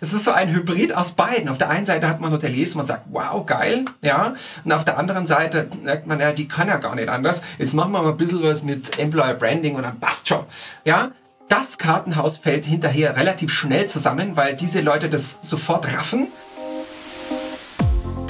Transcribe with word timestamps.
Es 0.00 0.12
ist 0.12 0.24
so 0.24 0.30
ein 0.30 0.52
Hybrid 0.52 0.94
aus 0.94 1.12
beiden. 1.12 1.48
Auf 1.48 1.58
der 1.58 1.70
einen 1.70 1.84
Seite 1.84 2.08
hat 2.08 2.20
man 2.20 2.32
Hoteliers, 2.32 2.74
man 2.74 2.86
sagt, 2.86 3.06
wow, 3.10 3.44
geil, 3.44 3.86
ja. 4.00 4.34
Und 4.64 4.72
auf 4.72 4.84
der 4.84 4.96
anderen 4.98 5.26
Seite 5.26 5.68
merkt 5.82 6.06
man, 6.06 6.20
ja, 6.20 6.32
die 6.32 6.46
kann 6.46 6.68
ja 6.68 6.76
gar 6.76 6.94
nicht 6.94 7.08
anders. 7.08 7.42
Jetzt 7.58 7.74
machen 7.74 7.92
wir 7.92 8.02
mal 8.02 8.10
ein 8.10 8.16
bisschen 8.16 8.42
was 8.42 8.62
mit 8.62 8.98
Employer 8.98 9.34
Branding 9.34 9.74
und 9.74 9.82
dann 9.82 9.98
passt 9.98 10.28
schon. 10.28 10.44
Ja, 10.84 11.10
das 11.48 11.78
Kartenhaus 11.78 12.36
fällt 12.36 12.64
hinterher 12.64 13.16
relativ 13.16 13.50
schnell 13.50 13.86
zusammen, 13.86 14.36
weil 14.36 14.54
diese 14.54 14.80
Leute 14.80 15.08
das 15.08 15.38
sofort 15.40 15.92
raffen. 15.92 16.28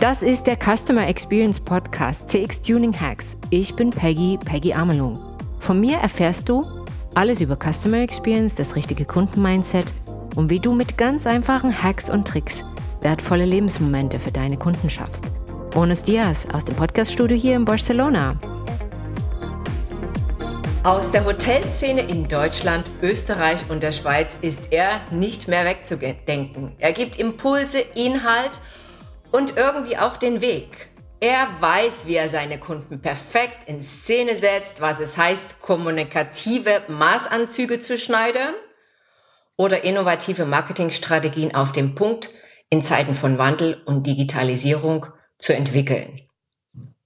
Das 0.00 0.23
ist 0.23 0.46
der 0.46 0.57
Customer 0.57 1.07
Experience 1.09 1.59
Podcast 1.59 2.29
CX 2.29 2.62
Tuning 2.62 2.98
Hacks. 2.98 3.37
Ich 3.50 3.75
bin 3.75 3.91
Peggy, 3.91 4.39
Peggy 4.43 4.73
Amelung. 4.73 5.19
Von 5.59 5.80
mir 5.80 5.98
erfährst 5.98 6.48
du 6.48 6.64
alles 7.14 7.41
über 7.41 7.57
Customer 7.57 7.98
Experience, 7.98 8.55
das 8.55 8.77
richtige 8.77 9.05
Kundenmindset 9.05 9.87
und 10.37 10.51
wie 10.51 10.61
du 10.61 10.75
mit 10.75 10.99
ganz 10.99 11.27
einfachen 11.27 11.83
Hacks 11.83 12.11
und 12.11 12.27
Tricks 12.27 12.65
wertvolle 13.01 13.45
Lebensmomente 13.45 14.19
für 14.19 14.32
deine 14.32 14.57
Kunden 14.57 14.91
schaffst. 14.91 15.25
Bonus 15.71 16.03
Dias 16.03 16.46
aus 16.53 16.64
dem 16.64 16.77
Podcaststudio 16.77 17.36
hier 17.36 17.57
in 17.57 17.64
Barcelona. 17.64 18.39
Aus 20.85 21.11
der 21.11 21.25
Hotelszene 21.25 22.03
in 22.03 22.29
Deutschland, 22.29 22.85
Österreich 23.03 23.61
und 23.69 23.83
der 23.83 23.93
Schweiz 23.93 24.39
ist 24.41 24.72
er 24.72 25.00
nicht 25.11 25.49
mehr 25.49 25.64
wegzudenken. 25.64 26.72
Er 26.79 26.93
gibt 26.93 27.19
Impulse, 27.19 27.81
Inhalt 27.95 28.53
und 29.31 29.57
irgendwie 29.57 29.99
auch 29.99 30.17
den 30.17 30.41
Weg. 30.41 30.89
Er 31.21 31.49
weiß, 31.61 32.06
wie 32.06 32.14
er 32.14 32.28
seine 32.28 32.58
Kunden 32.58 33.00
perfekt 33.00 33.58
in 33.67 33.83
Szene 33.83 34.36
setzt, 34.36 34.81
was 34.81 35.00
es 35.00 35.17
heißt, 35.17 35.61
kommunikative 35.61 36.83
Maßanzüge 36.89 37.81
zu 37.81 37.98
schneidern 37.98 38.55
oder 39.58 39.84
innovative 39.84 40.47
Marketingstrategien 40.47 41.55
auf 41.55 41.72
dem 41.72 41.94
Punkt 41.94 42.30
in 42.70 42.80
Zeiten 42.80 43.14
von 43.14 43.36
Wandel 43.36 43.83
und 43.84 44.06
Digitalisierung 44.06 45.06
zu 45.39 45.53
entwickeln. 45.53 46.22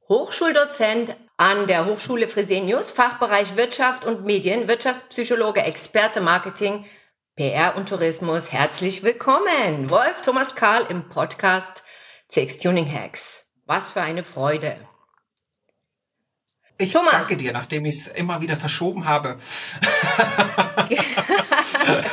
Hochschuldozent 0.08 1.16
an 1.36 1.66
der 1.66 1.86
Hochschule 1.86 2.28
Fresenius, 2.28 2.92
Fachbereich 2.92 3.56
Wirtschaft 3.56 4.04
und 4.04 4.24
Medien, 4.24 4.68
Wirtschaftspsychologe, 4.68 5.62
Experte 5.62 6.20
Marketing, 6.20 6.84
PR 7.34 7.74
und 7.76 7.88
Tourismus. 7.88 8.52
Herzlich 8.52 9.02
willkommen, 9.02 9.88
Wolf 9.88 10.20
Thomas 10.22 10.54
Karl 10.54 10.84
im 10.90 11.08
Podcast 11.08 11.82
CX 12.28 12.58
Tuning 12.58 12.92
Hacks. 12.92 13.46
Was 13.64 13.92
für 13.92 14.02
eine 14.02 14.24
Freude. 14.24 14.76
Ich 16.78 16.92
Thomas. 16.92 17.12
danke 17.12 17.36
dir, 17.36 17.52
nachdem 17.52 17.84
ich 17.84 17.96
es 17.96 18.06
immer 18.08 18.40
wieder 18.40 18.56
verschoben 18.56 19.04
habe. 19.04 19.36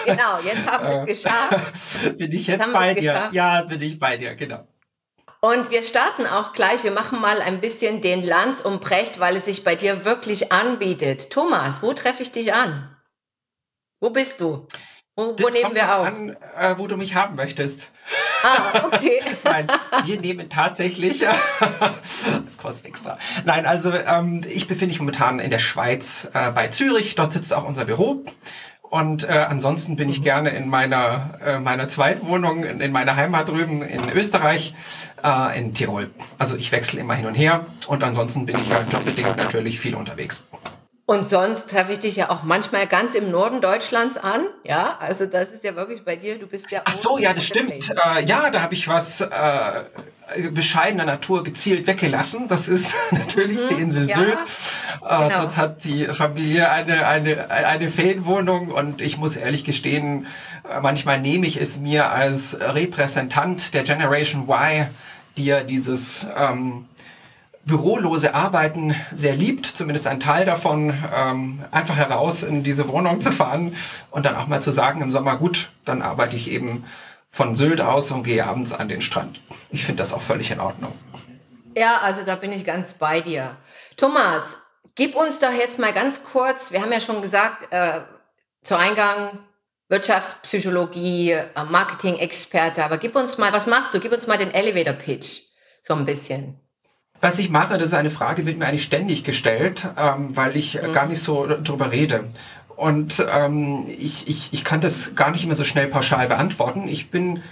genau, 0.05 0.39
jetzt 0.43 0.67
haben 0.67 0.87
wir 0.87 1.03
es 1.07 1.23
geschafft. 1.23 2.17
Bin 2.17 2.31
ich 2.31 2.47
jetzt, 2.47 2.61
jetzt 2.61 2.73
bei 2.73 2.93
dir? 2.93 3.13
Geschafft. 3.13 3.33
Ja, 3.33 3.61
bin 3.63 3.81
ich 3.81 3.97
bei 3.97 4.17
dir, 4.17 4.35
genau. 4.35 4.67
Und 5.41 5.71
wir 5.71 5.83
starten 5.83 6.25
auch 6.25 6.51
gleich. 6.53 6.83
Wir 6.83 6.91
machen 6.91 7.21
mal 7.21 7.41
ein 7.41 7.61
bisschen 7.61 8.01
den 8.01 8.23
Lanz 8.23 8.59
um 8.59 8.79
Brecht, 8.81 9.19
weil 9.19 9.37
es 9.37 9.45
sich 9.45 9.63
bei 9.63 9.75
dir 9.75 10.03
wirklich 10.03 10.51
anbietet. 10.51 11.29
Thomas, 11.31 11.81
wo 11.81 11.93
treffe 11.93 12.23
ich 12.23 12.31
dich 12.31 12.53
an? 12.53 12.95
Wo 14.01 14.09
bist 14.09 14.41
du? 14.41 14.67
Wo, 15.19 15.35
wo 15.37 15.49
nehmen 15.49 15.75
wir 15.75 15.97
auf? 15.97 16.07
An, 16.07 16.37
äh, 16.57 16.75
wo 16.77 16.87
du 16.87 16.95
mich 16.95 17.13
haben 17.13 17.35
möchtest. 17.35 17.89
Ah, 18.41 18.85
okay. 18.85 19.19
Nein, 19.43 19.67
wir 20.05 20.21
nehmen 20.21 20.49
tatsächlich, 20.49 21.19
das 21.59 22.57
kostet 22.57 22.85
extra. 22.85 23.17
Nein, 23.43 23.65
also 23.65 23.91
ähm, 23.91 24.39
ich 24.47 24.67
befinde 24.67 24.93
mich 24.93 24.99
momentan 25.01 25.39
in 25.39 25.51
der 25.51 25.59
Schweiz 25.59 26.29
äh, 26.33 26.51
bei 26.51 26.67
Zürich. 26.69 27.15
Dort 27.15 27.33
sitzt 27.33 27.53
auch 27.53 27.65
unser 27.65 27.83
Büro. 27.83 28.23
Und 28.81 29.25
äh, 29.25 29.33
ansonsten 29.33 29.97
bin 29.97 30.07
ich 30.07 30.19
mhm. 30.19 30.23
gerne 30.23 30.49
in 30.51 30.69
meiner, 30.69 31.37
äh, 31.45 31.59
meiner 31.59 31.89
Zweitwohnung, 31.89 32.63
in, 32.63 32.79
in 32.79 32.93
meiner 32.93 33.17
Heimat 33.17 33.49
drüben 33.49 33.81
in 33.81 34.09
Österreich, 34.09 34.73
äh, 35.21 35.59
in 35.59 35.73
Tirol. 35.73 36.11
Also 36.37 36.55
ich 36.55 36.71
wechsle 36.71 37.01
immer 37.01 37.13
hin 37.13 37.25
und 37.25 37.35
her 37.35 37.65
und 37.87 38.03
ansonsten 38.03 38.45
bin 38.45 38.57
ich 38.57 38.73
als 38.73 38.89
jobbedingt 38.89 39.35
natürlich 39.35 39.81
viel 39.81 39.95
unterwegs. 39.95 40.45
Und 41.09 41.27
sonst 41.27 41.71
treffe 41.71 41.93
ich 41.93 41.99
dich 42.01 42.17
ja 42.17 42.29
auch 42.29 42.43
manchmal 42.43 42.85
ganz 42.85 43.15
im 43.15 43.31
Norden 43.31 43.61
Deutschlands 43.61 44.15
an. 44.15 44.45
Ja, 44.63 44.95
also 44.99 45.25
das 45.25 45.51
ist 45.51 45.63
ja 45.63 45.75
wirklich 45.75 46.05
bei 46.05 46.15
dir, 46.15 46.37
du 46.37 46.45
bist 46.45 46.69
ja. 46.69 46.83
Ach 46.85 46.93
so, 46.93 47.17
ja, 47.17 47.33
das 47.33 47.47
stimmt. 47.47 47.71
Äh, 47.71 48.25
ja, 48.25 48.51
da 48.51 48.61
habe 48.61 48.75
ich 48.75 48.87
was 48.87 49.19
äh, 49.19 49.29
bescheidener 50.51 51.05
Natur 51.05 51.43
gezielt 51.43 51.87
weggelassen. 51.87 52.47
Das 52.47 52.67
ist 52.67 52.93
natürlich 53.11 53.57
mhm, 53.57 53.69
die 53.69 53.81
Insel 53.81 54.05
ja, 54.05 54.17
Sylt. 54.17 54.37
Äh, 55.01 55.17
genau. 55.17 55.29
Dort 55.29 55.57
hat 55.57 55.83
die 55.83 56.05
Familie 56.05 56.69
eine, 56.69 57.07
eine, 57.07 57.49
eine 57.49 57.89
Ferienwohnung 57.89 58.69
und 58.69 59.01
ich 59.01 59.17
muss 59.17 59.35
ehrlich 59.35 59.63
gestehen, 59.63 60.27
äh, 60.71 60.79
manchmal 60.79 61.19
nehme 61.19 61.47
ich 61.47 61.59
es 61.59 61.79
mir 61.79 62.11
als 62.11 62.55
Repräsentant 62.59 63.73
der 63.73 63.81
Generation 63.81 64.47
Y, 64.47 64.85
die 65.37 65.45
ja 65.45 65.63
dieses 65.63 66.27
ähm, 66.37 66.85
bürolose 67.65 68.33
Arbeiten 68.33 68.95
sehr 69.13 69.35
liebt, 69.35 69.65
zumindest 69.65 70.07
ein 70.07 70.19
Teil 70.19 70.45
davon, 70.45 70.93
ähm, 71.13 71.63
einfach 71.71 71.95
heraus 71.95 72.43
in 72.43 72.63
diese 72.63 72.87
Wohnung 72.87 73.21
zu 73.21 73.31
fahren 73.31 73.75
und 74.11 74.25
dann 74.25 74.35
auch 74.35 74.47
mal 74.47 74.61
zu 74.61 74.71
sagen 74.71 75.01
im 75.01 75.11
Sommer, 75.11 75.37
gut, 75.37 75.69
dann 75.85 76.01
arbeite 76.01 76.35
ich 76.35 76.49
eben 76.49 76.85
von 77.29 77.55
Sylt 77.55 77.81
aus 77.81 78.11
und 78.11 78.23
gehe 78.23 78.45
abends 78.45 78.73
an 78.73 78.87
den 78.87 79.01
Strand. 79.01 79.39
Ich 79.69 79.85
finde 79.85 80.01
das 80.01 80.13
auch 80.13 80.21
völlig 80.21 80.51
in 80.51 80.59
Ordnung. 80.59 80.93
Ja, 81.75 81.99
also 82.01 82.23
da 82.25 82.35
bin 82.35 82.51
ich 82.51 82.65
ganz 82.65 82.95
bei 82.95 83.21
dir. 83.21 83.55
Thomas, 83.97 84.41
gib 84.95 85.15
uns 85.15 85.39
doch 85.39 85.53
jetzt 85.53 85.79
mal 85.79 85.93
ganz 85.93 86.23
kurz, 86.23 86.71
wir 86.71 86.81
haben 86.81 86.91
ja 86.91 86.99
schon 86.99 87.21
gesagt, 87.21 87.71
äh, 87.71 88.01
zu 88.63 88.75
Eingang 88.75 89.39
Wirtschaftspsychologie, 89.89 91.31
äh, 91.31 91.63
Marketing-Experte, 91.67 92.83
aber 92.83 92.97
gib 92.97 93.15
uns 93.15 93.37
mal, 93.37 93.51
was 93.53 93.65
machst 93.65 93.93
du? 93.93 93.99
Gib 93.99 94.11
uns 94.11 94.27
mal 94.27 94.37
den 94.37 94.53
Elevator 94.53 94.93
Pitch, 94.93 95.41
so 95.81 95.95
ein 95.95 96.05
bisschen. 96.05 96.59
Was 97.21 97.39
ich 97.39 97.49
mache, 97.49 97.77
das 97.77 97.89
ist 97.89 97.93
eine 97.93 98.09
Frage, 98.09 98.45
wird 98.45 98.57
mir 98.57 98.65
eigentlich 98.65 98.83
ständig 98.83 99.23
gestellt, 99.23 99.87
ähm, 99.97 100.35
weil 100.37 100.55
ich 100.55 100.81
mhm. 100.81 100.93
gar 100.93 101.05
nicht 101.05 101.21
so 101.21 101.47
drüber 101.47 101.91
rede. 101.91 102.25
Und 102.75 103.25
ähm, 103.29 103.85
ich, 103.87 104.29
ich, 104.29 104.53
ich 104.53 104.63
kann 104.63 104.79
das 104.79 105.13
gar 105.15 105.31
nicht 105.31 105.43
immer 105.43 105.55
so 105.55 105.65
schnell 105.65 105.87
pauschal 105.87 106.27
beantworten. 106.27 106.87
Ich 106.87 107.11
bin, 107.11 107.43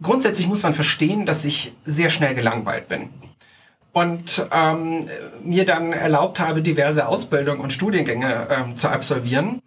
grundsätzlich 0.00 0.46
muss 0.48 0.62
man 0.62 0.72
verstehen, 0.72 1.26
dass 1.26 1.44
ich 1.44 1.74
sehr 1.84 2.08
schnell 2.08 2.34
gelangweilt 2.34 2.88
bin. 2.88 3.10
Und 3.92 4.46
ähm, 4.50 5.10
mir 5.44 5.66
dann 5.66 5.92
erlaubt 5.92 6.40
habe, 6.40 6.62
diverse 6.62 7.06
Ausbildungen 7.06 7.60
und 7.60 7.74
Studiengänge 7.74 8.48
ähm, 8.48 8.74
zu 8.74 8.88
absolvieren, 8.88 9.60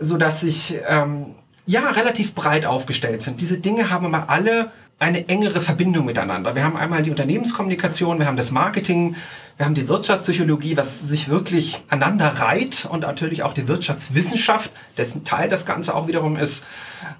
so 0.00 0.16
dass 0.16 0.42
ich 0.42 0.76
ähm, 0.88 1.36
ja 1.68 1.90
relativ 1.90 2.34
breit 2.34 2.64
aufgestellt 2.64 3.20
sind. 3.20 3.42
Diese 3.42 3.58
Dinge 3.58 3.90
haben 3.90 4.06
aber 4.06 4.30
alle 4.30 4.72
eine 4.98 5.28
engere 5.28 5.60
Verbindung 5.60 6.06
miteinander. 6.06 6.54
Wir 6.54 6.64
haben 6.64 6.78
einmal 6.78 7.02
die 7.02 7.10
Unternehmenskommunikation, 7.10 8.18
wir 8.18 8.26
haben 8.26 8.38
das 8.38 8.50
Marketing, 8.50 9.16
wir 9.58 9.66
haben 9.66 9.74
die 9.74 9.86
Wirtschaftspsychologie, 9.86 10.78
was 10.78 10.98
sich 10.98 11.28
wirklich 11.28 11.82
aneinander 11.90 12.28
reiht 12.28 12.86
und 12.90 13.00
natürlich 13.00 13.42
auch 13.42 13.52
die 13.52 13.68
Wirtschaftswissenschaft, 13.68 14.70
dessen 14.96 15.24
Teil 15.24 15.50
das 15.50 15.66
Ganze 15.66 15.94
auch 15.94 16.08
wiederum 16.08 16.36
ist. 16.36 16.64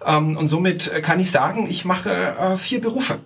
Ähm, 0.04 0.38
und 0.38 0.48
somit 0.48 0.90
kann 1.02 1.20
ich 1.20 1.30
sagen, 1.30 1.68
ich 1.68 1.84
mache 1.84 2.10
äh, 2.10 2.56
vier 2.56 2.80
Berufe. 2.80 3.18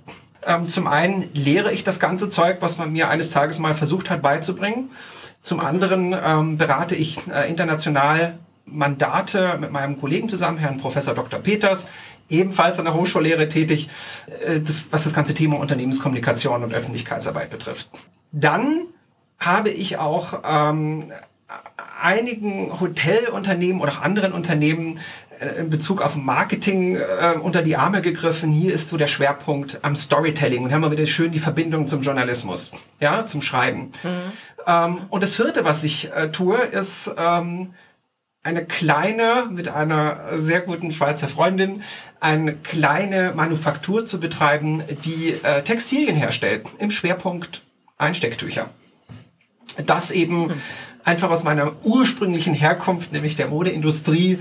Ähm, 0.45 0.67
zum 0.67 0.89
einen 0.89 1.33
lehre 1.35 1.73
ich 1.73 1.85
das 1.85 2.01
ganze 2.01 2.31
Zeug, 2.31 2.57
was 2.61 2.79
man 2.79 2.93
mir 2.93 3.09
eines 3.09 3.31
Tages 3.31 3.61
mal 3.61 3.75
versucht 3.75 4.11
hat 4.11 4.23
beizubringen. 4.23 4.91
Zum 5.41 5.61
anderen 5.61 6.17
ähm, 6.21 6.59
berate 6.59 6.97
ich 6.97 7.19
äh, 7.29 7.49
international 7.49 8.35
Mandate 8.65 9.59
mit 9.59 9.73
meinem 9.73 9.99
Kollegen 9.99 10.29
zusammen, 10.29 10.59
Herrn 10.59 10.79
Professor 10.79 11.15
Dr. 11.15 11.41
Peters, 11.41 11.89
ebenfalls 12.29 12.79
an 12.79 12.85
der 12.85 12.95
Hochschullehre 12.95 13.49
tätig, 13.49 13.89
äh, 14.45 14.61
das, 14.61 14.85
was 14.91 15.05
das 15.05 15.15
ganze 15.15 15.35
Thema 15.35 15.59
Unternehmenskommunikation 15.59 16.63
und 16.63 16.73
Öffentlichkeitsarbeit 16.73 17.51
betrifft. 17.51 17.91
Dann 18.33 18.87
habe 19.39 19.71
ich 19.71 19.99
auch 19.99 20.43
ähm, 20.45 21.13
einigen 22.01 22.81
Hotelunternehmen 22.81 23.81
oder 23.81 23.93
auch 23.93 24.03
anderen 24.03 24.33
Unternehmen 24.33 24.99
äh, 25.41 25.61
in 25.61 25.71
Bezug 25.71 26.01
auf 26.01 26.17
Marketing 26.17 26.97
äh, 26.97 27.35
unter 27.41 27.63
die 27.63 27.77
Arme 27.77 28.01
gegriffen. 28.01 28.51
Hier 28.51 28.73
ist 28.73 28.89
so 28.89 28.97
der 28.97 29.09
Schwerpunkt 29.09 29.81
am 29.83 29.97
Storytelling 29.97 30.65
und 30.65 30.73
haben 30.73 30.83
wir 30.83 30.91
wieder 30.91 31.07
schön 31.07 31.33
die 31.33 31.39
Verbindung 31.39 31.87
zum 31.89 32.03
Journalismus, 32.03 32.73
ja, 33.01 33.27
zum 33.27 33.43
Schreiben. 33.43 33.93
Mhm. 34.03 34.09
Ähm, 34.67 34.99
und 35.11 35.23
das 35.23 35.35
vierte, 35.35 35.65
was 35.65 35.85
ich 35.85 36.13
äh, 36.13 36.31
tue, 36.31 36.59
ist 36.59 37.11
ähm, 37.17 37.75
eine 38.43 38.65
kleine, 38.65 39.49
mit 39.51 39.69
einer 39.69 40.39
sehr 40.39 40.61
guten 40.61 40.93
Schweizer 40.93 41.29
Freundin, 41.29 41.83
eine 42.21 42.55
kleine 42.55 43.33
Manufaktur 43.35 44.05
zu 44.05 44.19
betreiben, 44.19 44.83
die 45.05 45.35
äh, 45.43 45.63
Textilien 45.63 46.17
herstellt, 46.17 46.67
im 46.79 46.91
Schwerpunkt 46.91 47.63
Einstecktücher. 47.99 48.71
Das 49.87 50.11
eben 50.11 50.51
hm 50.51 50.61
einfach 51.05 51.31
aus 51.31 51.45
meiner 51.45 51.73
ursprünglichen 51.85 52.55
Herkunft, 52.55 53.13
nämlich 53.13 53.37
der 53.37 53.49
Modeindustrie, 53.49 54.39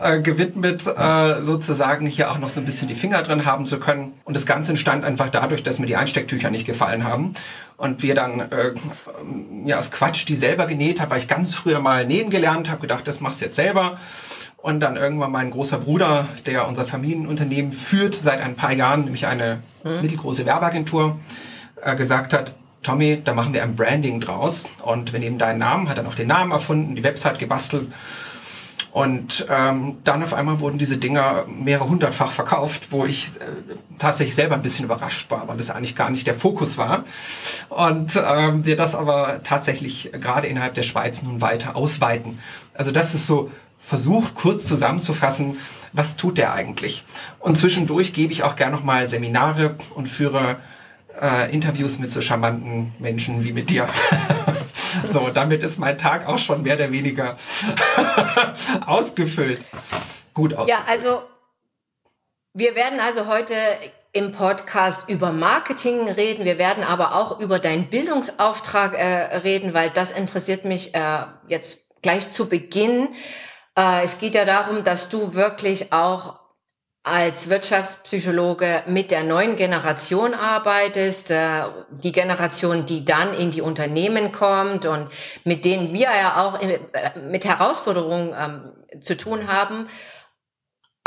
äh, 0.00 0.20
gewidmet, 0.20 0.86
äh, 0.86 1.42
sozusagen 1.42 2.06
hier 2.06 2.30
auch 2.30 2.38
noch 2.38 2.48
so 2.48 2.60
ein 2.60 2.64
bisschen 2.64 2.88
die 2.88 2.94
Finger 2.94 3.22
drin 3.22 3.44
haben 3.44 3.66
zu 3.66 3.78
können. 3.78 4.14
Und 4.24 4.34
das 4.34 4.46
Ganze 4.46 4.72
entstand 4.72 5.04
einfach 5.04 5.28
dadurch, 5.30 5.62
dass 5.62 5.78
mir 5.78 5.86
die 5.86 5.96
Einstecktücher 5.96 6.50
nicht 6.50 6.66
gefallen 6.66 7.04
haben. 7.04 7.34
Und 7.78 8.02
wir 8.02 8.14
dann 8.16 8.40
äh, 8.40 8.74
ja, 9.64 9.78
aus 9.78 9.90
Quatsch 9.92 10.26
die 10.26 10.34
selber 10.34 10.66
genäht 10.66 11.00
habe, 11.00 11.12
weil 11.12 11.20
ich 11.20 11.28
ganz 11.28 11.54
früher 11.54 11.78
mal 11.78 12.04
nähen 12.04 12.28
gelernt 12.28 12.68
habe, 12.68 12.80
gedacht, 12.80 13.06
das 13.06 13.20
machst 13.20 13.40
du 13.40 13.46
jetzt 13.46 13.56
selber. 13.56 13.98
Und 14.56 14.80
dann 14.80 14.96
irgendwann 14.96 15.30
mein 15.30 15.52
großer 15.52 15.78
Bruder, 15.78 16.26
der 16.44 16.66
unser 16.66 16.84
Familienunternehmen 16.84 17.70
führt 17.70 18.16
seit 18.16 18.40
ein 18.40 18.56
paar 18.56 18.72
Jahren, 18.72 19.04
nämlich 19.04 19.26
eine 19.26 19.62
mhm. 19.84 20.02
mittelgroße 20.02 20.44
Werbeagentur, 20.44 21.18
äh, 21.80 21.94
gesagt 21.94 22.32
hat, 22.32 22.54
Tommy, 22.82 23.20
da 23.22 23.32
machen 23.32 23.54
wir 23.54 23.62
ein 23.62 23.76
Branding 23.76 24.20
draus. 24.20 24.68
Und 24.82 25.12
wir 25.12 25.20
nehmen 25.20 25.38
deinen 25.38 25.58
Namen, 25.58 25.88
hat 25.88 25.98
dann 25.98 26.06
auch 26.06 26.14
den 26.14 26.28
Namen 26.28 26.50
erfunden, 26.50 26.96
die 26.96 27.04
Website 27.04 27.38
gebastelt. 27.38 27.86
Und 28.98 29.46
ähm, 29.48 29.98
dann 30.02 30.24
auf 30.24 30.34
einmal 30.34 30.58
wurden 30.58 30.76
diese 30.76 30.96
Dinger 30.96 31.46
mehrere 31.46 31.88
hundertfach 31.88 32.32
verkauft, 32.32 32.88
wo 32.90 33.06
ich 33.06 33.28
äh, 33.40 33.76
tatsächlich 33.96 34.34
selber 34.34 34.56
ein 34.56 34.62
bisschen 34.62 34.86
überrascht 34.86 35.30
war, 35.30 35.46
weil 35.46 35.56
das 35.56 35.70
eigentlich 35.70 35.94
gar 35.94 36.10
nicht 36.10 36.26
der 36.26 36.34
Fokus 36.34 36.78
war. 36.78 37.04
Und 37.68 38.20
ähm, 38.20 38.66
wir 38.66 38.74
das 38.74 38.96
aber 38.96 39.44
tatsächlich 39.44 40.10
gerade 40.14 40.48
innerhalb 40.48 40.74
der 40.74 40.82
Schweiz 40.82 41.22
nun 41.22 41.40
weiter 41.40 41.76
ausweiten. 41.76 42.40
Also 42.74 42.90
das 42.90 43.14
ist 43.14 43.28
so 43.28 43.52
versucht, 43.78 44.34
kurz 44.34 44.66
zusammenzufassen, 44.66 45.58
was 45.92 46.16
tut 46.16 46.36
der 46.36 46.52
eigentlich? 46.52 47.04
Und 47.38 47.56
zwischendurch 47.56 48.12
gebe 48.12 48.32
ich 48.32 48.42
auch 48.42 48.56
gerne 48.56 48.74
nochmal 48.74 49.06
Seminare 49.06 49.76
und 49.94 50.08
führe 50.08 50.56
äh, 51.20 51.52
Interviews 51.52 51.98
mit 51.98 52.10
so 52.10 52.20
charmanten 52.20 52.94
Menschen 52.98 53.44
wie 53.44 53.52
mit 53.52 53.70
dir. 53.70 53.88
so, 55.12 55.28
damit 55.28 55.62
ist 55.62 55.78
mein 55.78 55.98
Tag 55.98 56.26
auch 56.26 56.38
schon 56.38 56.62
mehr 56.62 56.76
oder 56.76 56.90
weniger 56.92 57.36
ausgefüllt. 58.86 59.60
Gut 60.34 60.54
ausgefüllt. 60.54 60.86
Ja, 60.86 60.92
also 60.92 61.22
wir 62.54 62.74
werden 62.74 63.00
also 63.00 63.26
heute 63.26 63.54
im 64.12 64.32
Podcast 64.32 65.08
über 65.08 65.32
Marketing 65.32 66.08
reden. 66.08 66.44
Wir 66.44 66.58
werden 66.58 66.82
aber 66.82 67.14
auch 67.14 67.40
über 67.40 67.58
deinen 67.58 67.88
Bildungsauftrag 67.88 68.94
äh, 68.94 69.36
reden, 69.38 69.74
weil 69.74 69.90
das 69.90 70.10
interessiert 70.10 70.64
mich 70.64 70.94
äh, 70.94 71.24
jetzt 71.46 72.02
gleich 72.02 72.32
zu 72.32 72.48
Beginn. 72.48 73.10
Äh, 73.76 74.04
es 74.04 74.18
geht 74.18 74.34
ja 74.34 74.44
darum, 74.44 74.82
dass 74.82 75.08
du 75.08 75.34
wirklich 75.34 75.92
auch 75.92 76.37
als 77.02 77.48
Wirtschaftspsychologe 77.48 78.82
mit 78.86 79.10
der 79.10 79.22
neuen 79.22 79.56
Generation 79.56 80.34
arbeitest, 80.34 81.30
äh, 81.30 81.62
die 81.90 82.12
Generation, 82.12 82.86
die 82.86 83.04
dann 83.04 83.32
in 83.34 83.50
die 83.50 83.62
Unternehmen 83.62 84.32
kommt 84.32 84.84
und 84.84 85.08
mit 85.44 85.64
denen 85.64 85.92
wir 85.92 86.10
ja 86.10 86.44
auch 86.44 86.60
äh, 86.60 86.78
mit 87.20 87.44
Herausforderungen 87.44 88.34
ähm, 88.38 89.00
zu 89.00 89.16
tun 89.16 89.48
haben. 89.48 89.88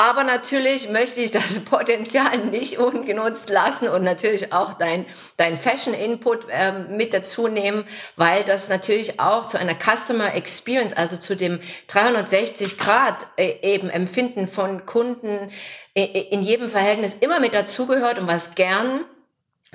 Aber 0.02 0.24
natürlich 0.24 0.90
möchte 0.90 1.22
ich 1.22 1.30
das 1.30 1.60
Potenzial 1.66 2.36
nicht 2.40 2.80
ungenutzt 2.80 3.52
lassen 3.52 3.88
und 3.88 4.04
natürlich 4.04 4.52
auch 4.52 4.74
dein, 4.74 5.06
dein 5.38 5.60
Fashion-Input 5.60 6.48
ähm, 6.50 6.98
mit 6.98 7.14
dazu 7.14 7.48
nehmen, 7.48 7.86
weil 8.16 8.44
das 8.44 8.68
natürlich 8.68 9.20
auch 9.20 9.46
zu 9.46 9.60
einer 9.60 9.76
Customer 9.76 10.34
Experience, 10.34 10.94
also 10.94 11.18
zu 11.18 11.36
dem 11.36 11.60
360 11.86 12.80
Grad 12.80 13.28
äh, 13.38 13.54
eben 13.62 13.92
Empfinden 13.92 14.48
von 14.48 14.88
Kunden 14.88 15.52
äh, 15.94 16.06
in 16.32 16.42
jedem 16.42 16.72
Verhältnis 16.72 17.14
immer 17.20 17.40
mit 17.40 17.54
dazugehört 17.54 18.18
und 18.18 18.26
was 18.26 18.56
gern 18.56 19.06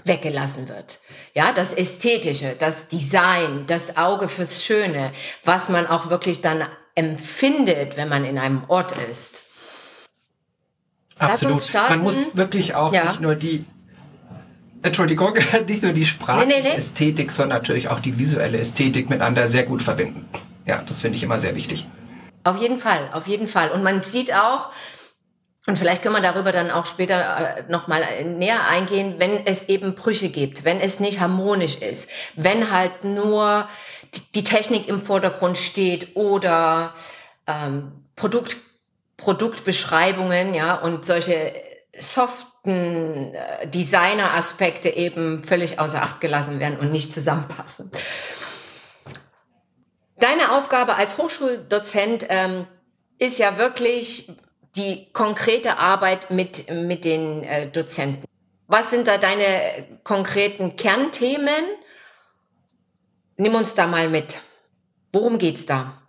weggelassen 0.02 0.68
wird. 0.68 0.98
Ja, 1.34 1.52
das 1.52 1.72
Ästhetische, 1.72 2.56
das 2.58 2.88
Design, 2.88 3.68
das 3.68 3.96
Auge 3.96 4.28
fürs 4.28 4.64
Schöne, 4.64 5.12
was 5.44 5.68
man 5.68 5.86
auch 5.86 6.10
wirklich 6.10 6.40
dann 6.40 6.66
empfindet, 6.96 7.96
wenn 7.96 8.08
man 8.08 8.24
in 8.24 8.40
einem 8.40 8.64
Ort 8.66 8.92
ist. 9.08 9.45
Absolut. 11.18 11.72
Man 11.88 12.00
muss 12.00 12.18
wirklich 12.34 12.74
auch 12.74 12.92
ja. 12.92 13.04
nicht 13.04 13.20
nur 13.20 13.34
die 13.34 13.64
Entschuldigung, 14.82 15.34
nicht 15.68 15.82
nur 15.82 15.92
die 15.92 16.04
Sprachästhetik, 16.04 17.16
nee, 17.18 17.24
nee. 17.24 17.30
sondern 17.30 17.58
natürlich 17.58 17.88
auch 17.88 18.00
die 18.00 18.18
visuelle 18.18 18.58
Ästhetik 18.58 19.10
miteinander 19.10 19.48
sehr 19.48 19.64
gut 19.64 19.82
verbinden. 19.82 20.26
Ja, 20.66 20.82
das 20.86 21.00
finde 21.00 21.16
ich 21.16 21.22
immer 21.22 21.38
sehr 21.38 21.54
wichtig. 21.54 21.86
Auf 22.44 22.60
jeden 22.60 22.78
Fall, 22.78 23.08
auf 23.12 23.26
jeden 23.26 23.48
Fall. 23.48 23.70
Und 23.70 23.82
man 23.82 24.02
sieht 24.02 24.34
auch, 24.34 24.70
und 25.66 25.78
vielleicht 25.78 26.02
können 26.02 26.14
wir 26.14 26.22
darüber 26.22 26.52
dann 26.52 26.70
auch 26.70 26.86
später 26.86 27.56
äh, 27.58 27.70
nochmal 27.70 28.04
näher 28.24 28.68
eingehen, 28.68 29.16
wenn 29.18 29.46
es 29.46 29.68
eben 29.68 29.94
Brüche 29.96 30.28
gibt, 30.28 30.64
wenn 30.64 30.80
es 30.80 31.00
nicht 31.00 31.18
harmonisch 31.18 31.76
ist, 31.76 32.08
wenn 32.36 32.70
halt 32.70 33.02
nur 33.02 33.68
die 34.34 34.44
Technik 34.44 34.86
im 34.86 35.00
Vordergrund 35.00 35.58
steht 35.58 36.14
oder 36.14 36.94
ähm, 37.48 38.04
Produkt 38.14 38.56
Produktbeschreibungen, 39.16 40.54
ja, 40.54 40.74
und 40.74 41.04
solche 41.04 41.54
soften 41.98 43.34
äh, 43.34 43.66
Designer-Aspekte 43.68 44.90
eben 44.90 45.42
völlig 45.42 45.78
außer 45.78 46.02
Acht 46.02 46.20
gelassen 46.20 46.60
werden 46.60 46.78
und 46.78 46.92
nicht 46.92 47.12
zusammenpassen. 47.12 47.90
Deine 50.18 50.52
Aufgabe 50.52 50.96
als 50.96 51.18
Hochschuldozent 51.18 52.26
ähm, 52.28 52.66
ist 53.18 53.38
ja 53.38 53.58
wirklich 53.58 54.30
die 54.76 55.10
konkrete 55.12 55.78
Arbeit 55.78 56.30
mit, 56.30 56.70
mit 56.70 57.04
den 57.04 57.44
äh, 57.44 57.70
Dozenten. 57.70 58.24
Was 58.66 58.90
sind 58.90 59.08
da 59.08 59.16
deine 59.16 59.46
konkreten 60.02 60.76
Kernthemen? 60.76 61.64
Nimm 63.36 63.54
uns 63.54 63.74
da 63.74 63.86
mal 63.86 64.08
mit. 64.08 64.36
Worum 65.12 65.38
geht's 65.38 65.66
da? 65.66 66.02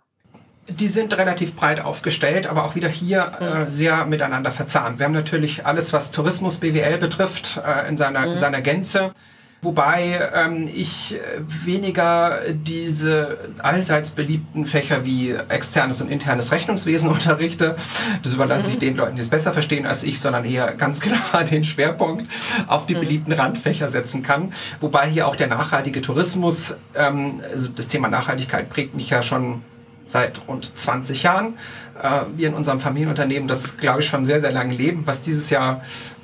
Die 0.68 0.88
sind 0.88 1.16
relativ 1.16 1.54
breit 1.54 1.80
aufgestellt, 1.80 2.46
aber 2.46 2.64
auch 2.64 2.74
wieder 2.74 2.88
hier 2.88 3.32
äh, 3.40 3.70
sehr 3.70 4.04
miteinander 4.04 4.50
verzahnt. 4.50 4.98
Wir 4.98 5.06
haben 5.06 5.12
natürlich 5.12 5.66
alles, 5.66 5.92
was 5.92 6.10
Tourismus 6.10 6.58
BWL 6.58 6.98
betrifft, 6.98 7.60
äh, 7.64 7.88
in, 7.88 7.96
seiner, 7.96 8.26
mhm. 8.26 8.32
in 8.34 8.38
seiner 8.38 8.60
Gänze. 8.60 9.12
Wobei 9.60 10.30
ähm, 10.34 10.70
ich 10.72 11.18
weniger 11.64 12.42
diese 12.52 13.50
allseits 13.58 14.12
beliebten 14.12 14.66
Fächer 14.66 15.04
wie 15.04 15.32
externes 15.32 16.00
und 16.00 16.10
internes 16.10 16.52
Rechnungswesen 16.52 17.10
unterrichte. 17.10 17.74
Das 18.22 18.34
überlasse 18.34 18.68
mhm. 18.68 18.74
ich 18.74 18.78
den 18.78 18.96
Leuten, 18.96 19.16
die 19.16 19.22
es 19.22 19.30
besser 19.30 19.52
verstehen 19.52 19.84
als 19.84 20.04
ich, 20.04 20.20
sondern 20.20 20.44
eher 20.44 20.74
ganz 20.74 21.00
klar 21.00 21.42
den 21.42 21.64
Schwerpunkt 21.64 22.30
auf 22.68 22.86
die 22.86 22.94
mhm. 22.94 23.00
beliebten 23.00 23.32
Randfächer 23.32 23.88
setzen 23.88 24.22
kann. 24.22 24.52
Wobei 24.80 25.08
hier 25.08 25.26
auch 25.26 25.34
der 25.34 25.48
nachhaltige 25.48 26.02
Tourismus, 26.02 26.76
ähm, 26.94 27.40
also 27.50 27.66
das 27.66 27.88
Thema 27.88 28.06
Nachhaltigkeit 28.08 28.68
prägt 28.68 28.94
mich 28.94 29.10
ja 29.10 29.22
schon 29.22 29.62
seit 30.08 30.48
rund 30.48 30.76
20 30.76 31.22
Jahren. 31.22 31.58
Äh, 32.02 32.22
wir 32.36 32.48
in 32.48 32.54
unserem 32.54 32.80
Familienunternehmen, 32.80 33.46
das 33.46 33.76
glaube 33.76 34.00
ich 34.00 34.06
schon 34.06 34.24
sehr, 34.24 34.40
sehr 34.40 34.52
lange 34.52 34.74
leben, 34.74 35.06
was 35.06 35.20
dieses 35.20 35.50
Jahr 35.50 35.82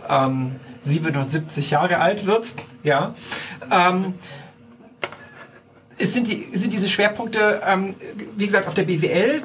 ähm, 0.09 0.57
77 0.83 1.71
Jahre 1.71 1.99
alt 2.01 2.27
wird. 2.27 2.53
Ja. 2.83 3.15
Ähm, 3.71 4.15
es 5.99 6.13
sind, 6.13 6.27
die, 6.29 6.49
sind 6.53 6.73
diese 6.73 6.89
Schwerpunkte, 6.89 7.63
ähm, 7.65 7.95
wie 8.37 8.47
gesagt, 8.47 8.67
auf 8.67 8.75
der 8.75 8.83
BWL, 8.83 9.43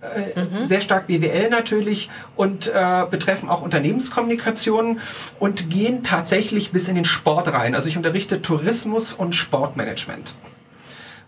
äh, 0.00 0.40
mhm. 0.40 0.66
sehr 0.66 0.80
stark 0.80 1.06
BWL 1.06 1.50
natürlich 1.50 2.10
und 2.36 2.66
äh, 2.68 3.06
betreffen 3.10 3.48
auch 3.48 3.62
Unternehmenskommunikation 3.62 5.00
und 5.38 5.70
gehen 5.70 6.02
tatsächlich 6.02 6.72
bis 6.72 6.88
in 6.88 6.94
den 6.94 7.04
Sport 7.04 7.52
rein. 7.52 7.74
Also 7.74 7.88
ich 7.88 7.96
unterrichte 7.96 8.42
Tourismus 8.42 9.12
und 9.12 9.34
Sportmanagement. 9.34 10.34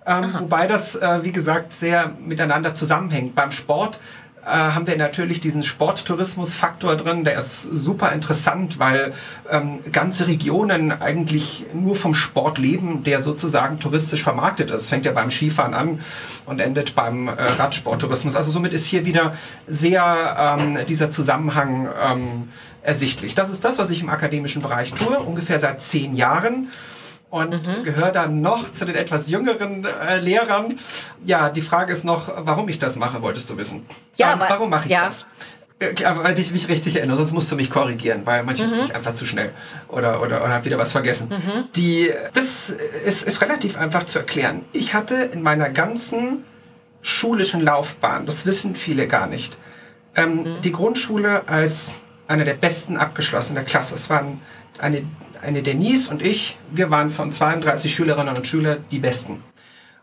Ähm, 0.06 0.34
wobei 0.38 0.66
das, 0.66 0.94
äh, 0.94 1.24
wie 1.24 1.32
gesagt, 1.32 1.72
sehr 1.72 2.12
miteinander 2.20 2.74
zusammenhängt. 2.74 3.34
Beim 3.34 3.50
Sport 3.50 3.98
äh, 4.46 4.50
haben 4.50 4.86
wir 4.86 4.96
natürlich 4.96 5.40
diesen 5.40 5.64
Sporttourismus-Faktor 5.64 6.94
drin, 6.96 7.24
der 7.24 7.36
ist 7.36 7.62
super 7.62 8.12
interessant, 8.12 8.78
weil 8.78 9.12
ähm, 9.50 9.80
ganze 9.90 10.28
Regionen 10.28 10.92
eigentlich 10.92 11.66
nur 11.74 11.96
vom 11.96 12.14
Sport 12.14 12.58
leben, 12.58 13.02
der 13.02 13.20
sozusagen 13.20 13.80
touristisch 13.80 14.22
vermarktet 14.22 14.70
ist. 14.70 14.88
Fängt 14.88 15.04
ja 15.04 15.10
beim 15.10 15.32
Skifahren 15.32 15.74
an 15.74 16.00
und 16.44 16.60
endet 16.60 16.94
beim 16.94 17.26
äh, 17.26 17.32
Radsporttourismus. 17.32 18.36
Also 18.36 18.52
somit 18.52 18.72
ist 18.72 18.86
hier 18.86 19.04
wieder 19.04 19.32
sehr 19.66 20.56
ähm, 20.60 20.78
dieser 20.86 21.10
Zusammenhang 21.10 21.88
ähm, 22.00 22.48
ersichtlich. 22.82 23.34
Das 23.34 23.50
ist 23.50 23.64
das, 23.64 23.78
was 23.78 23.90
ich 23.90 24.00
im 24.00 24.08
akademischen 24.08 24.62
Bereich 24.62 24.92
tue, 24.92 25.18
ungefähr 25.18 25.58
seit 25.58 25.80
zehn 25.80 26.14
Jahren 26.14 26.68
und 27.30 27.66
mhm. 27.66 27.84
gehöre 27.84 28.12
dann 28.12 28.40
noch 28.40 28.70
zu 28.70 28.84
den 28.84 28.94
etwas 28.94 29.28
jüngeren 29.28 29.84
äh, 29.84 30.18
Lehrern. 30.18 30.78
Ja, 31.24 31.50
die 31.50 31.62
Frage 31.62 31.92
ist 31.92 32.04
noch, 32.04 32.30
warum 32.36 32.68
ich 32.68 32.78
das 32.78 32.96
mache, 32.96 33.22
wolltest 33.22 33.50
du 33.50 33.56
wissen. 33.56 33.86
Ja, 34.16 34.32
ähm, 34.32 34.40
aber, 34.40 34.50
warum 34.50 34.70
mache 34.70 34.86
ich 34.86 34.92
ja. 34.92 35.06
das? 35.06 35.26
Äh, 35.78 35.94
weil 36.02 36.38
ich 36.38 36.52
mich 36.52 36.68
richtig 36.68 36.96
erinnere, 36.96 37.16
sonst 37.16 37.32
musst 37.32 37.52
du 37.52 37.56
mich 37.56 37.68
korrigieren, 37.68 38.22
weil 38.24 38.42
manchmal 38.44 38.68
mhm. 38.68 38.72
bin 38.72 38.84
ich 38.84 38.94
einfach 38.94 39.14
zu 39.14 39.26
schnell 39.26 39.50
oder, 39.88 40.22
oder, 40.22 40.42
oder 40.42 40.54
habe 40.54 40.64
wieder 40.64 40.78
was 40.78 40.92
vergessen. 40.92 41.28
Mhm. 41.28 41.64
Die, 41.74 42.10
das 42.32 42.70
ist, 43.04 43.22
ist 43.24 43.42
relativ 43.42 43.76
einfach 43.76 44.06
zu 44.06 44.18
erklären. 44.18 44.64
Ich 44.72 44.94
hatte 44.94 45.16
in 45.16 45.42
meiner 45.42 45.68
ganzen 45.68 46.44
schulischen 47.02 47.60
Laufbahn, 47.60 48.24
das 48.24 48.46
wissen 48.46 48.74
viele 48.74 49.06
gar 49.06 49.26
nicht, 49.26 49.58
ähm, 50.14 50.36
mhm. 50.36 50.60
die 50.62 50.72
Grundschule 50.72 51.46
als 51.46 52.00
eine 52.26 52.44
der 52.44 52.54
besten 52.54 52.96
abgeschlossen 52.96 53.54
der 53.54 53.64
Klasse. 53.64 53.94
Es 53.94 54.08
waren 54.08 54.40
eine 54.78 55.04
eine 55.42 55.62
Denise 55.62 56.10
und 56.10 56.22
ich, 56.22 56.56
wir 56.70 56.90
waren 56.90 57.10
von 57.10 57.32
32 57.32 57.94
Schülerinnen 57.94 58.36
und 58.36 58.46
Schülern 58.46 58.84
die 58.90 58.98
Besten. 58.98 59.42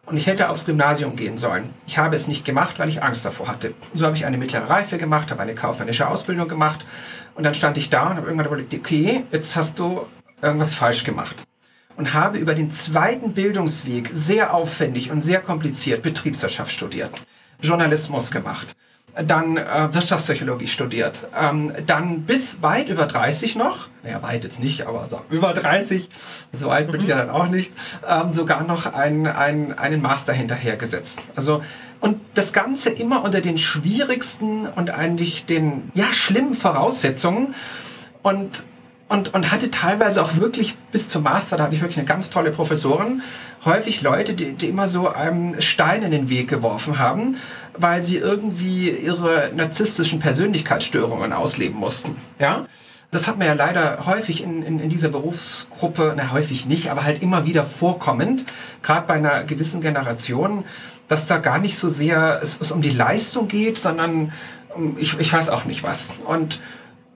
Und 0.05 0.17
ich 0.17 0.27
hätte 0.27 0.49
aufs 0.49 0.65
Gymnasium 0.65 1.15
gehen 1.15 1.37
sollen. 1.37 1.73
Ich 1.87 1.97
habe 1.97 2.15
es 2.15 2.27
nicht 2.27 2.43
gemacht, 2.43 2.77
weil 2.79 2.89
ich 2.89 3.01
Angst 3.01 3.25
davor 3.25 3.47
hatte. 3.47 3.73
So 3.93 4.05
habe 4.05 4.17
ich 4.17 4.25
eine 4.25 4.37
mittlere 4.37 4.69
Reife 4.69 4.97
gemacht, 4.97 5.31
habe 5.31 5.41
eine 5.41 5.55
kaufmännische 5.55 6.07
Ausbildung 6.07 6.49
gemacht 6.49 6.85
und 7.35 7.43
dann 7.43 7.53
stand 7.53 7.77
ich 7.77 7.89
da 7.89 8.09
und 8.09 8.17
habe 8.17 8.27
irgendwann 8.27 8.47
überlegt, 8.47 8.73
okay, 8.73 9.23
jetzt 9.31 9.55
hast 9.55 9.79
du 9.79 10.05
irgendwas 10.41 10.73
falsch 10.73 11.03
gemacht. 11.05 11.45
Und 11.95 12.13
habe 12.13 12.39
über 12.39 12.55
den 12.55 12.71
zweiten 12.71 13.33
Bildungsweg 13.33 14.09
sehr 14.11 14.53
aufwendig 14.53 15.11
und 15.11 15.23
sehr 15.23 15.39
kompliziert 15.39 16.01
Betriebswirtschaft 16.01 16.71
studiert, 16.71 17.21
Journalismus 17.61 18.31
gemacht 18.31 18.75
dann 19.15 19.57
äh, 19.57 19.93
Wirtschaftspsychologie 19.93 20.67
studiert, 20.67 21.27
ähm, 21.39 21.71
dann 21.85 22.21
bis 22.23 22.61
weit 22.61 22.89
über 22.89 23.05
30 23.05 23.55
noch, 23.55 23.87
naja, 24.01 24.21
weit 24.23 24.43
jetzt 24.43 24.59
nicht, 24.59 24.87
aber 24.87 25.07
so 25.09 25.21
über 25.29 25.53
30, 25.53 26.09
so 26.51 26.69
alt 26.71 26.91
bin 26.91 27.01
ich 27.01 27.07
ja 27.07 27.17
dann 27.17 27.29
auch 27.29 27.47
nicht, 27.47 27.71
ähm, 28.07 28.31
sogar 28.31 28.63
noch 28.63 28.91
ein, 28.91 29.27
ein, 29.27 29.77
einen 29.77 30.01
Master 30.01 30.33
hinterhergesetzt. 30.33 31.21
Also, 31.35 31.61
und 31.99 32.19
das 32.33 32.53
Ganze 32.53 32.89
immer 32.89 33.23
unter 33.23 33.41
den 33.41 33.57
schwierigsten 33.57 34.67
und 34.67 34.89
eigentlich 34.89 35.45
den, 35.45 35.91
ja, 35.93 36.11
schlimmen 36.13 36.53
Voraussetzungen. 36.53 37.53
Und 38.23 38.63
und, 39.13 39.31
und 39.35 39.51
hatte 39.51 39.69
teilweise 39.69 40.23
auch 40.23 40.37
wirklich 40.37 40.75
bis 40.91 41.07
zum 41.07 41.21
Master, 41.21 41.55
da 41.55 41.65
hatte 41.65 41.75
ich 41.75 41.81
wirklich 41.81 41.99
eine 41.99 42.07
ganz 42.07 42.31
tolle 42.31 42.49
Professorin, 42.49 43.21
häufig 43.63 44.01
Leute, 44.01 44.33
die, 44.33 44.53
die 44.53 44.67
immer 44.67 44.87
so 44.87 45.07
einen 45.07 45.61
Stein 45.61 46.01
in 46.01 46.09
den 46.09 46.29
Weg 46.29 46.49
geworfen 46.49 46.97
haben, 46.97 47.35
weil 47.77 48.03
sie 48.03 48.17
irgendwie 48.17 48.89
ihre 48.89 49.51
narzisstischen 49.55 50.19
Persönlichkeitsstörungen 50.19 51.31
ausleben 51.31 51.77
mussten. 51.77 52.15
Ja? 52.39 52.65
Das 53.11 53.27
hat 53.27 53.37
man 53.37 53.45
ja 53.45 53.53
leider 53.53 54.07
häufig 54.07 54.41
in, 54.41 54.63
in, 54.63 54.79
in 54.79 54.89
dieser 54.89 55.09
Berufsgruppe, 55.09 56.15
na 56.17 56.31
häufig 56.31 56.65
nicht, 56.65 56.89
aber 56.89 57.03
halt 57.03 57.21
immer 57.21 57.45
wieder 57.45 57.65
vorkommend, 57.65 58.45
gerade 58.81 59.05
bei 59.05 59.13
einer 59.13 59.43
gewissen 59.43 59.81
Generation, 59.81 60.65
dass 61.07 61.27
da 61.27 61.37
gar 61.37 61.59
nicht 61.59 61.77
so 61.77 61.87
sehr 61.87 62.39
es, 62.41 62.59
es 62.59 62.71
um 62.71 62.81
die 62.81 62.89
Leistung 62.89 63.47
geht, 63.47 63.77
sondern 63.77 64.33
um, 64.73 64.97
ich, 64.97 65.19
ich 65.19 65.31
weiß 65.31 65.51
auch 65.51 65.65
nicht 65.65 65.83
was. 65.83 66.13
Und 66.25 66.59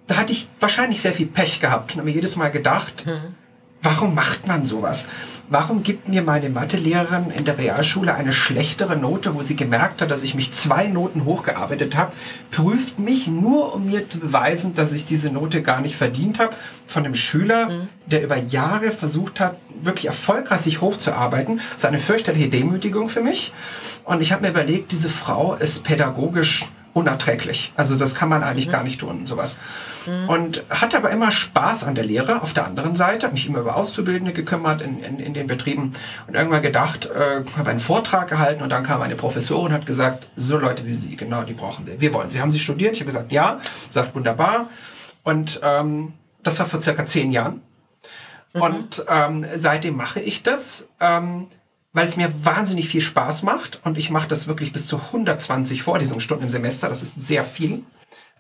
da 0.07 0.17
hatte 0.17 0.31
ich 0.31 0.47
wahrscheinlich 0.59 1.01
sehr 1.01 1.13
viel 1.13 1.27
Pech 1.27 1.59
gehabt 1.59 1.91
und 1.91 1.97
habe 1.99 2.09
mir 2.09 2.15
jedes 2.15 2.35
Mal 2.37 2.49
gedacht, 2.49 3.05
mhm. 3.05 3.35
warum 3.83 4.15
macht 4.15 4.47
man 4.47 4.65
sowas? 4.65 5.07
Warum 5.49 5.83
gibt 5.83 6.09
mir 6.09 6.23
meine 6.23 6.49
Mathelehrerin 6.49 7.29
in 7.31 7.45
der 7.45 7.57
Realschule 7.57 8.13
eine 8.13 8.33
schlechtere 8.33 8.97
Note, 8.97 9.33
wo 9.35 9.41
sie 9.41 9.55
gemerkt 9.55 10.01
hat, 10.01 10.11
dass 10.11 10.23
ich 10.23 10.35
mich 10.35 10.51
zwei 10.51 10.87
Noten 10.87 11.23
hochgearbeitet 11.23 11.95
habe, 11.95 12.11
prüft 12.51 12.99
mich 12.99 13.27
nur, 13.27 13.73
um 13.73 13.85
mir 13.85 14.09
zu 14.09 14.19
beweisen, 14.19 14.73
dass 14.73 14.91
ich 14.91 15.05
diese 15.05 15.29
Note 15.29 15.61
gar 15.61 15.79
nicht 15.79 15.95
verdient 15.95 16.39
habe, 16.39 16.53
von 16.85 17.05
einem 17.05 17.15
Schüler, 17.15 17.69
mhm. 17.69 17.87
der 18.05 18.23
über 18.23 18.37
Jahre 18.37 18.91
versucht 18.91 19.39
hat, 19.39 19.57
wirklich 19.81 20.07
erfolgreich 20.07 20.61
sich 20.61 20.81
hochzuarbeiten. 20.81 21.57
Das 21.57 21.77
ist 21.77 21.85
eine 21.85 21.99
fürchterliche 21.99 22.49
Demütigung 22.49 23.07
für 23.07 23.21
mich. 23.21 23.53
Und 24.03 24.21
ich 24.21 24.31
habe 24.31 24.43
mir 24.43 24.49
überlegt, 24.49 24.91
diese 24.91 25.09
Frau 25.09 25.55
ist 25.55 25.83
pädagogisch 25.83 26.65
unerträglich. 26.97 27.71
Also 27.75 27.95
das 27.95 28.15
kann 28.15 28.27
man 28.27 28.43
eigentlich 28.43 28.67
mhm. 28.67 28.71
gar 28.71 28.83
nicht 28.83 28.99
tun, 28.99 29.27
sowas. 29.27 29.59
Mhm. 30.07 30.29
Und 30.29 30.63
hatte 30.71 30.97
aber 30.97 31.11
immer 31.11 31.29
Spaß 31.29 31.83
an 31.83 31.93
der 31.93 32.03
Lehre 32.03 32.41
auf 32.41 32.53
der 32.53 32.65
anderen 32.65 32.95
Seite, 32.95 33.29
mich 33.29 33.45
immer 33.45 33.59
über 33.59 33.75
Auszubildende 33.75 34.33
gekümmert 34.33 34.81
in, 34.81 35.03
in, 35.03 35.19
in 35.19 35.35
den 35.35 35.45
Betrieben 35.45 35.93
und 36.25 36.33
irgendwann 36.33 36.63
gedacht, 36.63 37.05
äh, 37.05 37.43
habe 37.55 37.69
einen 37.69 37.79
Vortrag 37.79 38.27
gehalten 38.27 38.63
und 38.63 38.69
dann 38.69 38.81
kam 38.81 39.03
eine 39.03 39.15
Professorin 39.15 39.67
und 39.67 39.73
hat 39.73 39.85
gesagt, 39.85 40.27
so 40.35 40.57
Leute 40.57 40.87
wie 40.87 40.95
Sie, 40.95 41.15
genau, 41.15 41.43
die 41.43 41.53
brauchen 41.53 41.85
wir. 41.85 42.01
Wir 42.01 42.13
wollen 42.13 42.31
Sie. 42.31 42.41
Haben 42.41 42.49
Sie 42.49 42.59
studiert? 42.59 42.95
Ich 42.95 43.01
habe 43.01 43.07
gesagt, 43.07 43.31
ja. 43.31 43.59
Sagt, 43.89 44.15
wunderbar. 44.15 44.69
Und 45.23 45.59
ähm, 45.61 46.13
das 46.41 46.57
war 46.57 46.65
vor 46.65 46.81
circa 46.81 47.05
zehn 47.05 47.31
Jahren. 47.31 47.61
Mhm. 48.53 48.61
Und 48.61 49.05
ähm, 49.07 49.45
seitdem 49.55 49.95
mache 49.95 50.19
ich 50.19 50.41
das. 50.41 50.87
Ähm, 50.99 51.45
weil 51.97 52.07
es 52.07 52.15
mir 52.15 52.31
wahnsinnig 52.45 52.89
viel 52.89 53.01
Spaß 53.01 53.41
macht 53.41 53.81
und 53.83 53.97
ich 53.97 54.11
mache 54.11 54.27
das 54.27 54.47
wirklich 54.47 54.71
bis 54.71 54.85
zu 54.85 54.97
120 54.97 55.81
Vorlesungsstunden 55.81 56.45
im 56.45 56.49
Semester. 56.51 56.89
Das 56.89 57.01
ist 57.01 57.19
sehr 57.19 57.43
viel. 57.43 57.83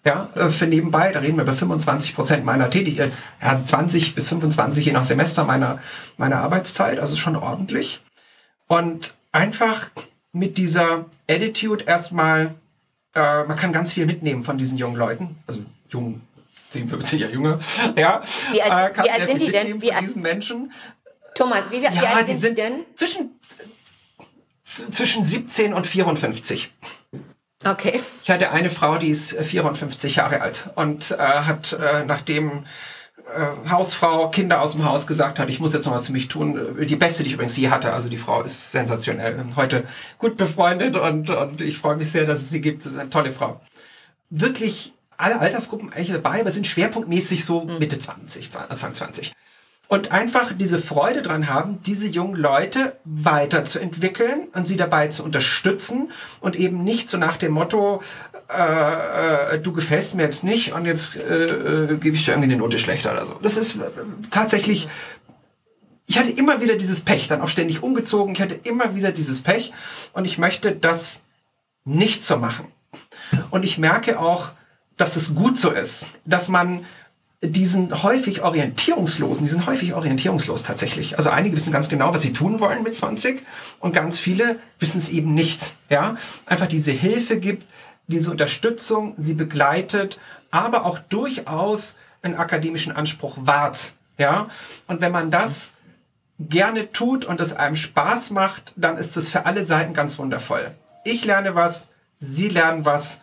Ja, 0.05 0.29
äh, 0.35 0.49
für 0.49 0.67
nebenbei, 0.67 1.11
da 1.11 1.21
reden 1.21 1.37
wir 1.37 1.43
über 1.43 1.55
25 1.55 2.13
Prozent 2.13 2.45
meiner 2.45 2.69
Tätigkeit, 2.69 3.13
also 3.39 3.63
20 3.63 4.13
bis 4.13 4.29
25 4.29 4.85
je 4.85 4.91
nach 4.91 5.03
Semester 5.03 5.43
meiner, 5.43 5.79
meiner 6.17 6.37
Arbeitszeit, 6.37 6.99
also 6.99 7.15
schon 7.15 7.35
ordentlich. 7.35 7.99
Und 8.67 9.15
einfach 9.31 9.89
mit 10.33 10.59
dieser 10.59 11.05
Attitude 11.27 11.83
erstmal, 11.83 12.53
äh, 13.15 13.43
man 13.43 13.57
kann 13.57 13.73
ganz 13.73 13.93
viel 13.93 14.05
mitnehmen 14.05 14.43
von 14.43 14.59
diesen 14.59 14.77
jungen 14.77 14.97
Leuten, 14.97 15.35
also 15.47 15.61
jungen 15.89 16.21
10, 16.69 16.89
15 16.89 17.19
Jahre 17.19 17.33
jünger, 17.33 17.59
ja. 17.95 18.21
Wie 18.51 18.61
alt, 18.61 18.97
äh, 18.97 19.03
wie 19.03 19.09
alt 19.09 19.27
sind 19.27 19.41
die 19.41 19.51
denn? 19.51 19.81
Wie 19.81 19.93
alt, 19.93 20.03
diesen 20.03 20.21
Menschen. 20.21 20.71
Thomas, 21.37 21.69
wie, 21.69 21.81
wie 21.81 21.83
ja, 21.83 22.15
alt 22.15 22.25
sind, 22.25 22.39
sind 22.39 22.57
denn? 22.57 22.83
Zwischen, 22.95 23.39
zwischen 24.63 25.21
17 25.21 25.73
und 25.73 25.85
54. 25.85 26.71
Okay. 27.63 28.01
Ich 28.23 28.29
hatte 28.29 28.51
eine 28.51 28.69
Frau, 28.69 28.97
die 28.97 29.09
ist 29.09 29.33
54 29.33 30.15
Jahre 30.15 30.41
alt 30.41 30.69
und 30.75 31.11
äh, 31.11 31.17
hat, 31.17 31.73
äh, 31.73 32.05
nachdem 32.05 32.65
äh, 33.17 33.69
Hausfrau, 33.69 34.29
Kinder 34.29 34.61
aus 34.61 34.71
dem 34.71 34.83
Haus 34.83 35.05
gesagt 35.05 35.37
hat, 35.37 35.49
ich 35.49 35.59
muss 35.59 35.73
jetzt 35.73 35.85
noch 35.85 35.93
was 35.93 36.07
für 36.07 36.11
mich 36.11 36.27
tun. 36.27 36.75
Die 36.87 36.95
beste, 36.95 37.23
die 37.23 37.27
ich 37.27 37.33
übrigens 37.33 37.55
je 37.55 37.69
hatte. 37.69 37.93
Also 37.93 38.09
die 38.09 38.17
Frau 38.17 38.41
ist 38.41 38.71
sensationell. 38.71 39.43
Heute 39.55 39.83
gut 40.17 40.37
befreundet 40.37 40.95
und, 40.95 41.29
und 41.29 41.61
ich 41.61 41.77
freue 41.77 41.97
mich 41.97 42.11
sehr, 42.11 42.25
dass 42.25 42.39
es 42.39 42.49
sie 42.49 42.61
gibt. 42.61 42.85
Das 42.85 42.93
ist 42.93 42.99
eine 42.99 43.09
tolle 43.09 43.31
Frau. 43.31 43.61
Wirklich 44.29 44.93
alle 45.17 45.39
Altersgruppen 45.39 45.93
eigentlich 45.93 46.11
dabei, 46.11 46.41
aber 46.41 46.51
sind 46.51 46.67
schwerpunktmäßig 46.67 47.45
so 47.45 47.61
hm. 47.61 47.79
Mitte 47.79 47.99
20, 47.99 48.55
Anfang 48.55 48.93
20 48.93 49.33
und 49.87 50.11
einfach 50.11 50.51
diese 50.53 50.79
Freude 50.79 51.21
dran 51.21 51.47
haben, 51.47 51.81
diese 51.83 52.07
jungen 52.07 52.35
Leute 52.35 52.97
weiterzuentwickeln 53.05 54.47
und 54.53 54.67
sie 54.67 54.75
dabei 54.75 55.07
zu 55.07 55.23
unterstützen 55.23 56.11
und 56.41 56.55
eben 56.55 56.83
nicht 56.83 57.09
so 57.09 57.17
nach 57.17 57.37
dem 57.37 57.53
Motto, 57.53 58.01
äh, 58.49 59.55
äh, 59.55 59.59
du 59.59 59.73
gefällst 59.73 60.15
mir 60.15 60.23
jetzt 60.23 60.43
nicht 60.43 60.73
und 60.73 60.85
jetzt 60.85 61.15
äh, 61.15 61.45
äh, 61.45 61.97
gebe 61.97 62.15
ich 62.15 62.25
dir 62.25 62.31
irgendwie 62.31 62.51
eine 62.51 62.61
Note 62.61 62.77
schlechter 62.77 63.11
oder 63.13 63.25
so. 63.25 63.39
Das 63.41 63.57
ist 63.57 63.75
äh, 63.75 63.89
tatsächlich, 64.29 64.87
ich 66.05 66.17
hatte 66.17 66.31
immer 66.31 66.61
wieder 66.61 66.75
dieses 66.75 67.01
Pech, 67.01 67.27
dann 67.27 67.41
auch 67.41 67.49
ständig 67.49 67.81
umgezogen, 67.81 68.33
ich 68.33 68.41
hatte 68.41 68.55
immer 68.55 68.95
wieder 68.95 69.11
dieses 69.11 69.41
Pech 69.41 69.73
und 70.13 70.25
ich 70.25 70.37
möchte 70.37 70.73
das 70.73 71.21
nicht 71.85 72.25
so 72.25 72.37
machen. 72.37 72.67
Und 73.51 73.63
ich 73.63 73.77
merke 73.77 74.19
auch, 74.19 74.51
dass 74.97 75.15
es 75.15 75.35
gut 75.35 75.57
so 75.57 75.71
ist, 75.71 76.07
dass 76.25 76.49
man 76.49 76.85
diesen 77.41 78.03
häufig 78.03 78.41
orientierungslosen, 78.41 79.43
die 79.43 79.51
sind 79.51 79.67
häufig 79.67 79.93
orientierungslos 79.93 80.63
tatsächlich. 80.63 81.17
Also 81.17 81.29
einige 81.29 81.55
wissen 81.55 81.71
ganz 81.71 81.87
genau, 81.87 82.13
was 82.13 82.21
sie 82.21 82.33
tun 82.33 82.59
wollen 82.59 82.81
mit 82.81 82.95
20 82.95 83.43
und 83.79 83.93
ganz 83.93 84.17
viele 84.17 84.59
wissen 84.79 84.97
es 84.97 85.09
eben 85.09 85.33
nicht. 85.35 85.75
Ja, 85.89 86.15
einfach 86.47 86.67
diese 86.67 86.91
Hilfe 86.91 87.37
gibt, 87.37 87.67
diese 88.07 88.31
Unterstützung, 88.31 89.13
sie 89.17 89.35
begleitet, 89.35 90.19
aber 90.49 90.85
auch 90.85 90.97
durchaus 90.97 91.95
einen 92.23 92.35
akademischen 92.35 92.91
Anspruch 92.91 93.37
wahrt. 93.39 93.93
Ja, 94.17 94.47
und 94.87 95.01
wenn 95.01 95.11
man 95.11 95.29
das 95.29 95.73
gerne 96.39 96.91
tut 96.91 97.23
und 97.23 97.39
es 97.39 97.53
einem 97.53 97.75
Spaß 97.75 98.31
macht, 98.31 98.73
dann 98.75 98.97
ist 98.97 99.15
es 99.15 99.29
für 99.29 99.45
alle 99.45 99.63
Seiten 99.63 99.93
ganz 99.93 100.17
wundervoll. 100.17 100.73
Ich 101.03 101.23
lerne 101.23 101.53
was, 101.53 101.87
Sie 102.19 102.49
lernen 102.49 102.83
was 102.83 103.19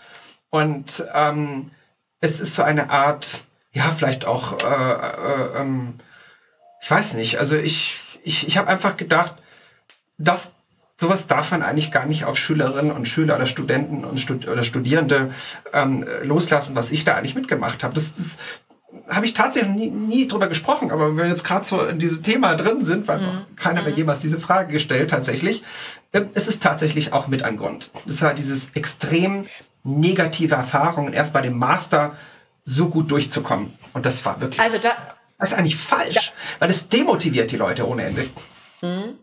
und 0.50 1.04
ähm, 1.12 1.73
es 2.21 2.40
ist 2.40 2.54
so 2.54 2.62
eine 2.62 2.90
Art 2.90 3.44
ja, 3.74 3.90
vielleicht 3.90 4.24
auch, 4.24 4.62
äh, 4.62 4.92
äh, 4.92 5.60
ähm, 5.60 5.94
ich 6.80 6.90
weiß 6.90 7.14
nicht, 7.14 7.38
also 7.38 7.56
ich, 7.56 7.98
ich, 8.22 8.46
ich 8.46 8.56
habe 8.56 8.68
einfach 8.68 8.96
gedacht, 8.96 9.34
dass 10.16 10.52
sowas 10.96 11.26
darf 11.26 11.50
man 11.50 11.62
eigentlich 11.62 11.90
gar 11.90 12.06
nicht 12.06 12.24
auf 12.24 12.38
Schülerinnen 12.38 12.92
und 12.92 13.08
Schüler 13.08 13.34
oder 13.34 13.46
Studenten 13.46 14.04
und 14.04 14.20
Stud 14.20 14.46
oder 14.46 14.62
Studierende 14.62 15.32
ähm, 15.72 16.06
loslassen, 16.22 16.76
was 16.76 16.92
ich 16.92 17.04
da 17.04 17.16
eigentlich 17.16 17.34
mitgemacht 17.34 17.82
habe. 17.82 17.94
Das, 17.94 18.14
das 18.14 18.38
habe 19.08 19.26
ich 19.26 19.34
tatsächlich 19.34 19.74
nie, 19.74 19.90
nie 19.90 20.28
drüber 20.28 20.46
gesprochen, 20.46 20.92
aber 20.92 21.08
wenn 21.08 21.16
wir 21.16 21.26
jetzt 21.26 21.42
gerade 21.42 21.64
so 21.64 21.84
in 21.84 21.98
diesem 21.98 22.22
Thema 22.22 22.54
drin 22.54 22.80
sind, 22.80 23.08
weil 23.08 23.20
mhm. 23.20 23.56
keiner 23.56 23.82
mir 23.82 23.90
mhm. 23.90 23.96
jemals 23.96 24.20
diese 24.20 24.38
Frage 24.38 24.72
gestellt 24.72 25.10
tatsächlich, 25.10 25.64
äh, 26.12 26.22
es 26.34 26.46
ist 26.46 26.62
tatsächlich 26.62 27.12
auch 27.12 27.26
mit 27.26 27.42
ein 27.42 27.56
Grund. 27.56 27.90
Das 28.06 28.22
war 28.22 28.34
dieses 28.34 28.68
extrem 28.74 29.46
negative 29.82 30.54
Erfahrungen 30.54 31.12
erst 31.12 31.32
bei 31.32 31.42
dem 31.42 31.58
Master 31.58 32.12
so 32.64 32.88
gut 32.88 33.11
durchzukommen. 33.11 33.76
Und 33.92 34.06
das 34.06 34.25
war 34.25 34.40
wirklich. 34.40 34.61
Also 34.61 34.78
da, 34.78 35.16
das 35.38 35.52
ist 35.52 35.59
eigentlich 35.59 35.76
falsch, 35.76 36.33
da, 36.33 36.61
weil 36.61 36.71
es 36.71 36.88
demotiviert 36.88 37.50
die 37.50 37.56
Leute 37.56 37.87
ohne 37.87 38.04
Ende. 38.04 38.28
Mhm. 38.83 39.18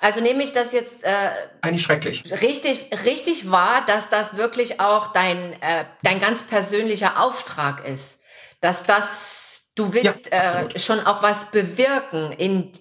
Also 0.00 0.20
nehme 0.20 0.42
ich 0.42 0.52
das 0.52 0.72
jetzt 0.72 1.04
äh, 1.04 1.30
eigentlich 1.60 1.82
schrecklich. 1.82 2.24
Richtig, 2.40 2.90
richtig 3.04 3.50
wahr, 3.50 3.84
dass 3.86 4.08
das 4.08 4.36
wirklich 4.36 4.80
auch 4.80 5.12
dein, 5.12 5.52
äh, 5.60 5.84
dein 6.02 6.20
ganz 6.20 6.42
persönlicher 6.42 7.22
Auftrag 7.22 7.86
ist. 7.86 8.20
Dass 8.60 8.84
das, 8.84 9.72
du 9.76 9.92
willst 9.92 10.32
ja, 10.32 10.62
äh, 10.62 10.78
schon 10.78 11.00
auch 11.00 11.22
was 11.22 11.50
bewirken 11.50 12.32
in 12.32 12.72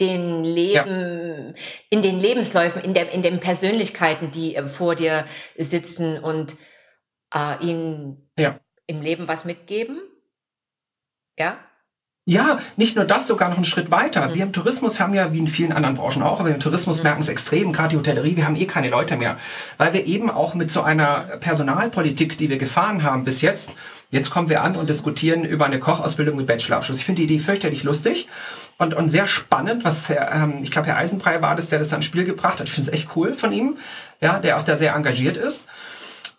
den 0.00 0.42
Leben, 0.42 1.54
ja. 1.54 1.62
in 1.90 2.02
den 2.02 2.18
Lebensläufen, 2.18 2.82
in, 2.82 2.94
der, 2.94 3.12
in 3.12 3.22
den 3.22 3.38
Persönlichkeiten, 3.38 4.32
die 4.32 4.56
äh, 4.56 4.66
vor 4.66 4.96
dir 4.96 5.24
sitzen 5.56 6.18
und 6.18 6.56
äh, 7.32 7.64
ihnen 7.64 8.32
ja 8.36 8.58
im 8.86 9.00
Leben 9.00 9.28
was 9.28 9.44
mitgeben? 9.44 10.00
Ja? 11.38 11.58
Ja, 12.24 12.60
nicht 12.76 12.94
nur 12.94 13.04
das, 13.04 13.26
sogar 13.26 13.48
noch 13.48 13.56
einen 13.56 13.64
Schritt 13.64 13.90
weiter. 13.90 14.28
Mhm. 14.28 14.34
Wir 14.34 14.42
im 14.44 14.52
Tourismus 14.52 15.00
haben 15.00 15.12
ja, 15.12 15.32
wie 15.32 15.38
in 15.38 15.48
vielen 15.48 15.72
anderen 15.72 15.96
Branchen 15.96 16.22
auch, 16.22 16.38
aber 16.38 16.50
im 16.50 16.60
Tourismus 16.60 16.98
mhm. 16.98 17.02
merken 17.04 17.20
es 17.20 17.28
extrem, 17.28 17.72
gerade 17.72 17.90
die 17.90 17.96
Hotellerie, 17.96 18.36
wir 18.36 18.46
haben 18.46 18.54
eh 18.54 18.66
keine 18.66 18.90
Leute 18.90 19.16
mehr. 19.16 19.36
Weil 19.76 19.92
wir 19.92 20.06
eben 20.06 20.30
auch 20.30 20.54
mit 20.54 20.70
so 20.70 20.82
einer 20.82 21.38
Personalpolitik, 21.40 22.38
die 22.38 22.48
wir 22.48 22.58
gefahren 22.58 23.02
haben 23.02 23.24
bis 23.24 23.40
jetzt, 23.40 23.72
jetzt 24.12 24.30
kommen 24.30 24.48
wir 24.48 24.62
an 24.62 24.76
und 24.76 24.88
diskutieren 24.88 25.44
über 25.44 25.66
eine 25.66 25.80
Kochausbildung 25.80 26.36
mit 26.36 26.46
Bachelorabschluss. 26.46 26.98
Ich 26.98 27.04
finde 27.04 27.22
die 27.22 27.24
Idee 27.24 27.40
fürchterlich 27.40 27.82
lustig 27.82 28.28
und, 28.78 28.94
und 28.94 29.08
sehr 29.08 29.26
spannend, 29.26 29.84
was 29.84 30.08
Herr, 30.08 30.32
ähm, 30.32 30.60
ich 30.62 30.70
glaube, 30.70 30.86
Herr 30.86 30.98
Eisenbrei 30.98 31.42
war 31.42 31.56
das, 31.56 31.70
der 31.70 31.80
das 31.80 31.92
ans 31.92 32.04
Spiel 32.04 32.24
gebracht 32.24 32.60
hat. 32.60 32.68
Ich 32.68 32.72
finde 32.72 32.88
es 32.88 32.94
echt 32.94 33.16
cool 33.16 33.34
von 33.34 33.52
ihm, 33.52 33.78
ja, 34.20 34.38
der 34.38 34.58
auch 34.58 34.62
da 34.62 34.76
sehr 34.76 34.94
engagiert 34.94 35.36
ist. 35.36 35.66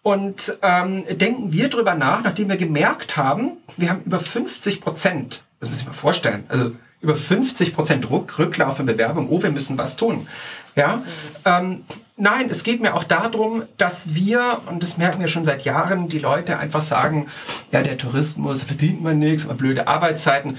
Und 0.03 0.57
ähm, 0.61 1.05
denken 1.17 1.53
wir 1.53 1.69
drüber 1.69 1.95
nach, 1.95 2.23
nachdem 2.23 2.49
wir 2.49 2.57
gemerkt 2.57 3.15
haben, 3.15 3.53
wir 3.77 3.89
haben 3.89 4.01
über 4.05 4.19
50 4.19 4.81
Prozent, 4.81 5.43
das 5.61 5.69
muss 5.69 5.79
ich 5.79 5.85
mal 5.85 5.93
vorstellen, 5.93 6.43
also 6.49 6.71
über 6.99 7.15
50 7.15 7.73
Prozent 7.73 8.09
Rücklauf 8.11 8.79
in 8.79 8.85
Bewerbung, 8.85 9.29
oh, 9.29 9.41
wir 9.41 9.51
müssen 9.51 9.77
was 9.77 9.95
tun. 9.95 10.27
Ja, 10.75 10.97
mhm. 10.97 11.03
ähm, 11.45 11.85
nein, 12.17 12.49
es 12.49 12.63
geht 12.63 12.81
mir 12.81 12.95
auch 12.95 13.05
darum, 13.05 13.63
dass 13.77 14.13
wir, 14.13 14.61
und 14.69 14.83
das 14.83 14.97
merken 14.97 15.21
wir 15.21 15.29
schon 15.29 15.45
seit 15.45 15.63
Jahren, 15.63 16.09
die 16.09 16.19
Leute 16.19 16.57
einfach 16.57 16.81
sagen, 16.81 17.27
ja, 17.71 17.81
der 17.81 17.97
Tourismus 17.97 18.63
verdient 18.63 19.01
man 19.01 19.19
nichts, 19.19 19.45
aber 19.45 19.53
blöde 19.53 19.87
Arbeitszeiten. 19.87 20.57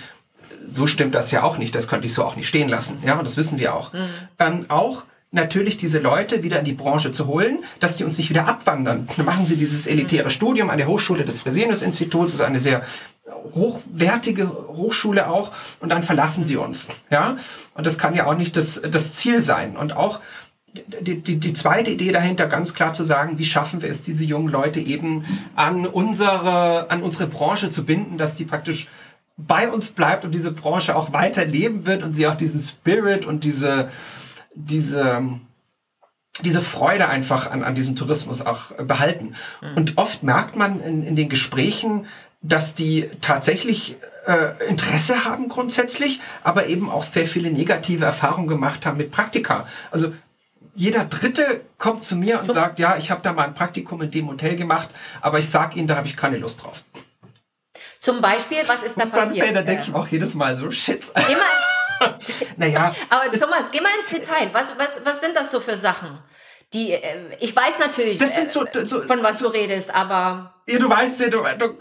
So 0.66 0.86
stimmt 0.86 1.14
das 1.14 1.30
ja 1.30 1.42
auch 1.42 1.58
nicht, 1.58 1.74
das 1.74 1.88
könnte 1.88 2.06
ich 2.06 2.14
so 2.14 2.24
auch 2.24 2.36
nicht 2.36 2.48
stehen 2.48 2.70
lassen. 2.70 2.98
Ja, 3.04 3.22
das 3.22 3.36
wissen 3.36 3.58
wir 3.58 3.74
auch. 3.74 3.92
Mhm. 3.92 4.08
Ähm, 4.38 4.64
auch 4.68 5.02
natürlich 5.34 5.76
diese 5.76 5.98
Leute 5.98 6.42
wieder 6.42 6.60
in 6.60 6.64
die 6.64 6.72
Branche 6.72 7.12
zu 7.12 7.26
holen, 7.26 7.64
dass 7.80 7.96
die 7.96 8.04
uns 8.04 8.16
nicht 8.16 8.30
wieder 8.30 8.46
abwandern. 8.46 9.08
Dann 9.16 9.26
machen 9.26 9.46
sie 9.46 9.56
dieses 9.56 9.86
elitäre 9.86 10.24
mhm. 10.24 10.30
Studium 10.30 10.70
an 10.70 10.78
der 10.78 10.86
Hochschule 10.86 11.24
des 11.24 11.40
Fresenius-Instituts, 11.40 12.32
das 12.32 12.40
ist 12.40 12.46
eine 12.46 12.60
sehr 12.60 12.82
hochwertige 13.54 14.48
Hochschule 14.48 15.28
auch, 15.28 15.50
und 15.80 15.90
dann 15.90 16.02
verlassen 16.02 16.46
sie 16.46 16.56
uns. 16.56 16.88
Ja? 17.10 17.36
Und 17.74 17.86
das 17.86 17.98
kann 17.98 18.14
ja 18.14 18.26
auch 18.26 18.36
nicht 18.36 18.56
das, 18.56 18.80
das 18.88 19.12
Ziel 19.12 19.40
sein. 19.40 19.76
Und 19.76 19.94
auch 19.94 20.20
die, 20.72 21.20
die, 21.20 21.36
die 21.36 21.52
zweite 21.52 21.90
Idee 21.90 22.12
dahinter, 22.12 22.46
ganz 22.46 22.74
klar 22.74 22.92
zu 22.92 23.04
sagen, 23.04 23.38
wie 23.38 23.44
schaffen 23.44 23.82
wir 23.82 23.88
es, 23.88 24.02
diese 24.02 24.24
jungen 24.24 24.48
Leute 24.48 24.80
eben 24.80 25.24
an 25.54 25.86
unsere, 25.86 26.90
an 26.90 27.02
unsere 27.02 27.26
Branche 27.26 27.70
zu 27.70 27.84
binden, 27.84 28.18
dass 28.18 28.34
die 28.34 28.44
praktisch 28.44 28.88
bei 29.36 29.68
uns 29.68 29.90
bleibt 29.90 30.24
und 30.24 30.32
diese 30.32 30.52
Branche 30.52 30.94
auch 30.94 31.12
weiter 31.12 31.44
leben 31.44 31.86
wird 31.86 32.02
und 32.02 32.14
sie 32.14 32.26
auch 32.26 32.36
diesen 32.36 32.60
Spirit 32.60 33.24
und 33.24 33.44
diese, 33.44 33.90
diese, 34.54 35.22
diese 36.42 36.62
Freude 36.62 37.08
einfach 37.08 37.50
an, 37.50 37.62
an 37.62 37.74
diesem 37.74 37.96
Tourismus 37.96 38.40
auch 38.40 38.72
behalten. 38.72 39.34
Mhm. 39.60 39.76
Und 39.76 39.98
oft 39.98 40.22
merkt 40.22 40.56
man 40.56 40.80
in, 40.80 41.04
in 41.04 41.16
den 41.16 41.28
Gesprächen, 41.28 42.06
dass 42.42 42.74
die 42.74 43.10
tatsächlich 43.20 43.96
äh, 44.26 44.66
Interesse 44.68 45.24
haben 45.24 45.48
grundsätzlich, 45.48 46.20
aber 46.42 46.66
eben 46.66 46.90
auch 46.90 47.02
sehr 47.02 47.26
viele 47.26 47.50
negative 47.50 48.04
Erfahrungen 48.04 48.48
gemacht 48.48 48.84
haben 48.86 48.98
mit 48.98 49.10
Praktika. 49.10 49.66
Also 49.90 50.12
jeder 50.74 51.04
Dritte 51.04 51.62
kommt 51.78 52.04
zu 52.04 52.16
mir 52.16 52.38
und 52.38 52.44
so. 52.44 52.52
sagt, 52.52 52.78
ja, 52.78 52.96
ich 52.96 53.10
habe 53.10 53.22
da 53.22 53.32
mal 53.32 53.44
ein 53.44 53.54
Praktikum 53.54 54.02
in 54.02 54.10
dem 54.10 54.28
Hotel 54.28 54.56
gemacht, 54.56 54.88
aber 55.20 55.38
ich 55.38 55.48
sage 55.48 55.78
Ihnen, 55.78 55.86
da 55.86 55.96
habe 55.96 56.06
ich 56.06 56.16
keine 56.16 56.36
Lust 56.36 56.62
drauf. 56.62 56.82
Zum 58.00 58.20
Beispiel, 58.20 58.58
was 58.66 58.82
ist 58.82 59.00
da 59.00 59.06
passiert? 59.06 59.54
Da 59.54 59.62
denke 59.62 59.84
ich 59.88 59.94
auch 59.94 60.08
jedes 60.08 60.34
Mal 60.34 60.56
so, 60.56 60.70
shit. 60.70 61.10
Immer. 61.14 61.73
naja. 62.56 62.94
Aber 63.10 63.38
Thomas, 63.38 63.70
geh 63.70 63.80
mal 63.80 63.90
ins 64.00 64.08
Detail. 64.08 64.50
Was, 64.52 64.66
was, 64.78 65.04
was 65.04 65.20
sind 65.20 65.36
das 65.36 65.50
so 65.50 65.60
für 65.60 65.76
Sachen? 65.76 66.18
Die, 66.72 66.92
äh, 66.92 67.36
ich 67.40 67.54
weiß 67.54 67.78
natürlich, 67.78 68.18
so, 68.48 68.64
äh, 68.64 68.86
so, 68.86 69.02
von 69.02 69.22
was 69.22 69.38
so, 69.38 69.48
du 69.48 69.54
redest, 69.54 69.94
aber. 69.94 70.54
Ja, 70.68 70.78
du 70.78 70.90
weißt 70.90 71.20
ja, 71.20 71.28
du, 71.28 71.44
du 71.58 71.78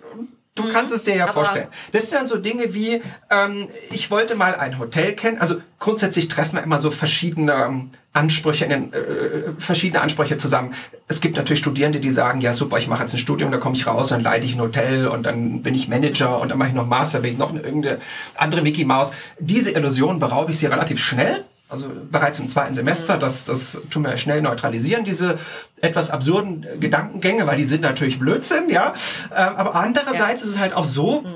Du 0.56 0.64
mhm. 0.64 0.72
kannst 0.72 0.94
es 0.94 1.02
dir 1.02 1.16
ja 1.16 1.26
vorstellen. 1.26 1.68
Das 1.94 2.04
sind 2.10 2.14
dann 2.20 2.28
so 2.28 2.38
Dinge 2.38 2.76
wie, 2.76 3.02
ähm, 3.32 3.70
ich 3.90 4.12
wollte 4.12 4.36
mal 4.36 4.56
ein 4.56 4.78
Hotel 4.78 5.14
kennen. 5.14 5.40
Also 5.40 5.56
grundsätzlich 5.80 6.28
treffen 6.28 6.58
wir 6.58 6.64
immer 6.64 6.80
so 6.80 6.92
verschiedene 6.92 7.54
ähm, 7.54 7.90
Ansprüche, 8.14 8.66
in 8.66 8.70
den, 8.70 8.94
äh, 8.94 9.54
verschiedene 9.58 10.02
Ansprüche 10.02 10.38
zusammen. 10.38 10.76
Es 11.08 11.22
gibt 11.22 11.38
natürlich 11.38 11.60
Studierende, 11.60 12.00
die 12.00 12.12
sagen, 12.12 12.40
ja 12.40 12.54
super, 12.54 12.78
ich 12.78 12.88
mache 12.88 13.02
jetzt 13.02 13.14
ein 13.14 13.18
Studium, 13.18 13.52
da 13.52 13.58
komme 13.58 13.76
ich 13.76 13.88
raus, 13.88 14.10
dann 14.10 14.22
leite 14.22 14.46
ich 14.46 14.54
ein 14.54 14.62
Hotel 14.62 15.08
und 15.08 15.24
dann 15.24 15.64
bin 15.64 15.74
ich 15.74 15.88
Manager 15.88 16.40
und 16.40 16.50
dann 16.50 16.60
mache 16.60 16.70
ich 16.70 16.76
noch 16.76 16.86
Master, 16.86 17.22
bin 17.22 17.34
ich 17.34 17.40
noch 17.40 17.50
eine, 17.50 17.62
irgendeine 17.62 18.00
andere 18.36 18.62
Mickey 18.62 18.86
Maus. 18.86 19.12
Diese 19.40 19.72
Illusion 19.72 20.20
beraube 20.20 20.52
ich 20.52 20.60
sie 20.60 20.68
relativ 20.68 21.00
schnell 21.00 21.44
also 21.74 21.88
bereits 22.12 22.38
im 22.38 22.50
zweiten 22.50 22.76
Semester, 22.76 23.16
mhm. 23.16 23.20
das, 23.20 23.46
das 23.46 23.80
tun 23.90 24.04
wir 24.04 24.16
schnell 24.18 24.44
neutralisieren, 24.44 25.06
diese 25.06 25.40
etwas 25.84 26.10
absurden 26.10 26.66
Gedankengänge, 26.80 27.46
weil 27.46 27.58
die 27.58 27.64
sind 27.64 27.82
natürlich 27.82 28.18
Blödsinn, 28.18 28.70
ja. 28.70 28.94
Ähm, 29.36 29.56
aber 29.56 29.76
andererseits 29.76 30.42
ja. 30.42 30.48
ist 30.48 30.56
es 30.56 30.60
halt 30.60 30.74
auch 30.74 30.86
so, 30.86 31.22
mhm. 31.22 31.28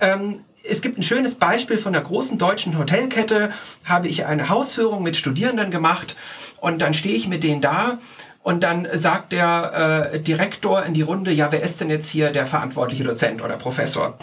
ähm, 0.00 0.40
es 0.68 0.82
gibt 0.82 0.98
ein 0.98 1.02
schönes 1.02 1.36
Beispiel 1.36 1.78
von 1.78 1.92
der 1.92 2.02
großen 2.02 2.38
deutschen 2.38 2.76
Hotelkette, 2.76 3.50
habe 3.84 4.08
ich 4.08 4.26
eine 4.26 4.48
Hausführung 4.48 5.02
mit 5.02 5.16
Studierenden 5.16 5.70
gemacht 5.70 6.16
und 6.60 6.82
dann 6.82 6.92
stehe 6.92 7.14
ich 7.14 7.28
mit 7.28 7.44
denen 7.44 7.60
da 7.60 7.98
und 8.42 8.62
dann 8.62 8.86
sagt 8.92 9.32
der 9.32 10.10
äh, 10.12 10.20
Direktor 10.20 10.84
in 10.84 10.92
die 10.92 11.02
Runde, 11.02 11.32
ja, 11.32 11.50
wer 11.50 11.62
ist 11.62 11.80
denn 11.80 11.90
jetzt 11.90 12.08
hier 12.08 12.30
der 12.30 12.46
verantwortliche 12.46 13.04
Dozent 13.04 13.42
oder 13.42 13.56
Professor? 13.56 14.18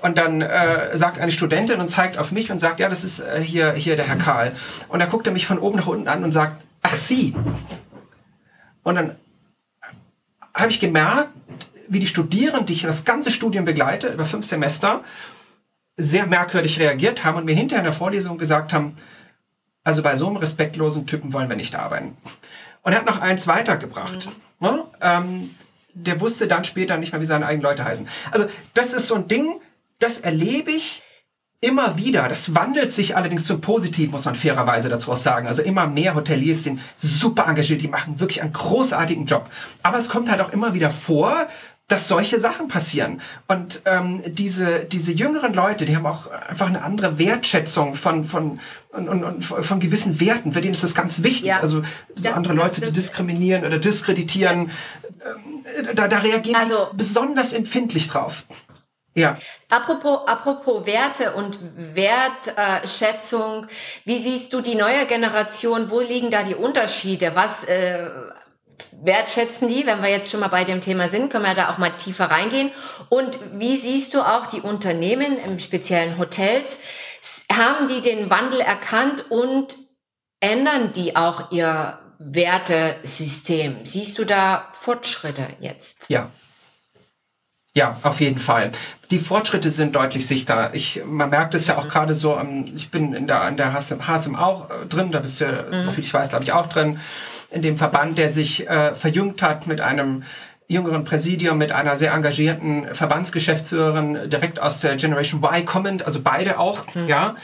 Und 0.00 0.16
dann 0.16 0.42
äh, 0.42 0.96
sagt 0.96 1.18
eine 1.18 1.32
Studentin 1.32 1.80
und 1.80 1.88
zeigt 1.88 2.18
auf 2.18 2.30
mich 2.30 2.52
und 2.52 2.60
sagt, 2.60 2.78
ja, 2.78 2.88
das 2.88 3.02
ist 3.02 3.20
äh, 3.20 3.40
hier, 3.40 3.72
hier 3.72 3.96
der 3.96 4.06
Herr 4.06 4.16
Karl. 4.16 4.52
Und 4.88 5.00
dann 5.00 5.08
guckt 5.08 5.26
er 5.26 5.32
mich 5.32 5.46
von 5.46 5.58
oben 5.58 5.78
nach 5.78 5.86
unten 5.88 6.06
an 6.06 6.22
und 6.22 6.30
sagt, 6.30 6.62
ach 6.82 6.94
Sie. 6.94 7.34
Und 8.88 8.94
dann 8.94 9.16
habe 10.54 10.70
ich 10.70 10.80
gemerkt, 10.80 11.28
wie 11.88 11.98
die 11.98 12.06
Studierenden, 12.06 12.64
die 12.64 12.72
ich 12.72 12.80
das 12.80 13.04
ganze 13.04 13.30
Studium 13.30 13.66
begleite, 13.66 14.08
über 14.08 14.24
fünf 14.24 14.46
Semester, 14.46 15.04
sehr 15.98 16.24
merkwürdig 16.24 16.78
reagiert 16.78 17.22
haben 17.22 17.36
und 17.36 17.44
mir 17.44 17.54
hinterher 17.54 17.80
in 17.80 17.90
der 17.90 17.92
Vorlesung 17.92 18.38
gesagt 18.38 18.72
haben, 18.72 18.96
also 19.84 20.02
bei 20.02 20.16
so 20.16 20.26
einem 20.26 20.38
respektlosen 20.38 21.06
Typen 21.06 21.34
wollen 21.34 21.50
wir 21.50 21.56
nicht 21.56 21.74
arbeiten. 21.74 22.16
Und 22.80 22.92
er 22.94 23.00
hat 23.00 23.04
noch 23.04 23.20
eins 23.20 23.46
weitergebracht. 23.46 24.30
Mhm. 24.58 24.66
Ne? 24.66 24.84
Ähm, 25.02 25.54
der 25.92 26.22
wusste 26.22 26.48
dann 26.48 26.64
später 26.64 26.96
nicht 26.96 27.12
mehr, 27.12 27.20
wie 27.20 27.26
seine 27.26 27.44
eigenen 27.44 27.64
Leute 27.64 27.84
heißen. 27.84 28.08
Also 28.30 28.46
das 28.72 28.94
ist 28.94 29.06
so 29.06 29.16
ein 29.16 29.28
Ding, 29.28 29.60
das 29.98 30.18
erlebe 30.18 30.70
ich 30.70 31.02
immer 31.60 31.96
wieder. 31.96 32.28
Das 32.28 32.54
wandelt 32.54 32.92
sich 32.92 33.16
allerdings 33.16 33.44
zum 33.44 33.60
Positiven, 33.60 34.12
muss 34.12 34.24
man 34.24 34.36
fairerweise 34.36 34.88
dazu 34.88 35.12
auch 35.12 35.16
sagen. 35.16 35.46
Also 35.46 35.62
immer 35.62 35.86
mehr 35.86 36.14
Hoteliers 36.14 36.62
sind 36.62 36.80
super 36.96 37.46
engagiert, 37.46 37.82
die 37.82 37.88
machen 37.88 38.20
wirklich 38.20 38.42
einen 38.42 38.52
großartigen 38.52 39.26
Job. 39.26 39.50
Aber 39.82 39.98
es 39.98 40.08
kommt 40.08 40.30
halt 40.30 40.40
auch 40.40 40.52
immer 40.52 40.74
wieder 40.74 40.90
vor, 40.90 41.48
dass 41.88 42.06
solche 42.06 42.38
Sachen 42.38 42.68
passieren. 42.68 43.22
Und 43.48 43.80
ähm, 43.86 44.22
diese, 44.26 44.80
diese 44.80 45.10
jüngeren 45.10 45.54
Leute, 45.54 45.86
die 45.86 45.96
haben 45.96 46.04
auch 46.04 46.30
einfach 46.30 46.68
eine 46.68 46.82
andere 46.82 47.18
Wertschätzung 47.18 47.94
von, 47.94 48.26
von, 48.26 48.60
und, 48.90 49.08
und, 49.08 49.24
und 49.24 49.42
von 49.42 49.80
gewissen 49.80 50.20
Werten. 50.20 50.52
Für 50.52 50.60
denen 50.60 50.74
ist 50.74 50.84
das 50.84 50.94
ganz 50.94 51.22
wichtig. 51.22 51.46
Ja, 51.46 51.60
also 51.60 51.82
so 52.14 52.28
andere 52.28 52.54
das, 52.54 52.62
Leute 52.62 52.80
das, 52.80 52.90
zu 52.90 52.94
diskriminieren 52.94 53.64
oder 53.64 53.78
diskreditieren, 53.78 54.68
ja. 54.68 55.30
ähm, 55.78 55.94
da, 55.94 56.08
da 56.08 56.18
reagieren 56.18 56.60
also, 56.60 56.88
besonders 56.92 57.54
empfindlich 57.54 58.06
drauf. 58.08 58.44
Ja. 59.18 59.36
Apropos, 59.68 60.26
apropos 60.26 60.86
Werte 60.86 61.32
und 61.32 61.58
Wertschätzung, 61.76 63.66
wie 64.04 64.18
siehst 64.18 64.52
du 64.52 64.60
die 64.60 64.74
neue 64.74 65.06
Generation? 65.06 65.90
Wo 65.90 66.00
liegen 66.00 66.30
da 66.30 66.42
die 66.42 66.54
Unterschiede? 66.54 67.32
Was 67.34 67.64
äh, 67.64 68.08
wertschätzen 69.02 69.68
die? 69.68 69.86
Wenn 69.86 70.02
wir 70.02 70.10
jetzt 70.10 70.30
schon 70.30 70.40
mal 70.40 70.48
bei 70.48 70.64
dem 70.64 70.80
Thema 70.80 71.08
sind, 71.08 71.30
können 71.30 71.44
wir 71.44 71.54
da 71.54 71.70
auch 71.70 71.78
mal 71.78 71.90
tiefer 71.90 72.26
reingehen. 72.26 72.70
Und 73.08 73.38
wie 73.52 73.76
siehst 73.76 74.14
du 74.14 74.22
auch 74.22 74.46
die 74.46 74.60
Unternehmen, 74.60 75.38
im 75.38 75.58
speziellen 75.58 76.18
Hotels? 76.18 76.78
Haben 77.52 77.88
die 77.88 78.00
den 78.00 78.30
Wandel 78.30 78.60
erkannt 78.60 79.30
und 79.30 79.76
ändern 80.40 80.92
die 80.92 81.16
auch 81.16 81.50
ihr 81.50 81.98
Wertesystem? 82.18 83.84
Siehst 83.84 84.18
du 84.18 84.24
da 84.24 84.68
Fortschritte 84.72 85.46
jetzt? 85.60 86.08
Ja, 86.08 86.30
ja, 87.74 87.96
auf 88.02 88.20
jeden 88.20 88.38
Fall. 88.38 88.72
Die 89.10 89.18
Fortschritte 89.18 89.70
sind 89.70 89.94
deutlich 89.94 90.26
sichtbar. 90.26 90.74
Ich, 90.74 91.02
man 91.06 91.30
merkt 91.30 91.54
es 91.54 91.66
ja 91.66 91.78
auch 91.78 91.84
mhm. 91.84 91.90
gerade 91.90 92.14
so, 92.14 92.40
ich 92.74 92.90
bin 92.90 93.14
in 93.14 93.26
der, 93.26 93.46
in 93.48 93.56
der 93.56 93.72
HSM, 93.72 94.06
HSM 94.06 94.36
auch 94.36 94.70
äh, 94.70 94.86
drin, 94.86 95.12
da 95.12 95.20
bist 95.20 95.40
du, 95.40 95.46
mhm. 95.46 95.84
so 95.84 95.90
viel 95.92 96.04
ich 96.04 96.12
weiß, 96.12 96.30
glaube 96.30 96.44
ich, 96.44 96.52
auch 96.52 96.68
drin, 96.68 96.98
in 97.50 97.62
dem 97.62 97.76
Verband, 97.76 98.18
der 98.18 98.28
sich 98.28 98.68
äh, 98.68 98.94
verjüngt 98.94 99.42
hat 99.42 99.66
mit 99.66 99.80
einem 99.80 100.24
jüngeren 100.66 101.04
Präsidium, 101.04 101.56
mit 101.56 101.72
einer 101.72 101.96
sehr 101.96 102.12
engagierten 102.12 102.94
Verbandsgeschäftsführerin, 102.94 104.28
direkt 104.28 104.60
aus 104.60 104.80
der 104.80 104.96
Generation 104.96 105.42
Y 105.42 105.64
kommend, 105.64 106.04
also 106.04 106.20
beide 106.22 106.58
auch, 106.58 106.94
mhm. 106.94 107.08
ja. 107.08 107.34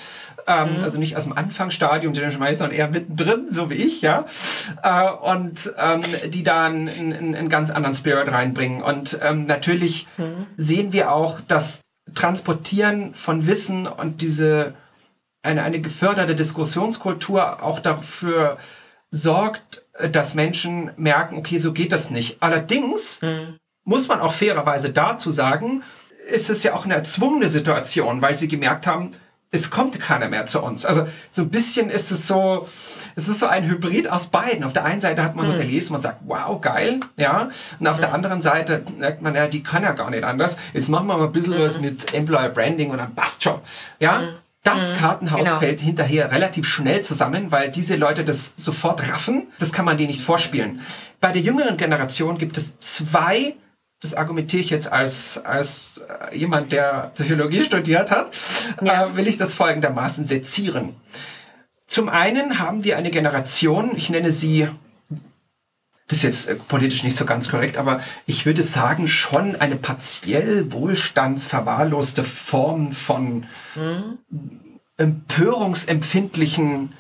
Ähm, 0.46 0.78
mhm. 0.78 0.84
Also 0.84 0.98
nicht 0.98 1.16
aus 1.16 1.24
dem 1.24 1.32
Anfangsstadium 1.32 2.12
Generation 2.12 2.42
Y, 2.42 2.54
sondern 2.54 2.76
eher 2.76 2.88
mittendrin, 2.88 3.46
so 3.50 3.70
wie 3.70 3.74
ich, 3.74 4.02
ja. 4.02 4.26
Äh, 4.82 5.10
und 5.10 5.72
ähm, 5.78 6.02
die 6.28 6.42
da 6.42 6.64
einen, 6.64 6.88
einen, 6.88 7.34
einen, 7.34 7.48
ganz 7.48 7.70
anderen 7.70 7.94
Spirit 7.94 8.30
reinbringen. 8.30 8.82
Und 8.82 9.18
ähm, 9.22 9.46
natürlich 9.46 10.06
mhm. 10.16 10.46
sehen 10.56 10.92
wir 10.92 11.12
auch, 11.12 11.40
dass 11.40 11.80
Transportieren 12.14 13.14
von 13.14 13.46
Wissen 13.46 13.86
und 13.86 14.20
diese 14.20 14.74
eine, 15.42 15.62
eine 15.62 15.80
geförderte 15.80 16.34
Diskussionskultur 16.34 17.62
auch 17.62 17.80
dafür 17.80 18.58
sorgt, 19.10 19.82
dass 20.10 20.34
Menschen 20.34 20.90
merken, 20.96 21.36
okay, 21.36 21.58
so 21.58 21.72
geht 21.72 21.92
das 21.92 22.10
nicht. 22.10 22.38
Allerdings 22.40 23.22
mhm. 23.22 23.58
muss 23.84 24.08
man 24.08 24.20
auch 24.20 24.32
fairerweise 24.32 24.90
dazu 24.90 25.30
sagen, 25.30 25.82
ist 26.30 26.50
es 26.50 26.62
ja 26.62 26.74
auch 26.74 26.84
eine 26.84 26.94
erzwungene 26.94 27.48
Situation, 27.48 28.22
weil 28.22 28.34
sie 28.34 28.48
gemerkt 28.48 28.86
haben, 28.86 29.12
es 29.54 29.70
kommt 29.70 30.00
keiner 30.00 30.28
mehr 30.28 30.46
zu 30.46 30.60
uns. 30.60 30.84
Also 30.84 31.06
so 31.30 31.42
ein 31.42 31.48
bisschen 31.48 31.88
ist 31.88 32.10
es 32.10 32.26
so, 32.26 32.68
es 33.14 33.28
ist 33.28 33.38
so 33.38 33.46
ein 33.46 33.64
Hybrid 33.64 34.10
aus 34.10 34.26
beiden. 34.26 34.64
Auf 34.64 34.72
der 34.72 34.84
einen 34.84 35.00
Seite 35.00 35.22
hat 35.22 35.36
man 35.36 35.46
mhm. 35.46 35.52
Hoteliers, 35.52 35.90
man 35.90 36.00
sagt, 36.00 36.22
wow, 36.26 36.60
geil, 36.60 37.00
ja. 37.16 37.50
Und 37.78 37.86
auf 37.86 37.98
mhm. 37.98 38.00
der 38.00 38.14
anderen 38.14 38.42
Seite 38.42 38.84
merkt 38.98 39.22
man, 39.22 39.36
ja, 39.36 39.46
die 39.46 39.62
kann 39.62 39.84
ja 39.84 39.92
gar 39.92 40.10
nicht 40.10 40.24
anders. 40.24 40.56
Jetzt 40.72 40.88
machen 40.88 41.06
wir 41.06 41.16
mal 41.16 41.26
ein 41.26 41.32
bisschen 41.32 41.54
mhm. 41.54 41.62
was 41.62 41.80
mit 41.80 42.12
Employer 42.12 42.48
Branding 42.48 42.90
und 42.90 42.98
dann 42.98 43.14
passt 43.14 43.44
schon, 43.44 43.60
ja. 44.00 44.22
Mhm. 44.22 44.28
Das 44.64 44.92
mhm, 44.92 44.96
Kartenhaus 44.96 45.44
genau. 45.44 45.58
fällt 45.58 45.80
hinterher 45.80 46.32
relativ 46.32 46.66
schnell 46.66 47.02
zusammen, 47.02 47.52
weil 47.52 47.70
diese 47.70 47.96
Leute 47.96 48.24
das 48.24 48.54
sofort 48.56 49.06
raffen. 49.08 49.48
Das 49.58 49.72
kann 49.72 49.84
man 49.84 49.98
denen 49.98 50.08
nicht 50.08 50.22
vorspielen. 50.22 50.80
Bei 51.20 51.32
der 51.32 51.42
jüngeren 51.42 51.76
Generation 51.76 52.38
gibt 52.38 52.56
es 52.56 52.78
zwei, 52.80 53.56
das 54.04 54.14
argumentiere 54.14 54.62
ich 54.62 54.70
jetzt 54.70 54.92
als, 54.92 55.38
als 55.44 56.00
äh, 56.30 56.36
jemand, 56.36 56.72
der 56.72 57.12
Psychologie 57.14 57.60
studiert 57.60 58.10
hat, 58.10 58.32
ja. 58.82 59.06
äh, 59.06 59.16
will 59.16 59.26
ich 59.26 59.38
das 59.38 59.54
folgendermaßen 59.54 60.26
sezieren. 60.26 60.94
Zum 61.86 62.08
einen 62.08 62.58
haben 62.58 62.84
wir 62.84 62.96
eine 62.96 63.10
Generation, 63.10 63.96
ich 63.96 64.10
nenne 64.10 64.30
sie 64.30 64.68
das 66.08 66.18
ist 66.18 66.24
jetzt 66.24 66.48
äh, 66.48 66.54
politisch 66.56 67.02
nicht 67.02 67.16
so 67.16 67.24
ganz 67.24 67.48
korrekt, 67.48 67.78
aber 67.78 68.00
ich 68.26 68.44
würde 68.46 68.62
sagen, 68.62 69.06
schon 69.06 69.56
eine 69.56 69.76
partiell 69.76 70.70
wohlstandsverwahrloste 70.72 72.24
Form 72.24 72.92
von 72.92 73.46
mhm. 73.74 74.18
empörungsempfindlichen 74.98 76.92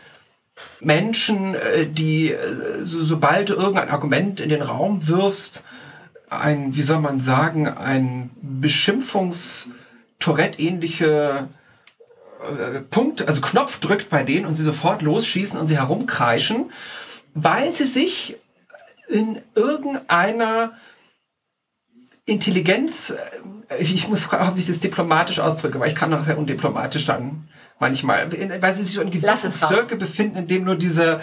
Menschen, 0.80 1.54
äh, 1.54 1.86
die, 1.86 2.34
so, 2.82 3.02
sobald 3.02 3.50
du 3.50 3.54
irgendein 3.54 3.90
Argument 3.90 4.40
in 4.40 4.48
den 4.48 4.62
Raum 4.62 5.06
wirfst, 5.06 5.64
ein, 6.40 6.74
wie 6.74 6.82
soll 6.82 7.00
man 7.00 7.20
sagen, 7.20 7.68
ein 7.68 8.30
Beschimpfungs- 8.42 9.68
Tourette-ähnliche 10.24 11.50
Punkt, 12.90 13.26
also 13.26 13.40
Knopf 13.42 13.78
drückt 13.78 14.08
bei 14.10 14.22
denen 14.22 14.46
und 14.46 14.54
sie 14.54 14.62
sofort 14.62 15.02
losschießen 15.02 15.58
und 15.58 15.66
sie 15.66 15.76
herumkreischen, 15.76 16.72
weil 17.34 17.70
sie 17.70 17.84
sich 17.84 18.36
in 19.08 19.40
irgendeiner 19.54 20.72
Intelligenz, 22.26 23.14
äh, 23.68 23.82
ich 23.82 24.08
muss 24.08 24.22
fragen, 24.22 24.48
ob 24.48 24.56
ich 24.56 24.66
das 24.66 24.80
diplomatisch 24.80 25.40
ausdrücke, 25.40 25.78
weil 25.78 25.88
ich 25.88 25.94
kann 25.94 26.14
auch 26.14 26.24
sehr 26.24 26.38
undiplomatisch 26.38 27.04
dann 27.04 27.48
manchmal, 27.78 28.32
weil 28.32 28.74
sie 28.74 28.84
sich 28.84 28.94
so 28.94 29.02
in 29.02 29.10
gewissen 29.10 29.52
Zirkel 29.52 29.98
befinden, 29.98 30.38
in 30.38 30.46
dem 30.46 30.64
nur 30.64 30.76
diese 30.76 31.20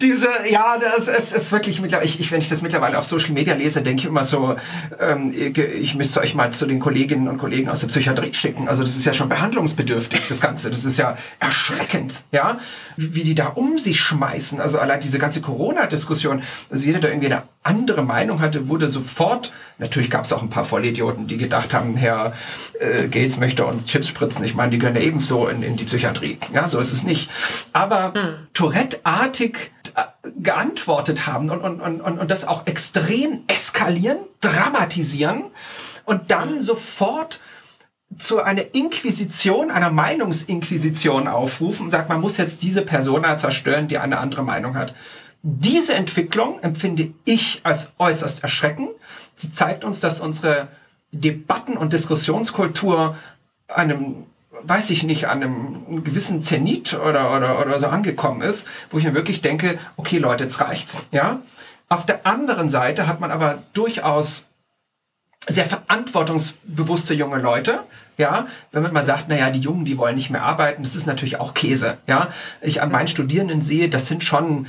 diese, 0.00 0.28
ja, 0.48 0.78
das 0.78 1.08
ist, 1.08 1.34
ist 1.34 1.50
wirklich 1.50 1.80
mittlerweile, 1.80 2.06
ich, 2.06 2.20
ich, 2.20 2.30
wenn 2.30 2.40
ich 2.40 2.48
das 2.48 2.62
mittlerweile 2.62 2.98
auf 2.98 3.04
Social 3.04 3.32
Media 3.32 3.54
lese, 3.54 3.82
denke 3.82 4.02
ich 4.02 4.06
immer 4.06 4.22
so, 4.22 4.54
ähm, 5.00 5.32
ich, 5.34 5.58
ich 5.58 5.94
müsste 5.96 6.20
euch 6.20 6.34
mal 6.34 6.52
zu 6.52 6.66
den 6.66 6.78
Kolleginnen 6.78 7.26
und 7.26 7.38
Kollegen 7.38 7.68
aus 7.68 7.80
der 7.80 7.88
Psychiatrie 7.88 8.32
schicken. 8.32 8.68
Also 8.68 8.84
das 8.84 8.96
ist 8.96 9.04
ja 9.04 9.12
schon 9.12 9.28
behandlungsbedürftig, 9.28 10.28
das 10.28 10.40
Ganze. 10.40 10.70
Das 10.70 10.84
ist 10.84 10.98
ja 10.98 11.16
erschreckend, 11.40 12.22
ja, 12.30 12.58
wie, 12.96 13.14
wie 13.14 13.24
die 13.24 13.34
da 13.34 13.48
um 13.48 13.78
sich 13.78 14.00
schmeißen. 14.00 14.60
Also 14.60 14.78
allein 14.78 15.00
diese 15.00 15.18
ganze 15.18 15.40
Corona-Diskussion, 15.40 16.42
also 16.70 16.86
jeder, 16.86 17.00
der 17.00 17.10
irgendwie 17.10 17.32
eine 17.32 17.42
andere 17.64 18.02
Meinung 18.02 18.40
hatte, 18.40 18.68
wurde 18.68 18.86
sofort, 18.86 19.52
natürlich 19.78 20.10
gab 20.10 20.24
es 20.24 20.32
auch 20.32 20.42
ein 20.42 20.50
paar 20.50 20.64
Vollidioten, 20.64 21.26
die 21.26 21.38
gedacht 21.38 21.74
haben, 21.74 21.96
Herr 21.96 22.34
äh, 22.78 23.08
Gates 23.08 23.38
möchte 23.38 23.66
uns 23.66 23.84
Chips 23.84 24.06
spritzen. 24.06 24.44
Ich 24.44 24.54
meine, 24.54 24.70
die 24.70 24.78
gehören 24.78 24.96
ja 24.96 25.02
ebenso 25.02 25.48
in, 25.48 25.64
in 25.64 25.76
die 25.76 25.84
Psychiatrie. 25.84 26.38
Ja, 26.54 26.68
so 26.68 26.78
ist 26.78 26.92
es 26.92 27.02
nicht. 27.02 27.28
Aber 27.72 28.10
mhm. 28.10 28.46
Tourette-artig 28.54 29.72
geantwortet 30.36 31.26
haben 31.26 31.50
und, 31.50 31.60
und, 31.60 32.00
und, 32.00 32.18
und 32.18 32.30
das 32.30 32.46
auch 32.46 32.66
extrem 32.66 33.42
eskalieren, 33.46 34.18
dramatisieren 34.40 35.44
und 36.04 36.30
dann 36.30 36.56
mhm. 36.56 36.60
sofort 36.60 37.40
zu 38.16 38.40
einer 38.42 38.74
Inquisition, 38.74 39.70
einer 39.70 39.90
Meinungsinquisition 39.90 41.28
aufrufen 41.28 41.84
und 41.84 41.90
sagt, 41.90 42.08
man 42.08 42.20
muss 42.20 42.36
jetzt 42.36 42.62
diese 42.62 42.82
Persona 42.82 43.36
zerstören, 43.36 43.88
die 43.88 43.98
eine 43.98 44.18
andere 44.18 44.42
Meinung 44.42 44.76
hat. 44.76 44.94
Diese 45.42 45.94
Entwicklung 45.94 46.60
empfinde 46.60 47.12
ich 47.24 47.60
als 47.64 47.92
äußerst 47.98 48.42
erschreckend. 48.42 48.90
Sie 49.36 49.52
zeigt 49.52 49.84
uns, 49.84 50.00
dass 50.00 50.20
unsere 50.20 50.68
Debatten- 51.12 51.76
und 51.76 51.92
Diskussionskultur 51.92 53.16
einem 53.68 54.26
weiß 54.62 54.90
ich 54.90 55.02
nicht, 55.02 55.28
an 55.28 55.42
einem 55.42 56.04
gewissen 56.04 56.42
Zenit 56.42 56.94
oder, 56.94 57.34
oder, 57.34 57.60
oder 57.60 57.78
so 57.78 57.86
angekommen 57.88 58.42
ist, 58.42 58.66
wo 58.90 58.98
ich 58.98 59.04
mir 59.04 59.14
wirklich 59.14 59.40
denke, 59.40 59.78
okay 59.96 60.18
Leute, 60.18 60.44
jetzt 60.44 60.60
reicht's. 60.60 61.06
Ja? 61.10 61.40
Auf 61.88 62.06
der 62.06 62.26
anderen 62.26 62.68
Seite 62.68 63.06
hat 63.06 63.20
man 63.20 63.30
aber 63.30 63.62
durchaus 63.72 64.44
sehr 65.46 65.66
verantwortungsbewusste 65.66 67.14
junge 67.14 67.38
Leute, 67.38 67.84
ja, 68.16 68.46
wenn 68.72 68.82
man 68.82 68.92
mal 68.92 69.04
sagt, 69.04 69.28
naja, 69.28 69.50
die 69.50 69.60
Jungen, 69.60 69.84
die 69.84 69.96
wollen 69.96 70.16
nicht 70.16 70.30
mehr 70.30 70.42
arbeiten, 70.42 70.82
das 70.82 70.96
ist 70.96 71.06
natürlich 71.06 71.38
auch 71.38 71.54
Käse, 71.54 71.98
ja. 72.06 72.28
Ich 72.60 72.82
an 72.82 72.90
meinen 72.90 73.04
mhm. 73.04 73.08
Studierenden 73.08 73.62
sehe, 73.62 73.88
das 73.88 74.08
sind 74.08 74.24
schon 74.24 74.66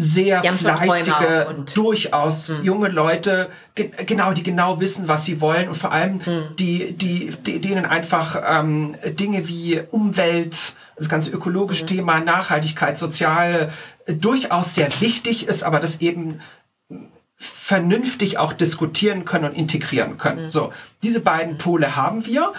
sehr 0.00 0.44
fleißige, 0.44 1.64
durchaus 1.74 2.50
hm. 2.50 2.64
junge 2.64 2.88
Leute, 2.88 3.50
ge 3.74 3.90
genau, 4.06 4.32
die 4.32 4.44
genau 4.44 4.80
wissen, 4.80 5.08
was 5.08 5.24
sie 5.24 5.40
wollen 5.40 5.68
und 5.68 5.74
vor 5.74 5.90
allem 5.90 6.24
hm. 6.24 6.54
die, 6.56 6.92
die, 6.92 7.30
die, 7.30 7.60
denen 7.60 7.84
einfach 7.84 8.40
ähm, 8.46 8.96
Dinge 9.04 9.48
wie 9.48 9.82
Umwelt, 9.90 10.56
das 10.96 11.08
ganze 11.08 11.30
ökologische 11.30 11.80
hm. 11.80 11.88
Thema, 11.88 12.20
Nachhaltigkeit, 12.20 12.96
Soziale 12.96 13.72
äh, 14.06 14.14
durchaus 14.14 14.76
sehr 14.76 14.88
wichtig 15.00 15.48
ist, 15.48 15.64
aber 15.64 15.80
das 15.80 16.00
eben 16.00 16.40
vernünftig 17.38 18.36
auch 18.38 18.52
diskutieren 18.52 19.24
können 19.24 19.44
und 19.44 19.54
integrieren 19.54 20.18
können. 20.18 20.44
Mhm. 20.44 20.50
So, 20.50 20.72
diese 21.04 21.20
beiden 21.20 21.56
Pole 21.56 21.94
haben 21.94 22.26
wir 22.26 22.52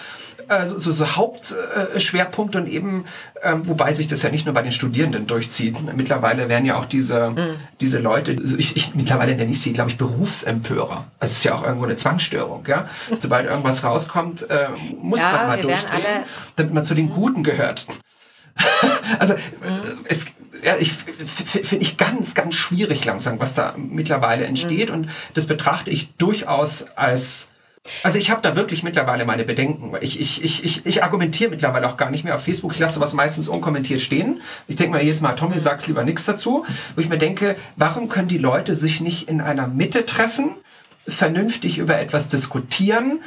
äh, 0.47 0.65
so, 0.65 0.79
so, 0.79 0.93
so 0.93 1.15
Hauptschwerpunkte 1.17 2.57
äh, 2.57 2.61
und 2.61 2.67
eben, 2.67 3.05
ähm, 3.43 3.67
wobei 3.67 3.93
sich 3.93 4.07
das 4.07 4.23
ja 4.23 4.29
nicht 4.29 4.45
nur 4.45 4.55
bei 4.55 4.61
den 4.61 4.71
Studierenden 4.71 5.27
durchzieht. 5.27 5.77
Mittlerweile 5.95 6.47
werden 6.47 6.65
ja 6.65 6.77
auch 6.77 6.85
diese, 6.85 7.31
mhm. 7.31 7.55
diese 7.81 7.99
Leute, 7.99 8.37
also 8.39 8.55
ich, 8.55 8.77
ich, 8.77 8.95
mittlerweile 8.95 9.35
nenne 9.35 9.51
ich 9.51 9.59
sie, 9.59 9.73
glaube 9.73 9.89
ich, 9.89 9.97
Berufsempörer. 9.97 11.05
Also 11.19 11.31
es 11.31 11.39
ist 11.39 11.43
ja 11.43 11.55
auch 11.55 11.63
irgendwo 11.63 11.85
eine 11.85 11.97
Zwangsstörung, 11.97 12.65
ja. 12.67 12.87
Sobald 13.19 13.47
irgendwas 13.47 13.83
rauskommt, 13.83 14.49
äh, 14.49 14.69
muss 15.01 15.19
ja, 15.19 15.33
man 15.33 15.47
mal 15.47 15.61
durchdrehen, 15.61 16.23
damit 16.55 16.73
man 16.73 16.85
zu 16.85 16.95
den 16.95 17.09
Guten 17.09 17.43
gehört. 17.43 17.85
also 19.19 19.33
mhm. 19.33 20.05
es, 20.05 20.25
ja, 20.63 20.75
ich 20.79 20.91
finde 20.91 21.83
ich 21.83 21.97
ganz, 21.97 22.35
ganz 22.35 22.55
schwierig 22.55 23.05
langsam, 23.05 23.39
was 23.39 23.53
da 23.53 23.75
mittlerweile 23.77 24.45
entsteht. 24.45 24.89
Mhm. 24.89 24.95
Und 24.95 25.09
das 25.33 25.47
betrachte 25.47 25.89
ich 25.89 26.15
durchaus 26.15 26.85
als 26.95 27.49
also 28.03 28.17
ich 28.17 28.29
habe 28.29 28.41
da 28.41 28.55
wirklich 28.55 28.83
mittlerweile 28.83 29.25
meine 29.25 29.45
Bedenken. 29.45 29.93
Ich, 30.01 30.19
ich, 30.19 30.43
ich, 30.43 30.63
ich, 30.63 30.85
ich 30.85 31.03
argumentiere 31.03 31.49
mittlerweile 31.49 31.87
auch 31.87 31.97
gar 31.97 32.11
nicht 32.11 32.23
mehr 32.23 32.35
auf 32.35 32.43
Facebook. 32.43 32.73
Ich 32.73 32.79
lasse 32.79 32.95
sowas 32.95 33.13
meistens 33.13 33.47
unkommentiert 33.47 34.01
stehen. 34.01 34.41
Ich 34.67 34.75
denke 34.75 34.91
mal 34.91 35.01
jedes 35.01 35.21
Mal, 35.21 35.33
Tommy, 35.33 35.57
sagst 35.57 35.87
lieber 35.87 36.03
nichts 36.03 36.25
dazu. 36.25 36.65
Wo 36.95 37.01
ich 37.01 37.09
mir 37.09 37.17
denke, 37.17 37.55
warum 37.77 38.09
können 38.09 38.27
die 38.27 38.37
Leute 38.37 38.73
sich 38.73 38.99
nicht 38.99 39.29
in 39.29 39.41
einer 39.41 39.67
Mitte 39.67 40.05
treffen, 40.05 40.51
vernünftig 41.07 41.77
über 41.77 41.99
etwas 41.99 42.27
diskutieren 42.27 43.21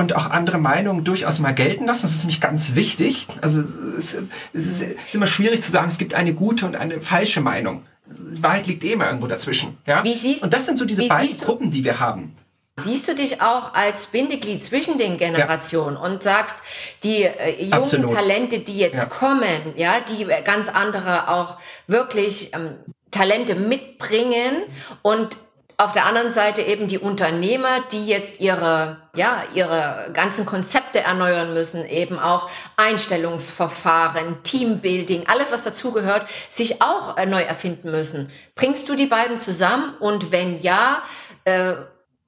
und 0.00 0.16
auch 0.16 0.30
andere 0.30 0.58
Meinungen 0.58 1.04
durchaus 1.04 1.38
mal 1.38 1.52
gelten 1.52 1.86
lassen. 1.86 2.02
Das 2.02 2.12
ist 2.12 2.22
nämlich 2.22 2.40
ganz 2.40 2.74
wichtig. 2.74 3.28
Also 3.42 3.62
es, 3.96 4.16
es 4.54 4.66
ist, 4.66 4.84
immer 5.12 5.26
schwierig 5.26 5.62
zu 5.62 5.70
sagen, 5.70 5.88
es 5.88 5.98
gibt 5.98 6.14
eine 6.14 6.32
gute 6.32 6.66
und 6.66 6.74
eine 6.74 7.00
falsche 7.00 7.40
Meinung. 7.40 7.84
Die 8.06 8.42
Wahrheit 8.42 8.66
liegt 8.66 8.82
eh 8.82 8.92
immer 8.92 9.06
irgendwo 9.06 9.26
dazwischen. 9.26 9.76
Ja? 9.86 10.02
Wie 10.02 10.14
siehst, 10.14 10.42
und 10.42 10.54
das 10.54 10.64
sind 10.64 10.78
so 10.78 10.86
diese 10.86 11.06
beiden 11.06 11.38
Gruppen, 11.38 11.70
die 11.70 11.84
wir 11.84 12.00
haben. 12.00 12.34
Siehst 12.78 13.08
du 13.08 13.14
dich 13.14 13.42
auch 13.42 13.74
als 13.74 14.06
Bindeglied 14.06 14.64
zwischen 14.64 14.96
den 14.96 15.18
Generationen 15.18 15.96
ja. 15.96 16.02
und 16.02 16.22
sagst, 16.22 16.56
die 17.04 17.24
äh, 17.24 17.60
jungen 17.60 17.74
Absolut. 17.74 18.14
Talente, 18.14 18.60
die 18.60 18.78
jetzt 18.78 18.94
ja. 18.94 19.04
kommen, 19.04 19.74
ja, 19.76 19.96
die 20.00 20.26
ganz 20.44 20.68
andere 20.68 21.28
auch 21.28 21.58
wirklich 21.86 22.54
ähm, 22.54 22.76
Talente 23.10 23.54
mitbringen 23.54 24.62
und 25.02 25.36
auf 25.80 25.92
der 25.92 26.04
anderen 26.04 26.30
Seite 26.30 26.60
eben 26.60 26.88
die 26.88 26.98
Unternehmer, 26.98 27.80
die 27.90 28.06
jetzt 28.06 28.38
ihre, 28.40 28.98
ja, 29.16 29.44
ihre 29.54 30.10
ganzen 30.12 30.44
Konzepte 30.44 31.00
erneuern 31.00 31.54
müssen, 31.54 31.86
eben 31.86 32.18
auch 32.18 32.50
Einstellungsverfahren, 32.76 34.42
Teambuilding, 34.42 35.26
alles 35.26 35.50
was 35.50 35.64
dazugehört, 35.64 36.28
sich 36.50 36.82
auch 36.82 37.16
äh, 37.16 37.24
neu 37.24 37.40
erfinden 37.40 37.90
müssen. 37.90 38.30
Bringst 38.56 38.90
du 38.90 38.94
die 38.94 39.06
beiden 39.06 39.38
zusammen? 39.38 39.94
Und 40.00 40.32
wenn 40.32 40.60
ja, 40.60 41.02
äh, 41.44 41.74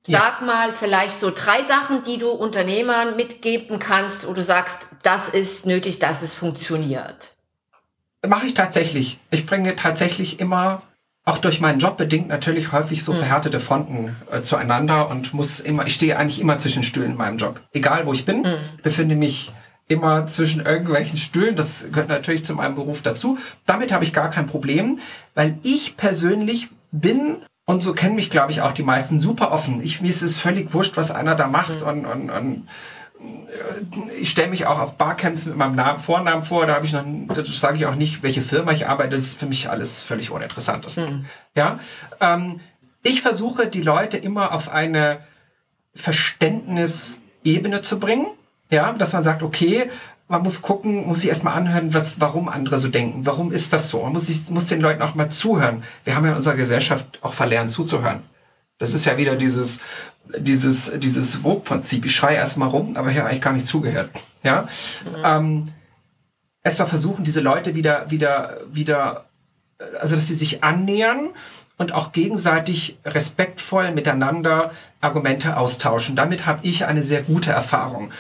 Sag 0.05 0.41
ja. 0.41 0.47
mal 0.47 0.73
vielleicht 0.73 1.21
so 1.21 1.31
drei 1.31 1.63
Sachen, 1.63 2.03
die 2.03 2.19
du 2.19 2.31
Unternehmern 2.31 3.15
mitgeben 3.15 3.79
kannst, 3.79 4.27
wo 4.27 4.33
du 4.33 4.43
sagst, 4.43 4.89
das 5.05 5.29
ist 5.29 5.65
nötig, 5.65 6.01
dass 6.01 6.23
es 6.23 6.35
funktioniert. 6.35 7.31
Mache 8.27 8.49
ich 8.49 8.55
tatsächlich. 8.55 9.19
Ich 9.31 9.47
bringe 9.47 9.77
tatsächlich 9.77 10.41
immer, 10.41 10.79
auch 11.25 11.39
durch 11.39 11.61
meinen 11.61 11.79
Job 11.79 11.97
bedingt, 11.97 12.29
natürlich 12.29 12.73
häufig 12.73 13.05
so 13.05 13.13
hm. 13.13 13.21
verhärtete 13.21 13.61
Fronten 13.61 14.17
äh, 14.31 14.43
zueinander 14.43 15.09
und 15.09 15.35
muss 15.35 15.61
immer, 15.61 15.87
ich 15.87 15.95
stehe 15.95 16.17
eigentlich 16.17 16.41
immer 16.41 16.59
zwischen 16.59 16.83
Stühlen 16.83 17.13
in 17.13 17.17
meinem 17.17 17.39
Job. 17.39 17.61
Egal 17.73 18.07
wo 18.07 18.13
ich 18.13 18.25
bin, 18.25 18.45
hm. 18.45 18.59
befinde 18.83 19.15
mich 19.15 19.53
immer 19.89 20.27
zwischen 20.27 20.65
irgendwelchen 20.65 21.19
Stühlen. 21.19 21.55
Das 21.55 21.85
gehört 21.91 22.09
natürlich 22.09 22.45
zu 22.45 22.55
meinem 22.55 22.75
Beruf 22.75 23.03
dazu. 23.03 23.39
Damit 23.67 23.93
habe 23.93 24.05
ich 24.05 24.13
gar 24.13 24.31
kein 24.31 24.47
Problem, 24.47 24.99
weil 25.35 25.59
ich 25.63 25.97
persönlich 25.97 26.69
bin 26.91 27.37
und 27.65 27.83
so 27.83 27.93
kennen 27.93 28.17
mich, 28.17 28.31
glaube 28.31 28.51
ich, 28.51 28.61
auch 28.61 28.73
die 28.73 28.83
meisten 28.83 29.19
super 29.19 29.53
offen. 29.53 29.83
Ich, 29.83 30.01
mir 30.01 30.09
ist 30.09 30.23
es 30.23 30.37
völlig 30.37 30.75
wurscht, 30.75 30.97
was 30.97 31.13
einer 31.13 31.37
da 31.37 31.47
macht. 31.47 31.81
Mhm. 31.81 31.87
Und, 31.87 32.07
und, 32.07 32.31
und 32.31 32.69
ich 34.19 34.31
stelle 34.31 34.49
mich 34.49 34.67
auch 34.67 34.79
auf 34.79 34.97
Barcamps 34.97 35.47
mit 35.47 35.57
meinem 35.57 35.75
Namen, 35.75 36.01
Vornamen 36.01 36.43
vor. 36.43 36.67
Da 36.67 36.75
habe 36.75 36.87
ich 36.87 36.93
noch, 36.93 37.05
das 37.35 37.61
sage 37.61 37.77
ich 37.77 37.87
auch 37.87 37.95
nicht, 37.95 38.23
welche 38.23 38.43
Firma 38.43 38.73
ich 38.73 38.89
arbeite. 38.89 39.11
Das 39.11 39.25
ist 39.25 39.39
für 39.39 39.47
mich 39.47 39.69
alles 39.69 40.03
völlig 40.03 40.31
uninteressant. 40.31 40.97
Mhm. 40.97 41.27
Ja, 41.55 41.79
ähm, 42.21 42.61
ich 43.03 43.23
versuche 43.23 43.67
die 43.67 43.83
Leute 43.83 44.17
immer 44.17 44.53
auf 44.53 44.71
eine 44.73 45.21
Verständnisebene 45.95 47.81
zu 47.83 47.99
bringen. 47.99 48.27
Ja, 48.71 48.93
dass 48.93 49.13
man 49.13 49.25
sagt, 49.25 49.43
okay, 49.43 49.91
man 50.29 50.43
muss 50.43 50.63
gucken, 50.63 51.07
muss 51.07 51.21
sich 51.21 51.29
erstmal 51.29 51.55
anhören, 51.55 51.93
was, 51.93 52.21
warum 52.21 52.49
andere 52.49 52.79
so 52.79 52.89
denken. 52.89 53.27
Warum 53.27 53.53
ist 53.53 53.75
das 53.75 53.91
so? 53.91 54.03
Man 54.03 54.15
muss, 54.15 54.29
sich, 54.29 54.49
muss 54.49 54.67
den 54.67 54.81
Leuten 54.81 55.03
auch 55.03 55.15
mal 55.15 55.31
zuhören. 55.31 55.83
Wir 56.05 56.17
haben 56.17 56.25
ja 56.25 56.31
in 56.31 56.37
unserer 56.37 56.55
Gesellschaft 56.55 57.19
auch 57.21 57.35
verlernt 57.35 57.71
zuzuhören. 57.71 58.23
Das 58.79 58.95
ist 58.95 59.05
ja 59.05 59.19
wieder 59.19 59.37
dieses, 59.37 59.79
dieses, 60.39 60.93
dieses 60.99 61.37
Vogue-Prinzip. 61.37 62.05
Ich 62.05 62.15
schreie 62.15 62.37
erstmal 62.37 62.69
rum, 62.69 62.97
aber 62.97 63.11
ich 63.11 63.19
habe 63.19 63.29
eigentlich 63.29 63.43
gar 63.43 63.53
nicht 63.53 63.67
zugehört. 63.67 64.11
Ja? 64.43 64.63
Mhm. 64.63 65.23
Ähm, 65.25 65.69
erstmal 66.63 66.89
versuchen, 66.89 67.25
diese 67.25 67.41
Leute 67.41 67.75
wieder, 67.75 68.11
wieder, 68.11 68.61
wieder, 68.73 69.27
also 70.01 70.15
dass 70.15 70.27
sie 70.27 70.35
sich 70.35 70.63
annähern 70.63 71.31
und 71.79 71.93
auch 71.93 72.13
gegenseitig 72.13 72.99
respektvoll 73.05 73.93
miteinander 73.93 74.73
Argumente 75.01 75.57
austauschen. 75.57 76.17
Damit 76.17 76.47
habe 76.47 76.61
ich 76.63 76.87
eine 76.87 77.03
sehr 77.03 77.23
gute 77.23 77.51
Erfahrung. 77.51 78.13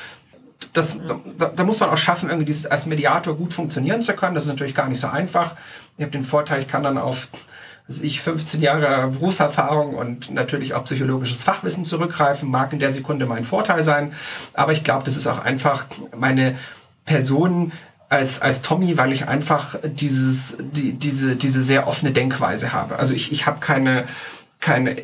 Das, 0.73 0.99
da, 1.39 1.47
da, 1.49 1.65
muss 1.65 1.81
man 1.81 1.91
auch 1.91 1.99
schaffen, 1.99 2.29
irgendwie 2.29 2.47
dieses 2.47 2.67
als 2.67 2.87
Mediator 2.87 3.37
gut 3.37 3.53
funktionieren 3.53 4.01
zu 4.01 4.15
können. 4.15 4.35
Das 4.35 4.45
ist 4.45 4.49
natürlich 4.49 4.75
gar 4.75 4.89
nicht 4.89 5.01
so 5.01 5.09
einfach. 5.09 5.57
Ich 5.97 6.03
habe 6.03 6.13
den 6.13 6.25
Vorteil, 6.25 6.61
ich 6.61 6.69
kann 6.69 6.83
dann 6.83 6.99
auf 6.99 7.29
ich 7.89 8.21
15 8.21 8.61
Jahre 8.61 9.09
Berufserfahrung 9.09 9.95
und 9.95 10.31
natürlich 10.31 10.75
auch 10.75 10.85
psychologisches 10.85 11.43
Fachwissen 11.43 11.85
zurückgreifen, 11.85 12.51
mag 12.51 12.73
in 12.73 12.79
der 12.79 12.93
Sekunde 12.93 13.27
mein 13.27 13.45
Vorteil 13.45 13.83
sein. 13.83 14.13
Aber 14.55 14.73
ich 14.73 14.85
glaube, 14.85 15.05
das 15.05 15.17
ist 15.17 15.27
auch 15.27 15.39
einfach 15.39 15.87
meine 16.17 16.57
Person 17.05 17.73
als, 18.09 18.41
als 18.41 18.63
Tommy, 18.63 18.97
weil 18.99 19.13
ich 19.13 19.27
einfach 19.27 19.77
dieses, 19.85 20.57
die, 20.61 20.93
diese, 20.93 21.35
diese 21.37 21.63
sehr 21.63 21.89
offene 21.89 22.13
Denkweise 22.13 22.73
habe. 22.73 22.99
Also 22.99 23.15
ich, 23.15 23.33
ich 23.33 23.47
habe 23.47 23.61
keine, 23.61 24.05
keine, 24.61 24.97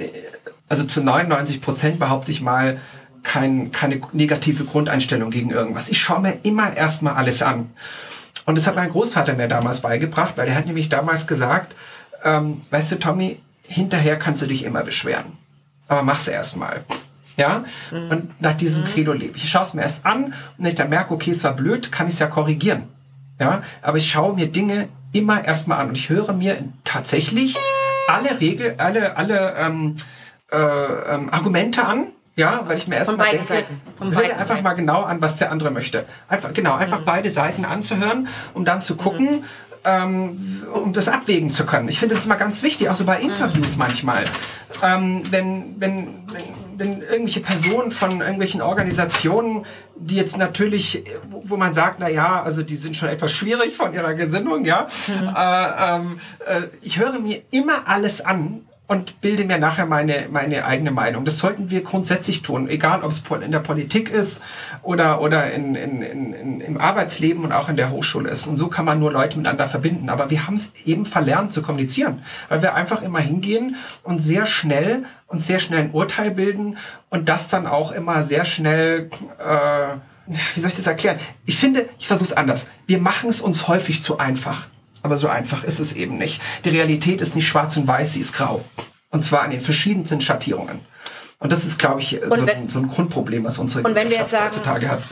also 0.69 0.85
zu 0.85 1.03
99 1.03 1.61
Prozent 1.61 1.99
behaupte 1.99 2.31
ich 2.31 2.41
mal, 2.41 2.79
kein, 3.23 3.73
keine 3.73 4.01
negative 4.13 4.65
Grundeinstellung 4.65 5.31
gegen 5.31 5.51
irgendwas. 5.51 5.89
Ich 5.89 5.99
schaue 5.99 6.21
mir 6.21 6.39
immer 6.43 6.77
erstmal 6.77 7.15
alles 7.15 7.43
an. 7.43 7.71
Und 8.47 8.57
das 8.57 8.67
hat 8.67 8.77
mein 8.77 8.91
Großvater 8.91 9.35
mir 9.35 9.49
damals 9.49 9.81
beigebracht, 9.81 10.35
weil 10.37 10.49
er 10.49 10.55
hat 10.55 10.67
nämlich 10.67 10.89
damals 10.89 11.27
gesagt, 11.27 11.75
ähm, 12.25 12.63
weißt 12.71 12.93
du, 12.93 12.99
Tommy, 12.99 13.41
hinterher 13.63 14.19
kannst 14.19 14.43
du 14.43 14.47
dich 14.47 14.65
immer 14.65 14.83
beschweren. 14.83 15.37
Aber 15.89 16.03
mach's 16.03 16.29
erstmal. 16.29 16.85
Ja, 17.37 17.65
mhm. 17.93 18.11
und 18.11 18.43
nach 18.43 18.55
diesem 18.55 18.83
mhm. 18.83 18.89
Credo 18.89 19.13
lebe 19.13 19.37
ich. 19.37 19.45
Ich 19.45 19.51
schaue 19.51 19.63
es 19.63 19.73
mir 19.73 19.83
erst 19.83 20.05
an 20.05 20.25
und 20.25 20.35
wenn 20.59 20.67
ich 20.67 20.75
dann 20.75 20.89
merke, 20.89 21.15
okay, 21.15 21.31
es 21.31 21.45
war 21.45 21.55
blöd, 21.55 21.93
kann 21.93 22.09
ich 22.09 22.15
es 22.15 22.19
ja 22.19 22.27
korrigieren. 22.27 22.89
Ja, 23.39 23.63
aber 23.83 23.99
ich 23.99 24.11
schaue 24.11 24.35
mir 24.35 24.49
Dinge 24.49 24.89
immer 25.13 25.45
erstmal 25.45 25.79
an 25.79 25.91
und 25.91 25.97
ich 25.97 26.09
höre 26.09 26.33
mir 26.33 26.59
tatsächlich 26.83 27.57
alle 28.09 28.41
Regel, 28.41 28.75
alle, 28.79 29.17
alle 29.17 29.55
ähm, 29.57 29.95
äh, 30.51 30.57
ähm, 30.57 31.33
Argumente 31.33 31.85
an, 31.85 32.09
ja, 32.35 32.65
weil 32.67 32.77
ich 32.77 32.89
mir 32.89 32.97
erstmal 32.97 33.31
denke, 33.31 33.47
Seiten. 33.47 33.81
Von 33.95 34.13
hör 34.13 34.23
einfach 34.25 34.49
Seiten. 34.49 34.63
mal 34.65 34.75
genau 34.75 35.03
an, 35.03 35.21
was 35.21 35.37
der 35.37 35.53
andere 35.53 35.71
möchte. 35.71 36.07
Einfach, 36.29 36.53
genau, 36.53 36.75
einfach 36.75 37.01
mhm. 37.01 37.05
beide 37.05 37.31
Seiten 37.31 37.65
anzuhören, 37.65 38.27
um 38.55 38.65
dann 38.65 38.81
zu 38.81 38.97
gucken, 38.97 39.27
mhm 39.27 39.45
ähm, 39.85 40.65
um 40.73 40.93
das 40.93 41.09
abwägen 41.09 41.51
zu 41.51 41.65
können. 41.67 41.89
Ich 41.89 41.99
finde 41.99 42.15
das 42.15 42.27
immer 42.27 42.37
ganz 42.37 42.63
wichtig, 42.63 42.89
auch 42.89 42.95
so 42.95 43.05
bei 43.05 43.21
Interviews 43.21 43.73
mhm. 43.73 43.79
manchmal. 43.79 44.25
Ähm, 44.83 45.23
wenn, 45.31 45.81
wenn, 45.81 46.25
wenn, 46.33 46.45
wenn 46.77 47.03
irgendwelche 47.03 47.41
Personen 47.41 47.91
von 47.91 48.21
irgendwelchen 48.21 48.63
Organisationen, 48.63 49.67
die 49.97 50.17
jetzt 50.17 50.37
natürlich, 50.37 51.05
wo 51.31 51.57
man 51.57 51.75
sagt, 51.75 51.99
na 52.01 52.09
ja, 52.09 52.43
also 52.43 52.63
die 52.63 52.77
sind 52.77 52.97
schon 52.97 53.09
etwas 53.09 53.33
schwierig 53.33 53.77
von 53.77 53.93
ihrer 53.93 54.15
Gesinnung, 54.15 54.65
ja. 54.65 54.87
Mhm. 55.07 55.35
Äh, 55.37 55.97
ähm, 55.97 56.21
äh, 56.47 56.63
ich 56.83 56.99
höre 56.99 57.19
mir 57.19 57.43
immer 57.51 57.89
alles 57.89 58.21
an, 58.21 58.68
und 58.89 59.21
bilde 59.21 59.45
mir 59.45 59.59
nachher 59.59 59.85
meine, 59.85 60.29
meine 60.31 60.65
eigene 60.65 60.91
Meinung. 60.91 61.27
Das 61.27 61.37
sollten 61.37 61.71
wir 61.71 61.83
grundsätzlich 61.83 62.41
tun, 62.41 62.69
egal 62.71 63.05
ob 63.05 63.11
es 63.11 63.23
in 63.43 63.53
der 63.53 63.59
Politik 63.61 64.11
ist 64.11 64.41
oder, 64.83 65.21
oder 65.21 65.53
in, 65.53 65.75
in, 65.75 66.01
in, 66.01 66.61
im 66.63 66.79
Arbeitsleben 66.79 67.45
und 67.45 67.53
auch 67.53 67.69
in 67.69 67.77
der 67.77 67.91
Hochschule 67.91 68.31
ist. 68.31 68.47
Und 68.47 68.57
so 68.57 68.69
kann 68.69 68.87
man 68.87 68.99
nur 68.99 69.13
Leute 69.13 69.37
miteinander 69.37 69.69
verbinden. 69.69 70.09
Aber 70.09 70.31
wir 70.31 70.47
haben 70.47 70.55
es 70.55 70.73
eben 70.87 71.05
verlernt 71.05 71.53
zu 71.53 71.61
kommunizieren, 71.63 72.23
weil 72.49 72.63
wir 72.63 72.75
einfach 72.75 73.03
immer 73.03 73.21
hingehen 73.21 73.77
und 74.05 74.21
sehr 74.21 74.47
schnell 74.47 75.05
und 75.27 75.41
sehr 75.41 75.59
schnell 75.59 75.81
ein 75.81 75.91
Urteil 75.93 76.31
bilden 76.31 76.79
und 77.11 77.29
das 77.29 77.49
dann 77.49 77.67
auch 77.67 77.93
immer 77.93 78.23
sehr 78.23 78.47
schnell, 78.47 79.11
äh, 79.39 79.97
wie 80.55 80.61
soll 80.61 80.71
ich 80.71 80.77
das 80.77 80.87
erklären? 80.87 81.19
Ich 81.45 81.59
finde, 81.59 81.91
ich 81.99 82.07
versuche 82.07 82.31
es 82.31 82.37
anders. 82.37 82.67
Wir 82.87 83.01
machen 83.01 83.29
es 83.29 83.43
uns 83.43 83.69
häufig 83.69 84.03
zu 84.03 84.19
einfach. 84.19 84.67
Aber 85.03 85.17
so 85.17 85.29
einfach 85.29 85.65
ist 85.65 85.79
es 85.79 85.93
eben 85.93 86.19
nicht. 86.19 86.41
Die 86.65 86.71
Realität 86.71 87.21
ist 87.21 87.35
nicht 87.35 87.47
schwarz 87.47 87.77
und 87.77 87.87
weiß, 87.87 88.13
sie 88.13 88.21
ist 88.21 88.33
grau. 88.33 88.65
Und 89.11 89.25
zwar 89.25 89.45
in 89.45 89.51
den 89.51 89.61
verschiedensten 89.61 90.21
Schattierungen. 90.21 90.81
Und 91.39 91.53
das 91.53 91.65
ist, 91.65 91.79
glaube 91.79 92.01
ich, 92.01 92.21
so, 92.23 92.31
wenn, 92.31 92.49
ein, 92.49 92.69
so, 92.69 92.81
ein, 92.81 92.89
Grundproblem, 92.89 93.45
was 93.45 93.59
unsere 93.59 93.85
und 93.85 93.95
wenn 93.95 94.11
wir 94.11 94.19
jetzt 94.19 94.33
sagen, 94.33 94.47
heutzutage 94.47 94.89
hat. 94.89 95.03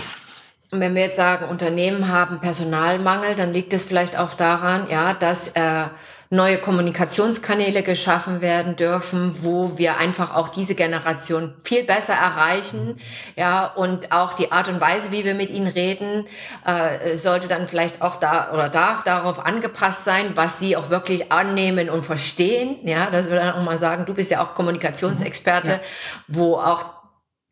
Und 0.73 0.81
wenn 0.81 0.95
wir 0.97 1.03
jetzt 1.03 1.17
sagen, 1.17 1.45
Unternehmen 1.47 2.09
haben 2.09 2.41
Personalmangel, 2.41 3.37
dann 3.37 3.53
liegt 3.53 3.73
es 3.73 3.85
vielleicht 3.85 4.19
auch 4.19 4.35
daran, 4.35 4.89
ja, 4.91 5.15
dass 5.15 5.49
äh, 5.49 5.85
neue 6.31 6.59
Kommunikationskanäle 6.59 7.83
geschaffen 7.83 8.41
werden 8.41 8.77
dürfen, 8.77 9.37
wo 9.41 9.79
wir 9.79 9.99
einfach 9.99 10.35
auch 10.35 10.49
diese 10.49 10.75
Generation 10.75 11.55
viel 11.63 11.85
besser 11.85 12.15
erreichen. 12.15 12.99
Ja, 13.37 13.67
und 13.67 14.13
auch 14.13 14.33
die 14.33 14.53
Art 14.53 14.69
und 14.69 14.81
Weise, 14.81 15.13
wie 15.13 15.25
wir 15.25 15.35
mit 15.35 15.51
ihnen 15.51 15.69
reden, 15.69 16.27
äh, 16.65 17.17
sollte 17.17 17.49
dann 17.49 17.69
vielleicht 17.69 18.03
auch 18.03 18.17
da 18.17 18.53
oder 18.53 18.69
darf 18.69 19.05
darauf 19.05 19.45
angepasst 19.45 20.05
sein, 20.05 20.33
was 20.35 20.59
sie 20.59 20.77
auch 20.77 20.91
wirklich 20.91 21.31
annehmen 21.31 21.89
und 21.89 22.05
verstehen. 22.05 22.79
Ja, 22.83 23.11
dass 23.11 23.31
wir 23.31 23.37
dann 23.37 23.55
auch 23.55 23.63
mal 23.63 23.79
sagen, 23.79 24.07
du 24.07 24.15
bist 24.15 24.31
ja 24.31 24.43
auch 24.43 24.55
Kommunikationsexperte, 24.55 25.71
ja. 25.71 25.81
wo 26.27 26.57
auch, 26.57 26.85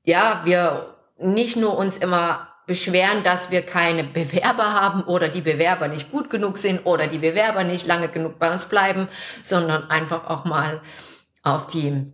ja, 0.05 0.41
wir 0.45 0.95
nicht 1.19 1.57
nur 1.57 1.77
uns 1.77 1.97
immer 1.97 2.54
beschweren, 2.67 3.23
dass 3.23 3.51
wir 3.51 3.63
keine 3.63 4.05
Bewerber 4.05 4.73
haben 4.73 5.05
oder 5.05 5.29
die 5.29 5.43
Bewerber 5.43 5.89
nicht 5.89 6.11
gut 6.11 6.31
genug 6.31 6.59
sind 6.59 6.87
oder 6.87 7.07
die 7.07 7.19
Bewerber 7.19 7.65
nicht 7.65 7.87
lange 7.87 8.09
genug 8.09 8.39
bei 8.39 8.51
uns 8.53 8.65
bleiben, 8.65 9.09
sondern 9.43 9.91
einfach 9.91 10.29
auch 10.29 10.45
mal 10.45 10.81
auf 11.43 11.67
die 11.67 12.13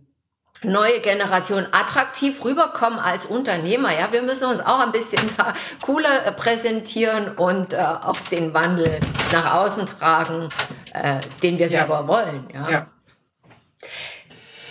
neue 0.63 0.99
Generation 0.99 1.65
attraktiv 1.71 2.43
rüberkommen 2.43 2.99
als 2.99 3.25
Unternehmer. 3.25 3.91
Ja, 3.97 4.11
wir 4.11 4.21
müssen 4.21 4.45
uns 4.45 4.59
auch 4.59 4.79
ein 4.79 4.91
bisschen 4.91 5.21
cooler 5.81 6.31
präsentieren 6.33 7.35
und 7.35 7.73
äh, 7.73 7.77
auch 7.77 8.17
den 8.31 8.53
Wandel 8.53 8.99
nach 9.31 9.55
außen 9.55 9.85
tragen, 9.87 10.49
äh, 10.93 11.19
den 11.41 11.57
wir 11.57 11.69
selber 11.69 12.01
ja. 12.01 12.07
wollen. 12.07 12.47
Ja. 12.53 12.69
ja. 12.69 12.87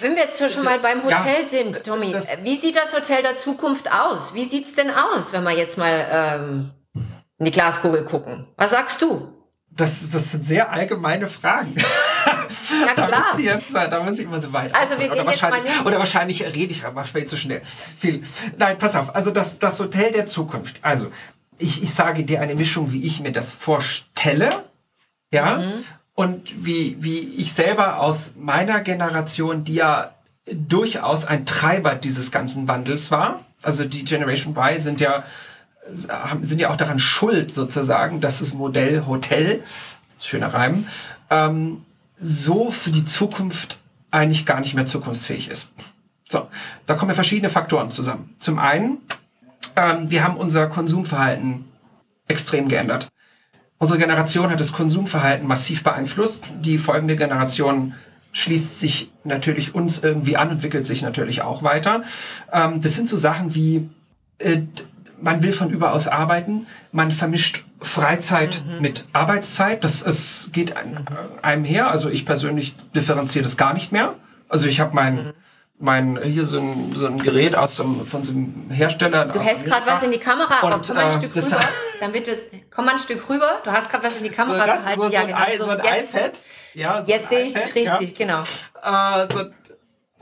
Wenn 0.01 0.17
wir 0.17 0.25
jetzt 0.25 0.53
schon 0.53 0.65
mal 0.65 0.79
beim 0.79 1.03
Hotel 1.05 1.43
ja, 1.43 1.47
sind, 1.47 1.85
Tommy, 1.85 2.13
das, 2.13 2.27
wie 2.43 2.57
sieht 2.57 2.77
das 2.77 2.95
Hotel 2.95 3.23
der 3.23 3.37
Zukunft 3.37 3.93
aus? 3.93 4.35
Wie 4.35 4.45
sieht's 4.45 4.75
denn 4.75 4.91
aus, 4.91 5.33
wenn 5.33 5.45
wir 5.45 5.53
jetzt 5.53 5.77
mal 5.79 6.07
ähm, 6.11 6.71
in 7.39 7.45
die 7.45 7.51
Glaskugel 7.51 8.05
gucken? 8.05 8.47
Was 8.57 8.71
sagst 8.71 9.03
du? 9.03 9.33
Das, 9.71 10.09
das 10.11 10.33
sind 10.33 10.45
sehr 10.45 10.73
allgemeine 10.73 11.27
Fragen. 11.27 11.77
Ja, 12.87 12.95
klar. 12.95 13.09
da, 13.09 13.31
muss 13.31 13.39
ich 13.39 13.45
jetzt, 13.45 13.75
da 13.75 14.03
muss 14.03 14.19
ich 14.19 14.25
immer 14.25 14.41
so 14.41 14.53
weit. 14.53 14.75
Also, 14.75 14.99
wir 14.99 15.09
gehen 15.09 15.21
oder, 15.21 15.31
jetzt 15.31 15.43
mal 15.43 15.63
nicht. 15.63 15.85
oder 15.85 15.99
wahrscheinlich 15.99 16.43
rede 16.45 16.73
ich 16.73 16.85
aber 16.85 17.05
viel 17.05 17.25
zu 17.25 17.37
schnell. 17.37 17.63
Viel. 17.99 18.25
Nein, 18.59 18.79
pass 18.79 18.97
auf. 18.97 19.15
Also, 19.15 19.31
das, 19.31 19.59
das 19.59 19.79
Hotel 19.79 20.13
der 20.13 20.27
Zukunft. 20.27 20.79
Also, 20.83 21.11
ich, 21.59 21.83
ich 21.83 21.95
sage 21.95 22.25
dir 22.25 22.41
eine 22.41 22.55
Mischung, 22.55 22.93
wie 22.93 23.05
ich 23.05 23.21
mir 23.21 23.33
das 23.33 23.55
vorstelle. 23.55 24.51
Ja. 25.33 25.59
Mhm 25.59 25.85
und 26.21 26.67
wie, 26.67 27.03
wie 27.03 27.21
ich 27.39 27.55
selber 27.55 27.99
aus 27.99 28.33
meiner 28.37 28.81
Generation, 28.81 29.65
die 29.65 29.77
ja 29.77 30.15
durchaus 30.53 31.25
ein 31.25 31.47
Treiber 31.47 31.95
dieses 31.95 32.31
ganzen 32.31 32.69
Wandels 32.69 33.11
war, 33.11 33.43
also 33.63 33.87
die 33.87 34.05
Generation 34.05 34.55
Y 34.55 34.79
sind 34.79 35.01
ja, 35.01 35.25
sind 36.43 36.61
ja 36.61 36.69
auch 36.69 36.77
daran 36.77 36.99
schuld 36.99 37.55
sozusagen, 37.55 38.21
dass 38.21 38.41
das 38.41 38.53
Modell 38.53 39.07
Hotel, 39.07 39.63
schöner 40.21 40.53
Reim, 40.53 40.87
ähm, 41.31 41.87
so 42.19 42.71
für 42.71 42.91
die 42.91 43.07
Zukunft 43.07 43.79
eigentlich 44.11 44.45
gar 44.45 44.61
nicht 44.61 44.75
mehr 44.75 44.85
zukunftsfähig 44.85 45.49
ist. 45.49 45.73
So, 46.29 46.49
da 46.85 46.97
kommen 46.97 47.13
ja 47.13 47.15
verschiedene 47.15 47.49
Faktoren 47.49 47.91
zusammen. 47.91 48.37
Zum 48.41 48.59
einen, 48.59 48.99
ähm, 49.75 50.11
wir 50.11 50.23
haben 50.23 50.37
unser 50.37 50.67
Konsumverhalten 50.67 51.65
extrem 52.29 52.69
geändert. 52.69 53.09
Unsere 53.81 53.99
Generation 53.99 54.51
hat 54.51 54.61
das 54.61 54.73
Konsumverhalten 54.73 55.49
massiv 55.49 55.83
beeinflusst. 55.83 56.45
Die 56.61 56.77
folgende 56.77 57.17
Generation 57.17 57.95
schließt 58.33 58.79
sich 58.79 59.11
natürlich 59.25 59.75
uns 59.75 60.01
irgendwie 60.01 60.37
an, 60.37 60.51
entwickelt 60.51 60.87
sich 60.87 61.01
natürlich 61.01 61.41
auch 61.41 61.63
weiter. 61.63 62.03
Ähm, 62.53 62.83
das 62.83 62.95
sind 62.95 63.09
so 63.09 63.17
Sachen 63.17 63.55
wie, 63.55 63.89
äh, 64.39 64.59
man 65.19 65.43
will 65.43 65.53
von 65.53 65.71
überaus 65.71 66.09
arbeiten, 66.09 66.67
man 66.93 67.11
vermischt 67.11 67.65
Freizeit 67.81 68.63
mhm. 68.67 68.83
mit 68.83 69.07
Arbeitszeit. 69.15 69.83
Das 69.83 70.03
ist, 70.03 70.53
geht 70.53 70.75
mhm. 70.75 71.07
einem 71.41 71.65
her. 71.65 71.91
Also 71.91 72.11
ich 72.11 72.27
persönlich 72.27 72.77
differenziere 72.95 73.45
das 73.45 73.57
gar 73.57 73.73
nicht 73.73 73.93
mehr. 73.93 74.15
Also 74.51 74.67
ich 74.67 74.81
habe 74.81 74.95
mein 74.95 75.15
mhm 75.15 75.33
mein 75.81 76.21
hier 76.23 76.45
so 76.45 76.61
ein, 76.61 76.93
so 76.95 77.07
ein 77.07 77.19
Gerät 77.19 77.57
aus 77.57 77.77
dem, 77.77 78.07
von 78.07 78.23
so 78.23 78.33
einem 78.33 78.71
Hersteller. 78.71 79.27
Du 79.27 79.41
hältst 79.41 79.65
gerade 79.65 79.87
was 79.87 80.03
in 80.03 80.11
die 80.11 80.19
Kamera, 80.19 80.61
aber 80.63 80.81
komm 80.85 80.97
mal 80.97 81.07
ein 81.07 81.11
äh, 81.11 81.19
Stück 81.19 81.37
rüber, 81.37 81.61
dann 82.01 82.15
wird 82.15 82.29
es, 82.29 82.43
komm 82.71 82.85
mal 82.85 82.93
ein 82.93 82.99
Stück 82.99 83.29
rüber, 83.29 83.61
du 83.65 83.73
hast 83.73 83.91
gerade 83.91 84.05
was 84.05 84.17
in 84.17 84.25
die 84.25 84.31
Kamera 84.31 84.61
so 84.61 84.73
gehalten. 84.73 85.01
So, 85.01 85.09
ja, 85.09 85.25
genau. 85.25 85.39
So, 85.59 85.65
so 85.65 85.71
ein 85.71 85.85
jetzt, 85.85 86.15
iPad. 86.15 86.33
Ja, 86.75 87.05
so 87.05 87.11
jetzt 87.11 87.29
sehe 87.29 87.45
ich 87.45 87.55
dich 87.55 87.75
richtig, 87.75 88.19
ja. 88.19 88.27
genau. 88.27 88.43
Äh, 88.83 89.33
so, 89.33 89.45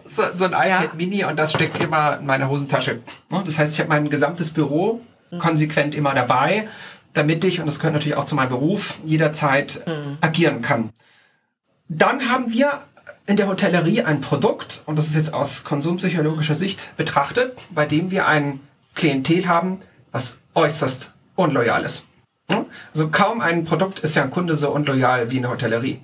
so, 0.04 0.34
so, 0.34 0.44
ein 0.44 0.52
iPad 0.52 0.66
ja. 0.68 0.90
Mini 0.96 1.24
und 1.24 1.38
das 1.38 1.52
steckt 1.52 1.82
immer 1.82 2.18
in 2.18 2.26
meiner 2.26 2.48
Hosentasche. 2.48 3.00
Das 3.30 3.58
heißt, 3.58 3.74
ich 3.74 3.80
habe 3.80 3.88
mein 3.88 4.08
gesamtes 4.08 4.50
Büro 4.50 5.00
mhm. 5.30 5.38
konsequent 5.38 5.94
immer 5.94 6.14
dabei 6.14 6.68
damit 7.14 7.44
ich, 7.44 7.60
und 7.60 7.66
das 7.66 7.78
gehört 7.78 7.94
natürlich 7.94 8.16
auch 8.16 8.24
zu 8.24 8.34
meinem 8.34 8.50
Beruf, 8.50 8.98
jederzeit 9.04 9.82
mhm. 9.86 10.18
agieren 10.20 10.62
kann. 10.62 10.90
Dann 11.88 12.30
haben 12.30 12.52
wir 12.52 12.80
in 13.28 13.36
der 13.36 13.46
Hotellerie 13.46 14.02
ein 14.02 14.22
Produkt, 14.22 14.82
und 14.86 14.98
das 14.98 15.06
ist 15.06 15.14
jetzt 15.14 15.34
aus 15.34 15.62
konsumpsychologischer 15.62 16.54
Sicht 16.54 16.96
betrachtet, 16.96 17.58
bei 17.70 17.84
dem 17.84 18.10
wir 18.10 18.26
ein 18.26 18.58
Klientel 18.94 19.46
haben, 19.46 19.80
was 20.12 20.38
äußerst 20.54 21.12
unloyal 21.36 21.84
ist. 21.84 22.04
Also 22.92 23.10
kaum 23.10 23.42
ein 23.42 23.64
Produkt 23.64 24.00
ist 24.00 24.16
ja 24.16 24.22
ein 24.22 24.30
Kunde 24.30 24.56
so 24.56 24.70
unloyal 24.70 25.30
wie 25.30 25.36
eine 25.38 25.50
Hotellerie. 25.50 26.00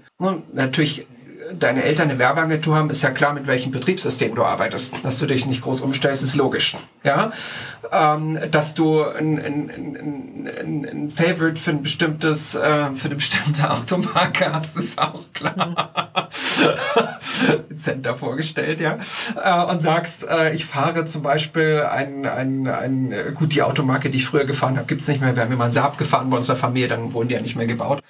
Natürlich 0.52 1.06
deine 1.58 1.82
Eltern 1.82 2.10
eine 2.10 2.18
Werbeagentur 2.18 2.76
haben, 2.76 2.90
ist 2.90 3.02
ja 3.02 3.10
klar, 3.10 3.32
mit 3.32 3.46
welchem 3.46 3.72
Betriebssystem 3.72 4.34
du 4.34 4.44
arbeitest. 4.44 5.04
Dass 5.04 5.18
du 5.18 5.26
dich 5.26 5.46
nicht 5.46 5.62
groß 5.62 5.80
umstellst, 5.80 6.22
ist 6.22 6.34
logisch. 6.34 6.76
Ja? 7.02 7.32
Ähm, 7.92 8.38
dass 8.50 8.74
du 8.74 9.02
ein, 9.02 9.38
ein, 9.38 9.70
ein, 9.70 10.86
ein, 10.90 11.10
Favorite 11.10 11.60
für 11.60 11.70
ein 11.70 11.82
bestimmtes, 11.82 12.54
äh, 12.54 12.94
für 12.94 13.06
eine 13.06 13.14
bestimmte 13.16 13.70
Automarke 13.70 14.52
hast, 14.52 14.76
ist 14.76 14.98
auch 14.98 15.24
klar. 15.32 16.30
Center 17.76 18.16
vorgestellt, 18.16 18.80
ja. 18.80 18.98
Äh, 19.42 19.70
und 19.70 19.82
sagst, 19.82 20.26
äh, 20.26 20.54
ich 20.54 20.64
fahre 20.64 21.06
zum 21.06 21.22
Beispiel 21.22 21.82
ein, 21.82 22.26
ein, 22.26 22.66
ein, 22.66 23.34
gut, 23.34 23.54
die 23.54 23.62
Automarke, 23.62 24.10
die 24.10 24.18
ich 24.18 24.26
früher 24.26 24.44
gefahren 24.44 24.76
habe, 24.76 24.86
gibt 24.86 25.02
es 25.02 25.08
nicht 25.08 25.20
mehr. 25.20 25.36
Wir 25.36 25.42
haben 25.42 25.52
immer 25.52 25.70
Saab 25.70 25.98
gefahren 25.98 26.30
bei 26.30 26.36
unserer 26.36 26.56
Familie, 26.56 26.88
dann 26.88 27.12
wurden 27.12 27.28
die 27.28 27.34
ja 27.34 27.40
nicht 27.40 27.56
mehr 27.56 27.66
gebaut. 27.66 28.02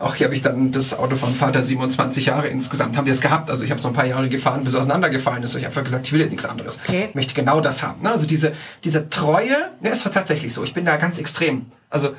Auch 0.00 0.14
hier 0.14 0.26
habe 0.26 0.34
ich 0.34 0.40
dann 0.40 0.72
das 0.72 0.98
Auto 0.98 1.14
vom 1.14 1.34
Vater 1.34 1.60
27 1.60 2.26
Jahre 2.26 2.48
insgesamt 2.48 2.96
haben 2.96 3.04
wir 3.04 3.12
es 3.12 3.20
gehabt. 3.20 3.50
Also 3.50 3.64
ich 3.64 3.70
habe 3.70 3.80
so 3.80 3.88
ein 3.88 3.94
paar 3.94 4.06
Jahre 4.06 4.30
gefahren, 4.30 4.64
bis 4.64 4.72
es 4.72 4.78
auseinandergefallen 4.78 5.42
ist. 5.42 5.54
Und 5.54 5.60
ich 5.60 5.66
habe 5.66 5.72
einfach 5.72 5.84
gesagt, 5.84 6.06
ich 6.06 6.12
will 6.14 6.20
jetzt 6.20 6.30
nichts 6.30 6.46
anderes. 6.46 6.80
Okay. 6.86 7.08
Ich 7.10 7.14
möchte 7.14 7.34
genau 7.34 7.60
das 7.60 7.82
haben. 7.82 8.06
Also 8.06 8.24
diese, 8.24 8.54
diese 8.82 9.10
Treue, 9.10 9.70
ne, 9.80 9.90
es 9.90 10.02
war 10.06 10.10
tatsächlich 10.10 10.54
so. 10.54 10.64
Ich 10.64 10.72
bin 10.72 10.86
da 10.86 10.96
ganz 10.96 11.18
extrem. 11.18 11.66
Also 11.90 12.14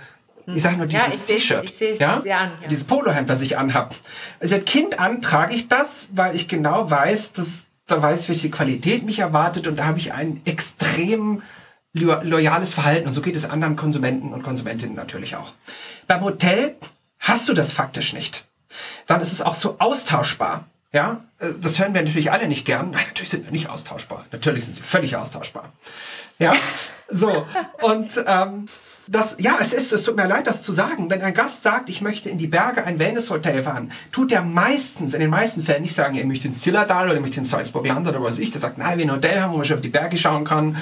ich 0.45 0.61
sage 0.61 0.77
nur 0.77 0.85
dieses 0.85 1.27
ja, 1.27 1.35
T-Shirt, 1.35 1.99
ja? 1.99 2.21
Ja? 2.23 2.51
dieses 2.69 2.83
Polohemd, 2.83 3.29
was 3.29 3.41
ich 3.41 3.57
anhabe. 3.57 3.95
Seit 4.41 4.65
Kind 4.67 4.99
an 4.99 5.21
trage 5.21 5.55
ich 5.55 5.67
das, 5.67 6.09
weil 6.13 6.35
ich 6.35 6.47
genau 6.47 6.89
weiß, 6.89 7.33
dass 7.33 7.47
da 7.87 8.01
weiß, 8.01 8.29
welche 8.29 8.49
Qualität 8.49 9.03
mich 9.03 9.19
erwartet 9.19 9.67
und 9.67 9.77
da 9.77 9.85
habe 9.85 9.97
ich 9.97 10.13
ein 10.13 10.41
extrem 10.45 11.41
loyales 11.93 12.73
Verhalten 12.73 13.07
und 13.07 13.13
so 13.13 13.21
geht 13.21 13.35
es 13.35 13.49
anderen 13.49 13.75
Konsumenten 13.75 14.33
und 14.33 14.43
Konsumentinnen 14.43 14.95
natürlich 14.95 15.35
auch. 15.35 15.53
Beim 16.07 16.21
Hotel 16.21 16.75
hast 17.21 17.47
du 17.47 17.53
das 17.53 17.71
faktisch 17.71 18.11
nicht. 18.11 18.43
Dann 19.07 19.21
ist 19.21 19.31
es 19.31 19.41
auch 19.41 19.53
so 19.53 19.77
austauschbar. 19.79 20.65
Ja, 20.91 21.23
äh, 21.39 21.49
das 21.59 21.79
hören 21.79 21.93
wir 21.93 22.01
natürlich 22.01 22.31
alle 22.31 22.47
nicht 22.47 22.65
gern. 22.65 22.91
Nein, 22.91 23.05
natürlich 23.07 23.29
sind 23.29 23.45
wir 23.45 23.51
nicht 23.51 23.69
austauschbar. 23.69 24.25
Natürlich 24.31 24.65
sind 24.65 24.75
sie 24.75 24.83
völlig 24.83 25.15
austauschbar. 25.15 25.71
Ja, 26.37 26.53
so. 27.09 27.45
Und 27.81 28.21
ähm, 28.25 28.67
das, 29.07 29.35
ja, 29.39 29.57
es 29.59 29.73
ist, 29.73 29.91
es 29.91 30.03
tut 30.03 30.15
mir 30.15 30.27
leid, 30.27 30.47
das 30.47 30.61
zu 30.61 30.71
sagen. 30.71 31.09
Wenn 31.09 31.21
ein 31.21 31.33
Gast 31.33 31.63
sagt, 31.63 31.89
ich 31.89 32.01
möchte 32.01 32.29
in 32.29 32.37
die 32.37 32.47
Berge 32.47 32.83
ein 32.83 32.99
Wellness-Hotel 32.99 33.63
fahren, 33.63 33.91
tut 34.11 34.31
er 34.31 34.41
meistens, 34.41 35.13
in 35.13 35.19
den 35.19 35.29
meisten 35.29 35.63
Fällen 35.63 35.81
nicht 35.81 35.95
sagen, 35.95 36.15
er 36.15 36.25
möchte 36.25 36.47
in 36.47 36.53
Zillertal 36.53 37.05
oder 37.05 37.15
er 37.15 37.21
möchte 37.21 37.39
in 37.39 37.45
Salzburg-Land 37.45 38.07
oder 38.07 38.21
was 38.21 38.39
ich. 38.39 38.51
Der 38.51 38.61
sagt, 38.61 38.77
nein, 38.77 38.97
wir 38.97 39.05
ein 39.05 39.11
Hotel 39.11 39.41
haben, 39.41 39.53
wo 39.53 39.63
schon 39.63 39.77
auf 39.77 39.81
die 39.81 39.89
Berge 39.89 40.17
schauen 40.17 40.45
kann 40.45 40.77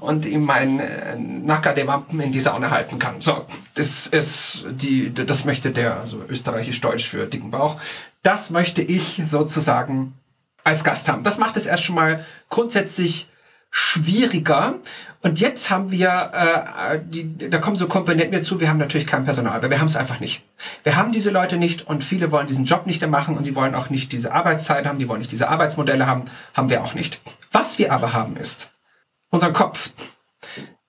und 0.00 0.24
ihm 0.26 0.44
mein 0.44 0.80
äh, 0.80 1.16
Nacker 1.16 1.72
der 1.72 1.86
Wampen 1.86 2.20
in 2.20 2.32
die 2.32 2.40
Sauna 2.40 2.70
halten 2.70 2.98
kann. 2.98 3.20
So, 3.20 3.44
das 3.74 4.06
ist 4.06 4.66
die, 4.70 5.12
das 5.12 5.44
möchte 5.44 5.70
der, 5.70 5.98
also 5.98 6.22
österreichisch-deutsch 6.28 7.08
für 7.08 7.26
dicken 7.26 7.50
Bauch. 7.50 7.80
Das 8.22 8.50
möchte 8.50 8.82
ich 8.82 9.20
sozusagen 9.24 10.14
als 10.64 10.84
Gast 10.84 11.08
haben. 11.08 11.22
Das 11.22 11.38
macht 11.38 11.56
es 11.56 11.66
erst 11.66 11.84
schon 11.84 11.96
mal 11.96 12.24
grundsätzlich 12.50 13.28
schwieriger. 13.70 14.76
Und 15.20 15.40
jetzt 15.40 15.68
haben 15.68 15.90
wir, 15.90 16.30
äh, 16.32 17.00
die, 17.04 17.50
da 17.50 17.58
kommen 17.58 17.76
so 17.76 17.88
Komponenten 17.88 18.32
dazu, 18.32 18.60
wir 18.60 18.68
haben 18.68 18.78
natürlich 18.78 19.06
kein 19.06 19.24
Personal, 19.24 19.56
aber 19.56 19.68
wir 19.68 19.80
haben 19.80 19.86
es 19.86 19.96
einfach 19.96 20.20
nicht. 20.20 20.42
Wir 20.84 20.96
haben 20.96 21.10
diese 21.10 21.30
Leute 21.30 21.56
nicht 21.56 21.86
und 21.88 22.04
viele 22.04 22.30
wollen 22.30 22.46
diesen 22.46 22.66
Job 22.66 22.86
nicht 22.86 23.00
mehr 23.00 23.10
machen 23.10 23.36
und 23.36 23.44
sie 23.44 23.56
wollen 23.56 23.74
auch 23.74 23.90
nicht 23.90 24.12
diese 24.12 24.32
Arbeitszeit 24.32 24.86
haben, 24.86 24.98
die 25.00 25.08
wollen 25.08 25.18
nicht 25.18 25.32
diese 25.32 25.48
Arbeitsmodelle 25.48 26.06
haben, 26.06 26.26
haben 26.54 26.70
wir 26.70 26.84
auch 26.84 26.94
nicht. 26.94 27.20
Was 27.50 27.78
wir 27.78 27.92
aber 27.92 28.12
haben 28.12 28.36
ist 28.36 28.70
unseren 29.30 29.52
Kopf. 29.52 29.90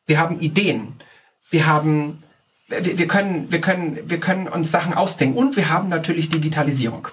Wir 0.05 0.19
haben 0.19 0.39
Ideen. 0.39 0.93
Wir 1.49 1.65
haben 1.65 2.23
wir, 2.67 3.07
können, 3.07 3.51
wir, 3.51 3.61
können, 3.61 4.09
wir 4.09 4.19
können 4.19 4.47
uns 4.47 4.71
Sachen 4.71 4.93
ausdenken 4.93 5.37
und 5.37 5.55
wir 5.55 5.69
haben 5.69 5.89
natürlich 5.89 6.29
Digitalisierung. 6.29 7.07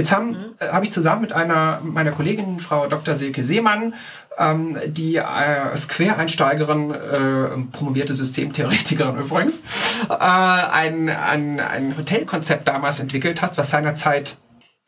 Jetzt 0.00 0.12
haben, 0.12 0.30
mhm. 0.30 0.54
äh, 0.60 0.68
habe 0.68 0.86
ich 0.86 0.92
zusammen 0.92 1.20
mit 1.20 1.34
einer 1.34 1.80
meiner 1.82 2.12
Kollegin, 2.12 2.58
Frau 2.58 2.86
Dr. 2.86 3.14
Silke 3.14 3.44
Seemann, 3.44 3.94
ähm, 4.38 4.78
die 4.86 5.16
äh, 5.16 5.20
als 5.20 5.88
Quereinsteigerin, 5.88 6.90
äh, 6.90 7.70
promovierte 7.70 8.14
Systemtheoretikerin 8.14 9.18
übrigens, 9.20 9.60
äh, 10.08 10.14
ein, 10.14 11.10
ein, 11.10 11.60
ein 11.60 11.98
Hotelkonzept 11.98 12.66
damals 12.66 12.98
entwickelt 12.98 13.42
hat, 13.42 13.58
was 13.58 13.70
seinerzeit 13.70 14.38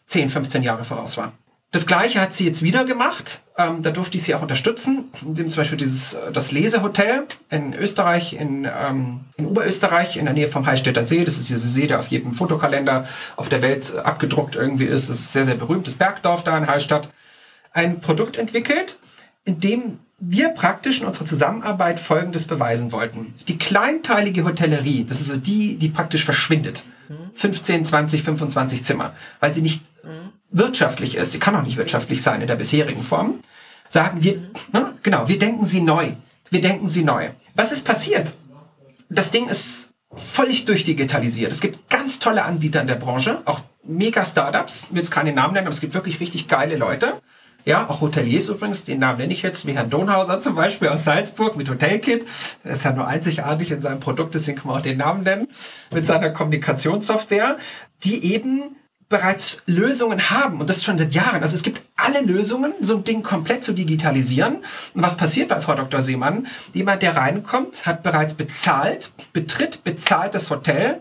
10, 0.07 0.31
15 0.31 0.63
Jahre 0.63 0.85
voraus 0.85 1.19
war. 1.19 1.33
Das 1.73 1.87
gleiche 1.87 2.21
hat 2.21 2.35
sie 2.35 2.45
jetzt 2.45 2.63
wieder 2.63 2.85
gemacht. 2.85 3.41
Ähm, 3.57 3.83
da 3.83 3.91
durfte 3.91 4.19
ich 4.19 4.23
sie 4.23 4.35
auch 4.35 4.43
unterstützen, 4.43 5.11
indem 5.23 5.49
zum 5.49 5.61
Beispiel 5.63 5.79
dieses, 5.79 6.13
äh, 6.13 6.31
das 6.31 6.53
Lesehotel 6.53 7.27
in 7.49 7.73
Österreich, 7.73 8.35
in, 8.35 8.67
ähm, 8.67 9.21
in 9.39 9.47
Oberösterreich, 9.47 10.19
in 10.19 10.27
der 10.27 10.35
Nähe 10.35 10.49
vom 10.49 10.67
Heilstädter 10.67 11.03
See. 11.03 11.25
Das 11.25 11.39
ist 11.39 11.49
dieser 11.49 11.67
See, 11.67 11.87
der 11.87 11.99
auf 11.99 12.09
jedem 12.09 12.35
Fotokalender 12.35 13.09
auf 13.37 13.49
der 13.49 13.63
Welt 13.63 13.97
abgedruckt 13.97 14.55
irgendwie 14.55 14.85
ist. 14.85 15.09
Das 15.09 15.19
ist 15.19 15.31
ein 15.31 15.33
sehr, 15.33 15.45
sehr 15.47 15.55
berühmtes 15.55 15.95
Bergdorf 15.95 16.45
da 16.45 16.59
in 16.59 16.67
Heilstadt. 16.67 17.09
Ein 17.73 18.01
Produkt 18.01 18.37
entwickelt, 18.37 18.99
in 19.47 19.59
dem 19.59 19.99
wir 20.19 20.51
praktisch 20.51 21.01
in 21.01 21.07
unserer 21.07 21.25
Zusammenarbeit 21.25 22.01
Folgendes 22.01 22.47
beweisen 22.47 22.93
wollten. 22.93 23.33
Die 23.49 23.57
kleinteilige 23.57 24.45
Hotellerie, 24.45 25.07
das 25.09 25.23
ist 25.23 25.29
so 25.29 25.37
die, 25.37 25.77
die 25.77 25.89
praktisch 25.89 26.27
verschwindet. 26.27 26.85
15, 27.35 27.85
20, 27.85 28.23
25 28.23 28.85
Zimmer, 28.85 29.15
weil 29.41 29.53
sie 29.53 29.63
nicht 29.63 29.83
mhm. 30.05 30.33
Wirtschaftlich 30.53 31.17
ist. 31.17 31.33
Sie 31.33 31.39
kann 31.39 31.57
auch 31.57 31.63
nicht 31.63 31.77
wirtschaftlich 31.77 32.23
sein 32.23 32.41
in 32.41 32.47
der 32.47 32.57
bisherigen 32.57 33.03
Form. 33.03 33.41
Sagen 33.89 34.23
wir, 34.23 34.39
ne, 34.73 34.95
genau, 35.03 35.29
wir 35.29 35.39
denken 35.39 35.65
sie 35.65 35.81
neu. 35.81 36.13
Wir 36.51 36.61
denken 36.61 36.87
sie 36.87 37.03
neu. 37.03 37.31
Was 37.55 37.73
ist 37.73 37.85
passiert? 37.85 38.35
Das 39.09 39.31
Ding 39.31 39.49
ist 39.49 39.91
völlig 40.15 40.65
durchdigitalisiert. 40.67 41.51
Es 41.51 41.61
gibt 41.61 41.89
ganz 41.89 42.19
tolle 42.19 42.45
Anbieter 42.45 42.81
in 42.81 42.87
der 42.87 42.95
Branche, 42.97 43.43
auch 43.47 43.61
mega 43.83 44.25
Startups. 44.25 44.85
Ich 44.85 44.91
will 44.91 44.99
jetzt 44.99 45.11
keine 45.11 45.33
Namen 45.33 45.55
nennen, 45.55 45.67
aber 45.67 45.75
es 45.75 45.81
gibt 45.81 45.95
wirklich 45.95 46.21
richtig 46.21 46.49
geile 46.49 46.77
Leute. 46.77 47.21
Ja, 47.65 47.89
auch 47.89 48.01
Hoteliers 48.01 48.49
übrigens, 48.49 48.85
den 48.85 48.99
Namen 48.99 49.19
nenne 49.19 49.33
ich 49.33 49.43
jetzt, 49.43 49.67
wie 49.67 49.73
Herrn 49.73 49.89
Donhauser 49.89 50.41
zum 50.41 50.57
Beispiel 50.57 50.89
aus 50.89 51.05
Salzburg 51.05 51.57
mit 51.57 51.71
Hotelkit. 51.71 52.27
Der 52.65 52.73
ist 52.73 52.85
ja 52.85 52.93
nur 52.93 53.07
einzigartig 53.07 53.71
in 53.71 53.83
seinem 53.83 54.01
Produkt, 54.01 54.35
deswegen 54.35 54.59
kann 54.59 54.69
man 54.69 54.79
auch 54.79 54.83
den 54.83 54.99
Namen 54.99 55.23
nennen, 55.23 55.49
mit 55.95 56.07
seiner 56.07 56.31
Kommunikationssoftware, 56.31 57.59
die 58.03 58.33
eben 58.35 58.77
bereits 59.13 59.63
Lösungen 59.67 60.31
haben 60.31 60.59
und 60.59 60.69
das 60.69 60.83
schon 60.83 60.99
seit 60.99 61.15
Jahren. 61.15 61.43
Also 61.43 61.55
es 61.55 61.63
gibt 61.63 61.81
alle 61.97 62.23
Lösungen, 62.23 62.73
so 62.81 62.97
ein 62.97 63.05
Ding 63.05 63.23
komplett 63.23 63.63
zu 63.63 63.73
digitalisieren. 63.73 64.57
Und 64.95 65.03
was 65.03 65.17
passiert 65.17 65.49
bei 65.49 65.61
Frau 65.61 65.75
Dr. 65.75 66.01
Seemann? 66.01 66.49
Jemand, 66.73 67.03
der 67.03 67.15
reinkommt, 67.15 67.87
hat 67.87 68.03
bereits 68.03 68.35
bezahlt, 68.35 69.13
betritt 69.33 69.85
bezahlt 69.85 70.35
das 70.35 70.51
Hotel, 70.51 71.01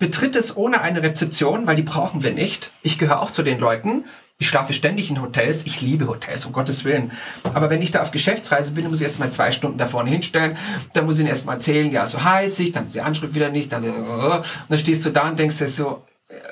betritt 0.00 0.34
es 0.34 0.56
ohne 0.56 0.80
eine 0.80 1.02
Rezeption, 1.02 1.66
weil 1.66 1.76
die 1.76 1.82
brauchen 1.82 2.24
wir 2.24 2.32
nicht. 2.32 2.72
Ich 2.82 2.98
gehöre 2.98 3.20
auch 3.20 3.30
zu 3.30 3.42
den 3.42 3.60
Leuten. 3.60 4.04
Ich 4.38 4.48
schlafe 4.48 4.72
ständig 4.72 5.10
in 5.10 5.20
Hotels. 5.20 5.66
Ich 5.66 5.82
liebe 5.82 6.08
Hotels, 6.08 6.46
um 6.46 6.52
Gottes 6.52 6.86
Willen. 6.86 7.12
Aber 7.44 7.68
wenn 7.68 7.82
ich 7.82 7.90
da 7.90 8.00
auf 8.00 8.10
Geschäftsreise 8.10 8.72
bin, 8.72 8.88
muss 8.88 9.00
ich 9.00 9.06
erst 9.06 9.18
mal 9.18 9.30
zwei 9.30 9.50
Stunden 9.50 9.76
da 9.76 9.86
vorne 9.86 10.08
hinstellen. 10.08 10.56
Dann 10.94 11.04
muss 11.04 11.16
ich 11.16 11.20
ihnen 11.20 11.28
erst 11.28 11.44
mal 11.44 11.54
erzählen, 11.54 11.92
ja, 11.92 12.06
so 12.06 12.24
heiß 12.24 12.58
ich, 12.60 12.72
dann 12.72 12.86
ist 12.86 12.94
die 12.94 13.02
Anschrift 13.02 13.34
wieder 13.34 13.50
nicht, 13.50 13.70
dann, 13.70 13.84
und 13.84 14.44
dann 14.70 14.78
stehst 14.78 15.04
du 15.04 15.10
da 15.10 15.28
und 15.28 15.38
denkst 15.38 15.58
dir 15.58 15.66
so, 15.66 16.02
äh, 16.06 16.09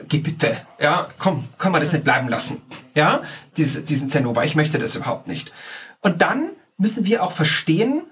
geh 0.09 0.19
bitte, 0.19 0.57
ja, 0.79 1.09
komm, 1.19 1.49
kann 1.59 1.73
man 1.73 1.81
das 1.81 1.93
nicht 1.93 2.05
bleiben 2.05 2.29
lassen, 2.29 2.63
ja, 2.95 3.23
Dies, 3.57 3.85
diesen 3.85 4.09
Zennober, 4.09 4.45
ich 4.45 4.55
möchte 4.55 4.79
das 4.79 4.95
überhaupt 4.95 5.27
nicht. 5.27 5.53
Und 6.01 6.23
dann 6.23 6.51
müssen 6.77 7.07
wir 7.07 7.23
auch 7.23 7.33
verstehen, 7.33 8.03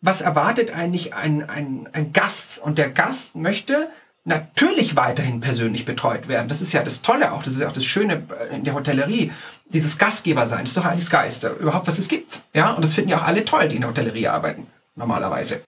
was 0.00 0.20
erwartet 0.20 0.70
eigentlich 0.74 1.14
ein, 1.14 1.48
ein, 1.48 1.88
ein 1.92 2.12
Gast? 2.12 2.58
Und 2.58 2.78
der 2.78 2.90
Gast 2.90 3.34
möchte 3.34 3.88
natürlich 4.24 4.96
weiterhin 4.96 5.40
persönlich 5.40 5.84
betreut 5.84 6.28
werden. 6.28 6.48
Das 6.48 6.60
ist 6.60 6.72
ja 6.72 6.82
das 6.82 7.00
Tolle 7.00 7.32
auch, 7.32 7.42
das 7.42 7.54
ist 7.54 7.60
ja 7.60 7.68
auch 7.68 7.72
das 7.72 7.84
Schöne 7.84 8.24
in 8.50 8.64
der 8.64 8.74
Hotellerie, 8.74 9.32
dieses 9.68 9.98
Gastgeber 9.98 10.46
sein, 10.46 10.60
das 10.60 10.70
ist 10.70 10.76
doch 10.76 10.84
eigentlich 10.84 11.04
das 11.04 11.10
Geiste, 11.10 11.48
überhaupt 11.48 11.86
was 11.86 11.98
es 11.98 12.08
gibt. 12.08 12.42
Ja, 12.52 12.72
und 12.72 12.84
das 12.84 12.92
finden 12.92 13.10
ja 13.10 13.18
auch 13.18 13.24
alle 13.24 13.44
toll, 13.44 13.68
die 13.68 13.76
in 13.76 13.82
der 13.82 13.90
Hotellerie 13.90 14.28
arbeiten, 14.28 14.66
normalerweise. 14.96 15.62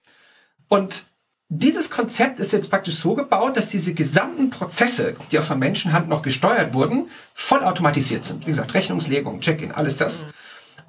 Und 0.67 1.05
dieses 1.49 1.89
Konzept 1.89 2.39
ist 2.39 2.53
jetzt 2.53 2.69
praktisch 2.69 2.95
so 2.95 3.15
gebaut, 3.15 3.57
dass 3.57 3.69
diese 3.69 3.95
gesamten 3.95 4.51
Prozesse, 4.51 5.15
die 5.31 5.39
auch 5.39 5.43
von 5.43 5.57
Menschenhand 5.57 6.07
noch 6.07 6.21
gesteuert 6.21 6.73
wurden, 6.73 7.09
voll 7.33 7.63
automatisiert 7.63 8.23
sind. 8.23 8.45
Wie 8.45 8.51
gesagt, 8.51 8.75
Rechnungslegung, 8.75 9.39
Check-in, 9.41 9.71
alles 9.71 9.97
das. 9.97 10.23
Mhm. 10.23 10.29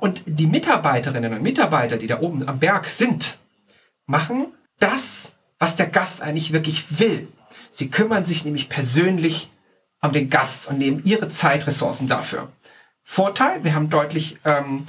Und 0.00 0.22
die 0.26 0.46
Mitarbeiterinnen 0.46 1.32
und 1.32 1.42
Mitarbeiter, 1.42 1.96
die 1.96 2.06
da 2.06 2.20
oben 2.20 2.46
am 2.46 2.58
Berg 2.58 2.88
sind, 2.88 3.38
machen 4.06 4.46
das, 4.78 5.32
was 5.58 5.76
der 5.76 5.86
Gast 5.86 6.20
eigentlich 6.20 6.52
wirklich 6.52 6.98
will. 7.00 7.28
Sie 7.70 7.90
kümmern 7.90 8.26
sich 8.26 8.44
nämlich 8.44 8.68
persönlich 8.68 9.50
um 10.02 10.12
den 10.12 10.28
Gast 10.28 10.68
und 10.68 10.78
nehmen 10.78 11.02
ihre 11.04 11.28
Zeit, 11.28 11.66
Ressourcen 11.66 12.08
dafür. 12.08 12.48
Vorteil, 13.02 13.64
wir 13.64 13.74
haben 13.74 13.90
deutlich 13.90 14.38
ähm, 14.44 14.84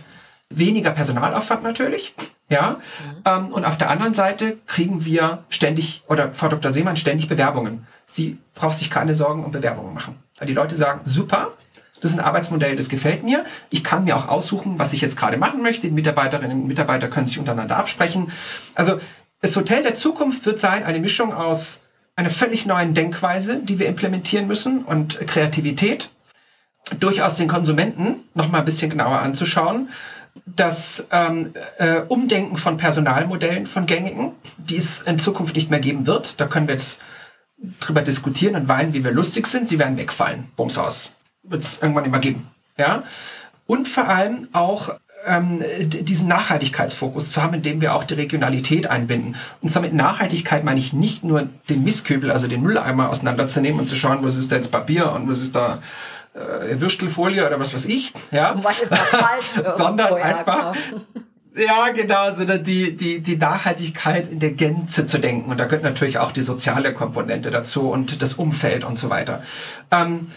weniger 0.49 0.91
Personalaufwand 0.91 1.63
natürlich. 1.63 2.15
Ja, 2.51 2.71
mhm. 2.71 3.21
ähm, 3.23 3.47
und 3.53 3.63
auf 3.63 3.77
der 3.77 3.89
anderen 3.89 4.13
Seite 4.13 4.57
kriegen 4.67 5.05
wir 5.05 5.45
ständig, 5.49 6.03
oder 6.09 6.33
Frau 6.33 6.49
Dr. 6.49 6.73
Seemann 6.73 6.97
ständig 6.97 7.29
Bewerbungen. 7.29 7.87
Sie 8.05 8.39
braucht 8.55 8.77
sich 8.77 8.89
keine 8.89 9.13
Sorgen 9.13 9.45
um 9.45 9.51
Bewerbungen 9.51 9.93
machen. 9.93 10.17
Weil 10.37 10.47
die 10.47 10.53
Leute 10.53 10.75
sagen, 10.75 10.99
super, 11.05 11.53
das 12.01 12.11
ist 12.11 12.19
ein 12.19 12.25
Arbeitsmodell, 12.25 12.75
das 12.75 12.89
gefällt 12.89 13.23
mir. 13.23 13.45
Ich 13.69 13.85
kann 13.85 14.03
mir 14.03 14.17
auch 14.17 14.27
aussuchen, 14.27 14.79
was 14.79 14.91
ich 14.91 14.99
jetzt 14.99 15.15
gerade 15.15 15.37
machen 15.37 15.61
möchte. 15.61 15.87
Die 15.87 15.93
Mitarbeiterinnen 15.93 16.63
und 16.63 16.67
Mitarbeiter 16.67 17.07
können 17.07 17.25
sich 17.25 17.39
untereinander 17.39 17.77
absprechen. 17.77 18.33
Also 18.75 18.99
das 19.39 19.55
Hotel 19.55 19.83
der 19.83 19.93
Zukunft 19.93 20.45
wird 20.45 20.59
sein 20.59 20.83
eine 20.83 20.99
Mischung 20.99 21.33
aus 21.33 21.79
einer 22.17 22.31
völlig 22.31 22.65
neuen 22.65 22.93
Denkweise, 22.93 23.61
die 23.63 23.79
wir 23.79 23.87
implementieren 23.87 24.45
müssen 24.45 24.83
und 24.83 25.25
Kreativität. 25.25 26.09
Durchaus 26.99 27.35
den 27.35 27.47
Konsumenten 27.47 28.25
noch 28.33 28.51
mal 28.51 28.59
ein 28.59 28.65
bisschen 28.65 28.89
genauer 28.89 29.19
anzuschauen 29.19 29.87
das 30.45 31.07
ähm, 31.11 31.53
äh, 31.77 32.01
Umdenken 32.07 32.57
von 32.57 32.77
Personalmodellen 32.77 33.67
von 33.67 33.85
gängigen, 33.85 34.33
die 34.57 34.77
es 34.77 35.01
in 35.01 35.19
Zukunft 35.19 35.55
nicht 35.55 35.69
mehr 35.69 35.79
geben 35.79 36.07
wird. 36.07 36.39
Da 36.39 36.47
können 36.47 36.67
wir 36.67 36.75
jetzt 36.75 37.01
drüber 37.79 38.01
diskutieren 38.01 38.55
und 38.55 38.67
weinen, 38.67 38.93
wie 38.93 39.03
wir 39.03 39.11
lustig 39.11 39.47
sind. 39.47 39.69
Sie 39.69 39.79
werden 39.79 39.97
wegfallen. 39.97 40.47
Bums 40.55 40.77
aus. 40.77 41.13
Wird 41.43 41.63
es 41.63 41.81
irgendwann 41.81 42.05
immer 42.05 42.19
geben. 42.19 42.47
Ja? 42.77 43.03
Und 43.67 43.87
vor 43.87 44.07
allem 44.07 44.47
auch 44.53 44.89
ähm, 45.25 45.63
diesen 45.87 46.27
Nachhaltigkeitsfokus 46.27 47.31
zu 47.31 47.41
haben, 47.41 47.53
indem 47.53 47.81
wir 47.81 47.93
auch 47.93 48.03
die 48.03 48.15
Regionalität 48.15 48.87
einbinden. 48.87 49.35
Und 49.61 49.69
zwar 49.69 49.81
mit 49.81 49.93
Nachhaltigkeit 49.93 50.63
meine 50.63 50.79
ich 50.79 50.93
nicht 50.93 51.23
nur 51.23 51.47
den 51.69 51.83
Mistkübel, 51.83 52.31
also 52.31 52.47
den 52.47 52.61
Mülleimer 52.61 53.09
auseinanderzunehmen 53.09 53.79
und 53.79 53.87
zu 53.87 53.95
schauen, 53.95 54.19
was 54.23 54.35
ist 54.35 54.51
da 54.51 54.55
jetzt 54.55 54.71
Papier 54.71 55.11
und 55.11 55.29
was 55.29 55.39
ist 55.39 55.55
da 55.55 55.79
äh, 56.33 56.79
Würstelfolie 56.79 57.45
oder 57.45 57.59
was 57.59 57.73
weiß 57.73 57.85
ich. 57.85 58.13
Ja? 58.31 58.53
Was 58.63 58.81
ist 58.81 58.91
da 58.91 58.95
falsch? 58.97 59.59
Sondern 59.77 60.13
einfach. 60.15 60.75
Genau. 60.89 61.01
Ja, 61.53 61.89
genau, 61.89 62.33
sondern 62.33 62.63
die, 62.63 62.95
die, 62.95 63.19
die 63.19 63.35
Nachhaltigkeit 63.35 64.31
in 64.31 64.39
der 64.39 64.51
Gänze 64.51 65.05
zu 65.05 65.19
denken. 65.19 65.51
Und 65.51 65.59
da 65.59 65.65
gehört 65.65 65.83
natürlich 65.83 66.17
auch 66.17 66.31
die 66.31 66.39
soziale 66.39 66.93
Komponente 66.93 67.51
dazu 67.51 67.89
und 67.89 68.21
das 68.21 68.35
Umfeld 68.35 68.85
und 68.85 68.97
so 68.97 69.09
weiter. 69.09 69.43
Ähm, 69.91 70.31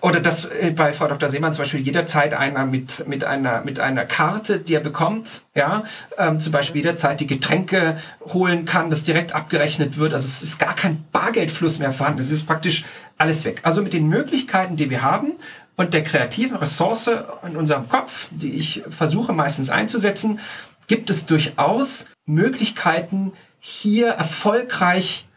oder 0.00 0.20
dass 0.20 0.44
äh, 0.44 0.72
bei 0.74 0.92
Frau 0.92 1.08
Dr. 1.08 1.28
Seemann 1.28 1.52
zum 1.52 1.62
Beispiel 1.62 1.80
jederzeit 1.80 2.34
einer 2.34 2.64
mit, 2.66 3.06
mit, 3.08 3.24
einer, 3.24 3.62
mit 3.62 3.80
einer 3.80 4.04
Karte, 4.04 4.60
die 4.60 4.74
er 4.74 4.80
bekommt, 4.80 5.42
ja, 5.54 5.84
ähm, 6.16 6.40
zum 6.40 6.52
Beispiel 6.52 6.82
jederzeit 6.82 7.20
die 7.20 7.26
Getränke 7.26 7.98
holen 8.20 8.64
kann, 8.64 8.90
das 8.90 9.02
direkt 9.04 9.34
abgerechnet 9.34 9.98
wird. 9.98 10.12
Also 10.12 10.26
es 10.26 10.42
ist 10.42 10.58
gar 10.58 10.74
kein 10.74 11.04
Bargeldfluss 11.12 11.78
mehr 11.78 11.92
vorhanden. 11.92 12.20
Es 12.20 12.30
ist 12.30 12.46
praktisch 12.46 12.84
alles 13.16 13.44
weg. 13.44 13.60
Also 13.64 13.82
mit 13.82 13.92
den 13.92 14.08
Möglichkeiten, 14.08 14.76
die 14.76 14.90
wir 14.90 15.02
haben 15.02 15.32
und 15.76 15.94
der 15.94 16.04
kreativen 16.04 16.56
Ressource 16.56 17.10
in 17.46 17.56
unserem 17.56 17.88
Kopf, 17.88 18.28
die 18.30 18.52
ich 18.52 18.82
versuche 18.88 19.32
meistens 19.32 19.70
einzusetzen, 19.70 20.40
gibt 20.86 21.10
es 21.10 21.26
durchaus 21.26 22.06
Möglichkeiten, 22.24 23.32
hier 23.60 24.08
erfolgreich 24.08 25.28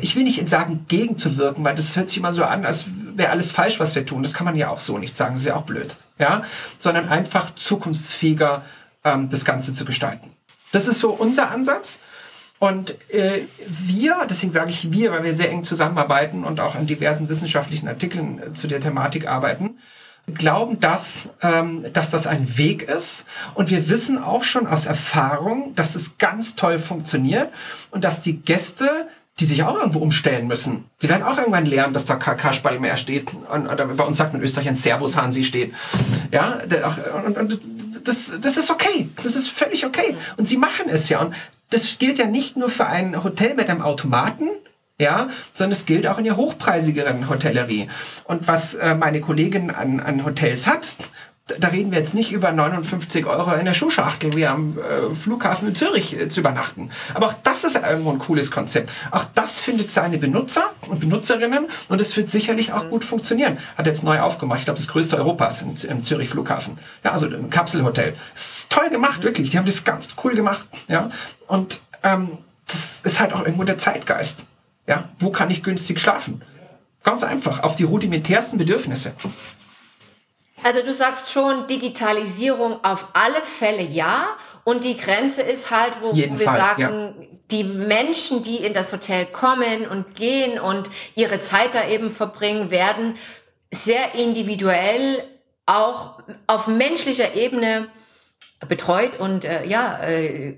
ich 0.00 0.16
will 0.16 0.24
nicht 0.24 0.48
sagen, 0.48 0.86
gegenzuwirken, 0.88 1.64
weil 1.64 1.74
das 1.74 1.94
hört 1.96 2.08
sich 2.08 2.18
immer 2.18 2.32
so 2.32 2.44
an, 2.44 2.64
als 2.64 2.86
wäre 3.16 3.30
alles 3.30 3.52
falsch, 3.52 3.80
was 3.80 3.94
wir 3.94 4.04
tun. 4.06 4.22
Das 4.22 4.34
kann 4.34 4.44
man 4.44 4.56
ja 4.56 4.68
auch 4.68 4.80
so 4.80 4.98
nicht 4.98 5.16
sagen, 5.16 5.34
das 5.34 5.42
ist 5.42 5.46
ja 5.46 5.56
auch 5.56 5.62
blöd. 5.62 5.96
Ja? 6.18 6.42
Sondern 6.78 7.08
einfach 7.08 7.54
zukunftsfähiger 7.54 8.62
ähm, 9.04 9.28
das 9.30 9.44
Ganze 9.44 9.72
zu 9.72 9.84
gestalten. 9.84 10.30
Das 10.72 10.88
ist 10.88 11.00
so 11.00 11.10
unser 11.10 11.50
Ansatz. 11.50 12.00
Und 12.58 12.96
äh, 13.10 13.46
wir, 13.68 14.26
deswegen 14.28 14.52
sage 14.52 14.70
ich 14.70 14.90
wir, 14.90 15.12
weil 15.12 15.24
wir 15.24 15.34
sehr 15.34 15.50
eng 15.50 15.64
zusammenarbeiten 15.64 16.44
und 16.44 16.60
auch 16.60 16.74
an 16.74 16.86
diversen 16.86 17.28
wissenschaftlichen 17.28 17.88
Artikeln 17.88 18.40
äh, 18.40 18.52
zu 18.54 18.66
der 18.66 18.80
Thematik 18.80 19.26
arbeiten, 19.26 19.78
glauben, 20.32 20.80
dass, 20.80 21.28
ähm, 21.42 21.92
dass 21.92 22.10
das 22.10 22.26
ein 22.26 22.56
Weg 22.56 22.84
ist. 22.84 23.26
Und 23.54 23.70
wir 23.70 23.88
wissen 23.88 24.22
auch 24.22 24.44
schon 24.44 24.66
aus 24.66 24.86
Erfahrung, 24.86 25.74
dass 25.74 25.94
es 25.94 26.16
ganz 26.16 26.54
toll 26.56 26.78
funktioniert 26.78 27.50
und 27.90 28.04
dass 28.04 28.22
die 28.22 28.40
Gäste 28.40 29.08
die 29.40 29.46
sich 29.46 29.64
auch 29.64 29.76
irgendwo 29.76 29.98
umstellen 29.98 30.46
müssen. 30.46 30.84
Die 31.02 31.08
werden 31.08 31.24
auch 31.24 31.38
irgendwann 31.38 31.66
lernen, 31.66 31.92
dass 31.92 32.04
da 32.04 32.16
kein 32.16 32.36
Kasperl 32.36 32.78
mehr 32.78 32.96
steht. 32.96 33.34
Und, 33.34 33.66
und, 33.66 33.96
bei 33.96 34.04
uns 34.04 34.16
sagt 34.16 34.32
man 34.32 34.40
in 34.40 34.44
Österreich 34.44 34.68
ein 34.68 34.76
Servus 34.76 35.16
Hansi 35.16 35.42
steht. 35.42 35.74
Ja, 36.30 36.60
und, 37.26 37.36
und, 37.36 37.60
das, 38.04 38.32
das 38.40 38.56
ist 38.56 38.70
okay. 38.70 39.08
Das 39.22 39.34
ist 39.34 39.48
völlig 39.48 39.84
okay. 39.86 40.16
Und 40.36 40.46
sie 40.46 40.56
machen 40.56 40.88
es 40.88 41.08
ja. 41.08 41.20
Und 41.20 41.34
das 41.70 41.98
gilt 41.98 42.18
ja 42.18 42.26
nicht 42.26 42.56
nur 42.56 42.68
für 42.68 42.86
ein 42.86 43.24
Hotel 43.24 43.54
mit 43.54 43.68
einem 43.68 43.82
Automaten, 43.82 44.48
ja, 45.00 45.28
sondern 45.52 45.72
es 45.72 45.86
gilt 45.86 46.06
auch 46.06 46.18
in 46.18 46.24
der 46.24 46.36
hochpreisigeren 46.36 47.28
Hotellerie. 47.28 47.88
Und 48.24 48.46
was 48.46 48.74
äh, 48.74 48.94
meine 48.94 49.20
Kollegin 49.20 49.70
an, 49.70 49.98
an 49.98 50.24
Hotels 50.24 50.68
hat, 50.68 50.96
da 51.46 51.68
reden 51.68 51.90
wir 51.90 51.98
jetzt 51.98 52.14
nicht 52.14 52.32
über 52.32 52.50
59 52.52 53.26
Euro 53.26 53.52
in 53.52 53.66
der 53.66 53.74
Schuhschachtel 53.74 54.34
wie 54.34 54.46
am 54.46 54.78
äh, 54.78 55.14
Flughafen 55.14 55.68
in 55.68 55.74
Zürich 55.74 56.18
äh, 56.18 56.28
zu 56.28 56.40
übernachten. 56.40 56.90
Aber 57.12 57.26
auch 57.26 57.34
das 57.42 57.64
ist 57.64 57.76
irgendwo 57.76 58.10
ein 58.12 58.18
cooles 58.18 58.50
Konzept. 58.50 58.90
Auch 59.10 59.24
das 59.34 59.60
findet 59.60 59.90
seine 59.90 60.16
Benutzer 60.16 60.70
und 60.88 61.00
Benutzerinnen 61.00 61.66
und 61.88 62.00
es 62.00 62.16
wird 62.16 62.30
sicherlich 62.30 62.72
auch 62.72 62.84
mhm. 62.84 62.90
gut 62.90 63.04
funktionieren. 63.04 63.58
Hat 63.76 63.86
jetzt 63.86 64.04
neu 64.04 64.20
aufgemacht. 64.20 64.60
Ich 64.60 64.64
glaube, 64.64 64.78
das 64.78 64.88
größte 64.88 65.18
Europas 65.18 65.60
im, 65.60 65.74
im 65.86 66.02
Zürich 66.02 66.30
Flughafen. 66.30 66.78
Ja, 67.02 67.12
also 67.12 67.26
ein 67.26 67.50
Kapselhotel. 67.50 68.16
Das 68.32 68.58
ist 68.58 68.72
toll 68.72 68.88
gemacht, 68.88 69.20
mhm. 69.20 69.24
wirklich. 69.24 69.50
Die 69.50 69.58
haben 69.58 69.66
das 69.66 69.84
ganz 69.84 70.16
cool 70.24 70.34
gemacht. 70.34 70.66
Ja, 70.88 71.10
und 71.46 71.82
ähm, 72.02 72.38
das 72.66 73.00
ist 73.02 73.20
halt 73.20 73.34
auch 73.34 73.40
irgendwo 73.40 73.64
der 73.64 73.76
Zeitgeist. 73.76 74.46
Ja, 74.86 75.10
wo 75.18 75.30
kann 75.30 75.50
ich 75.50 75.62
günstig 75.62 76.00
schlafen? 76.00 76.40
Ganz 77.02 77.22
einfach, 77.22 77.62
auf 77.62 77.76
die 77.76 77.84
rudimentärsten 77.84 78.58
Bedürfnisse. 78.58 79.12
Also 80.64 80.80
du 80.82 80.94
sagst 80.94 81.30
schon 81.30 81.66
Digitalisierung 81.66 82.82
auf 82.82 83.08
alle 83.12 83.42
Fälle 83.42 83.82
ja. 83.82 84.28
Und 84.64 84.84
die 84.84 84.96
Grenze 84.96 85.42
ist 85.42 85.70
halt, 85.70 85.92
wo, 86.00 86.12
wo 86.12 86.16
wir 86.16 86.38
Fall, 86.38 86.56
sagen, 86.56 87.14
ja. 87.20 87.26
die 87.50 87.64
Menschen, 87.64 88.42
die 88.42 88.56
in 88.56 88.72
das 88.72 88.90
Hotel 88.90 89.26
kommen 89.26 89.86
und 89.86 90.14
gehen 90.14 90.58
und 90.58 90.88
ihre 91.14 91.38
Zeit 91.40 91.74
da 91.74 91.86
eben 91.86 92.10
verbringen, 92.10 92.70
werden 92.70 93.18
sehr 93.70 94.14
individuell 94.14 95.22
auch 95.66 96.22
auf 96.46 96.66
menschlicher 96.66 97.34
Ebene 97.34 97.86
betreut 98.66 99.20
und 99.20 99.44
äh, 99.44 99.66
ja, 99.66 100.02
äh, 100.02 100.56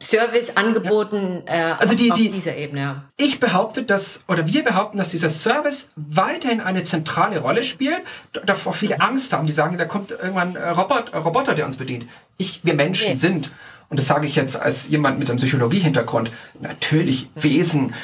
Service 0.00 0.56
angeboten 0.56 1.42
ja. 1.46 1.72
äh, 1.72 1.72
also 1.78 1.94
die, 1.94 2.12
auf, 2.12 2.18
die, 2.18 2.30
dieser 2.30 2.56
Ebene. 2.56 3.04
Ich 3.16 3.40
behaupte, 3.40 3.82
dass, 3.82 4.20
oder 4.28 4.46
wir 4.46 4.62
behaupten, 4.62 4.98
dass 4.98 5.10
dieser 5.10 5.30
Service 5.30 5.88
weiterhin 5.96 6.60
eine 6.60 6.82
zentrale 6.82 7.40
Rolle 7.40 7.62
spielt, 7.62 8.02
davor 8.44 8.74
viele 8.74 9.00
Angst 9.00 9.32
haben, 9.32 9.46
die 9.46 9.52
sagen, 9.52 9.78
da 9.78 9.86
kommt 9.86 10.10
irgendwann 10.10 10.56
ein 10.56 10.74
Roboter, 10.74 11.16
Roboter 11.16 11.54
der 11.54 11.64
uns 11.64 11.76
bedient. 11.76 12.06
Ich, 12.36 12.60
wir 12.62 12.74
Menschen 12.74 13.06
okay. 13.06 13.16
sind, 13.16 13.50
und 13.88 13.98
das 13.98 14.06
sage 14.06 14.26
ich 14.26 14.36
jetzt 14.36 14.56
als 14.56 14.88
jemand 14.88 15.18
mit 15.18 15.30
einem 15.30 15.38
Psychologie-Hintergrund, 15.38 16.30
natürlich 16.60 17.30
Wesen, 17.34 17.94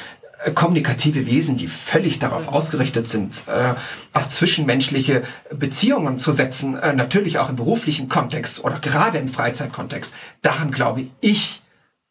äh, 0.44 0.50
kommunikative 0.52 1.26
Wesen, 1.26 1.56
die 1.56 1.66
völlig 1.66 2.18
darauf 2.18 2.48
ausgerichtet 2.48 3.06
sind, 3.06 3.44
äh, 3.48 3.74
auf 4.14 4.30
zwischenmenschliche 4.30 5.24
Beziehungen 5.50 6.18
zu 6.18 6.32
setzen, 6.32 6.74
äh, 6.74 6.94
natürlich 6.94 7.38
auch 7.38 7.50
im 7.50 7.56
beruflichen 7.56 8.08
Kontext 8.08 8.64
oder 8.64 8.78
gerade 8.78 9.18
im 9.18 9.28
Freizeitkontext. 9.28 10.14
Daran 10.40 10.70
glaube 10.70 11.04
ich 11.20 11.61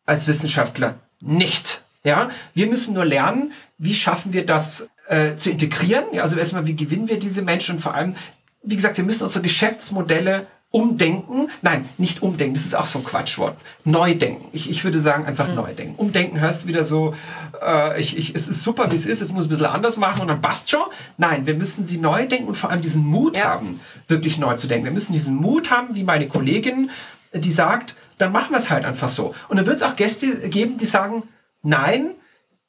als 0.06 0.28
Wissenschaftler 0.28 0.96
nicht. 1.22 1.84
Ja, 2.04 2.30
wir 2.56 2.68
müssen 2.68 2.96
nur 2.96 3.06
lernen, 3.06 3.54
wie 3.78 3.94
schaffen 3.94 4.34
wir 4.34 4.46
das 4.46 4.90
äh, 5.08 5.36
zu 5.36 5.52
integrieren. 5.52 6.06
Ja, 6.14 6.24
also 6.24 6.36
erstmal, 6.36 6.66
wie 6.66 6.76
gewinnen 6.76 7.10
wir 7.10 7.20
diese 7.20 7.44
Menschen 7.44 7.76
und 7.76 7.82
vor 7.82 7.94
allem, 7.94 8.16
wie 8.64 8.76
gesagt, 8.76 8.98
wir 8.98 9.04
müssen 9.04 9.24
unsere 9.24 9.44
Geschäftsmodelle 9.44 10.48
umdenken. 10.72 11.50
Nein, 11.62 11.88
nicht 11.98 12.24
umdenken, 12.24 12.56
das 12.56 12.66
ist 12.66 12.76
auch 12.76 12.88
so 12.88 13.00
ein 13.00 13.06
Quatschwort. 13.06 13.58
Neu 13.84 14.16
denken. 14.16 14.48
Ich, 14.54 14.70
ich 14.70 14.84
würde 14.84 15.00
sagen, 15.00 15.26
einfach 15.26 15.50
mhm. 15.50 15.56
neu 15.56 15.74
denken. 15.74 15.96
Umdenken 15.98 16.40
hörst 16.40 16.64
du 16.64 16.68
wieder 16.68 16.86
so, 16.86 17.14
äh, 17.62 18.00
ich, 18.00 18.18
ich, 18.18 18.34
es 18.34 18.48
ist 18.48 18.64
super, 18.64 18.90
wie 18.90 18.96
es 18.96 19.06
ist, 19.06 19.22
es 19.22 19.34
muss 19.34 19.46
ein 19.46 19.50
bisschen 19.50 19.66
anders 19.66 19.98
machen 19.98 20.22
und 20.22 20.30
dann 20.30 20.42
passt 20.42 20.70
schon. 20.70 20.86
Nein, 21.18 21.46
wir 21.46 21.56
müssen 21.56 21.86
sie 21.86 21.98
neu 21.98 22.26
denken 22.26 22.48
und 22.48 22.56
vor 22.56 22.70
allem 22.70 22.82
diesen 22.82 23.04
Mut 23.04 23.36
ja. 23.36 23.44
haben, 23.44 23.82
wirklich 24.08 24.38
neu 24.38 24.56
zu 24.56 24.68
denken. 24.68 24.86
Wir 24.86 24.94
müssen 24.94 25.14
diesen 25.14 25.36
Mut 25.36 25.70
haben, 25.70 25.96
wie 25.96 26.04
meine 26.04 26.28
Kollegin, 26.28 26.90
die 27.34 27.52
sagt, 27.52 27.96
dann 28.22 28.32
machen 28.32 28.52
wir 28.52 28.58
es 28.58 28.70
halt 28.70 28.86
einfach 28.86 29.10
so. 29.10 29.34
Und 29.50 29.58
dann 29.58 29.66
wird 29.66 29.78
es 29.78 29.84
auch 29.84 29.96
Gäste 29.96 30.50
geben, 30.50 30.78
die 30.78 30.86
sagen, 30.86 31.24
nein, 31.64 32.12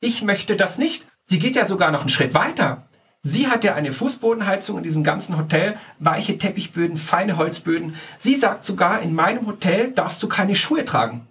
ich 0.00 0.22
möchte 0.22 0.56
das 0.56 0.78
nicht. 0.78 1.06
Sie 1.26 1.38
geht 1.38 1.56
ja 1.56 1.66
sogar 1.66 1.90
noch 1.90 2.00
einen 2.00 2.08
Schritt 2.08 2.34
weiter. 2.34 2.86
Sie 3.22 3.46
hat 3.46 3.62
ja 3.62 3.74
eine 3.74 3.92
Fußbodenheizung 3.92 4.78
in 4.78 4.82
diesem 4.82 5.04
ganzen 5.04 5.36
Hotel, 5.36 5.76
weiche 6.00 6.38
Teppichböden, 6.38 6.96
feine 6.96 7.36
Holzböden. 7.36 7.94
Sie 8.18 8.34
sagt 8.34 8.64
sogar, 8.64 9.00
in 9.00 9.14
meinem 9.14 9.46
Hotel 9.46 9.92
darfst 9.92 10.20
du 10.22 10.28
keine 10.28 10.56
Schuhe 10.56 10.84
tragen. 10.84 11.28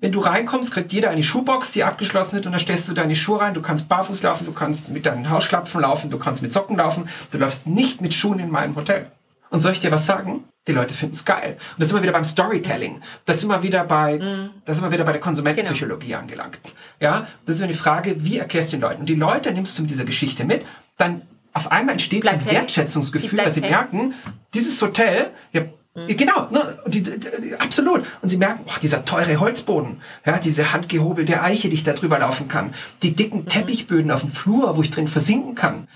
Wenn 0.00 0.12
du 0.12 0.20
reinkommst, 0.20 0.72
kriegt 0.72 0.92
jeder 0.92 1.10
eine 1.10 1.22
Schuhbox, 1.22 1.72
die 1.72 1.84
abgeschlossen 1.84 2.36
wird 2.36 2.46
und 2.46 2.52
da 2.52 2.58
stellst 2.58 2.88
du 2.88 2.94
deine 2.94 3.14
Schuhe 3.14 3.40
rein. 3.40 3.54
Du 3.54 3.62
kannst 3.62 3.88
barfuß 3.88 4.22
laufen, 4.22 4.46
du 4.46 4.52
kannst 4.52 4.90
mit 4.90 5.06
deinen 5.06 5.28
Hausklapfen 5.28 5.80
laufen, 5.80 6.10
du 6.10 6.18
kannst 6.18 6.42
mit 6.42 6.52
Socken 6.52 6.76
laufen. 6.76 7.08
Du 7.30 7.38
läufst 7.38 7.66
nicht 7.66 8.00
mit 8.00 8.14
Schuhen 8.14 8.38
in 8.38 8.50
meinem 8.50 8.76
Hotel. 8.76 9.10
Und 9.50 9.60
soll 9.60 9.72
ich 9.72 9.80
dir 9.80 9.92
was 9.92 10.06
sagen? 10.06 10.44
Die 10.66 10.72
Leute 10.72 10.94
finden 10.94 11.14
es 11.14 11.24
geil. 11.24 11.56
Und 11.72 11.80
das 11.80 11.88
sind 11.88 11.98
wir 11.98 12.02
wieder 12.02 12.12
beim 12.12 12.24
Storytelling. 12.24 13.02
Das 13.26 13.40
sind 13.40 13.50
wir 13.50 13.62
wieder 13.62 13.84
bei, 13.84 14.18
mhm. 14.18 14.50
das 14.64 14.76
sind 14.76 14.86
wir 14.86 14.92
wieder 14.92 15.04
bei 15.04 15.12
der 15.12 15.20
Konsumentenpsychologie 15.20 16.08
genau. 16.08 16.20
angelangt. 16.20 16.60
Ja, 17.00 17.26
das 17.46 17.56
ist 17.56 17.62
eine 17.62 17.74
Frage, 17.74 18.24
wie 18.24 18.38
erklärst 18.38 18.72
du 18.72 18.76
den 18.76 18.82
Leuten? 18.82 19.00
Und 19.00 19.08
die 19.08 19.14
Leute 19.14 19.52
nimmst 19.52 19.76
du 19.78 19.82
mit 19.82 19.90
dieser 19.90 20.04
Geschichte 20.04 20.44
mit, 20.44 20.64
dann 20.96 21.22
auf 21.52 21.70
einmal 21.70 21.92
entsteht 21.92 22.26
ein 22.26 22.44
Wertschätzungsgefühl, 22.44 23.38
weil 23.38 23.52
sie 23.52 23.60
hängen. 23.60 23.70
merken, 23.70 24.14
dieses 24.54 24.80
Hotel, 24.82 25.30
ja, 25.52 25.62
Mhm. 25.94 26.16
Genau, 26.16 26.50
ne, 26.50 26.78
die, 26.86 27.02
die, 27.02 27.20
die, 27.20 27.54
absolut. 27.54 28.04
Und 28.20 28.28
sie 28.28 28.36
merken, 28.36 28.64
oh, 28.66 28.78
dieser 28.82 29.04
teure 29.04 29.38
Holzboden, 29.38 30.00
ja, 30.26 30.38
diese 30.38 30.72
handgehobelte 30.72 31.40
Eiche, 31.40 31.68
die 31.68 31.74
ich 31.74 31.84
da 31.84 31.92
drüber 31.92 32.18
laufen 32.18 32.48
kann, 32.48 32.74
die 33.02 33.14
dicken 33.14 33.42
mhm. 33.42 33.46
Teppichböden 33.46 34.10
auf 34.10 34.20
dem 34.20 34.30
Flur, 34.30 34.76
wo 34.76 34.82
ich 34.82 34.90
drin 34.90 35.06
versinken 35.06 35.54
kann. 35.54 35.86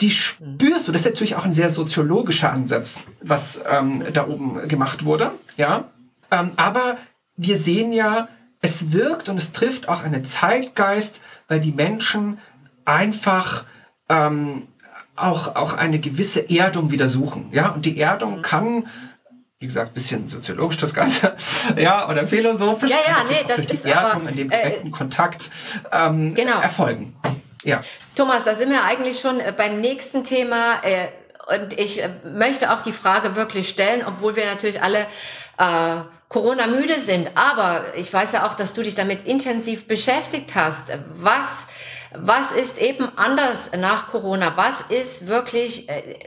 Die 0.00 0.10
spürst 0.10 0.88
du, 0.88 0.92
das 0.92 1.02
ist 1.02 1.06
natürlich 1.06 1.36
auch 1.36 1.44
ein 1.44 1.52
sehr 1.52 1.70
soziologischer 1.70 2.52
Ansatz, 2.52 3.04
was 3.22 3.60
ähm, 3.68 4.04
da 4.12 4.26
oben 4.26 4.68
gemacht 4.68 5.04
wurde, 5.04 5.32
ja. 5.56 5.90
Ähm, 6.30 6.50
aber 6.56 6.98
wir 7.36 7.56
sehen 7.56 7.92
ja, 7.92 8.28
es 8.60 8.92
wirkt 8.92 9.28
und 9.28 9.36
es 9.36 9.52
trifft 9.52 9.88
auch 9.88 10.02
einen 10.02 10.24
Zeitgeist, 10.24 11.20
weil 11.48 11.60
die 11.60 11.72
Menschen 11.72 12.38
einfach 12.84 13.64
ähm, 14.08 14.66
auch, 15.14 15.56
auch 15.56 15.74
eine 15.74 15.98
gewisse 15.98 16.50
Erdung 16.50 16.90
wieder 16.90 17.08
suchen. 17.08 17.48
Ja, 17.52 17.70
und 17.70 17.86
die 17.86 17.98
Erdung 17.98 18.38
mhm. 18.38 18.42
kann 18.42 18.86
wie 19.58 19.66
gesagt, 19.66 19.92
ein 19.92 19.94
bisschen 19.94 20.28
soziologisch 20.28 20.76
das 20.76 20.92
Ganze, 20.92 21.34
ja, 21.78 22.08
oder 22.10 22.26
philosophisch. 22.26 22.90
Ja, 22.90 22.98
ja, 23.06 23.24
nee, 23.28 23.42
das 23.48 23.56
durch 23.56 23.70
ist 23.70 23.84
die 23.84 23.88
Erdung 23.88 24.22
aber, 24.22 24.30
in 24.30 24.36
dem 24.36 24.50
äh, 24.50 24.62
direkten 24.62 24.88
äh, 24.88 24.90
Kontakt 24.90 25.50
ähm, 25.90 26.34
genau. 26.34 26.60
erfolgen. 26.60 27.16
Ja. 27.66 27.82
Thomas, 28.14 28.44
da 28.44 28.54
sind 28.54 28.70
wir 28.70 28.84
eigentlich 28.84 29.20
schon 29.20 29.40
äh, 29.40 29.52
beim 29.56 29.80
nächsten 29.80 30.24
Thema. 30.24 30.82
Äh, 30.82 31.08
und 31.54 31.78
ich 31.78 32.02
äh, 32.02 32.08
möchte 32.24 32.72
auch 32.72 32.82
die 32.82 32.92
Frage 32.92 33.36
wirklich 33.36 33.68
stellen, 33.68 34.04
obwohl 34.06 34.36
wir 34.36 34.46
natürlich 34.46 34.82
alle 34.82 35.06
äh, 35.58 35.96
Corona 36.28 36.66
müde 36.66 36.98
sind. 36.98 37.30
Aber 37.36 37.84
ich 37.96 38.12
weiß 38.12 38.32
ja 38.32 38.46
auch, 38.46 38.54
dass 38.54 38.74
du 38.74 38.82
dich 38.82 38.94
damit 38.94 39.26
intensiv 39.26 39.86
beschäftigt 39.86 40.54
hast. 40.54 40.92
Was, 41.14 41.68
was 42.14 42.52
ist 42.52 42.78
eben 42.78 43.08
anders 43.16 43.70
nach 43.76 44.08
Corona? 44.08 44.56
Was 44.56 44.80
ist 44.80 45.26
wirklich 45.26 45.88
äh, 45.88 46.18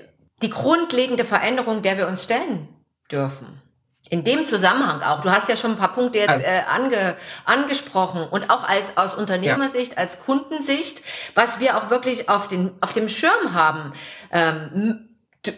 die 0.42 0.50
grundlegende 0.50 1.26
Veränderung, 1.26 1.82
der 1.82 1.98
wir 1.98 2.08
uns 2.08 2.24
stellen? 2.24 2.68
dürfen. 3.12 3.62
In 4.10 4.24
dem 4.24 4.48
Zusammenhang 4.48 5.04
auch. 5.04 5.22
Du 5.22 5.30
hast 5.30 5.50
ja 5.50 5.56
schon 5.56 5.72
ein 5.72 5.78
paar 5.78 5.94
Punkte 5.94 6.18
jetzt 6.18 6.30
also, 6.30 6.46
äh, 6.46 6.64
ange, 6.68 7.16
angesprochen 7.46 8.28
und 8.28 8.50
auch 8.50 8.68
als 8.68 8.98
aus 8.98 9.14
Unternehmersicht, 9.14 9.94
ja. 9.94 9.98
als 10.00 10.20
Kundensicht, 10.22 11.04
was 11.36 11.60
wir 11.60 11.78
auch 11.78 11.92
wirklich 11.92 12.28
auf 12.28 12.48
den 12.48 12.72
auf 12.82 12.94
dem 12.94 13.08
Schirm 13.08 13.54
haben 13.54 13.94
ähm, 14.32 15.10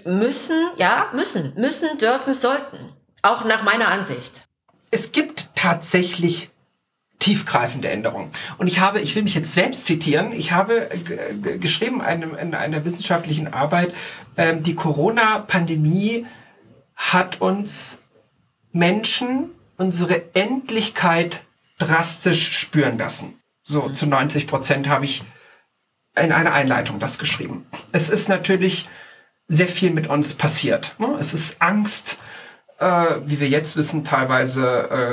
müssen, 0.05 0.57
ja 0.75 1.07
müssen, 1.13 1.53
müssen, 1.55 1.97
dürfen, 1.97 2.33
sollten. 2.33 2.77
Auch 3.21 3.45
nach 3.45 3.63
meiner 3.63 3.87
Ansicht. 3.87 4.47
Es 4.89 5.13
gibt 5.13 5.49
tatsächlich 5.55 6.49
tiefgreifende 7.19 7.87
Änderungen. 7.87 8.31
Und 8.57 8.67
ich 8.67 8.79
habe, 8.79 8.99
ich 8.99 9.15
will 9.15 9.23
mich 9.23 9.35
jetzt 9.35 9.53
selbst 9.53 9.85
zitieren, 9.85 10.33
ich 10.33 10.51
habe 10.51 10.89
geschrieben 11.59 12.01
in, 12.01 12.33
in 12.35 12.55
einer 12.55 12.83
wissenschaftlichen 12.83 13.53
Arbeit, 13.53 13.93
ähm, 14.37 14.63
die 14.63 14.75
Corona-Pandemie 14.75 16.25
hat 16.95 17.39
uns 17.39 18.00
Menschen 18.71 19.51
unsere 19.77 20.35
Endlichkeit 20.35 21.43
drastisch 21.79 22.57
spüren 22.57 22.97
lassen. 22.97 23.39
So 23.63 23.83
mhm. 23.83 23.93
zu 23.93 24.05
90 24.05 24.47
Prozent 24.47 24.87
habe 24.87 25.05
ich 25.05 25.23
in 26.15 26.31
einer 26.31 26.53
Einleitung 26.53 26.99
das 26.99 27.17
geschrieben. 27.17 27.65
Es 27.91 28.09
ist 28.09 28.29
natürlich 28.29 28.87
sehr 29.47 29.67
viel 29.67 29.91
mit 29.91 30.07
uns 30.07 30.33
passiert. 30.33 30.95
Ne? 30.99 31.15
Es 31.19 31.33
ist 31.33 31.61
Angst, 31.61 32.19
äh, 32.79 33.15
wie 33.25 33.39
wir 33.39 33.47
jetzt 33.47 33.75
wissen, 33.75 34.03
teilweise 34.03 34.65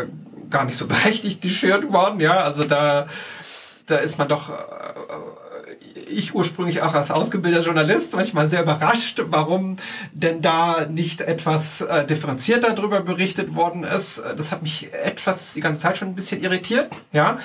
äh, 0.08 0.50
gar 0.50 0.64
nicht 0.64 0.76
so 0.76 0.86
berechtigt 0.88 1.40
geschürt 1.40 1.92
worden. 1.92 2.20
Ja, 2.20 2.38
also 2.38 2.64
da, 2.64 3.08
da 3.86 3.96
ist 3.96 4.18
man 4.18 4.28
doch 4.28 4.50
äh, 4.50 4.97
ich 6.08 6.34
ursprünglich 6.34 6.82
auch 6.82 6.94
als 6.94 7.10
ausgebildeter 7.10 7.64
Journalist 7.64 8.14
manchmal 8.14 8.48
sehr 8.48 8.62
überrascht, 8.62 9.22
warum 9.28 9.76
denn 10.12 10.42
da 10.42 10.86
nicht 10.86 11.20
etwas 11.20 11.80
äh, 11.80 12.06
differenzierter 12.06 12.72
darüber 12.74 13.00
berichtet 13.00 13.54
worden 13.54 13.84
ist. 13.84 14.22
Das 14.36 14.50
hat 14.50 14.62
mich 14.62 14.92
etwas 14.92 15.54
die 15.54 15.60
ganze 15.60 15.80
Zeit 15.80 15.98
schon 15.98 16.08
ein 16.08 16.14
bisschen 16.14 16.42
irritiert, 16.42 16.92
ja. 17.12 17.38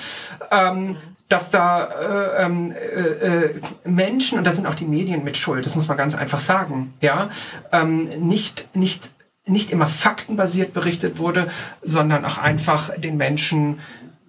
Ähm, 0.50 0.96
dass 1.28 1.50
da 1.50 1.84
äh, 1.84 2.44
ähm, 2.44 2.72
äh, 2.72 3.46
äh, 3.46 3.60
Menschen, 3.84 4.38
und 4.38 4.46
da 4.46 4.52
sind 4.52 4.66
auch 4.66 4.74
die 4.74 4.84
Medien 4.84 5.24
mit 5.24 5.36
schuld, 5.36 5.64
das 5.64 5.74
muss 5.74 5.88
man 5.88 5.96
ganz 5.96 6.14
einfach 6.14 6.40
sagen, 6.40 6.94
ja, 7.00 7.30
ähm, 7.72 8.08
nicht, 8.28 8.68
nicht, 8.76 9.10
nicht 9.46 9.70
immer 9.70 9.86
faktenbasiert 9.86 10.74
berichtet 10.74 11.18
wurde, 11.18 11.48
sondern 11.82 12.24
auch 12.24 12.38
einfach 12.38 12.90
den 12.98 13.16
Menschen 13.16 13.80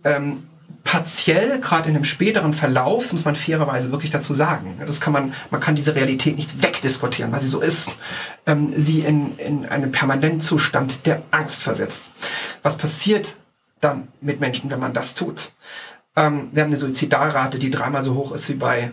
ähm, 0.03 0.43
partiell, 0.85 1.59
gerade 1.59 1.89
in 1.89 1.95
einem 1.95 2.05
späteren 2.05 2.53
Verlauf, 2.53 3.03
das 3.03 3.11
muss 3.11 3.25
man 3.25 3.35
fairerweise 3.35 3.91
wirklich 3.91 4.11
dazu 4.11 4.33
sagen. 4.33 4.79
Das 4.85 5.01
kann 5.01 5.11
man, 5.11 5.33
man 5.51 5.59
kann 5.59 5.75
diese 5.75 5.95
Realität 5.95 6.37
nicht 6.37 6.63
wegdiskutieren, 6.63 7.31
weil 7.33 7.41
sie 7.41 7.49
so 7.49 7.59
ist. 7.59 7.91
Ähm, 8.45 8.71
sie 8.77 9.01
in, 9.01 9.37
in 9.37 9.65
einen 9.65 9.91
permanenten 9.91 10.39
Zustand 10.39 11.05
der 11.05 11.23
Angst 11.31 11.63
versetzt. 11.63 12.11
Was 12.61 12.77
passiert 12.77 13.35
dann 13.81 14.07
mit 14.21 14.39
Menschen, 14.39 14.69
wenn 14.69 14.79
man 14.79 14.93
das 14.93 15.15
tut? 15.15 15.51
Ähm, 16.15 16.49
wir 16.53 16.61
haben 16.61 16.69
eine 16.69 16.77
Suizidalrate, 16.77 17.59
die 17.59 17.71
dreimal 17.71 18.03
so 18.03 18.13
hoch 18.13 18.31
ist 18.31 18.47
wie 18.47 18.53
bei 18.53 18.91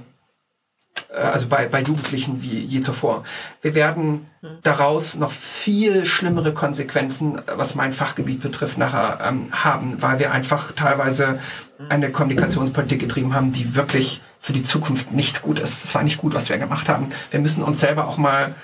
also 1.13 1.47
bei, 1.47 1.67
bei 1.67 1.83
Jugendlichen 1.83 2.43
wie 2.43 2.61
je 2.61 2.81
zuvor. 2.81 3.25
Wir 3.61 3.75
werden 3.75 4.27
hm. 4.41 4.59
daraus 4.63 5.15
noch 5.15 5.31
viel 5.31 6.05
schlimmere 6.07 6.53
Konsequenzen, 6.53 7.41
was 7.47 7.75
mein 7.75 7.93
Fachgebiet 7.93 8.43
betrifft, 8.43 8.79
nachher 8.79 9.21
ähm, 9.27 9.49
haben, 9.53 10.01
weil 10.01 10.19
wir 10.19 10.33
einfach 10.33 10.73
teilweise 10.73 11.39
hm. 11.79 11.87
eine 11.89 12.11
Kommunikationspolitik 12.11 13.01
getrieben 13.01 13.35
haben, 13.35 13.53
die 13.53 13.75
wirklich 13.75 14.21
für 14.41 14.53
die 14.53 14.63
Zukunft 14.63 15.13
nicht 15.13 15.43
gut 15.43 15.59
ist. 15.59 15.85
Es 15.85 15.95
war 15.95 16.03
nicht 16.03 16.19
gut, 16.19 16.35
was 16.35 16.49
wir 16.49 16.59
gemacht 16.59 16.89
haben. 16.89 17.11
Wir 17.31 17.41
müssen 17.41 17.63
uns 17.63 17.81
selber 17.81 18.09
auch 18.09 18.17
mal 18.17 18.55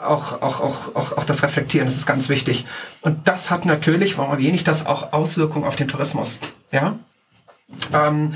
auch, 0.00 0.42
auch, 0.42 0.60
auch, 0.60 0.94
auch, 0.94 1.16
auch 1.16 1.24
das 1.24 1.42
reflektieren, 1.42 1.86
das 1.86 1.96
ist 1.96 2.06
ganz 2.06 2.28
wichtig. 2.28 2.66
Und 3.00 3.26
das 3.26 3.50
hat 3.50 3.64
natürlich, 3.64 4.16
warum 4.16 4.30
erwähne 4.30 4.54
ich 4.54 4.62
das, 4.62 4.86
auch 4.86 5.12
Auswirkungen 5.12 5.64
auf 5.64 5.74
den 5.74 5.88
Tourismus. 5.88 6.38
Ja? 6.70 7.00
Ähm, 7.92 8.34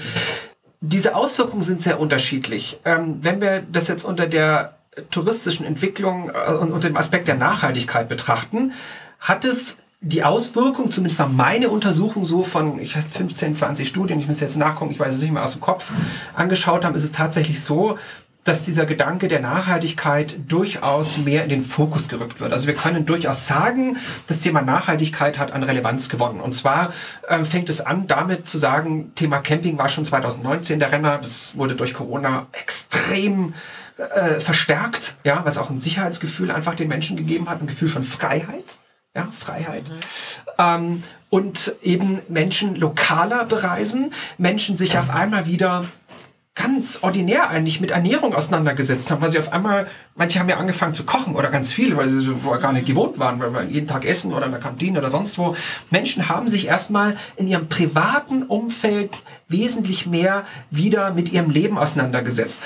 diese 0.83 1.15
Auswirkungen 1.15 1.63
sind 1.63 1.81
sehr 1.81 2.01
unterschiedlich. 2.01 2.81
Ähm, 2.85 3.19
wenn 3.23 3.41
wir 3.41 3.63
das 3.63 3.89
jetzt 3.89 4.05
unter 4.05 4.27
der 4.27 4.75
touristischen 5.11 5.65
Entwicklung 5.65 6.31
äh, 6.31 6.53
und 6.53 6.73
unter 6.73 6.89
dem 6.89 6.97
Aspekt 6.97 7.29
der 7.29 7.37
Nachhaltigkeit 7.37 8.09
betrachten, 8.09 8.73
hat 9.21 9.45
es 9.45 9.77
die 10.01 10.25
Auswirkung, 10.25 10.91
zumindest 10.91 11.21
nach 11.21 11.29
meine 11.29 11.71
Untersuchung 11.71 12.25
so 12.25 12.43
von, 12.43 12.81
ich 12.81 12.97
weiß 12.97 13.07
15, 13.07 13.55
20 13.55 13.87
Studien, 13.87 14.19
ich 14.19 14.27
muss 14.27 14.41
jetzt 14.41 14.57
nachgucken, 14.57 14.91
ich 14.91 14.99
weiß 14.99 15.15
es 15.15 15.23
nicht 15.23 15.31
mehr 15.31 15.45
aus 15.45 15.53
dem 15.53 15.61
Kopf, 15.61 15.93
angeschaut 16.35 16.85
haben, 16.85 16.97
ist 16.97 17.05
es 17.05 17.13
tatsächlich 17.13 17.63
so, 17.63 17.99
dass 18.45 18.63
dieser 18.63 18.87
Gedanke 18.87 19.29
der 19.29 19.41
Nachhaltigkeit 19.41 20.37
durchaus 20.49 21.17
mehr 21.17 21.45
in 21.45 21.49
den 21.49 21.61
Fokus 21.61 22.09
gerückt 22.09 22.41
wird. 22.41 22.53
Also 22.53 22.67
wir 22.67 22.75
können 22.75 23.07
durchaus 23.07 23.47
sagen, 23.47 23.99
das 24.27 24.41
Thema 24.41 24.63
Nachhaltigkeit 24.63 25.39
hat 25.39 25.53
an 25.53 25.63
Relevanz 25.63 26.09
gewonnen. 26.09 26.41
Und 26.41 26.53
zwar 26.53 26.93
äh, 27.29 27.45
fängt 27.45 27.69
es 27.69 27.81
an, 27.81 28.07
damit 28.09 28.49
zu 28.49 28.59
sagen, 28.59 29.13
Thema 29.15 29.39
Camping 29.39 29.79
war 29.79 29.89
schon 29.89 30.05
2019 30.05 30.81
der 30.81 30.91
Renner. 30.91 31.19
Das 31.19 31.57
wurde 31.57 31.77
durch 31.77 31.95
Corona 31.95 32.47
extrem 32.53 33.55
äh, 33.97 34.41
verstärkt, 34.41 35.15
ja, 35.23 35.45
was 35.45 35.59
auch 35.59 35.71
ein 35.71 35.79
Sicherheitsgefühl 35.79 36.51
einfach 36.51 36.75
den 36.75 36.89
Menschen 36.89 37.17
gegeben 37.17 37.49
hat, 37.49 37.61
ein 37.61 37.67
Gefühl 37.67 37.89
von 37.89 38.03
Freiheit. 38.03 38.79
Ja, 39.15 39.29
Freiheit. 39.31 39.91
Mhm. 39.91 39.95
Ähm, 40.59 41.03
und 41.29 41.75
eben 41.83 42.21
Menschen 42.29 42.77
lokaler 42.77 43.45
bereisen, 43.45 44.13
Menschen 44.39 44.77
sich 44.77 44.99
auf 44.99 45.11
einmal 45.11 45.47
wieder 45.47 45.85
ganz 46.55 46.99
ordinär 47.01 47.49
eigentlich 47.49 47.81
mit 47.81 47.93
Ernährung 47.93 48.35
auseinandergesetzt 48.35 49.11
haben, 49.11 49.23
weil 49.23 49.31
sie 49.31 49.39
auf 49.39 49.53
einmal, 49.55 49.87
manche 50.15 50.39
haben 50.39 50.51
ja 50.51 50.59
angefangen 50.59 50.93
zu 50.93 51.05
kochen 51.05 51.35
oder 51.35 51.49
ganz 51.49 51.73
viele, 51.73 51.97
weil 51.97 52.09
sie 52.09 52.35
vorher 52.37 52.61
gar 52.61 52.75
nicht 52.75 52.85
gewohnt 52.85 53.19
waren, 53.19 53.41
weil 53.41 53.55
wir 53.55 53.63
jeden 53.63 53.87
Tag 53.87 54.05
essen 54.05 54.35
oder 54.35 54.45
in 54.45 54.53
der 54.53 54.61
Kantine 54.61 54.99
oder 54.99 55.09
sonst 55.09 55.39
wo. 55.39 55.57
Menschen 55.91 56.29
haben 56.29 56.49
sich 56.49 56.67
erstmal 56.67 57.17
in 57.37 57.47
ihrem 57.47 57.69
privaten 57.69 58.43
Umfeld 58.43 59.11
wesentlich 59.49 60.07
mehr 60.07 60.45
wieder 60.71 61.15
mit 61.15 61.33
ihrem 61.33 61.49
Leben 61.49 61.79
auseinandergesetzt. 61.79 62.61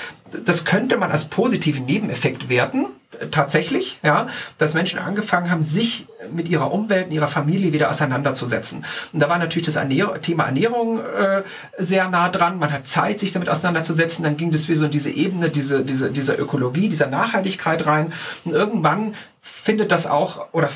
Das 0.45 0.65
könnte 0.65 0.97
man 0.97 1.11
als 1.11 1.25
positiven 1.25 1.85
Nebeneffekt 1.85 2.49
werten, 2.49 2.87
tatsächlich, 3.31 3.99
ja, 4.03 4.27
dass 4.57 4.73
Menschen 4.73 4.99
angefangen 4.99 5.49
haben, 5.49 5.63
sich 5.63 6.07
mit 6.31 6.49
ihrer 6.49 6.71
Umwelt, 6.71 7.11
ihrer 7.11 7.27
Familie 7.27 7.71
wieder 7.71 7.89
auseinanderzusetzen. 7.89 8.85
Und 9.13 9.19
da 9.21 9.29
war 9.29 9.37
natürlich 9.37 9.65
das 9.65 9.77
Ernähr 9.77 10.21
Thema 10.21 10.45
Ernährung 10.45 10.99
äh, 10.99 11.43
sehr 11.77 12.09
nah 12.09 12.29
dran. 12.29 12.59
Man 12.59 12.71
hat 12.71 12.85
Zeit, 12.85 13.19
sich 13.19 13.31
damit 13.31 13.49
auseinanderzusetzen. 13.49 14.23
Dann 14.23 14.37
ging 14.37 14.51
das 14.51 14.67
wie 14.67 14.75
so 14.75 14.85
in 14.85 14.91
diese 14.91 15.09
Ebene, 15.09 15.49
diese, 15.49 15.83
diese, 15.83 16.11
dieser 16.11 16.37
Ökologie, 16.37 16.89
dieser 16.89 17.07
Nachhaltigkeit 17.07 17.85
rein. 17.85 18.11
Und 18.43 18.53
irgendwann 18.53 19.15
findet 19.41 19.91
das 19.91 20.05
auch 20.05 20.53
oder 20.53 20.69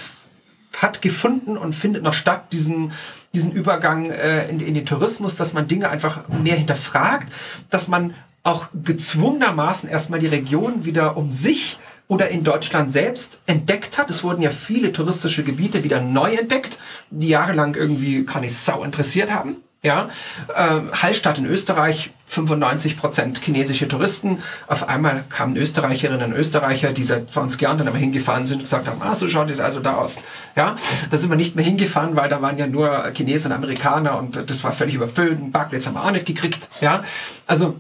hat 0.78 1.02
gefunden 1.02 1.58
und 1.58 1.74
findet 1.74 2.02
noch 2.02 2.14
statt, 2.14 2.54
diesen, 2.54 2.94
diesen 3.34 3.52
Übergang 3.52 4.10
äh, 4.10 4.48
in, 4.48 4.62
in 4.62 4.74
den 4.74 4.86
Tourismus, 4.86 5.36
dass 5.36 5.52
man 5.52 5.68
Dinge 5.68 5.90
einfach 5.90 6.28
mehr 6.30 6.56
hinterfragt, 6.56 7.32
dass 7.70 7.90
man 7.90 8.16
auch 8.44 8.70
gezwungenermaßen 8.74 9.90
erstmal 9.90 10.20
die 10.20 10.28
Region 10.28 10.86
wieder 10.86 11.18
um 11.18 11.32
sich 11.32 11.78
oder 12.08 12.30
in 12.30 12.44
Deutschland 12.44 12.92
selbst 12.92 13.40
entdeckt 13.46 13.98
hat. 13.98 14.10
Es 14.10 14.24
wurden 14.24 14.42
ja 14.42 14.50
viele 14.50 14.92
touristische 14.92 15.44
Gebiete 15.44 15.84
wieder 15.84 16.02
neu 16.02 16.34
entdeckt, 16.34 16.80
die 17.10 17.30
jahrelang 17.30 17.76
irgendwie 17.76 18.26
nicht 18.42 18.54
sau 18.54 18.84
interessiert 18.84 19.32
haben. 19.32 19.58
Ja, 19.84 20.10
ähm, 20.56 20.92
Hallstatt 20.94 21.40
in 21.40 21.48
Österreich, 21.48 22.12
95 22.28 22.98
Prozent 22.98 23.42
chinesische 23.44 23.88
Touristen. 23.88 24.44
Auf 24.68 24.88
einmal 24.88 25.24
kamen 25.30 25.56
Österreicherinnen 25.56 26.34
und 26.34 26.38
Österreicher, 26.38 26.92
die 26.92 27.04
seit 27.04 27.32
20 27.32 27.60
Jahren 27.60 27.80
dann 27.80 27.88
einmal 27.88 28.02
hingefahren 28.02 28.46
sind 28.46 28.58
und 28.58 28.64
gesagt 28.66 28.88
haben, 28.88 29.02
ah, 29.02 29.16
so 29.16 29.28
schaut 29.28 29.50
es 29.50 29.60
also 29.60 29.80
da 29.80 29.96
aus. 29.96 30.18
Ja, 30.56 30.76
da 31.10 31.18
sind 31.18 31.32
wir 31.32 31.36
nicht 31.36 31.56
mehr 31.56 31.66
hingefahren, 31.66 32.16
weil 32.16 32.30
da 32.30 32.44
waren 32.44 32.60
ja 32.60 32.68
nur 32.68 33.12
Chinesen 33.16 33.52
und 33.52 33.58
Amerikaner 33.58 34.20
und 34.20 34.52
das 34.52 34.64
war 34.64 34.72
völlig 34.72 34.94
überfüllt. 34.94 35.40
Einen 35.40 35.52
Parkplatz 35.52 35.88
haben 35.88 35.96
wir 35.96 36.04
auch 36.06 36.12
nicht 36.12 36.28
gekriegt. 36.28 36.70
Ja, 36.80 37.02
also 37.48 37.80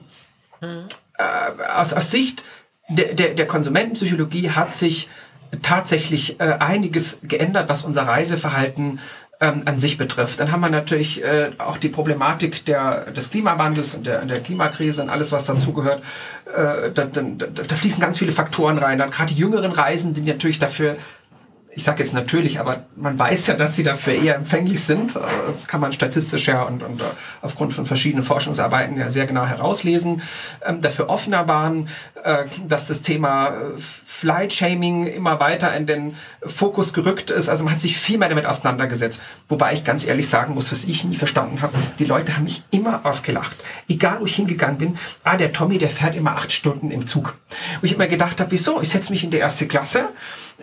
mhm. 0.61 0.85
äh, 1.17 1.63
aus, 1.73 1.93
aus 1.93 2.11
Sicht 2.11 2.43
der, 2.89 3.13
der, 3.13 3.33
der 3.33 3.47
Konsumentenpsychologie 3.47 4.51
hat 4.51 4.73
sich 4.73 5.09
tatsächlich 5.61 6.39
äh, 6.39 6.43
einiges 6.59 7.19
geändert, 7.23 7.69
was 7.69 7.83
unser 7.83 8.03
Reiseverhalten 8.03 8.99
ähm, 9.41 9.63
an 9.65 9.79
sich 9.79 9.97
betrifft. 9.97 10.39
Dann 10.39 10.51
haben 10.51 10.61
wir 10.61 10.69
natürlich 10.69 11.23
äh, 11.23 11.51
auch 11.57 11.77
die 11.77 11.89
Problematik 11.89 12.63
der, 12.65 13.11
des 13.11 13.31
Klimawandels 13.31 13.95
und 13.95 14.05
der, 14.05 14.23
der 14.25 14.39
Klimakrise 14.39 15.01
und 15.01 15.09
alles, 15.09 15.31
was 15.31 15.45
dazugehört. 15.45 16.03
Äh, 16.45 16.91
da, 16.91 17.05
da, 17.05 17.21
da 17.21 17.75
fließen 17.75 18.01
ganz 18.01 18.17
viele 18.19 18.31
Faktoren 18.31 18.77
rein. 18.77 18.99
Dann 18.99 19.11
gerade 19.11 19.33
die 19.33 19.39
jüngeren 19.39 19.71
Reisen, 19.71 20.13
die 20.13 20.21
natürlich 20.21 20.59
dafür 20.59 20.95
ich 21.73 21.83
sage 21.83 21.99
jetzt 21.99 22.13
natürlich, 22.13 22.59
aber 22.59 22.85
man 22.95 23.17
weiß 23.17 23.47
ja, 23.47 23.53
dass 23.53 23.75
sie 23.75 23.83
dafür 23.83 24.13
eher 24.13 24.35
empfänglich 24.35 24.83
sind. 24.83 25.15
Das 25.45 25.67
kann 25.67 25.79
man 25.79 25.93
statistisch 25.93 26.47
ja 26.47 26.63
und, 26.63 26.83
und 26.83 27.01
aufgrund 27.41 27.73
von 27.73 27.85
verschiedenen 27.85 28.23
Forschungsarbeiten 28.23 28.97
ja 28.97 29.09
sehr 29.09 29.25
genau 29.25 29.45
herauslesen. 29.45 30.21
Ähm, 30.65 30.81
dafür 30.81 31.09
offener 31.09 31.47
waren, 31.47 31.87
äh, 32.23 32.45
dass 32.67 32.87
das 32.87 33.01
Thema 33.01 33.49
äh, 33.49 33.51
Flight-Shaming 34.05 35.05
immer 35.05 35.39
weiter 35.39 35.73
in 35.75 35.85
den 35.85 36.15
Fokus 36.45 36.93
gerückt 36.93 37.31
ist. 37.31 37.47
Also 37.47 37.63
man 37.63 37.73
hat 37.73 37.81
sich 37.81 37.97
viel 37.97 38.17
mehr 38.17 38.29
damit 38.29 38.45
auseinandergesetzt. 38.45 39.21
Wobei 39.47 39.73
ich 39.73 39.85
ganz 39.85 40.05
ehrlich 40.05 40.27
sagen 40.27 40.53
muss, 40.53 40.71
was 40.71 40.83
ich 40.83 41.05
nie 41.05 41.15
verstanden 41.15 41.61
habe, 41.61 41.77
die 41.99 42.05
Leute 42.05 42.35
haben 42.35 42.43
mich 42.43 42.63
immer 42.71 43.05
ausgelacht. 43.05 43.55
Egal, 43.87 44.19
wo 44.19 44.25
ich 44.25 44.35
hingegangen 44.35 44.77
bin, 44.77 44.97
ah, 45.23 45.37
der 45.37 45.53
Tommy, 45.53 45.77
der 45.77 45.89
fährt 45.89 46.15
immer 46.15 46.35
acht 46.35 46.51
Stunden 46.51 46.91
im 46.91 47.07
Zug. 47.07 47.35
Wo 47.79 47.85
ich 47.85 47.93
immer 47.93 48.07
gedacht 48.07 48.39
habe, 48.41 48.51
wieso? 48.51 48.81
Ich 48.81 48.89
setze 48.89 49.11
mich 49.11 49.23
in 49.23 49.31
die 49.31 49.37
erste 49.37 49.67
Klasse 49.67 50.09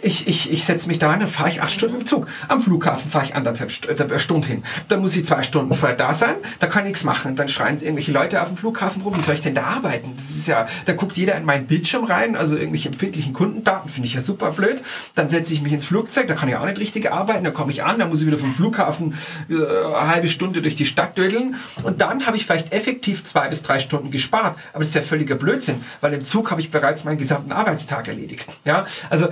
ich, 0.02 0.26
ich, 0.26 0.50
ich 0.50 0.64
setze 0.64 0.88
mich 0.88 0.98
da 0.98 1.10
hin, 1.10 1.20
dann 1.20 1.28
fahre 1.28 1.48
ich 1.50 1.62
acht 1.62 1.72
Stunden 1.72 1.96
im 1.96 2.06
Zug. 2.06 2.26
Am 2.48 2.60
Flughafen 2.60 3.10
fahre 3.10 3.24
ich 3.24 3.34
anderthalb 3.34 3.70
äh, 3.88 4.18
Stunden 4.18 4.46
hin. 4.46 4.62
Dann 4.88 5.00
muss 5.00 5.16
ich 5.16 5.26
zwei 5.26 5.42
Stunden 5.42 5.74
vorher 5.74 5.96
da 5.96 6.12
sein, 6.12 6.36
da 6.58 6.66
kann 6.66 6.84
ich 6.84 6.88
nichts 6.88 7.04
machen. 7.04 7.36
Dann 7.36 7.48
schreien 7.48 7.78
irgendwelche 7.78 8.12
Leute 8.12 8.40
auf 8.40 8.48
dem 8.48 8.56
Flughafen 8.56 9.02
rum, 9.02 9.16
wie 9.16 9.20
soll 9.20 9.34
ich 9.34 9.40
denn 9.40 9.54
da 9.54 9.64
arbeiten? 9.64 10.14
Das 10.16 10.30
ist 10.30 10.46
ja, 10.46 10.66
da 10.86 10.92
guckt 10.92 11.16
jeder 11.16 11.36
in 11.36 11.44
meinen 11.44 11.66
Bildschirm 11.66 12.04
rein, 12.04 12.36
also 12.36 12.56
irgendwelche 12.56 12.88
empfindlichen 12.88 13.32
Kundendaten, 13.32 13.90
finde 13.90 14.06
ich 14.06 14.14
ja 14.14 14.20
super 14.20 14.50
blöd. 14.50 14.82
Dann 15.14 15.28
setze 15.28 15.52
ich 15.52 15.60
mich 15.60 15.72
ins 15.72 15.84
Flugzeug, 15.84 16.26
da 16.26 16.34
kann 16.34 16.48
ich 16.48 16.56
auch 16.56 16.66
nicht 16.66 16.78
richtig 16.78 17.10
arbeiten, 17.10 17.44
dann 17.44 17.54
komme 17.54 17.72
ich 17.72 17.84
an, 17.84 17.98
dann 17.98 18.08
muss 18.08 18.20
ich 18.20 18.26
wieder 18.26 18.38
vom 18.38 18.52
Flughafen 18.52 19.14
äh, 19.48 19.54
eine 19.54 20.08
halbe 20.08 20.28
Stunde 20.28 20.62
durch 20.62 20.74
die 20.74 20.84
Stadt 20.84 21.16
dödeln 21.16 21.56
und 21.82 22.00
dann 22.00 22.26
habe 22.26 22.36
ich 22.36 22.44
vielleicht 22.44 22.72
effektiv 22.72 23.24
zwei 23.24 23.48
bis 23.48 23.62
drei 23.62 23.78
Stunden 23.78 24.10
gespart. 24.10 24.58
Aber 24.72 24.80
das 24.80 24.88
ist 24.88 24.94
ja 24.94 25.02
völliger 25.02 25.36
Blödsinn, 25.36 25.82
weil 26.00 26.12
im 26.14 26.24
Zug 26.24 26.50
habe 26.50 26.60
ich 26.60 26.70
bereits 26.70 27.04
meinen 27.04 27.18
gesamten 27.18 27.52
Arbeitstag 27.52 28.08
erledigt. 28.08 28.46
Ja, 28.64 28.86
also 29.10 29.28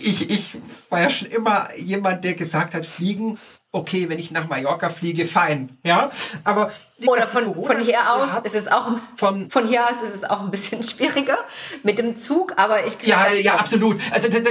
ich, 0.00 0.30
ich 0.30 0.58
war 0.90 1.02
ja 1.02 1.10
schon 1.10 1.28
immer 1.28 1.74
jemand, 1.76 2.24
der 2.24 2.34
gesagt 2.34 2.74
hat, 2.74 2.86
fliegen, 2.86 3.38
okay, 3.70 4.08
wenn 4.08 4.18
ich 4.18 4.30
nach 4.30 4.48
Mallorca 4.48 4.88
fliege, 4.88 5.26
fein. 5.26 5.78
Ja, 5.84 6.10
aber 6.44 6.72
oder 7.06 7.28
von, 7.28 7.54
von 7.64 7.80
hier 7.80 8.12
aus 8.12 8.30
ist 8.42 8.54
es 8.54 8.66
auch 8.66 8.88
von, 9.16 9.50
von 9.50 9.68
hier 9.68 9.86
aus 9.86 10.02
ist 10.02 10.14
es 10.14 10.24
auch 10.24 10.40
ein 10.40 10.50
bisschen 10.50 10.82
schwieriger 10.82 11.38
mit 11.82 11.98
dem 11.98 12.16
Zug, 12.16 12.54
aber 12.56 12.86
ich 12.86 12.98
kriege 12.98 13.10
ja 13.10 13.32
ja 13.32 13.54
absolut. 13.56 14.00
Also 14.10 14.28
das, 14.28 14.42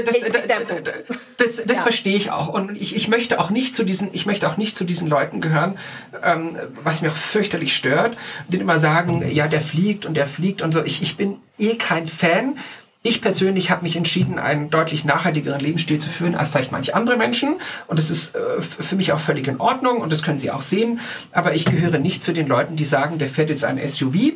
das, 1.37 1.65
das, 1.65 1.81
verstehe 1.81 2.15
ich 2.15 2.31
auch 2.31 2.47
und 2.47 2.75
ich, 2.75 2.95
ich 2.95 3.07
möchte 3.07 3.39
auch 3.39 3.49
nicht 3.49 3.75
zu 3.75 3.83
diesen 3.83 4.13
ich 4.13 4.25
möchte 4.25 4.47
auch 4.47 4.55
nicht 4.55 4.77
zu 4.77 4.83
diesen 4.83 5.07
Leuten 5.07 5.41
gehören, 5.41 5.77
ähm, 6.23 6.57
was 6.83 7.01
mir 7.01 7.09
auch 7.09 7.15
fürchterlich 7.15 7.75
stört, 7.75 8.15
die 8.47 8.57
immer 8.57 8.77
sagen, 8.77 9.27
ja 9.29 9.47
der 9.47 9.61
fliegt 9.61 10.05
und 10.05 10.13
der 10.13 10.27
fliegt 10.27 10.61
und 10.61 10.73
so. 10.73 10.83
Ich, 10.83 11.01
ich 11.01 11.17
bin 11.17 11.41
eh 11.57 11.75
kein 11.75 12.07
Fan 12.07 12.57
ich 13.03 13.21
persönlich 13.21 13.69
habe 13.71 13.83
mich 13.83 13.95
entschieden, 13.95 14.39
einen 14.39 14.69
deutlich 14.69 15.05
nachhaltigeren 15.05 15.59
Lebensstil 15.59 15.99
zu 15.99 16.09
führen 16.09 16.35
als 16.35 16.49
vielleicht 16.49 16.71
manche 16.71 16.95
andere 16.95 17.17
Menschen. 17.17 17.57
Und 17.87 17.99
das 17.99 18.09
ist 18.09 18.35
äh, 18.35 18.61
für 18.61 18.95
mich 18.95 19.11
auch 19.13 19.19
völlig 19.19 19.47
in 19.47 19.59
Ordnung 19.59 20.01
und 20.01 20.11
das 20.11 20.23
können 20.23 20.39
Sie 20.39 20.51
auch 20.51 20.61
sehen. 20.61 20.99
Aber 21.31 21.53
ich 21.53 21.65
gehöre 21.65 21.99
nicht 21.99 22.23
zu 22.23 22.33
den 22.33 22.47
Leuten, 22.47 22.75
die 22.75 22.85
sagen, 22.85 23.17
der 23.17 23.29
fährt 23.29 23.49
jetzt 23.49 23.63
ein 23.63 23.77
SUV. 23.87 24.33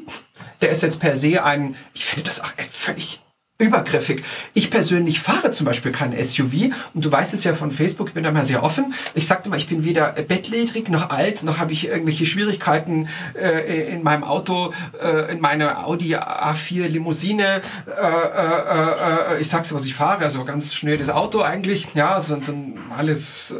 Der 0.61 0.69
ist 0.69 0.83
jetzt 0.83 0.99
per 0.99 1.15
se 1.15 1.43
ein, 1.43 1.75
ich 1.93 2.05
finde 2.05 2.25
das 2.25 2.41
auch 2.41 2.51
völlig 2.69 3.19
übergriffig. 3.61 4.23
Ich 4.53 4.69
persönlich 4.69 5.19
fahre 5.19 5.51
zum 5.51 5.65
Beispiel 5.65 5.91
kein 5.91 6.17
SUV 6.17 6.73
und 6.93 7.05
du 7.05 7.11
weißt 7.11 7.33
es 7.33 7.43
ja 7.43 7.53
von 7.53 7.71
Facebook, 7.71 8.09
ich 8.09 8.13
bin 8.13 8.23
da 8.23 8.31
mal 8.31 8.43
sehr 8.43 8.63
offen. 8.63 8.93
Ich 9.13 9.27
sagte 9.27 9.49
mal, 9.49 9.57
ich 9.57 9.67
bin 9.67 9.83
weder 9.83 10.11
bettlägerig 10.11 10.89
noch 10.89 11.09
alt, 11.09 11.43
noch 11.43 11.59
habe 11.59 11.71
ich 11.71 11.87
irgendwelche 11.87 12.25
Schwierigkeiten 12.25 13.07
äh, 13.39 13.93
in 13.93 14.03
meinem 14.03 14.23
Auto, 14.23 14.73
äh, 15.01 15.31
in 15.31 15.39
meiner 15.39 15.85
Audi 15.85 16.15
A4 16.15 16.87
Limousine. 16.87 17.61
Äh, 17.87 18.01
äh, 18.01 19.35
äh, 19.35 19.41
ich 19.41 19.49
sag's, 19.49 19.73
was 19.73 19.85
ich 19.85 19.93
fahre, 19.93 20.23
also 20.23 20.43
ganz 20.43 20.73
schnelles 20.73 21.09
Auto 21.09 21.41
eigentlich, 21.41 21.87
ja, 21.93 22.19
so, 22.19 22.41
so 22.41 22.53
alles 22.95 23.53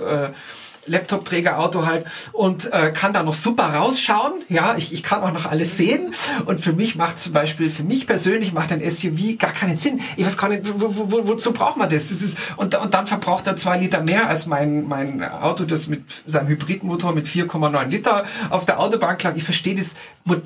äh, 0.86 0.92
Laptop-Träger-Auto 0.92 1.86
halt 1.86 2.06
und 2.32 2.72
äh, 2.72 2.92
kann 2.92 3.14
da 3.14 3.24
noch 3.24 3.34
super 3.34 3.66
rausschauen. 3.66 4.44
Ja, 4.50 4.76
ich, 4.78 4.94
ich 4.94 5.04
kann 5.04 5.22
auch 5.22 5.32
noch 5.32 5.46
alles 5.46 5.78
sehen. 5.78 6.14
Und 6.46 6.62
für 6.62 6.74
mich 6.74 6.96
macht 6.96 7.20
zum 7.20 7.34
Beispiel, 7.34 7.70
für 7.70 7.84
mich 7.84 8.08
persönlich 8.08 8.54
macht 8.54 8.72
ein 8.72 8.84
SUV 8.84 9.38
gar 9.38 9.52
keinen 9.52 9.78
Sinn. 9.78 10.02
Ich 10.18 10.26
weiß 10.26 10.38
gar 10.38 10.50
nicht, 10.50 10.64
wo, 10.66 11.12
wo, 11.12 11.28
wozu 11.28 11.54
braucht 11.54 11.78
man 11.78 11.90
das? 11.90 12.10
das 12.10 12.22
ist, 12.22 12.38
und, 12.58 12.76
und 12.76 12.94
dann 12.94 13.08
verbraucht 13.08 13.48
er 13.48 13.56
zwei 13.56 13.78
Liter 13.78 14.02
mehr 14.02 14.28
als 14.28 14.46
mein, 14.46 14.88
mein 14.88 15.24
Auto, 15.24 15.64
das 15.66 15.88
mit 15.88 16.04
seinem 16.26 16.48
Hybridmotor 16.48 17.14
mit 17.14 17.28
4,9 17.28 17.88
Liter 17.88 18.26
auf 18.50 18.66
der 18.66 18.80
Autobahn 18.80 19.18
klagt. 19.18 19.38
Ich 19.38 19.44
verstehe 19.44 19.76
das, 19.76 19.96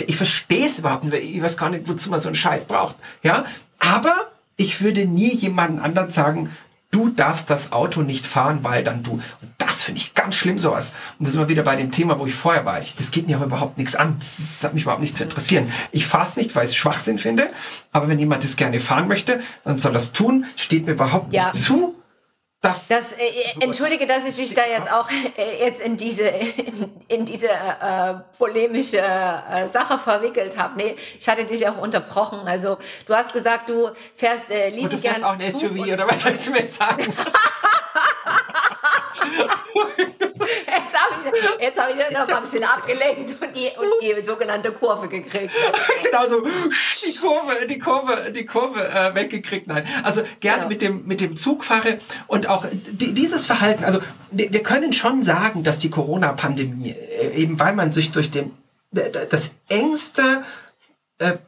ich 0.06 0.16
verstehe 0.16 0.66
es 0.66 0.80
überhaupt 0.80 1.04
nicht. 1.04 1.16
Ich 1.16 1.42
weiß 1.42 1.58
gar 1.58 1.70
nicht, 1.70 1.88
wozu 1.88 2.10
man 2.10 2.20
so 2.20 2.28
einen 2.28 2.36
Scheiß 2.36 2.66
braucht. 2.66 2.96
Ja, 3.24 3.46
aber 3.80 4.16
ich 4.58 4.82
würde 4.82 5.06
nie 5.06 5.36
jemanden 5.36 5.80
anderen 5.80 6.12
sagen, 6.12 6.50
du 6.92 7.10
darfst 7.10 7.50
das 7.50 7.72
Auto 7.72 8.02
nicht 8.02 8.26
fahren, 8.26 8.60
weil 8.62 8.84
dann 8.84 9.04
du. 9.04 9.14
Und 9.14 9.55
das 9.76 9.84
finde 9.84 10.00
ich 10.00 10.14
ganz 10.14 10.36
schlimm, 10.36 10.58
sowas. 10.58 10.94
Und 11.20 11.26
das 11.26 11.30
ist 11.32 11.36
immer 11.36 11.50
wieder 11.50 11.64
bei 11.64 11.76
dem 11.76 11.92
Thema, 11.92 12.18
wo 12.18 12.26
ich 12.26 12.34
vorher 12.34 12.66
war. 12.66 12.80
Ich, 12.80 12.96
das 12.96 13.12
geht 13.12 13.28
mir 13.28 13.38
auch 13.38 13.44
überhaupt 13.44 13.78
nichts 13.78 13.96
an. 13.96 14.16
Das, 14.20 14.38
das 14.38 14.64
hat 14.64 14.74
mich 14.74 14.84
überhaupt 14.84 15.02
nicht 15.02 15.18
zu 15.18 15.24
interessieren. 15.24 15.72
Ich 15.92 16.08
fahre 16.08 16.26
es 16.26 16.38
nicht, 16.38 16.56
weil 16.56 16.64
ich 16.64 16.72
es 16.72 16.76
Schwachsinn 16.76 17.18
finde. 17.18 17.50
Aber 17.92 18.08
wenn 18.08 18.18
jemand 18.18 18.44
das 18.44 18.56
gerne 18.56 18.80
fahren 18.80 19.08
möchte, 19.08 19.42
dann 19.66 19.78
soll 19.78 19.92
das 19.92 20.14
tun. 20.14 20.46
Steht 20.56 20.86
mir 20.86 20.94
überhaupt 20.94 21.34
ja. 21.34 21.52
nicht 21.52 21.64
zu. 21.64 21.96
Das, 22.62 22.88
das 22.88 23.12
äh, 23.12 23.18
äh 23.18 23.64
entschuldige, 23.64 24.08
dass 24.08 24.26
ich 24.26 24.36
dich 24.38 24.54
da 24.54 24.62
jetzt 24.66 24.92
auch 24.92 25.08
äh, 25.12 25.64
jetzt 25.64 25.82
in 25.82 25.98
diese 25.98 26.24
in, 26.24 26.92
in 27.10 27.26
diese 27.26 27.50
äh, 27.50 28.16
polemische 28.40 28.98
äh, 28.98 29.68
Sache 29.68 30.00
verwickelt 30.00 30.58
habe. 30.58 30.78
Nee, 30.78 30.96
ich 31.20 31.28
hatte 31.28 31.44
dich 31.46 31.68
auch 31.68 31.78
unterbrochen. 31.78 32.40
Also 32.48 32.78
du 33.06 33.14
hast 33.14 33.34
gesagt, 33.34 33.70
du 33.70 33.90
fährst 34.16 34.50
äh, 34.50 34.70
lieben 34.70 34.90
gern. 34.90 34.92
Du 34.92 34.98
fährst 35.00 35.24
auch 35.24 35.38
ein 35.38 35.52
SUV 35.52 35.94
oder 35.94 36.08
was 36.08 36.22
sollst 36.22 36.48
du 36.48 36.52
mir 36.52 36.66
sagen? 36.66 37.14
Jetzt 40.38 41.00
habe 41.00 41.16
ich, 41.18 41.62
jetzt 41.62 41.80
hab 41.80 41.90
ich 41.90 41.96
noch 41.96 42.28
mal 42.28 42.36
ein 42.36 42.42
bisschen 42.42 42.64
abgelenkt 42.64 43.42
und 43.42 43.56
die, 43.56 43.70
und 43.78 43.88
die 44.02 44.22
sogenannte 44.24 44.72
Kurve 44.72 45.08
gekriegt. 45.08 45.54
genau 46.04 46.28
so, 46.28 46.44
die 46.44 47.16
Kurve, 47.16 47.68
die 47.68 47.80
Kurve, 47.80 48.32
die 48.32 48.46
Kurve 48.46 48.88
äh, 48.88 49.16
weggekriegt. 49.16 49.68
Nein, 49.68 49.88
also 50.04 50.24
gerne 50.40 50.58
genau. 50.58 50.70
mit, 50.70 50.82
dem, 50.82 51.08
mit 51.08 51.22
dem 51.22 51.36
Zug 51.36 51.64
fahre 51.64 52.00
und 52.28 52.48
auch 52.48 52.66
die, 52.72 53.14
dieses 53.14 53.46
Verhalten, 53.46 53.84
also 53.84 54.00
wir, 54.32 54.52
wir 54.52 54.64
können 54.64 54.94
schon 54.94 55.24
sagen, 55.24 55.64
dass 55.64 55.78
die 55.80 55.90
Corona-Pandemie, 55.90 56.92
äh, 56.92 57.32
eben 57.36 57.60
weil 57.60 57.74
man 57.74 57.92
sich 57.92 58.12
durch 58.12 58.32
den 58.32 58.52
das 58.92 59.52
engste 59.68 60.44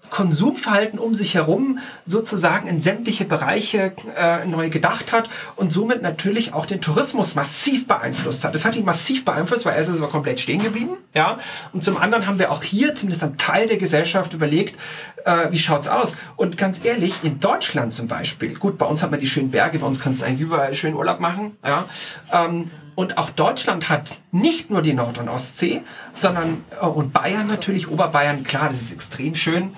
Konsumverhalten 0.09 0.97
um 0.97 1.13
sich 1.13 1.33
herum 1.33 1.79
sozusagen 2.05 2.69
in 2.69 2.79
sämtliche 2.79 3.25
Bereiche 3.25 3.91
äh, 4.15 4.45
neu 4.45 4.69
gedacht 4.69 5.11
hat 5.11 5.27
und 5.57 5.73
somit 5.73 6.01
natürlich 6.01 6.53
auch 6.53 6.65
den 6.65 6.79
Tourismus 6.79 7.35
massiv 7.35 7.85
beeinflusst 7.85 8.45
hat. 8.45 8.55
Das 8.55 8.63
hat 8.63 8.77
ihn 8.77 8.85
massiv 8.85 9.25
beeinflusst, 9.25 9.65
weil 9.65 9.75
erstens 9.75 9.97
ist 9.97 10.01
er 10.01 10.07
komplett 10.07 10.39
stehen 10.39 10.63
geblieben, 10.63 10.91
ja, 11.13 11.37
und 11.73 11.83
zum 11.83 11.97
anderen 11.97 12.27
haben 12.27 12.39
wir 12.39 12.49
auch 12.49 12.63
hier 12.63 12.95
zumindest 12.95 13.23
ein 13.23 13.37
Teil 13.37 13.67
der 13.67 13.75
Gesellschaft 13.75 14.33
überlegt, 14.33 14.79
äh, 15.25 15.51
wie 15.51 15.59
schaut's 15.59 15.89
aus? 15.89 16.15
Und 16.37 16.55
ganz 16.55 16.79
ehrlich, 16.85 17.23
in 17.23 17.41
Deutschland 17.41 17.93
zum 17.93 18.07
Beispiel, 18.07 18.55
gut, 18.57 18.77
bei 18.77 18.85
uns 18.85 19.03
hat 19.03 19.11
man 19.11 19.19
die 19.19 19.27
schönen 19.27 19.51
Berge, 19.51 19.79
bei 19.79 19.85
uns 19.85 19.99
kannst 19.99 20.21
du 20.21 20.25
eigentlich 20.25 20.41
überall 20.41 20.73
schön 20.75 20.93
Urlaub 20.93 21.19
machen, 21.19 21.57
ja, 21.65 21.83
ähm, 22.31 22.71
und 22.97 23.19
auch 23.19 23.29
Deutschland 23.29 23.89
hat 23.89 24.17
nicht 24.31 24.71
nur 24.71 24.81
die 24.81 24.93
Nord- 24.93 25.19
und 25.19 25.29
Ostsee, 25.29 25.83
sondern 26.13 26.65
äh, 26.81 26.83
und 26.83 27.13
Bayern 27.13 27.45
natürlich, 27.45 27.89
Oberbayern, 27.89 28.43
klar, 28.43 28.69
das 28.69 28.81
ist 28.81 28.91
extrem 28.91 29.35
schön. 29.35 29.75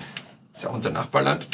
Ist 0.54 0.64
ja 0.64 0.70
unser 0.70 0.90
Nachbarland. 0.90 1.46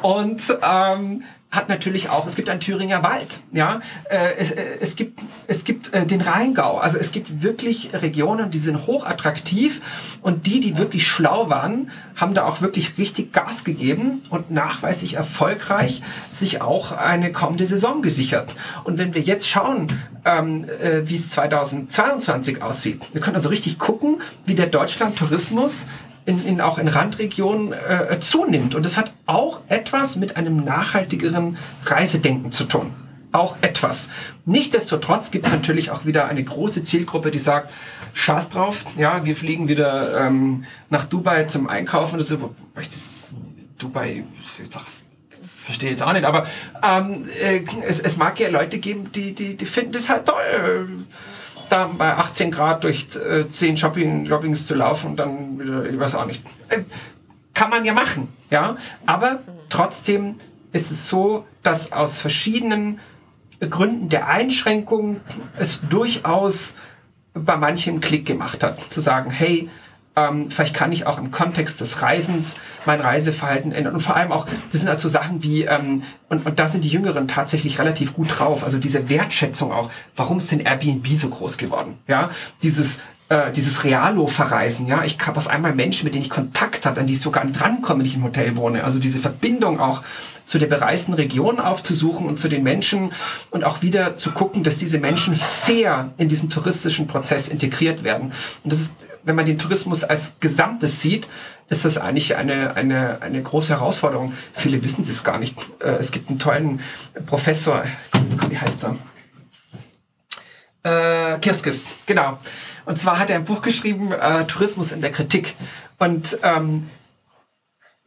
Und 0.00 0.40
ähm, 0.62 1.24
hat 1.50 1.70
natürlich 1.70 2.10
auch, 2.10 2.26
es 2.26 2.36
gibt 2.36 2.50
einen 2.50 2.60
Thüringer 2.60 3.02
Wald, 3.02 3.40
ja, 3.52 3.80
äh, 4.10 4.34
es, 4.36 4.50
äh, 4.50 4.62
es 4.80 4.96
gibt, 4.96 5.20
es 5.46 5.64
gibt 5.64 5.94
äh, 5.94 6.04
den 6.04 6.20
Rheingau, 6.20 6.76
also 6.76 6.98
es 6.98 7.10
gibt 7.10 7.42
wirklich 7.42 7.90
Regionen, 7.94 8.50
die 8.50 8.58
sind 8.58 8.86
hochattraktiv 8.86 9.80
und 10.20 10.46
die, 10.46 10.60
die 10.60 10.76
wirklich 10.76 11.06
schlau 11.06 11.48
waren, 11.48 11.90
haben 12.16 12.34
da 12.34 12.44
auch 12.44 12.60
wirklich 12.60 12.98
richtig 12.98 13.32
Gas 13.32 13.64
gegeben 13.64 14.22
und 14.28 14.50
nachweislich 14.50 15.14
erfolgreich 15.14 16.02
sich 16.30 16.60
auch 16.60 16.92
eine 16.92 17.32
kommende 17.32 17.64
Saison 17.64 18.02
gesichert. 18.02 18.54
Und 18.84 18.98
wenn 18.98 19.14
wir 19.14 19.22
jetzt 19.22 19.48
schauen, 19.48 19.88
ähm, 20.26 20.64
äh, 20.64 21.08
wie 21.08 21.16
es 21.16 21.30
2022 21.30 22.60
aussieht, 22.60 23.00
wir 23.14 23.22
können 23.22 23.36
also 23.36 23.48
richtig 23.48 23.78
gucken, 23.78 24.20
wie 24.44 24.54
der 24.54 24.66
Deutschland-Tourismus 24.66 25.86
in, 26.28 26.44
in, 26.44 26.60
auch 26.60 26.76
in 26.76 26.88
Randregionen 26.88 27.72
äh, 27.72 28.20
zunimmt. 28.20 28.74
Und 28.74 28.84
das 28.84 28.98
hat 28.98 29.12
auch 29.24 29.62
etwas 29.68 30.16
mit 30.16 30.36
einem 30.36 30.62
nachhaltigeren 30.62 31.56
Reisedenken 31.86 32.52
zu 32.52 32.64
tun. 32.64 32.92
Auch 33.32 33.56
etwas. 33.62 34.10
Nichtsdestotrotz 34.44 35.30
gibt 35.30 35.46
es 35.46 35.52
natürlich 35.52 35.90
auch 35.90 36.04
wieder 36.04 36.26
eine 36.26 36.44
große 36.44 36.84
Zielgruppe, 36.84 37.30
die 37.30 37.38
sagt, 37.38 37.72
Scheiß 38.12 38.50
drauf, 38.50 38.84
ja, 38.98 39.24
wir 39.24 39.36
fliegen 39.36 39.68
wieder 39.68 40.26
ähm, 40.26 40.64
nach 40.90 41.06
Dubai 41.06 41.44
zum 41.44 41.66
Einkaufen. 41.66 42.18
Das 42.18 42.30
ist, 42.30 42.40
das, 42.74 43.28
Dubai, 43.78 44.24
ich 44.38 44.76
verstehe 45.56 45.90
jetzt 45.90 46.02
auch 46.02 46.12
nicht, 46.12 46.26
aber 46.26 46.46
ähm, 46.82 47.24
äh, 47.40 47.64
es, 47.86 48.00
es 48.00 48.18
mag 48.18 48.38
ja 48.38 48.50
Leute 48.50 48.78
geben, 48.78 49.12
die, 49.12 49.32
die, 49.32 49.56
die 49.56 49.66
finden 49.66 49.92
das 49.92 50.10
halt 50.10 50.26
toll 50.26 51.06
da 51.68 51.90
bei 51.96 52.14
18 52.14 52.50
Grad 52.50 52.84
durch 52.84 53.08
äh, 53.16 53.48
10 53.48 53.76
Shopping-Lobbings 53.76 54.66
zu 54.66 54.74
laufen 54.74 55.10
und 55.10 55.16
dann 55.16 55.86
ich 55.90 55.98
weiß 55.98 56.14
auch 56.14 56.26
nicht. 56.26 56.42
Äh, 56.68 56.80
kann 57.54 57.70
man 57.70 57.84
ja 57.84 57.92
machen, 57.92 58.28
ja. 58.50 58.76
Aber 59.06 59.40
trotzdem 59.68 60.36
ist 60.72 60.90
es 60.90 61.08
so, 61.08 61.44
dass 61.62 61.92
aus 61.92 62.18
verschiedenen 62.18 63.00
Gründen 63.60 64.08
der 64.08 64.28
Einschränkung 64.28 65.20
es 65.58 65.80
durchaus 65.88 66.74
bei 67.34 67.56
manchen 67.56 68.00
Klick 68.00 68.26
gemacht 68.26 68.62
hat, 68.62 68.80
zu 68.92 69.00
sagen, 69.00 69.30
hey, 69.30 69.68
ähm, 70.16 70.50
vielleicht 70.50 70.74
kann 70.74 70.92
ich 70.92 71.06
auch 71.06 71.18
im 71.18 71.30
Kontext 71.30 71.80
des 71.80 72.02
Reisens 72.02 72.56
mein 72.86 73.00
Reiseverhalten 73.00 73.72
ändern. 73.72 73.94
Und 73.94 74.00
vor 74.00 74.16
allem 74.16 74.32
auch, 74.32 74.46
das 74.70 74.80
sind 74.80 74.90
halt 74.90 75.00
so 75.00 75.08
Sachen 75.08 75.42
wie, 75.42 75.64
ähm, 75.64 76.02
und, 76.28 76.46
und 76.46 76.58
da 76.58 76.68
sind 76.68 76.84
die 76.84 76.88
Jüngeren 76.88 77.28
tatsächlich 77.28 77.78
relativ 77.78 78.14
gut 78.14 78.38
drauf. 78.38 78.64
Also 78.64 78.78
diese 78.78 79.08
Wertschätzung 79.08 79.72
auch, 79.72 79.90
warum 80.16 80.38
ist 80.38 80.50
denn 80.50 80.60
Airbnb 80.60 81.06
so 81.08 81.28
groß 81.28 81.58
geworden? 81.58 81.98
Ja, 82.06 82.30
dieses 82.62 83.00
äh, 83.28 83.52
dieses 83.52 83.84
Realo-Verreisen, 83.84 84.86
ja, 84.86 85.04
ich 85.04 85.18
habe 85.26 85.36
auf 85.36 85.48
einmal 85.48 85.74
Menschen, 85.74 86.04
mit 86.04 86.14
denen 86.14 86.24
ich 86.24 86.30
Kontakt 86.30 86.86
habe, 86.86 87.00
an 87.00 87.06
die 87.06 87.12
ich 87.12 87.20
sogar 87.20 87.44
drankomme, 87.44 88.00
wenn 88.00 88.06
ich 88.06 88.16
im 88.16 88.24
Hotel 88.24 88.56
wohne. 88.56 88.84
Also 88.84 88.98
diese 88.98 89.18
Verbindung 89.18 89.80
auch 89.80 90.02
zu 90.46 90.58
der 90.58 90.66
bereisten 90.66 91.12
Region 91.12 91.60
aufzusuchen 91.60 92.26
und 92.26 92.38
zu 92.38 92.48
den 92.48 92.62
Menschen 92.62 93.12
und 93.50 93.64
auch 93.64 93.82
wieder 93.82 94.16
zu 94.16 94.30
gucken, 94.30 94.64
dass 94.64 94.78
diese 94.78 94.98
Menschen 94.98 95.36
fair 95.36 96.10
in 96.16 96.28
diesen 96.28 96.48
touristischen 96.48 97.06
Prozess 97.06 97.48
integriert 97.48 98.02
werden. 98.02 98.32
Und 98.64 98.72
das 98.72 98.80
ist, 98.80 98.94
wenn 99.24 99.36
man 99.36 99.44
den 99.44 99.58
Tourismus 99.58 100.04
als 100.04 100.32
Gesamtes 100.40 101.02
sieht, 101.02 101.28
ist 101.68 101.84
das 101.84 101.98
eigentlich 101.98 102.36
eine, 102.36 102.76
eine, 102.76 103.20
eine 103.20 103.42
große 103.42 103.74
Herausforderung. 103.74 104.32
Viele 104.54 104.82
wissen 104.82 105.02
es 105.02 105.22
gar 105.22 105.38
nicht. 105.38 105.54
Äh, 105.80 105.96
es 105.98 106.12
gibt 106.12 106.30
einen 106.30 106.38
tollen 106.38 106.80
Professor, 107.26 107.84
wie 108.48 108.56
heißt 108.56 108.84
er? 108.84 108.96
Äh, 110.88 111.38
Kirskis, 111.40 111.84
genau. 112.06 112.38
Und 112.86 112.98
zwar 112.98 113.18
hat 113.18 113.30
er 113.30 113.36
ein 113.36 113.44
Buch 113.44 113.62
geschrieben, 113.62 114.12
äh, 114.12 114.44
Tourismus 114.46 114.92
in 114.92 115.00
der 115.00 115.12
Kritik. 115.12 115.54
Und 115.98 116.38
ähm, 116.42 116.88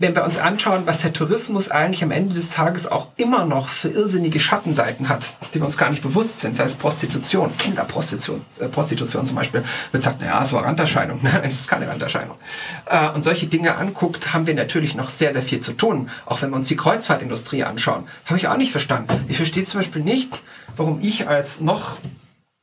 wenn 0.02 0.16
wir 0.16 0.24
uns 0.24 0.40
anschauen, 0.40 0.88
was 0.88 1.02
der 1.04 1.14
Tourismus 1.14 1.70
eigentlich 1.70 2.04
am 2.04 2.10
Ende 2.10 2.34
des 2.34 2.50
Tages 2.50 2.88
auch 2.88 3.10
immer 3.18 3.46
noch 3.46 3.70
für 3.70 3.90
irrsinnige 3.90 4.40
Schattenseiten 4.40 5.10
hat, 5.10 5.38
die 5.54 5.60
wir 5.60 5.66
uns 5.66 5.78
gar 5.78 5.92
nicht 5.92 6.02
bewusst 6.02 6.40
sind, 6.40 6.58
sei 6.58 6.64
es 6.64 6.74
Prostitution, 6.74 7.56
Kinderprostitution, 7.60 8.44
äh, 8.60 8.68
Prostitution 8.68 9.28
zum 9.28 9.36
Beispiel, 9.36 9.64
wird 9.92 10.02
sagt, 10.02 10.20
naja, 10.20 10.44
so 10.44 10.58
eine 10.58 10.66
Randerscheinung. 10.66 11.20
Nein, 11.22 11.42
das 11.44 11.54
ist 11.54 11.68
keine 11.68 11.88
Randerscheinung. 11.88 12.38
Äh, 12.88 13.10
und 13.10 13.24
solche 13.24 13.46
Dinge 13.46 13.76
anguckt, 13.76 14.34
haben 14.34 14.48
wir 14.48 14.56
natürlich 14.56 14.96
noch 14.96 15.10
sehr, 15.10 15.34
sehr 15.34 15.44
viel 15.44 15.60
zu 15.60 15.74
tun. 15.74 16.10
Auch 16.26 16.42
wenn 16.42 16.50
wir 16.50 16.56
uns 16.56 16.68
die 16.68 16.78
Kreuzfahrtindustrie 16.78 17.64
anschauen. 17.64 18.08
Habe 18.26 18.40
ich 18.40 18.48
auch 18.48 18.58
nicht 18.58 18.72
verstanden. 18.72 19.26
Ich 19.28 19.38
verstehe 19.38 19.66
zum 19.66 19.82
Beispiel 19.82 20.02
nicht, 20.02 20.42
warum 20.76 21.00
ich 21.04 21.28
als 21.28 21.62
noch 21.62 21.98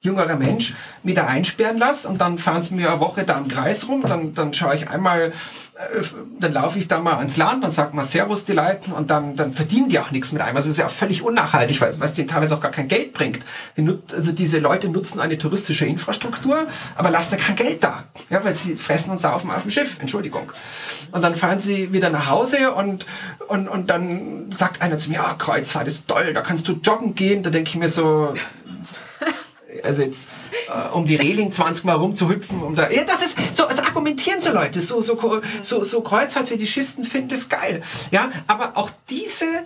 jüngerer 0.00 0.36
Mensch 0.36 0.74
wieder 1.02 1.26
einsperren 1.26 1.76
lasse 1.76 2.08
und 2.08 2.20
dann 2.20 2.38
fahren 2.38 2.62
sie 2.62 2.74
mir 2.74 2.88
eine 2.88 3.00
Woche 3.00 3.24
da 3.24 3.36
im 3.36 3.48
Kreis 3.48 3.88
rum, 3.88 4.04
dann, 4.06 4.32
dann 4.32 4.54
schaue 4.54 4.76
ich 4.76 4.88
einmal, 4.88 5.32
äh, 5.74 6.02
dann 6.38 6.52
laufe 6.52 6.78
ich 6.78 6.86
da 6.86 7.00
mal 7.00 7.16
ans 7.16 7.36
Land, 7.36 7.64
dann 7.64 7.72
sagt 7.72 7.94
man 7.94 8.04
Servus 8.04 8.44
die 8.44 8.52
Leuten 8.52 8.92
und 8.92 9.10
dann, 9.10 9.34
dann 9.34 9.52
verdienen 9.52 9.88
die 9.88 9.98
auch 9.98 10.12
nichts 10.12 10.30
mit 10.30 10.40
einem. 10.40 10.54
Also 10.54 10.68
es 10.68 10.74
ist 10.74 10.78
ja 10.78 10.86
auch 10.86 10.90
völlig 10.90 11.22
unnachhaltig, 11.22 11.80
weil 11.80 11.88
es 11.90 12.12
denen 12.12 12.28
teilweise 12.28 12.54
auch 12.54 12.60
gar 12.60 12.70
kein 12.70 12.86
Geld 12.86 13.12
bringt. 13.12 13.40
Also 14.14 14.30
diese 14.30 14.60
Leute 14.60 14.88
nutzen 14.88 15.18
eine 15.18 15.36
touristische 15.36 15.86
Infrastruktur, 15.86 16.68
aber 16.94 17.10
lassen 17.10 17.32
da 17.32 17.36
kein 17.38 17.56
Geld 17.56 17.82
da, 17.82 18.04
ja, 18.30 18.44
weil 18.44 18.52
sie 18.52 18.76
fressen 18.76 19.10
und 19.10 19.18
saufen 19.18 19.50
auf 19.50 19.62
dem 19.62 19.72
Schiff, 19.72 19.98
Entschuldigung. 19.98 20.52
Und 21.10 21.22
dann 21.22 21.34
fahren 21.34 21.58
sie 21.58 21.92
wieder 21.92 22.10
nach 22.10 22.28
Hause 22.28 22.72
und, 22.72 23.04
und, 23.48 23.66
und 23.66 23.90
dann 23.90 24.52
sagt 24.52 24.80
einer 24.80 24.98
zu 24.98 25.08
mir, 25.08 25.16
ja, 25.16 25.34
Kreuzfahrt 25.34 25.88
ist 25.88 26.06
toll, 26.06 26.34
da 26.34 26.40
kannst 26.40 26.68
du 26.68 26.74
joggen 26.74 27.16
gehen. 27.16 27.42
Da 27.42 27.50
denke 27.50 27.70
ich 27.70 27.76
mir 27.76 27.88
so, 27.88 28.32
also 29.82 30.02
jetzt 30.02 30.28
äh, 30.68 30.88
um 30.88 31.04
die 31.04 31.16
Reling 31.16 31.52
20 31.52 31.84
Mal 31.84 31.94
rumzuhüpfen, 31.94 32.62
um 32.62 32.74
da. 32.74 32.90
Ja, 32.90 33.04
das 33.04 33.22
ist 33.22 33.56
so, 33.56 33.66
also 33.66 33.82
argumentieren 33.82 34.40
so 34.40 34.52
Leute, 34.52 34.80
so, 34.80 35.00
so, 35.00 35.40
so, 35.62 35.82
so 35.82 36.00
Kreuzfahrtfetischisten 36.00 37.04
finden 37.04 37.28
das 37.28 37.48
geil. 37.48 37.82
Ja, 38.10 38.30
aber 38.46 38.76
auch 38.76 38.90
diese 39.10 39.64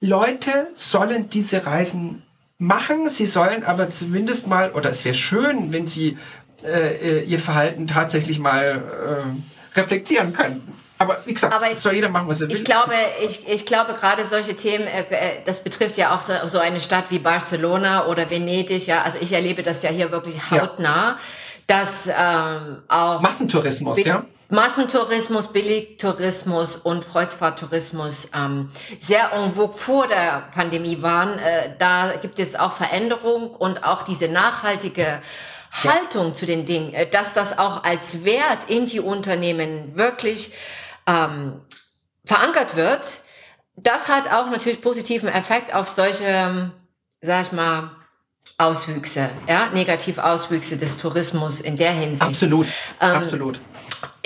Leute 0.00 0.68
sollen 0.74 1.30
diese 1.30 1.66
Reisen 1.66 2.22
machen. 2.58 3.08
Sie 3.08 3.26
sollen 3.26 3.64
aber 3.64 3.90
zumindest 3.90 4.46
mal, 4.46 4.72
oder 4.72 4.90
es 4.90 5.04
wäre 5.04 5.14
schön, 5.14 5.72
wenn 5.72 5.86
sie 5.86 6.18
äh, 6.64 7.24
ihr 7.24 7.38
Verhalten 7.40 7.86
tatsächlich 7.86 8.38
mal 8.38 9.34
äh, 9.74 9.78
reflektieren 9.78 10.32
könnten. 10.32 10.73
Aber 10.98 11.18
wie 11.24 11.34
gesagt, 11.34 11.52
aber 11.52 11.70
ich, 11.70 11.78
soll 11.78 11.94
jeder 11.94 12.08
machen, 12.08 12.28
was 12.28 12.40
er 12.40 12.48
will. 12.48 12.54
Ich 12.54 12.64
glaube, 12.64 12.94
ich, 13.26 13.48
ich 13.48 13.66
glaube 13.66 13.94
gerade 13.94 14.24
solche 14.24 14.54
Themen, 14.54 14.86
äh, 14.86 15.02
äh, 15.10 15.42
das 15.44 15.62
betrifft 15.62 15.98
ja 15.98 16.14
auch 16.14 16.22
so, 16.22 16.32
so, 16.46 16.58
eine 16.58 16.80
Stadt 16.80 17.10
wie 17.10 17.18
Barcelona 17.18 18.06
oder 18.06 18.30
Venedig. 18.30 18.86
Ja, 18.86 19.02
also 19.02 19.18
ich 19.20 19.32
erlebe 19.32 19.62
das 19.62 19.82
ja 19.82 19.90
hier 19.90 20.12
wirklich 20.12 20.50
hautnah, 20.50 21.16
ja. 21.16 21.18
dass 21.66 22.06
ähm, 22.06 22.82
auch 22.88 23.20
Massentourismus, 23.20 24.04
ja. 24.04 24.24
Massentourismus, 24.50 25.48
Billigtourismus 25.48 26.76
und 26.76 27.08
Kreuzfahrttourismus 27.08 28.28
ähm, 28.34 28.70
sehr 29.00 29.32
en 29.32 29.54
vogue 29.54 29.76
vor 29.76 30.06
der 30.06 30.44
Pandemie 30.54 31.02
waren. 31.02 31.38
Äh, 31.38 31.70
da 31.78 32.12
gibt 32.22 32.38
es 32.38 32.54
auch 32.54 32.72
Veränderung 32.72 33.50
und 33.50 33.82
auch 33.82 34.02
diese 34.02 34.28
nachhaltige 34.28 35.20
Haltung 35.82 36.28
ja. 36.28 36.34
zu 36.34 36.46
den 36.46 36.66
Dingen, 36.66 36.94
äh, 36.94 37.08
dass 37.08 37.32
das 37.32 37.58
auch 37.58 37.82
als 37.82 38.24
Wert 38.24 38.68
in 38.68 38.86
die 38.86 39.00
Unternehmen 39.00 39.96
wirklich 39.96 40.52
ähm, 41.06 41.60
verankert 42.24 42.76
wird, 42.76 43.02
das 43.76 44.08
hat 44.08 44.32
auch 44.32 44.50
natürlich 44.50 44.80
positiven 44.80 45.28
Effekt 45.28 45.74
auf 45.74 45.88
solche, 45.88 46.70
sag 47.20 47.42
ich 47.46 47.52
mal, 47.52 47.90
Auswüchse, 48.58 49.30
ja, 49.48 49.68
negative 49.70 50.22
Auswüchse 50.22 50.76
des 50.76 50.98
Tourismus 50.98 51.60
in 51.60 51.76
der 51.76 51.92
Hinsicht. 51.92 52.22
Absolut, 52.22 52.66
ähm, 53.00 53.16
absolut. 53.16 53.60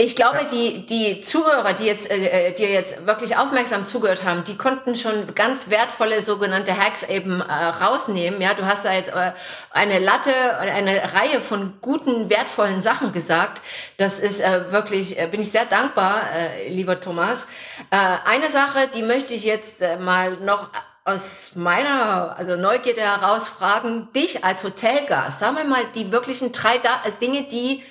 Ich 0.01 0.14
glaube, 0.14 0.46
die, 0.49 0.86
die 0.86 1.22
Zuhörer, 1.22 1.72
die 1.72 1.82
jetzt, 1.82 2.09
äh, 2.09 2.53
die 2.53 2.62
jetzt 2.62 3.05
wirklich 3.05 3.36
aufmerksam 3.36 3.84
zugehört 3.84 4.22
haben, 4.22 4.44
die 4.44 4.57
konnten 4.57 4.94
schon 4.94 5.34
ganz 5.34 5.70
wertvolle 5.70 6.22
sogenannte 6.22 6.78
Hacks 6.78 7.03
eben 7.03 7.40
äh, 7.40 7.53
rausnehmen. 7.53 8.40
Ja, 8.40 8.55
du 8.55 8.64
hast 8.64 8.84
da 8.84 8.92
jetzt 8.92 9.09
äh, 9.09 9.32
eine 9.72 9.99
Latte, 9.99 10.30
eine 10.61 11.01
Reihe 11.14 11.40
von 11.40 11.78
guten, 11.80 12.30
wertvollen 12.30 12.80
Sachen 12.80 13.11
gesagt. 13.11 13.61
Das 13.96 14.20
ist 14.20 14.40
äh, 14.40 14.70
wirklich, 14.70 15.18
äh, 15.18 15.26
bin 15.26 15.40
ich 15.40 15.51
sehr 15.51 15.64
dankbar, 15.64 16.22
äh, 16.32 16.68
lieber 16.68 17.01
Thomas. 17.01 17.49
Äh, 17.90 17.96
eine 18.24 18.49
Sache, 18.51 18.88
die 18.94 19.03
möchte 19.03 19.34
ich 19.34 19.42
jetzt 19.42 19.82
äh, 19.82 19.96
mal 19.96 20.36
noch 20.36 20.70
aus 21.07 21.57
meiner 21.57 22.36
also 22.38 22.55
Neugierde 22.55 23.01
heraus 23.01 23.49
fragen, 23.49 24.07
dich 24.14 24.44
als 24.44 24.62
Hotelgast, 24.62 25.40
sagen 25.40 25.57
wir 25.57 25.64
mal 25.64 25.82
die 25.96 26.12
wirklichen 26.12 26.53
drei 26.53 26.78
da 26.78 27.01
also 27.03 27.16
Dinge, 27.16 27.49
die 27.49 27.82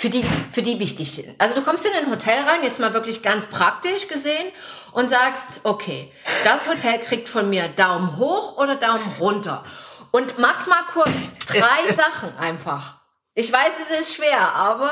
für 0.00 0.08
die, 0.08 0.24
für 0.50 0.62
die 0.62 0.80
wichtig 0.80 1.12
sind. 1.12 1.38
Also 1.38 1.54
du 1.54 1.60
kommst 1.60 1.84
in 1.84 1.92
ein 1.92 2.10
Hotel 2.10 2.42
rein, 2.44 2.62
jetzt 2.62 2.80
mal 2.80 2.94
wirklich 2.94 3.22
ganz 3.22 3.44
praktisch 3.44 4.08
gesehen, 4.08 4.50
und 4.92 5.10
sagst, 5.10 5.60
okay, 5.64 6.10
das 6.42 6.66
Hotel 6.66 7.00
kriegt 7.00 7.28
von 7.28 7.50
mir 7.50 7.68
Daumen 7.68 8.16
hoch 8.16 8.56
oder 8.56 8.76
Daumen 8.76 9.04
runter. 9.20 9.62
Und 10.10 10.38
mach's 10.38 10.66
mal 10.66 10.84
kurz. 10.90 11.18
Drei 11.46 11.92
Sachen 11.92 12.34
einfach. 12.38 12.94
Ich 13.34 13.52
weiß, 13.52 13.74
es 13.90 14.00
ist 14.00 14.14
schwer, 14.14 14.54
aber 14.54 14.90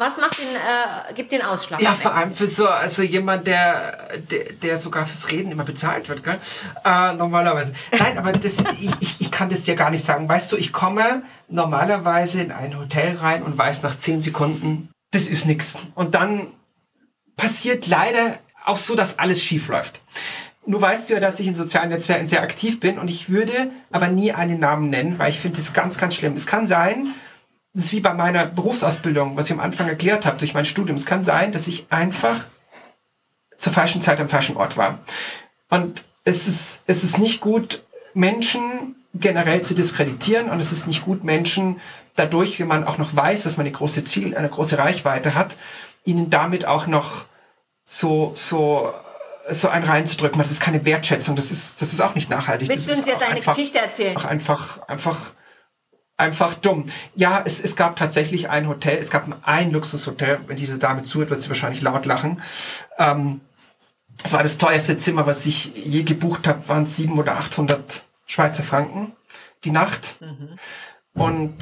was 0.00 0.16
macht 0.16 0.38
den, 0.38 0.48
äh, 0.48 1.12
gibt 1.14 1.30
den 1.30 1.42
Ausschlag? 1.42 1.82
Ja, 1.82 1.92
vor 1.92 2.14
allem 2.14 2.32
für 2.32 2.46
so 2.46 2.66
also 2.66 3.02
jemand, 3.02 3.46
der, 3.46 4.18
der, 4.30 4.52
der 4.54 4.78
sogar 4.78 5.04
fürs 5.04 5.30
Reden 5.30 5.52
immer 5.52 5.64
bezahlt 5.64 6.08
wird, 6.08 6.24
gell? 6.24 6.38
Äh, 6.86 7.12
normalerweise. 7.12 7.74
Nein, 7.96 8.16
aber 8.16 8.32
das, 8.32 8.54
ich, 8.80 9.20
ich, 9.20 9.30
kann 9.30 9.50
das 9.50 9.64
dir 9.64 9.76
gar 9.76 9.90
nicht 9.90 10.04
sagen. 10.04 10.26
Weißt 10.26 10.50
du, 10.50 10.56
ich 10.56 10.72
komme 10.72 11.22
normalerweise 11.48 12.40
in 12.40 12.50
ein 12.50 12.78
Hotel 12.78 13.18
rein 13.18 13.42
und 13.42 13.58
weiß 13.58 13.82
nach 13.82 13.98
zehn 13.98 14.22
Sekunden, 14.22 14.88
das 15.10 15.28
ist 15.28 15.44
nichts. 15.44 15.78
Und 15.94 16.14
dann 16.14 16.46
passiert 17.36 17.86
leider 17.86 18.38
auch 18.64 18.76
so, 18.76 18.94
dass 18.94 19.18
alles 19.18 19.44
schief 19.44 19.68
läuft. 19.68 20.00
Nur 20.64 20.80
weißt 20.80 21.10
du 21.10 21.14
ja, 21.14 21.20
dass 21.20 21.40
ich 21.40 21.46
in 21.46 21.54
sozialen 21.54 21.90
Netzwerken 21.90 22.26
sehr 22.26 22.42
aktiv 22.42 22.80
bin 22.80 22.98
und 22.98 23.08
ich 23.08 23.28
würde 23.28 23.70
aber 23.92 24.08
nie 24.08 24.32
einen 24.32 24.60
Namen 24.60 24.88
nennen, 24.88 25.18
weil 25.18 25.28
ich 25.28 25.40
finde 25.40 25.58
das 25.58 25.74
ganz, 25.74 25.98
ganz 25.98 26.14
schlimm. 26.14 26.34
Es 26.34 26.46
kann 26.46 26.66
sein, 26.66 27.14
das 27.72 27.84
ist 27.84 27.92
wie 27.92 28.00
bei 28.00 28.14
meiner 28.14 28.46
Berufsausbildung, 28.46 29.36
was 29.36 29.46
ich 29.46 29.52
am 29.52 29.60
Anfang 29.60 29.88
erklärt 29.88 30.26
habe, 30.26 30.38
durch 30.38 30.54
mein 30.54 30.64
Studium. 30.64 30.96
Es 30.96 31.06
kann 31.06 31.24
sein, 31.24 31.52
dass 31.52 31.66
ich 31.68 31.86
einfach 31.90 32.44
zur 33.58 33.72
falschen 33.72 34.02
Zeit 34.02 34.20
am 34.20 34.28
falschen 34.28 34.56
Ort 34.56 34.76
war. 34.76 34.98
Und 35.68 36.02
es 36.24 36.48
ist, 36.48 36.80
es 36.86 37.04
ist 37.04 37.18
nicht 37.18 37.40
gut, 37.40 37.82
Menschen 38.14 38.96
generell 39.14 39.62
zu 39.62 39.74
diskreditieren 39.74 40.50
und 40.50 40.60
es 40.60 40.72
ist 40.72 40.86
nicht 40.86 41.04
gut, 41.04 41.24
Menschen 41.24 41.80
dadurch, 42.16 42.58
wie 42.58 42.64
man 42.64 42.84
auch 42.84 42.98
noch 42.98 43.14
weiß, 43.14 43.44
dass 43.44 43.56
man 43.56 43.66
eine 43.66 43.74
große 43.74 44.04
Ziel, 44.04 44.36
eine 44.36 44.48
große 44.48 44.78
Reichweite 44.78 45.34
hat, 45.34 45.56
ihnen 46.04 46.30
damit 46.30 46.64
auch 46.64 46.86
noch 46.86 47.24
so, 47.84 48.32
so 48.34 48.92
so 49.48 49.68
ein 49.68 49.82
reinzudrücken, 49.82 50.38
das 50.38 50.50
ist 50.50 50.60
keine 50.60 50.84
Wertschätzung, 50.84 51.34
das 51.34 51.50
ist, 51.50 51.80
das 51.80 51.92
ist 51.92 52.00
auch 52.00 52.14
nicht 52.14 52.30
nachhaltig. 52.30 52.68
Willst 52.68 52.88
du 52.88 52.92
uns 52.92 53.06
jetzt 53.06 53.22
eine 53.22 53.40
Geschichte 53.40 53.78
erzählen? 53.78 54.16
Auch 54.16 54.24
einfach, 54.24 54.86
einfach, 54.86 55.32
einfach 56.20 56.54
dumm. 56.54 56.86
Ja, 57.16 57.42
es, 57.44 57.60
es 57.60 57.74
gab 57.74 57.96
tatsächlich 57.96 58.48
ein 58.48 58.68
Hotel, 58.68 58.98
es 58.98 59.10
gab 59.10 59.26
ein 59.42 59.72
Luxushotel, 59.72 60.40
wenn 60.46 60.56
diese 60.56 60.78
Dame 60.78 61.02
zuhört, 61.02 61.30
wird 61.30 61.42
sie 61.42 61.48
wahrscheinlich 61.48 61.82
laut 61.82 62.06
lachen. 62.06 62.40
Ähm, 62.98 63.40
das 64.22 64.32
war 64.32 64.42
das 64.42 64.58
teuerste 64.58 64.98
Zimmer, 64.98 65.26
was 65.26 65.46
ich 65.46 65.74
je 65.74 66.02
gebucht 66.02 66.46
habe, 66.46 66.68
waren 66.68 66.86
700 66.86 67.26
oder 67.26 67.38
800 67.38 68.04
Schweizer 68.26 68.62
Franken 68.62 69.12
die 69.64 69.70
Nacht. 69.70 70.16
Mhm. 70.20 70.56
Und 71.14 71.56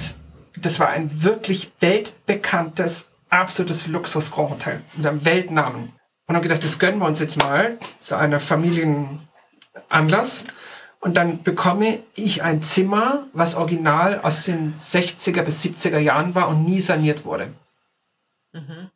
das 0.57 0.81
war 0.81 0.89
ein 0.89 1.23
wirklich 1.23 1.73
weltbekanntes, 1.81 3.09
absolutes 3.31 3.87
Luxus-Grand 3.87 4.51
Hotel 4.51 4.83
mit 4.95 5.07
einem 5.07 5.25
Weltnamen 5.25 5.93
und 6.27 6.35
haben 6.35 6.43
gedacht, 6.43 6.65
das 6.65 6.79
gönnen 6.79 7.01
wir 7.01 7.07
uns 7.07 7.21
jetzt 7.21 7.39
mal 7.39 7.79
zu 7.99 8.17
einer 8.17 8.41
Familienanlass. 8.41 10.45
Und 11.01 11.15
dann 11.17 11.43
bekomme 11.43 12.03
ich 12.15 12.43
ein 12.43 12.63
Zimmer, 12.63 13.27
was 13.33 13.55
original 13.55 14.21
aus 14.21 14.45
den 14.45 14.75
60er 14.75 15.43
bis 15.43 15.63
70er 15.63 15.99
Jahren 15.99 16.35
war 16.35 16.49
und 16.49 16.65
nie 16.65 16.81
saniert 16.81 17.25
wurde. 17.25 17.55
Mhm. 18.53 18.91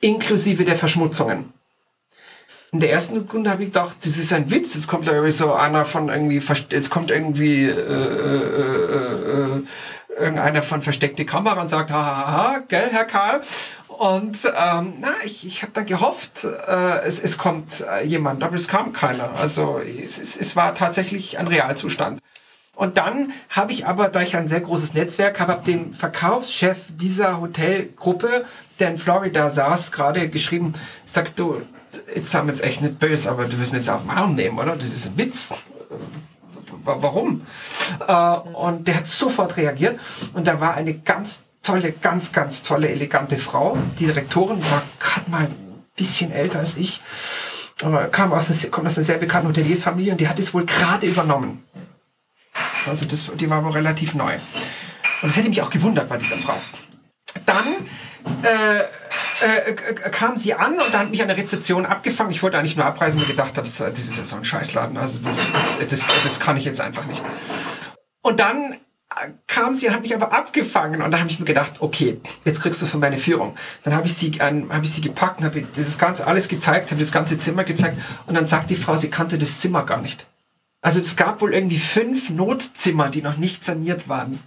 Inklusive 0.00 0.64
der 0.64 0.76
Verschmutzungen. 0.76 1.52
In 2.72 2.80
der 2.80 2.90
ersten 2.90 3.14
Sekunde 3.14 3.50
habe 3.50 3.64
ich 3.64 3.68
gedacht, 3.68 3.98
das 4.00 4.16
ist 4.16 4.32
ein 4.32 4.50
Witz. 4.50 4.74
Jetzt 4.74 4.88
kommt 4.88 5.06
irgendwie 5.06 5.30
so 5.30 5.52
einer 5.52 5.84
von 5.84 6.08
irgendwie, 6.08 6.40
jetzt 6.70 6.88
kommt 6.88 7.10
irgendwie 7.10 7.66
äh, 7.66 7.70
äh, 7.70 8.42
äh, 8.96 9.58
äh 9.58 9.62
irgendeiner 10.18 10.62
von 10.62 10.82
versteckte 10.82 11.24
Kamera 11.24 11.60
und 11.60 11.68
sagt, 11.68 11.90
hahaha, 11.90 12.60
gell, 12.68 12.88
Herr 12.90 13.04
Karl? 13.04 13.40
Und 13.88 14.38
ähm, 14.44 14.94
na, 14.98 15.12
ich, 15.24 15.46
ich 15.46 15.62
habe 15.62 15.72
dann 15.72 15.86
gehofft, 15.86 16.44
äh, 16.44 17.00
es, 17.00 17.18
es 17.18 17.38
kommt 17.38 17.80
äh, 17.80 18.04
jemand, 18.04 18.42
aber 18.42 18.54
es 18.54 18.68
kam 18.68 18.92
keiner. 18.92 19.34
Also 19.36 19.78
es, 19.78 20.18
es, 20.18 20.36
es 20.36 20.56
war 20.56 20.74
tatsächlich 20.74 21.38
ein 21.38 21.48
Realzustand. 21.48 22.20
Und 22.74 22.96
dann 22.96 23.32
habe 23.50 23.72
ich 23.72 23.86
aber, 23.86 24.08
da 24.08 24.22
ich 24.22 24.36
ein 24.36 24.48
sehr 24.48 24.60
großes 24.60 24.94
Netzwerk 24.94 25.40
habe, 25.40 25.52
habe 25.52 25.64
dem 25.64 25.92
Verkaufschef 25.92 26.78
dieser 26.88 27.40
Hotelgruppe, 27.40 28.44
der 28.80 28.90
in 28.90 28.98
Florida 28.98 29.50
saß, 29.50 29.92
gerade 29.92 30.28
geschrieben, 30.28 30.72
sagt 31.04 31.38
du, 31.38 31.62
jetzt 32.14 32.30
sind 32.30 32.46
wir 32.46 32.52
jetzt 32.52 32.64
echt 32.64 32.80
nicht 32.80 32.98
böse, 32.98 33.30
aber 33.30 33.46
du 33.46 33.58
wirst 33.58 33.72
mir 33.72 33.78
jetzt 33.78 33.88
auf 33.90 34.02
den 34.02 34.10
Arm 34.10 34.34
nehmen, 34.34 34.58
oder? 34.58 34.74
Das 34.74 34.92
ist 34.92 35.06
ein 35.06 35.18
Witz 35.18 35.52
warum? 36.84 37.46
Äh, 38.06 38.12
und 38.12 38.88
der 38.88 38.96
hat 38.96 39.06
sofort 39.06 39.56
reagiert 39.56 39.98
und 40.34 40.46
da 40.46 40.60
war 40.60 40.74
eine 40.74 40.94
ganz 40.94 41.42
tolle, 41.62 41.92
ganz, 41.92 42.32
ganz 42.32 42.62
tolle, 42.62 42.88
elegante 42.88 43.38
Frau. 43.38 43.76
Die 43.98 44.06
Direktorin 44.06 44.62
war 44.70 44.82
gerade 44.98 45.30
mal 45.30 45.44
ein 45.44 45.84
bisschen 45.96 46.32
älter 46.32 46.58
als 46.58 46.76
ich, 46.76 47.02
aber 47.82 48.06
kam 48.08 48.32
aus 48.32 48.50
einer, 48.50 48.70
kommt 48.70 48.86
aus 48.86 48.96
einer 48.96 49.04
sehr 49.06 49.18
bekannten 49.18 49.48
Hoteliersfamilie 49.48 50.12
und 50.12 50.20
die 50.20 50.28
hat 50.28 50.38
es 50.38 50.54
wohl 50.54 50.66
gerade 50.66 51.06
übernommen. 51.06 51.62
Also 52.86 53.06
das, 53.06 53.30
die 53.36 53.48
war 53.48 53.64
wohl 53.64 53.72
relativ 53.72 54.14
neu. 54.14 54.34
Und 54.34 55.28
das 55.28 55.36
hätte 55.36 55.48
mich 55.48 55.62
auch 55.62 55.70
gewundert 55.70 56.08
bei 56.08 56.16
dieser 56.16 56.36
Frau. 56.38 56.56
Dann 57.46 57.66
äh, 58.44 58.80
äh, 58.80 59.74
kam 60.10 60.36
sie 60.36 60.54
an 60.54 60.74
und 60.74 60.92
hat 60.96 61.10
mich 61.10 61.22
an 61.22 61.28
der 61.28 61.36
Rezeption 61.36 61.86
abgefangen. 61.86 62.30
Ich 62.30 62.42
wollte 62.42 62.58
eigentlich 62.58 62.76
nur 62.76 62.86
abreisen 62.86 63.20
und 63.20 63.26
gedacht 63.26 63.56
habe, 63.56 63.66
das 63.66 63.80
ist 63.80 64.16
ja 64.16 64.24
so 64.24 64.36
ein 64.36 64.44
Scheißladen. 64.44 64.96
Also 64.96 65.18
das, 65.18 65.36
das, 65.52 65.88
das, 65.88 66.06
das 66.22 66.40
kann 66.40 66.56
ich 66.56 66.64
jetzt 66.64 66.80
einfach 66.80 67.04
nicht. 67.06 67.22
Und 68.22 68.40
dann 68.40 68.76
kam 69.46 69.74
sie 69.74 69.88
und 69.88 69.94
hat 69.94 70.02
mich 70.02 70.14
aber 70.14 70.32
abgefangen 70.32 71.02
und 71.02 71.10
da 71.10 71.18
habe 71.18 71.28
ich 71.28 71.38
mir 71.38 71.44
gedacht, 71.44 71.80
okay, 71.80 72.20
jetzt 72.44 72.62
kriegst 72.62 72.80
du 72.80 72.86
für 72.86 72.98
meine 72.98 73.18
Führung. 73.18 73.56
Dann 73.82 73.94
habe 73.94 74.06
ich 74.06 74.14
sie, 74.14 74.32
ähm, 74.40 74.72
habe 74.72 74.84
ich 74.84 74.92
sie 74.92 75.00
gepackt 75.00 75.40
und 75.40 75.46
habe 75.46 75.62
dieses 75.62 75.98
ganze 75.98 76.26
alles 76.26 76.48
gezeigt, 76.48 76.90
habe 76.90 77.00
das 77.00 77.12
ganze 77.12 77.38
Zimmer 77.38 77.64
gezeigt 77.64 77.98
und 78.26 78.34
dann 78.34 78.46
sagt 78.46 78.70
die 78.70 78.76
Frau, 78.76 78.96
sie 78.96 79.10
kannte 79.10 79.38
das 79.38 79.60
Zimmer 79.60 79.84
gar 79.84 80.00
nicht. 80.00 80.26
Also 80.80 80.98
es 81.00 81.16
gab 81.16 81.40
wohl 81.40 81.54
irgendwie 81.54 81.78
fünf 81.78 82.30
Notzimmer, 82.30 83.08
die 83.08 83.22
noch 83.22 83.36
nicht 83.36 83.64
saniert 83.64 84.08
waren. 84.08 84.40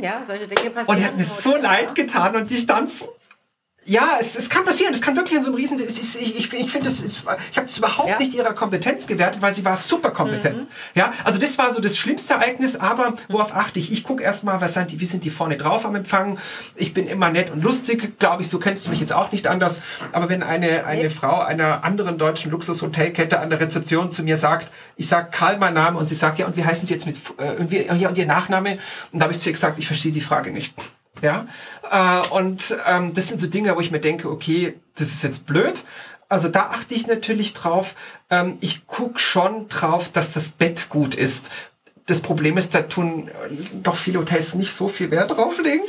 Ja, 0.00 0.22
solche 0.26 0.46
Dinge 0.46 0.70
passieren. 0.70 0.98
Und 0.98 1.02
er 1.02 1.08
hat 1.08 1.16
mir 1.18 1.24
so 1.24 1.56
leid 1.56 1.94
getan 1.94 2.36
und 2.36 2.50
ich 2.50 2.66
dann 2.66 2.88
ja, 3.86 4.18
es, 4.20 4.36
es 4.36 4.50
kann 4.50 4.64
passieren. 4.64 4.92
Es 4.92 5.00
kann 5.00 5.16
wirklich 5.16 5.36
in 5.36 5.42
so 5.42 5.48
einem 5.48 5.56
Riesen. 5.56 5.78
Es 5.78 5.98
ist, 5.98 6.14
ich 6.14 6.38
ich, 6.38 6.52
ich 6.52 6.70
finde, 6.70 6.90
ich 6.90 7.56
habe 7.56 7.66
es 7.66 7.78
überhaupt 7.78 8.08
ja. 8.08 8.18
nicht 8.18 8.34
ihrer 8.34 8.52
Kompetenz 8.52 9.06
gewertet, 9.06 9.40
weil 9.40 9.54
sie 9.54 9.64
war 9.64 9.76
super 9.76 10.10
kompetent. 10.10 10.58
Mhm. 10.58 10.66
Ja, 10.94 11.12
also 11.24 11.38
das 11.38 11.56
war 11.56 11.72
so 11.72 11.80
das 11.80 11.96
schlimmste 11.96 12.34
Ereignis. 12.34 12.76
Aber 12.76 13.14
worauf 13.28 13.54
achte 13.56 13.78
ich? 13.78 13.90
Ich 13.90 14.04
gucke 14.04 14.22
erstmal, 14.22 14.60
was 14.60 14.74
sind 14.74 14.92
die, 14.92 15.00
wie 15.00 15.06
sind 15.06 15.24
die 15.24 15.30
vorne 15.30 15.56
drauf 15.56 15.86
am 15.86 15.94
Empfang. 15.94 16.38
Ich 16.76 16.92
bin 16.92 17.08
immer 17.08 17.30
nett 17.30 17.50
und 17.50 17.64
lustig, 17.64 18.18
glaube 18.18 18.42
ich. 18.42 18.48
So 18.48 18.58
kennst 18.58 18.86
du 18.86 18.90
mich 18.90 19.00
jetzt 19.00 19.14
auch 19.14 19.32
nicht 19.32 19.46
anders. 19.46 19.80
Aber 20.12 20.28
wenn 20.28 20.42
eine 20.42 20.84
eine 20.84 21.04
nee. 21.04 21.10
Frau 21.10 21.40
einer 21.40 21.82
anderen 21.82 22.18
deutschen 22.18 22.50
Luxushotelkette 22.50 23.40
an 23.40 23.48
der 23.48 23.60
Rezeption 23.60 24.12
zu 24.12 24.22
mir 24.22 24.36
sagt, 24.36 24.70
ich 24.96 25.08
sage 25.08 25.28
Karl 25.30 25.56
mein 25.56 25.72
Name 25.72 25.98
und 25.98 26.08
sie 26.08 26.14
sagt 26.14 26.38
ja 26.38 26.46
und 26.46 26.56
wie 26.58 26.64
heißen 26.64 26.86
Sie 26.86 26.92
jetzt 26.92 27.06
mit 27.06 27.16
äh, 27.38 27.52
und, 27.52 27.70
wie, 27.70 27.86
ja, 27.86 28.08
und 28.08 28.18
Ihr 28.18 28.26
Nachname? 28.26 28.78
Und 29.10 29.20
da 29.20 29.24
habe 29.24 29.32
ich 29.32 29.38
zu 29.38 29.48
ihr 29.48 29.54
gesagt, 29.54 29.78
ich 29.78 29.86
verstehe 29.86 30.12
die 30.12 30.20
Frage 30.20 30.52
nicht. 30.52 30.74
Ja, 31.22 31.46
äh, 31.90 32.26
und 32.28 32.74
ähm, 32.86 33.14
das 33.14 33.28
sind 33.28 33.40
so 33.40 33.46
Dinge, 33.46 33.76
wo 33.76 33.80
ich 33.80 33.90
mir 33.90 34.00
denke, 34.00 34.30
okay, 34.30 34.74
das 34.96 35.08
ist 35.08 35.22
jetzt 35.22 35.46
blöd. 35.46 35.84
Also 36.30 36.48
da 36.48 36.70
achte 36.70 36.94
ich 36.94 37.06
natürlich 37.06 37.52
drauf. 37.54 37.94
Ähm, 38.30 38.56
ich 38.60 38.86
gucke 38.86 39.18
schon 39.18 39.68
drauf, 39.68 40.10
dass 40.10 40.32
das 40.32 40.48
Bett 40.48 40.88
gut 40.88 41.14
ist. 41.14 41.50
Das 42.06 42.20
Problem 42.20 42.56
ist, 42.56 42.74
da 42.74 42.82
tun 42.82 43.28
äh, 43.28 43.54
doch 43.82 43.96
viele 43.96 44.20
Hotels 44.20 44.54
nicht 44.54 44.72
so 44.72 44.88
viel 44.88 45.10
Wert 45.10 45.32
drauflegen. 45.32 45.84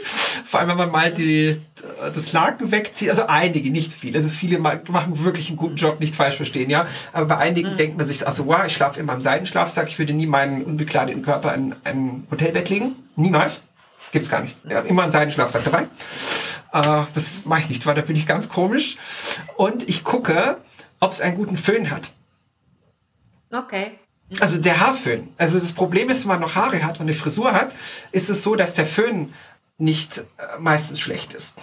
Vor 0.45 0.59
allem, 0.59 0.69
wenn 0.69 0.77
man 0.77 0.91
mal 0.91 1.13
die, 1.13 1.61
das 2.13 2.33
Laken 2.33 2.71
wegzieht. 2.71 3.09
Also 3.09 3.27
einige, 3.27 3.69
nicht 3.69 3.93
viele. 3.93 4.17
Also 4.17 4.29
viele 4.29 4.59
machen 4.59 5.23
wirklich 5.23 5.49
einen 5.49 5.57
guten 5.57 5.75
Job, 5.75 5.99
nicht 5.99 6.15
falsch 6.15 6.35
verstehen, 6.35 6.69
ja. 6.69 6.85
Aber 7.13 7.27
bei 7.27 7.37
einigen 7.37 7.73
mhm. 7.73 7.77
denkt 7.77 7.97
man 7.97 8.07
sich, 8.07 8.25
also 8.25 8.47
wow, 8.47 8.65
ich 8.65 8.73
schlafe 8.73 8.99
in 8.99 9.05
meinem 9.05 9.21
Seidenschlafsack. 9.21 9.87
Ich 9.87 9.99
würde 9.99 10.13
nie 10.13 10.27
meinen 10.27 10.63
unbekleideten 10.63 11.21
Körper 11.21 11.53
in 11.53 11.75
ein 11.83 12.27
Hotelbett 12.31 12.69
legen. 12.69 12.95
Niemals. 13.15 13.61
Gibt's 14.11 14.29
gar 14.29 14.41
nicht. 14.41 14.55
Ich 14.63 14.73
habe 14.73 14.87
immer 14.87 15.03
einen 15.03 15.11
Seidenschlafsack 15.11 15.63
dabei. 15.63 15.83
Äh, 16.73 17.05
das 17.13 17.45
mache 17.45 17.61
ich 17.61 17.69
nicht, 17.69 17.85
weil 17.85 17.95
da 17.95 18.01
bin 18.01 18.15
ich 18.15 18.25
ganz 18.25 18.49
komisch. 18.49 18.97
Und 19.55 19.87
ich 19.87 20.03
gucke, 20.03 20.57
ob 20.99 21.11
es 21.11 21.21
einen 21.21 21.35
guten 21.35 21.57
Föhn 21.57 21.91
hat. 21.91 22.13
Okay. 23.51 23.99
Also 24.39 24.57
der 24.57 24.79
Haarföhn. 24.79 25.33
Also 25.37 25.59
das 25.59 25.73
Problem 25.73 26.09
ist, 26.09 26.21
wenn 26.23 26.29
man 26.29 26.39
noch 26.39 26.55
Haare 26.55 26.83
hat 26.83 26.99
und 26.99 27.07
eine 27.07 27.13
Frisur 27.13 27.51
hat, 27.51 27.73
ist 28.11 28.29
es 28.29 28.43
so, 28.43 28.55
dass 28.55 28.73
der 28.73 28.85
Föhn 28.85 29.33
nicht 29.77 30.19
äh, 30.19 30.23
meistens 30.59 30.99
schlecht 30.99 31.33
ist. 31.33 31.57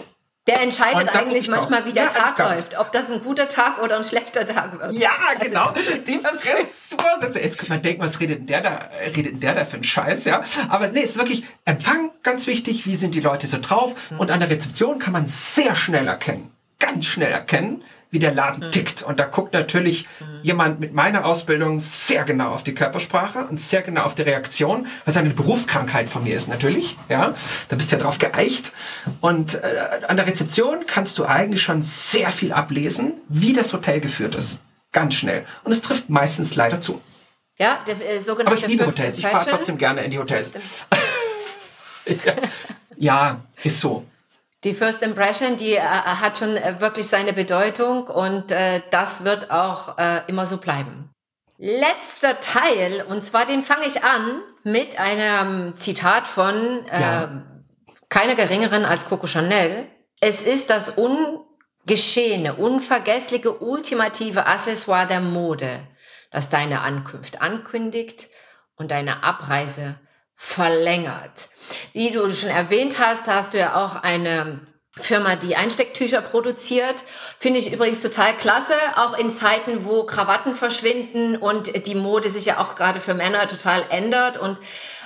Der 0.49 0.63
entscheidet 0.63 1.15
eigentlich 1.15 1.49
manchmal, 1.49 1.85
wie 1.85 1.93
der 1.93 2.05
ja, 2.05 2.09
Tag 2.09 2.39
läuft. 2.39 2.79
Ob 2.79 2.91
das 2.91 3.11
ein 3.11 3.23
guter 3.23 3.49
Tag 3.49 3.83
oder 3.83 3.99
ein 3.99 4.05
schlechter 4.05 4.47
Tag 4.47 4.81
wird. 4.81 4.93
Ja, 4.93 5.11
also, 5.29 5.45
genau. 5.45 5.75
Die 6.07 6.19
Frisursätze. 6.19 7.41
Jetzt 7.41 7.59
könnte 7.59 7.75
man 7.75 7.83
denken, 7.83 8.03
was 8.03 8.19
redet 8.19 8.41
denn 8.41 8.47
der 8.47 8.63
da, 8.63 8.89
redet 9.15 9.35
denn 9.35 9.41
der 9.41 9.55
da 9.55 9.65
für 9.67 9.75
einen 9.75 9.85
Scheiß, 9.85 10.25
ja? 10.25 10.41
Aber 10.71 10.89
nee, 10.89 11.03
ist 11.03 11.19
wirklich 11.19 11.45
Empfang 11.67 12.11
ganz 12.23 12.47
wichtig. 12.47 12.87
Wie 12.87 12.95
sind 12.95 13.15
die 13.15 13.21
Leute 13.21 13.47
so 13.47 13.59
drauf? 13.61 13.95
Hm. 14.09 14.21
Und 14.21 14.31
an 14.31 14.41
der 14.41 14.49
Rezeption 14.49 14.99
kann 14.99 15.13
man 15.13 15.27
sehr 15.27 15.77
schnell 15.77 16.09
erkennen, 16.09 16.51
ganz 16.79 17.05
schnell 17.05 17.31
erkennen, 17.31 17.85
wie 18.11 18.19
der 18.19 18.33
Laden 18.33 18.67
mhm. 18.67 18.73
tickt. 18.73 19.03
Und 19.03 19.21
da 19.21 19.25
guckt 19.25 19.53
natürlich 19.53 20.07
mhm. 20.21 20.41
jemand 20.43 20.81
mit 20.81 20.95
meiner 20.95 21.25
Ausbildung 21.25 21.79
sehr 21.79 22.25
genau 22.25 22.53
auf 22.53 22.65
die 22.65 22.75
Körpersprache 22.75 23.47
und 23.47 23.61
sehr 23.61 23.83
genau 23.83 24.03
auf 24.03 24.15
die 24.15 24.23
Reaktion, 24.23 24.87
was 25.05 25.17
eine 25.17 25.31
Berufskrankheit 25.31 26.09
von 26.09 26.25
mir 26.25 26.35
ist 26.35 26.49
natürlich. 26.49 26.97
Ja, 27.09 27.35
da 27.69 27.77
bist 27.77 27.93
du 27.93 27.97
ja 27.97 28.03
drauf 28.03 28.19
geeicht. 28.19 28.73
Und 29.21 29.55
äh, 29.55 30.01
an 30.07 30.17
der 30.17 30.27
Rezeption 30.27 30.87
kannst 30.87 31.19
du 31.19 31.25
eigentlich 31.25 31.63
schon 31.63 31.83
sehr 31.83 32.31
viel 32.31 32.53
ablesen, 32.53 33.15
wie 33.29 33.53
das 33.53 33.73
Hotel 33.73 34.01
geführt 34.01 34.35
ist. 34.35 34.59
Ganz 34.93 35.15
schnell. 35.15 35.45
Und 35.65 35.73
es 35.73 35.83
trifft 35.83 36.09
meistens 36.09 36.55
leider 36.55 36.81
zu. 36.81 37.01
Ja, 37.59 37.79
der 37.87 37.95
äh, 37.95 38.21
sogenannte 38.21 38.53
Aber 38.53 38.61
ich 38.61 38.67
liebe 38.67 38.87
Hotels. 38.87 39.19
Ich 39.19 39.27
fahre 39.27 39.51
trotzdem 39.51 39.79
gerne 39.79 40.03
in 40.03 40.11
die 40.11 40.19
Hotels. 40.19 40.55
ja. 42.07 42.35
ja, 42.97 43.41
ist 43.63 43.81
so. 43.81 44.07
Die 44.65 44.75
First 44.75 45.03
Impression, 45.03 45.57
die 45.57 45.75
äh, 45.75 45.81
hat 45.81 46.39
schon 46.39 46.57
äh, 46.57 46.81
wirklich 46.81 47.07
seine 47.07 47.33
Bedeutung 47.33 48.09
und 48.09 48.51
äh, 48.51 48.83
das 48.91 49.25
wird 49.25 49.51
auch 49.51 49.99
äh, 49.99 50.23
immer 50.27 50.47
so 50.47 50.57
bleiben. 50.57 51.11
Letzter 51.59 52.41
Teil, 52.41 53.05
und 53.09 53.25
zwar 53.25 53.47
den 53.47 53.65
fange 53.65 53.87
ich 53.87 54.03
an 54.05 54.43
mit 54.65 54.99
einem 54.99 55.77
Zitat 55.77 56.29
von 56.29 56.55
äh, 56.87 57.01
ja. 57.01 57.43
keiner 58.09 58.35
geringeren 58.35 58.85
als 58.85 59.07
Coco 59.07 59.27
Chanel. 59.27 59.89
Es 60.21 60.43
ist 60.43 60.71
das 60.71 60.95
ungeschehene, 60.97 62.55
unvergessliche, 62.55 63.59
ultimative 63.61 64.47
Accessoire 64.47 65.07
der 65.07 65.21
Mode. 65.21 65.81
das 66.31 66.51
deine 66.51 66.81
Ankunft 66.81 67.41
ankündigt 67.41 68.29
und 68.77 68.91
deine 68.91 69.23
Abreise 69.23 69.99
verlängert. 70.41 71.49
Wie 71.93 72.13
du 72.13 72.31
schon 72.31 72.49
erwähnt 72.49 72.99
hast, 73.01 73.27
hast 73.27 73.53
du 73.53 73.59
ja 73.59 73.75
auch 73.75 74.03
eine 74.03 74.61
Firma, 74.93 75.35
die 75.35 75.57
Einstecktücher 75.57 76.23
produziert. 76.23 76.95
Finde 77.39 77.59
ich 77.59 77.73
übrigens 77.73 78.01
total 78.01 78.37
klasse, 78.37 78.75
auch 78.97 79.19
in 79.19 79.33
Zeiten, 79.33 79.85
wo 79.85 80.05
Krawatten 80.05 80.55
verschwinden 80.55 81.37
und 81.37 81.87
die 81.87 81.95
Mode 81.97 82.31
sich 82.31 82.47
ja 82.47 82.59
auch 82.59 82.77
gerade 82.77 83.01
für 83.01 83.15
Männer 83.15 83.49
total 83.49 83.85
ändert 83.91 84.39
und 84.39 84.59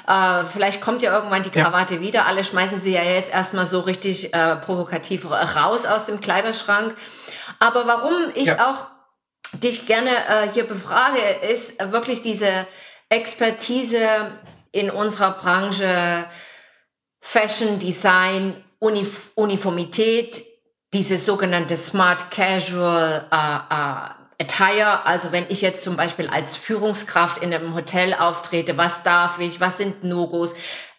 äh, 0.06 0.44
vielleicht 0.44 0.82
kommt 0.82 1.02
ja 1.02 1.14
irgendwann 1.14 1.44
die 1.44 1.50
Krawatte 1.50 1.94
ja. 1.94 2.00
wieder. 2.00 2.26
Alle 2.26 2.44
schmeißen 2.44 2.78
sie 2.78 2.92
ja 2.92 3.02
jetzt 3.02 3.32
erstmal 3.32 3.66
so 3.66 3.80
richtig 3.80 4.34
äh, 4.34 4.56
provokativ 4.56 5.30
raus 5.30 5.86
aus 5.86 6.06
dem 6.06 6.20
Kleiderschrank. 6.20 6.94
Aber 7.58 7.86
warum 7.86 8.14
ich 8.34 8.46
ja. 8.46 8.70
auch 8.70 8.86
dich 9.58 9.86
gerne 9.86 10.10
äh, 10.10 10.48
hier 10.52 10.64
befrage, 10.64 11.20
ist 11.50 11.74
wirklich 11.92 12.20
diese 12.20 12.66
Expertise 13.08 13.98
in 14.72 14.90
unserer 14.90 15.32
Branche 15.32 16.24
Fashion, 17.20 17.78
Design, 17.78 18.62
Unif 18.78 19.30
Uniformität, 19.36 20.42
diese 20.92 21.18
sogenannte 21.18 21.76
Smart 21.76 22.30
Casual 22.30 23.26
äh, 23.30 23.36
äh, 23.36 24.22
Attire, 24.42 25.06
also 25.06 25.30
wenn 25.30 25.46
ich 25.48 25.60
jetzt 25.60 25.84
zum 25.84 25.96
Beispiel 25.96 26.28
als 26.28 26.56
Führungskraft 26.56 27.42
in 27.42 27.54
einem 27.54 27.74
Hotel 27.74 28.14
auftrete, 28.14 28.76
was 28.76 29.02
darf 29.04 29.38
ich, 29.38 29.60
was 29.60 29.78
sind 29.78 30.02
No-Gos, 30.02 30.54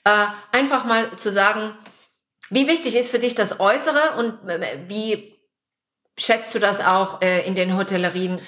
äh, 0.05 0.25
einfach 0.51 0.85
mal 0.85 1.11
zu 1.17 1.31
sagen, 1.31 1.75
wie 2.49 2.67
wichtig 2.67 2.95
ist 2.95 3.11
für 3.11 3.19
dich 3.19 3.35
das 3.35 3.59
Äußere 3.59 4.15
und 4.17 4.49
äh, 4.49 4.77
wie 4.87 5.35
schätzt 6.17 6.53
du 6.55 6.59
das 6.59 6.79
auch 6.79 7.21
äh, 7.21 7.45
in 7.45 7.55
den 7.55 7.75
Hotellerien? 7.75 8.39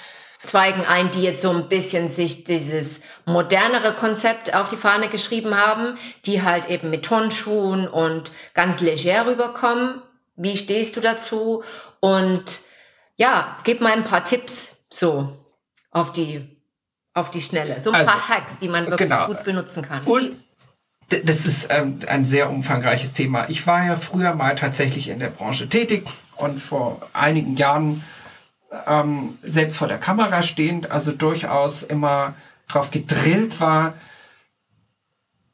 Zweigen 0.45 0.85
ein, 0.85 1.11
die 1.11 1.21
jetzt 1.21 1.41
so 1.41 1.51
ein 1.51 1.67
bisschen 1.67 2.09
sich 2.09 2.43
dieses 2.43 3.01
modernere 3.25 3.93
Konzept 3.93 4.55
auf 4.55 4.67
die 4.67 4.77
Fahne 4.77 5.09
geschrieben 5.09 5.55
haben, 5.55 5.97
die 6.25 6.41
halt 6.41 6.69
eben 6.69 6.89
mit 6.89 7.03
Turnschuhen 7.03 7.87
und 7.87 8.31
ganz 8.53 8.79
leger 8.79 9.27
rüberkommen. 9.27 10.01
Wie 10.35 10.57
stehst 10.57 10.95
du 10.95 11.01
dazu? 11.01 11.63
Und 11.99 12.43
ja, 13.17 13.57
gib 13.63 13.81
mal 13.81 13.93
ein 13.93 14.03
paar 14.03 14.23
Tipps 14.23 14.85
so 14.89 15.37
auf 15.91 16.11
die, 16.11 16.59
auf 17.13 17.31
die 17.31 17.41
Schnelle. 17.41 17.79
So 17.79 17.91
ein 17.91 17.95
also, 17.95 18.11
paar 18.11 18.29
Hacks, 18.29 18.59
die 18.59 18.67
man 18.67 18.85
wirklich 18.87 19.09
genau. 19.09 19.27
gut 19.27 19.43
benutzen 19.43 19.81
kann. 19.81 20.03
Und 20.03 20.35
das 21.09 21.45
ist 21.45 21.67
ähm, 21.69 21.99
ein 22.07 22.25
sehr 22.25 22.49
umfangreiches 22.49 23.11
Thema. 23.11 23.47
Ich 23.49 23.65
war 23.67 23.85
ja 23.85 23.95
früher 23.95 24.33
mal 24.33 24.55
tatsächlich 24.55 25.09
in 25.09 25.19
der 25.19 25.29
Branche 25.29 25.69
tätig 25.69 26.07
und 26.35 26.61
vor 26.61 27.01
einigen 27.13 27.55
Jahren 27.55 28.03
ähm, 28.87 29.37
selbst 29.41 29.77
vor 29.77 29.87
der 29.87 29.97
Kamera 29.97 30.41
stehend, 30.41 30.91
also 30.91 31.11
durchaus 31.11 31.83
immer 31.83 32.35
darauf 32.67 32.91
gedrillt 32.91 33.59
war, 33.59 33.93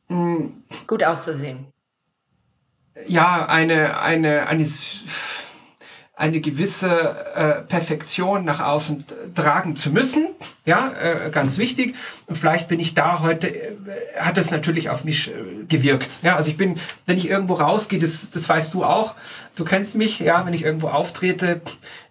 hm, 0.07 0.63
gut 0.87 1.03
auszusehen. 1.03 1.67
Ja, 3.07 3.45
eine, 3.47 3.99
eine, 3.99 4.47
eine 4.47 4.65
eine 6.21 6.39
gewisse 6.39 6.87
äh, 7.33 7.61
Perfektion 7.63 8.45
nach 8.45 8.59
außen 8.59 9.05
tragen 9.33 9.75
zu 9.75 9.89
müssen. 9.89 10.27
Ja, 10.65 10.91
äh, 11.01 11.31
ganz 11.31 11.57
wichtig. 11.57 11.95
Und 12.27 12.37
vielleicht 12.37 12.67
bin 12.67 12.79
ich 12.79 12.93
da 12.93 13.21
heute, 13.21 13.47
äh, 13.47 13.75
hat 14.19 14.37
das 14.37 14.51
natürlich 14.51 14.91
auf 14.91 15.03
mich 15.03 15.29
äh, 15.31 15.33
gewirkt. 15.67 16.19
Ja, 16.21 16.35
also 16.35 16.51
ich 16.51 16.57
bin, 16.57 16.79
wenn 17.07 17.17
ich 17.17 17.27
irgendwo 17.27 17.55
rausgehe, 17.55 17.97
das, 17.97 18.29
das 18.29 18.47
weißt 18.47 18.71
du 18.75 18.83
auch, 18.83 19.15
du 19.55 19.65
kennst 19.65 19.95
mich, 19.95 20.19
ja, 20.19 20.45
wenn 20.45 20.53
ich 20.53 20.63
irgendwo 20.63 20.89
auftrete, 20.89 21.59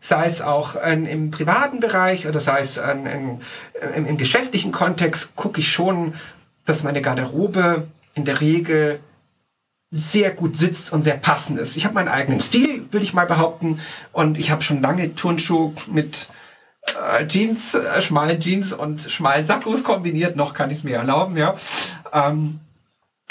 sei 0.00 0.26
es 0.26 0.42
auch 0.42 0.74
im 0.74 1.30
privaten 1.30 1.78
Bereich 1.78 2.26
oder 2.26 2.40
sei 2.40 2.58
es 2.60 2.78
im, 2.78 3.06
im, 3.06 4.06
im 4.06 4.16
geschäftlichen 4.16 4.72
Kontext, 4.72 5.36
gucke 5.36 5.60
ich 5.60 5.70
schon, 5.70 6.14
dass 6.64 6.82
meine 6.82 7.00
Garderobe 7.00 7.86
in 8.14 8.24
der 8.24 8.40
Regel 8.40 8.98
sehr 9.90 10.30
gut 10.30 10.56
sitzt 10.56 10.92
und 10.92 11.02
sehr 11.02 11.16
passend 11.16 11.58
ist. 11.58 11.76
Ich 11.76 11.84
habe 11.84 11.94
meinen 11.94 12.08
eigenen 12.08 12.40
Stil, 12.40 12.86
würde 12.90 13.04
ich 13.04 13.12
mal 13.12 13.26
behaupten, 13.26 13.80
und 14.12 14.38
ich 14.38 14.50
habe 14.50 14.62
schon 14.62 14.80
lange 14.80 15.14
Turnschuhe 15.14 15.72
mit 15.88 16.28
äh, 17.10 17.26
Jeans, 17.26 17.74
äh, 17.74 18.00
schmalen 18.00 18.40
Jeans 18.40 18.72
und 18.72 19.00
schmalen 19.00 19.46
Sackos 19.46 19.82
kombiniert. 19.82 20.36
Noch 20.36 20.54
kann 20.54 20.70
ich 20.70 20.78
es 20.78 20.84
mir 20.84 20.96
erlauben, 20.96 21.36
ja. 21.36 21.56
Ähm, 22.12 22.60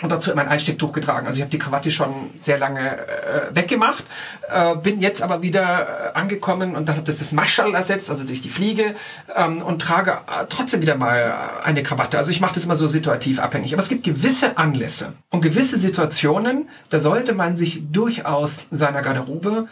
und 0.02 0.12
dazu 0.12 0.32
immer 0.32 0.41
ein 0.41 0.47
Einstecktuch 0.47 0.93
getragen. 0.93 1.28
Also 1.28 1.38
ich 1.38 1.41
habe 1.41 1.52
die 1.52 1.58
Krawatte 1.58 1.91
schon 1.91 2.32
sehr 2.41 2.58
lange 2.58 2.97
äh, 3.08 3.56
weggemacht, 3.56 4.04
äh, 4.50 4.76
bin 4.76 5.02
jetzt 5.02 5.22
aber 5.22 5.41
wieder 5.41 6.14
äh, 6.14 6.18
angekommen 6.18 6.76
und 6.76 6.88
dann 6.88 6.97
hat 6.97 7.08
das 7.08 7.18
das 7.20 7.32
Maschall 7.32 7.74
ersetzt, 7.74 8.10
also 8.10 8.24
durch 8.24 8.41
die 8.41 8.50
Fliege 8.50 8.95
ähm, 9.36 9.62
und 9.62 9.82
trage 9.82 10.12
äh, 10.12 10.45
trotzdem 10.47 10.82
wieder 10.82 10.95
mal 10.95 11.34
eine 11.64 11.84
Krawatte. 11.84 12.18
Also 12.18 12.32
ich 12.32 12.39
mache 12.39 12.54
das 12.54 12.64
immer 12.64 12.76
so 12.76 12.88
situativ 12.88 13.39
abhängig. 13.39 13.74
Aber 13.74 13.82
es 13.82 13.89
gibt 13.89 14.04
gewisse 14.04 14.58
Anlässe 14.58 15.14
und 15.30 15.41
gewisse 15.41 15.78
Situationen, 15.78 16.70
da 16.89 17.00
sollte 17.00 17.34
man 17.34 17.58
sich 17.58 17.82
durchaus 17.91 18.66
seiner 18.72 19.02
Garderobe 19.02 19.68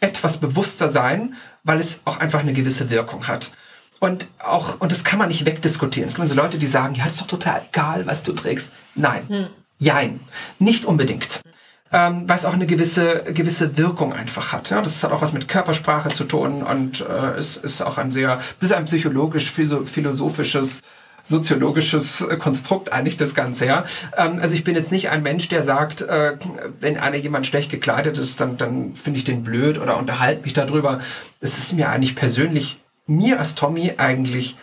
etwas 0.00 0.38
bewusster 0.38 0.88
sein, 0.88 1.34
weil 1.64 1.78
es 1.78 2.00
auch 2.04 2.18
einfach 2.18 2.40
eine 2.40 2.52
gewisse 2.52 2.90
Wirkung 2.90 3.28
hat. 3.28 3.52
Und 4.00 4.26
auch, 4.40 4.80
und 4.80 4.90
das 4.90 5.04
kann 5.04 5.20
man 5.20 5.28
nicht 5.28 5.46
wegdiskutieren. 5.46 6.08
Es 6.08 6.16
gibt 6.16 6.26
so 6.26 6.34
Leute, 6.34 6.58
die 6.58 6.66
sagen, 6.66 6.96
ja, 6.96 7.04
das 7.04 7.14
ist 7.14 7.20
doch 7.20 7.28
total 7.28 7.62
egal, 7.68 8.04
was 8.06 8.24
du 8.24 8.32
trägst. 8.32 8.72
Nein. 8.96 9.28
Hm 9.28 9.46
Jein, 9.82 10.20
nicht 10.60 10.84
unbedingt. 10.84 11.40
Ähm, 11.90 12.28
weil 12.28 12.36
es 12.36 12.44
auch 12.44 12.52
eine 12.52 12.66
gewisse, 12.66 13.24
gewisse 13.24 13.76
Wirkung 13.76 14.12
einfach 14.12 14.52
hat. 14.52 14.70
Ja? 14.70 14.80
Das 14.80 15.02
hat 15.02 15.10
auch 15.10 15.22
was 15.22 15.32
mit 15.32 15.48
Körpersprache 15.48 16.08
zu 16.10 16.22
tun 16.22 16.62
und 16.62 17.00
äh, 17.00 17.36
es 17.36 17.56
ist 17.56 17.82
auch 17.82 17.98
ein 17.98 18.12
sehr, 18.12 18.36
das 18.36 18.70
ist 18.70 18.72
ein 18.72 18.84
psychologisch, 18.84 19.50
philosophisches, 19.50 20.82
soziologisches 21.24 22.24
Konstrukt 22.38 22.92
eigentlich 22.92 23.16
das 23.16 23.34
Ganze, 23.34 23.66
ja. 23.66 23.84
Ähm, 24.16 24.38
also 24.40 24.54
ich 24.54 24.62
bin 24.62 24.76
jetzt 24.76 24.92
nicht 24.92 25.10
ein 25.10 25.24
Mensch, 25.24 25.48
der 25.48 25.64
sagt, 25.64 26.00
äh, 26.00 26.38
wenn 26.78 26.96
einer 26.96 27.16
jemand 27.16 27.48
schlecht 27.48 27.68
gekleidet 27.68 28.18
ist, 28.18 28.40
dann, 28.40 28.56
dann 28.56 28.94
finde 28.94 29.18
ich 29.18 29.24
den 29.24 29.42
blöd 29.42 29.78
oder 29.78 29.98
unterhalte 29.98 30.42
mich 30.42 30.52
darüber. 30.52 31.00
Es 31.40 31.58
ist 31.58 31.72
mir 31.72 31.88
eigentlich 31.88 32.14
persönlich, 32.14 32.78
mir 33.08 33.40
als 33.40 33.56
Tommy 33.56 33.94
eigentlich 33.96 34.56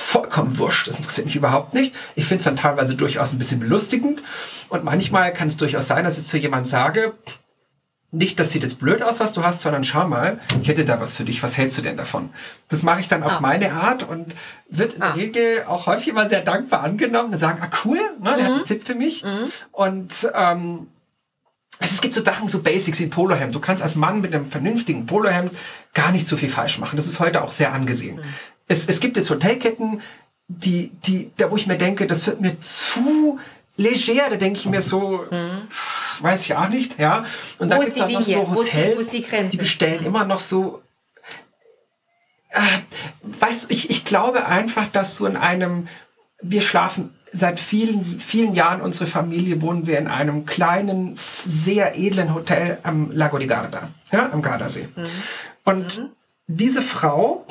vollkommen 0.00 0.58
wurscht. 0.58 0.88
Das 0.88 0.96
interessiert 0.96 1.26
mich 1.26 1.36
überhaupt 1.36 1.74
nicht. 1.74 1.94
Ich 2.16 2.24
finde 2.24 2.38
es 2.38 2.44
dann 2.44 2.56
teilweise 2.56 2.94
durchaus 2.94 3.32
ein 3.32 3.38
bisschen 3.38 3.60
belustigend. 3.60 4.22
Und 4.68 4.82
manchmal 4.82 5.32
kann 5.32 5.48
es 5.48 5.56
durchaus 5.56 5.86
sein, 5.86 6.04
dass 6.04 6.18
ich 6.18 6.24
zu 6.24 6.38
jemand 6.38 6.66
sage, 6.66 7.14
nicht, 8.10 8.40
das 8.40 8.50
sieht 8.50 8.64
jetzt 8.64 8.80
blöd 8.80 9.02
aus, 9.02 9.20
was 9.20 9.34
du 9.34 9.44
hast, 9.44 9.60
sondern 9.60 9.84
schau 9.84 10.08
mal, 10.08 10.40
ich 10.62 10.68
hätte 10.68 10.84
da 10.84 11.00
was 11.00 11.14
für 11.16 11.24
dich, 11.24 11.44
was 11.44 11.56
hältst 11.56 11.78
du 11.78 11.82
denn 11.82 11.96
davon? 11.96 12.30
Das 12.68 12.82
mache 12.82 13.00
ich 13.00 13.08
dann 13.08 13.22
auf 13.22 13.34
ah. 13.34 13.40
meine 13.40 13.72
Art 13.72 14.02
und 14.02 14.34
wird 14.68 14.94
in 14.94 15.00
der 15.00 15.10
ah. 15.10 15.14
Regel 15.14 15.64
auch 15.68 15.86
häufig 15.86 16.08
immer 16.08 16.28
sehr 16.28 16.42
dankbar 16.42 16.82
angenommen 16.82 17.32
und 17.32 17.38
sagen, 17.38 17.60
ah 17.62 17.70
cool, 17.84 18.00
ne, 18.20 18.34
der 18.36 18.36
mhm. 18.36 18.44
hat 18.44 18.52
einen 18.52 18.64
Tipp 18.64 18.84
für 18.84 18.96
mich. 18.96 19.22
Mhm. 19.22 19.52
Und 19.70 20.28
ähm, 20.34 20.88
es 21.78 22.00
gibt 22.00 22.14
so 22.14 22.24
Sachen, 22.24 22.48
so 22.48 22.62
Basics 22.62 22.98
wie 22.98 23.04
ein 23.04 23.10
Polohemd. 23.10 23.54
Du 23.54 23.60
kannst 23.60 23.82
als 23.82 23.94
Mann 23.94 24.22
mit 24.22 24.34
einem 24.34 24.46
vernünftigen 24.46 25.06
Polohemd 25.06 25.52
gar 25.94 26.10
nicht 26.10 26.26
so 26.26 26.36
viel 26.36 26.50
falsch 26.50 26.78
machen. 26.78 26.96
Das 26.96 27.06
ist 27.06 27.20
heute 27.20 27.44
auch 27.44 27.52
sehr 27.52 27.72
angesehen. 27.72 28.16
Mhm 28.16 28.24
es, 28.70 28.86
es 28.86 29.00
gibt 29.00 29.16
jetzt 29.16 29.28
Hotelketten, 29.30 30.00
die, 30.46 30.92
die, 31.04 31.30
da 31.36 31.50
wo 31.50 31.56
ich 31.56 31.66
mir 31.66 31.76
denke, 31.76 32.06
das 32.06 32.26
wird 32.26 32.40
mir 32.40 32.58
zu 32.60 33.38
leger, 33.76 34.30
da 34.30 34.36
denke 34.36 34.60
ich 34.60 34.66
mir 34.66 34.80
so, 34.80 35.26
mhm. 35.30 35.68
weiß 36.20 36.44
ich 36.44 36.54
auch 36.54 36.68
nicht, 36.68 36.98
ja. 36.98 37.24
Und 37.58 37.70
dann 37.70 37.80
gibt 37.80 37.96
es 37.96 38.08
noch 38.08 38.22
so 38.22 38.54
Hotels, 38.54 39.10
die, 39.10 39.22
die, 39.22 39.48
die, 39.48 39.56
bestellen 39.56 40.00
mhm. 40.00 40.06
immer 40.06 40.24
noch 40.24 40.38
so. 40.38 40.82
Äh, 42.50 42.60
weißt 43.22 43.64
du, 43.64 43.66
ich, 43.70 43.90
ich 43.90 44.04
glaube 44.04 44.46
einfach, 44.46 44.86
dass 44.88 45.16
du 45.16 45.26
in 45.26 45.36
einem, 45.36 45.88
wir 46.40 46.62
schlafen 46.62 47.14
seit 47.32 47.58
vielen, 47.58 48.04
vielen 48.04 48.54
Jahren, 48.54 48.82
unsere 48.82 49.06
Familie, 49.06 49.60
wohnen 49.62 49.86
wir 49.86 49.98
in 49.98 50.08
einem 50.08 50.46
kleinen, 50.46 51.16
sehr 51.16 51.96
edlen 51.96 52.34
Hotel 52.34 52.78
am 52.82 53.10
Lago 53.10 53.38
di 53.38 53.46
Garda, 53.46 53.88
ja, 54.12 54.30
am 54.32 54.42
Gardasee. 54.42 54.88
Mhm. 54.94 55.06
Und 55.64 55.98
mhm. 55.98 56.10
diese 56.46 56.82
Frau 56.82 57.46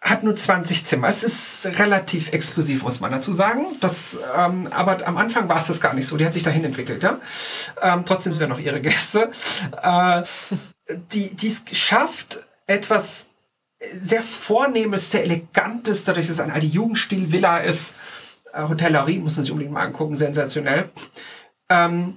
hat 0.00 0.22
nur 0.22 0.34
20 0.34 0.86
Zimmer. 0.86 1.08
Es 1.08 1.22
ist 1.22 1.66
relativ 1.78 2.32
exklusiv, 2.32 2.82
muss 2.82 3.00
man 3.00 3.12
dazu 3.12 3.32
sagen. 3.32 3.76
Das, 3.80 4.16
ähm, 4.36 4.66
aber 4.70 5.06
am 5.06 5.18
Anfang 5.18 5.48
war 5.48 5.58
es 5.58 5.66
das 5.66 5.80
gar 5.80 5.92
nicht 5.92 6.06
so. 6.06 6.16
Die 6.16 6.24
hat 6.24 6.32
sich 6.32 6.42
dahin 6.42 6.64
entwickelt. 6.64 7.02
Ja? 7.02 7.20
Ähm, 7.82 8.04
trotzdem 8.06 8.32
sind 8.32 8.40
wir 8.40 8.48
noch 8.48 8.58
ihre 8.58 8.80
Gäste. 8.80 9.30
Äh, 9.82 10.22
die, 11.12 11.34
die 11.34 11.48
es 11.48 11.78
schafft, 11.78 12.44
etwas 12.66 13.26
sehr 14.00 14.22
Vornehmes, 14.22 15.10
sehr 15.10 15.24
Elegantes, 15.24 16.04
dadurch, 16.04 16.26
dass 16.26 16.34
es 16.34 16.40
eine 16.40 16.52
alte 16.52 16.66
Jugendstil-Villa 16.66 17.58
ist. 17.58 17.94
Äh, 18.52 18.68
Hotellerie, 18.68 19.18
muss 19.18 19.36
man 19.36 19.42
sich 19.42 19.52
unbedingt 19.52 19.74
mal 19.74 19.84
angucken, 19.84 20.16
sensationell. 20.16 20.90
Ähm, 21.68 22.16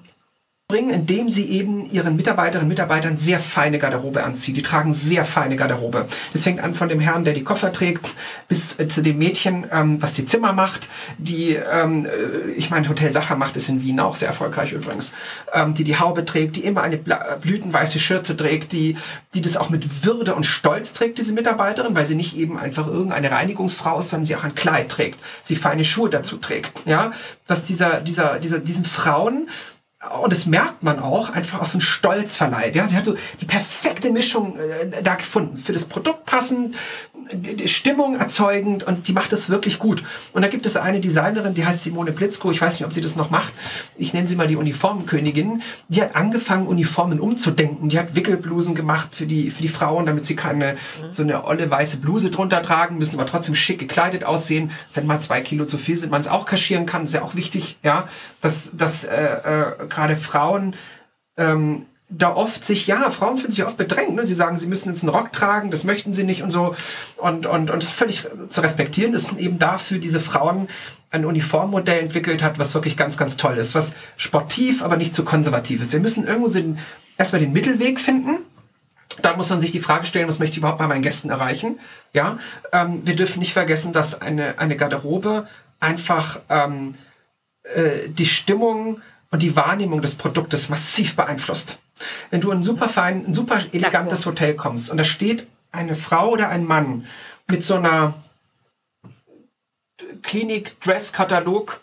bringen, 0.74 0.90
indem 0.90 1.30
sie 1.30 1.46
eben 1.52 1.86
ihren 1.86 2.16
Mitarbeiterinnen 2.16 2.64
und 2.64 2.70
Mitarbeitern 2.70 3.16
sehr 3.16 3.40
feine 3.40 3.78
Garderobe 3.78 4.24
anziehen. 4.24 4.56
Die 4.56 4.64
tragen 4.64 4.94
sehr 4.94 5.24
feine 5.24 5.56
Garderobe. 5.56 6.08
Das 6.32 6.42
fängt 6.42 6.62
an 6.62 6.74
von 6.74 6.90
dem 6.90 7.00
Herrn, 7.00 7.26
der 7.26 7.36
die 7.36 7.44
Koffer 7.44 7.72
trägt, 7.72 8.10
bis 8.48 8.80
äh, 8.80 8.88
zu 8.88 9.04
dem 9.04 9.20
Mädchen, 9.20 9.68
ähm, 9.72 10.02
was 10.02 10.14
die 10.14 10.26
Zimmer 10.26 10.52
macht, 10.52 10.90
die, 11.20 11.54
ähm, 11.54 12.08
äh, 12.08 12.52
ich 12.54 12.72
meine, 12.72 12.90
Hotel 12.90 13.12
Sacher 13.12 13.36
macht 13.36 13.56
es 13.56 13.70
in 13.70 13.84
Wien 13.84 14.00
auch 14.00 14.16
sehr 14.16 14.30
erfolgreich 14.30 14.72
übrigens, 14.72 15.14
ähm, 15.54 15.76
die 15.76 15.84
die 15.84 16.00
Haube 16.00 16.26
trägt, 16.26 16.56
die 16.56 16.64
immer 16.64 16.82
eine 16.82 16.98
blütenweiße 16.98 18.00
Schürze 18.00 18.36
trägt, 18.36 18.72
die, 18.72 18.98
die 19.36 19.44
das 19.44 19.58
auch 19.58 19.70
mit 19.70 20.06
Würde 20.06 20.34
und 20.34 20.46
Stolz 20.46 20.94
trägt, 20.94 21.20
diese 21.20 21.34
Mitarbeiterin, 21.34 21.94
weil 21.94 22.06
sie 22.06 22.16
nicht 22.16 22.36
eben 22.36 22.58
einfach 22.58 22.88
irgendeine 22.88 23.30
Reinigungsfrau 23.30 24.00
ist, 24.00 24.10
sondern 24.10 24.26
sie 24.26 24.36
auch 24.36 24.44
ein 24.44 24.56
Kleid 24.56 24.90
trägt, 24.90 25.20
sie 25.44 25.56
feine 25.56 25.84
Schuhe 25.84 26.10
dazu 26.10 26.38
trägt. 26.38 26.84
Ja, 26.88 27.12
was 27.48 27.64
dieser, 27.64 28.00
dieser, 28.00 28.40
dieser, 28.40 28.58
diesen 28.58 28.86
Frauen 28.86 29.50
und 30.22 30.32
das 30.32 30.46
merkt 30.46 30.84
man 30.84 31.00
auch, 31.00 31.30
einfach 31.30 31.62
aus 31.62 31.72
so 31.72 31.76
einem 31.76 31.82
Stolz 31.82 32.36
verleiht. 32.36 32.76
Ja, 32.76 32.88
sie 32.88 32.96
hat 32.96 33.06
so 33.06 33.16
die 33.40 33.46
perfekte 33.46 34.12
Mischung 34.12 34.58
äh, 34.58 35.02
da 35.02 35.16
gefunden. 35.16 35.58
Für 35.58 35.74
das 35.74 35.86
Produkt 35.86 36.26
passend, 36.26 36.76
Stimmung 37.66 38.16
erzeugend 38.16 38.84
und 38.84 39.08
die 39.08 39.14
macht 39.14 39.34
es 39.34 39.50
wirklich 39.50 39.80
gut. 39.80 40.04
Und 40.34 40.42
da 40.42 40.48
gibt 40.48 40.66
es 40.66 40.78
eine 40.78 41.00
Designerin, 41.00 41.54
die 41.54 41.66
heißt 41.66 41.84
Simone 41.84 42.12
Blitzko, 42.12 42.52
ich 42.52 42.62
weiß 42.62 42.80
nicht, 42.80 42.86
ob 42.86 42.94
sie 42.94 43.02
das 43.02 43.16
noch 43.16 43.30
macht. 43.30 43.54
Ich 43.98 44.14
nenne 44.14 44.28
sie 44.28 44.36
mal 44.36 44.48
die 44.48 44.56
Uniformenkönigin. 44.56 45.62
Die 45.88 46.02
hat 46.02 46.16
angefangen, 46.16 46.68
Uniformen 46.68 47.20
umzudenken. 47.20 47.90
Die 47.90 48.00
hat 48.00 48.16
Wickelblusen 48.16 48.76
gemacht 48.76 49.10
für 49.14 49.26
die, 49.26 49.52
für 49.52 49.62
die 49.62 49.68
Frauen, 49.68 50.06
damit 50.06 50.26
sie 50.26 50.36
keine 50.36 50.74
mhm. 50.74 51.14
so 51.14 51.24
eine 51.24 51.46
olle 51.46 51.70
weiße 51.70 51.98
Bluse 51.98 52.32
drunter 52.32 52.62
tragen 52.62 52.98
müssen, 52.98 53.20
aber 53.20 53.26
trotzdem 53.26 53.56
schick 53.56 53.80
gekleidet 53.80 54.24
aussehen. 54.24 54.72
Wenn 54.94 55.06
mal 55.06 55.22
zwei 55.22 55.42
Kilo 55.42 55.66
zu 55.66 55.78
viel 55.78 55.96
sind, 55.96 56.12
man 56.12 56.22
es 56.22 56.28
auch 56.28 56.46
kaschieren 56.46 56.86
kann, 56.86 57.04
ist 57.04 57.14
ja 57.14 57.22
auch 57.22 57.36
wichtig, 57.36 57.78
ja, 57.84 58.08
dass, 58.42 58.72
dass 58.74 59.04
äh, 59.04 59.16
äh, 59.16 59.88
gerade 59.88 60.16
Frauen 60.18 60.76
ähm, 61.38 61.86
da 62.16 62.36
oft 62.36 62.64
sich, 62.64 62.86
ja, 62.86 63.10
Frauen 63.10 63.38
finden 63.38 63.54
sich 63.54 63.66
oft 63.66 63.78
bedrängt. 63.78 64.16
Ne? 64.16 64.26
Sie 64.26 64.36
sagen, 64.36 64.58
sie 64.58 64.68
müssen 64.68 64.90
jetzt 64.90 65.04
einen 65.04 65.14
Rock 65.14 65.32
tragen, 65.32 65.72
das 65.72 65.84
möchten 65.84 66.14
sie 66.14 66.24
nicht 66.24 66.44
und 66.44 66.52
so. 66.52 66.76
Und, 67.18 67.48
und, 67.48 67.72
und 67.72 67.84
völlig 67.84 68.28
zu 68.50 68.62
respektieren 68.62 69.14
ist 69.14 69.34
eben 69.34 69.58
dafür 69.58 69.98
diese 69.98 70.20
Frauen 70.20 70.68
ein 71.10 71.26
Uniformmodell 71.26 72.00
entwickelt 72.00 72.44
hat, 72.44 72.60
was 72.60 72.74
wirklich 72.74 72.98
ganz, 72.98 73.18
ganz 73.18 73.36
toll 73.38 73.58
ist. 73.58 73.74
Was 73.74 73.94
sportiv, 74.16 74.84
aber 74.84 74.98
nicht 74.98 75.14
zu 75.14 75.24
konservativ 75.24 75.82
ist. 75.82 75.92
Wir 75.92 76.00
müssen 76.00 76.28
irgendwo 76.28 76.48
so 76.48 76.60
erstmal 77.18 77.42
den 77.42 77.54
Mittelweg 77.54 78.00
finden. 78.00 78.40
Da 79.22 79.36
muss 79.36 79.50
man 79.50 79.60
sich 79.60 79.72
die 79.72 79.80
Frage 79.80 80.06
stellen, 80.06 80.28
was 80.28 80.40
möchte 80.40 80.54
ich 80.54 80.58
überhaupt 80.60 80.80
bei 80.80 80.88
meinen 80.88 81.04
Gästen 81.04 81.30
erreichen? 81.30 81.80
Ja, 82.14 82.38
ähm, 82.72 83.02
wir 83.06 83.16
dürfen 83.16 83.40
nicht 83.40 83.54
vergessen, 83.54 83.94
dass 83.94 84.20
eine, 84.22 84.60
eine 84.60 84.76
Garderobe 84.76 85.48
einfach 85.80 86.40
ähm, 86.50 86.96
äh, 87.64 88.08
die 88.08 88.26
Stimmung 88.26 89.02
und 89.30 89.44
die 89.44 89.56
Wahrnehmung 89.56 90.02
des 90.02 90.16
Produktes 90.16 90.70
massiv 90.70 91.16
beeinflusst. 91.16 91.80
Wenn 92.30 92.42
du 92.42 92.52
in 92.52 92.60
ein 92.60 92.64
super 92.64 92.90
fein, 92.90 93.26
ein 93.28 93.34
super 93.34 93.60
elegantes 93.72 94.26
Hotel 94.26 94.56
kommst 94.56 94.90
und 94.90 94.98
da 94.98 95.04
steht 95.04 95.48
eine 95.72 95.96
Frau 95.96 96.30
oder 96.30 96.50
ein 96.50 96.66
Mann 96.66 97.06
mit 97.48 97.64
so 97.64 97.76
einer 97.76 98.14
Klinik-Dress-Katalog 100.22 101.82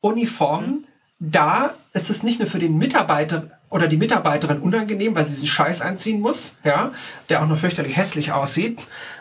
Uniform, 0.00 0.64
mhm. 0.64 0.84
da 1.18 1.74
ist 1.92 2.10
es 2.10 2.22
nicht 2.22 2.38
nur 2.38 2.48
für 2.48 2.58
den 2.58 2.78
Mitarbeiter 2.78 3.50
oder 3.70 3.88
die 3.88 3.96
Mitarbeiterin 3.96 4.60
unangenehm, 4.60 5.14
weil 5.14 5.24
sie 5.24 5.30
diesen 5.30 5.46
Scheiß 5.46 5.80
einziehen 5.80 6.20
muss, 6.20 6.54
ja, 6.62 6.92
der 7.28 7.42
auch 7.42 7.46
noch 7.46 7.56
fürchterlich 7.56 7.96
hässlich 7.96 8.32
aussieht, 8.32 8.78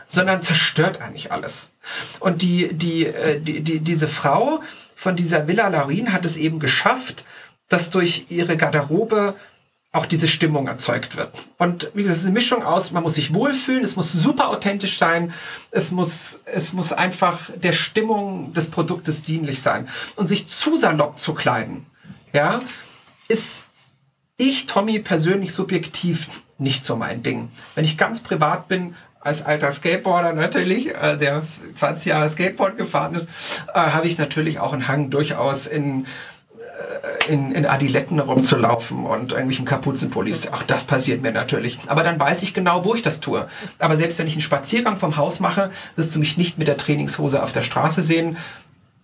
sondern 0.07 0.41
zerstört 0.41 0.99
eigentlich 0.99 1.32
alles. 1.32 1.69
Und 2.19 2.41
die, 2.41 2.74
die, 2.74 3.05
äh, 3.05 3.39
die, 3.39 3.61
die, 3.61 3.80
diese 3.80 4.09
Frau 4.09 4.61
von 4.95 5.15
dieser 5.15 5.47
Villa 5.47 5.69
Laurin 5.69 6.11
hat 6.11 6.26
es 6.26 6.36
eben 6.36 6.59
geschafft, 6.59 7.24
dass 7.69 7.89
durch 7.91 8.26
ihre 8.30 8.57
Garderobe 8.57 9.36
auch 9.93 10.05
diese 10.05 10.27
Stimmung 10.27 10.67
erzeugt 10.67 11.17
wird. 11.17 11.33
Und 11.57 11.91
wie 11.93 12.01
gesagt, 12.01 12.15
es 12.15 12.21
ist 12.21 12.25
eine 12.25 12.33
Mischung 12.33 12.63
aus, 12.63 12.91
man 12.91 13.03
muss 13.03 13.15
sich 13.15 13.33
wohlfühlen, 13.33 13.83
es 13.83 13.97
muss 13.97 14.13
super 14.13 14.49
authentisch 14.49 14.97
sein, 14.97 15.33
es 15.69 15.91
muss, 15.91 16.39
es 16.45 16.71
muss 16.71 16.93
einfach 16.93 17.49
der 17.55 17.73
Stimmung 17.73 18.53
des 18.53 18.71
Produktes 18.71 19.23
dienlich 19.23 19.61
sein. 19.61 19.89
Und 20.15 20.27
sich 20.27 20.47
zu 20.47 20.77
salopp 20.77 21.19
zu 21.19 21.33
kleiden, 21.33 21.85
ja, 22.31 22.61
ist 23.27 23.63
ich, 24.37 24.65
Tommy, 24.65 24.99
persönlich 24.99 25.53
subjektiv 25.53 26.27
nicht 26.57 26.85
so 26.85 26.95
mein 26.95 27.21
Ding. 27.21 27.49
Wenn 27.75 27.85
ich 27.85 27.97
ganz 27.97 28.21
privat 28.21 28.67
bin, 28.67 28.95
als 29.19 29.45
alter 29.45 29.71
Skateboarder 29.71 30.33
natürlich, 30.33 30.95
äh, 30.95 31.15
der 31.15 31.43
20 31.75 32.07
Jahre 32.07 32.29
Skateboard 32.29 32.77
gefahren 32.77 33.13
ist, 33.13 33.27
äh, 33.73 33.77
habe 33.77 34.07
ich 34.07 34.17
natürlich 34.17 34.59
auch 34.59 34.73
einen 34.73 34.87
Hang 34.87 35.11
durchaus 35.11 35.67
in 35.67 36.07
in, 37.27 37.51
in 37.51 37.65
Adiletten 37.65 38.19
rumzulaufen 38.19 39.05
und 39.05 39.31
irgendwelchen 39.31 39.65
Kapuzenpullis. 39.65 40.47
Auch 40.51 40.63
das 40.63 40.83
passiert 40.83 41.21
mir 41.21 41.31
natürlich. 41.31 41.79
Aber 41.87 42.03
dann 42.03 42.19
weiß 42.19 42.43
ich 42.43 42.53
genau, 42.53 42.85
wo 42.85 42.95
ich 42.95 43.01
das 43.01 43.19
tue. 43.19 43.47
Aber 43.79 43.97
selbst 43.97 44.19
wenn 44.19 44.27
ich 44.27 44.33
einen 44.33 44.41
Spaziergang 44.41 44.97
vom 44.97 45.17
Haus 45.17 45.39
mache, 45.39 45.71
wirst 45.95 46.13
du 46.15 46.19
mich 46.19 46.37
nicht 46.37 46.57
mit 46.57 46.67
der 46.67 46.77
Trainingshose 46.77 47.41
auf 47.41 47.51
der 47.51 47.61
Straße 47.61 48.01
sehen. 48.01 48.37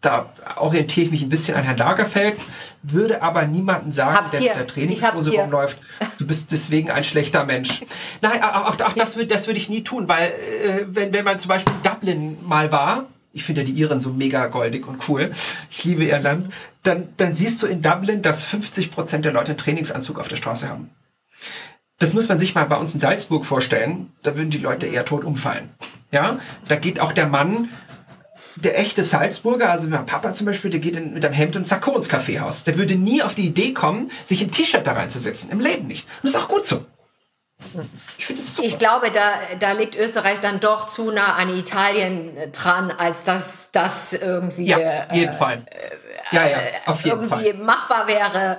Da 0.02 0.28
orientiere 0.58 1.08
ich 1.08 1.12
mich 1.12 1.22
ein 1.24 1.30
bisschen 1.30 1.58
an 1.58 1.64
Herrn 1.64 1.78
Lagerfeld, 1.78 2.40
würde 2.84 3.24
aber 3.24 3.46
niemandem 3.46 3.92
sagen, 3.92 4.30
der 4.32 4.40
mit 4.40 4.56
der 4.56 4.68
Trainingshose 4.68 5.32
rumläuft, 5.32 5.80
du 6.20 6.28
bist 6.28 6.52
deswegen 6.52 6.92
ein 6.92 7.04
schlechter 7.04 7.46
Mensch. 7.46 7.82
Nein, 8.22 8.44
auch, 8.44 8.80
auch 8.80 8.94
das, 8.94 9.18
das 9.28 9.48
würde 9.48 9.60
ich 9.60 9.70
nie 9.70 9.84
tun, 9.84 10.08
weil 10.08 10.28
äh, 10.28 10.86
wenn, 10.88 11.14
wenn 11.14 11.26
man 11.26 11.40
zum 11.40 11.50
Beispiel 11.50 11.74
in 11.74 11.92
Dublin 11.92 12.38
mal 12.44 12.72
war, 12.72 13.08
ich 13.38 13.44
finde 13.44 13.62
ja 13.62 13.66
die 13.66 13.74
Iren 13.74 14.02
so 14.02 14.12
mega 14.12 14.48
goldig 14.48 14.88
und 14.88 15.08
cool. 15.08 15.30
Ich 15.70 15.84
liebe 15.84 16.06
Irland. 16.06 16.52
Dann, 16.82 17.10
dann 17.18 17.36
siehst 17.36 17.62
du 17.62 17.68
in 17.68 17.84
Dublin, 17.84 18.24
dass 18.24 18.42
50 18.42 18.90
Prozent 18.90 19.26
der 19.26 19.32
Leute 19.32 19.52
einen 19.52 19.60
Trainingsanzug 19.60 20.20
auf 20.20 20.28
der 20.28 20.38
Straße 20.38 20.68
haben. 20.68 20.90
Das 22.00 22.14
muss 22.14 22.28
man 22.30 22.40
sich 22.40 22.56
mal 22.56 22.66
bei 22.66 22.78
uns 22.78 22.96
in 22.96 23.00
Salzburg 23.00 23.46
vorstellen. 23.46 24.12
Da 24.24 24.36
würden 24.36 24.50
die 24.50 24.58
Leute 24.58 24.88
eher 24.88 25.06
tot 25.06 25.24
umfallen. 25.24 25.70
Ja, 26.12 26.40
da 26.68 26.76
geht 26.76 27.00
auch 27.00 27.12
der 27.12 27.28
Mann, 27.28 27.70
der 28.56 28.80
echte 28.80 29.04
Salzburger, 29.04 29.70
also 29.70 29.88
mein 29.88 30.08
Papa 30.08 30.34
zum 30.34 30.48
Beispiel, 30.48 30.72
der 30.72 30.80
geht 30.80 30.96
in, 30.96 31.14
mit 31.14 31.24
einem 31.24 31.36
Hemd 31.36 31.56
und 31.56 31.68
Sakko 31.68 31.96
ins 31.96 32.10
Kaffeehaus. 32.10 32.64
Der 32.64 32.80
würde 32.80 32.96
nie 32.96 33.22
auf 33.22 33.36
die 33.36 33.46
Idee 33.46 33.74
kommen, 33.74 34.10
sich 34.26 34.42
im 34.42 34.50
T-Shirt 34.50 34.88
da 34.88 34.94
reinzusetzen. 34.94 35.52
Im 35.52 35.60
Leben 35.60 35.86
nicht. 35.86 36.08
Und 36.08 36.24
das 36.24 36.34
ist 36.34 36.40
auch 36.40 36.48
gut 36.48 36.66
so. 36.66 36.84
Ich 38.18 38.26
finde 38.26 38.42
es 38.42 38.56
super. 38.56 38.68
Ich 38.68 38.78
glaube, 38.78 39.12
da, 39.12 39.34
da 39.60 39.72
liegt 39.72 39.96
Österreich 39.96 40.40
dann 40.40 40.60
doch 40.60 40.90
zu 40.90 41.12
nah 41.12 41.36
an 41.36 41.56
Italien 41.56 42.52
dran, 42.52 42.92
als 42.92 43.24
dass 43.24 43.72
das 43.72 44.14
irgendwie 44.14 44.68
ja, 44.68 45.12
jeden 45.12 45.34
äh, 45.34 45.34
Fall. 45.34 45.66
Ja, 46.32 46.48
ja, 46.48 46.58
auf 46.86 47.04
jeden 47.04 47.24
irgendwie 47.24 47.52
Fall. 47.52 47.64
machbar 47.64 48.08
wäre. 48.08 48.58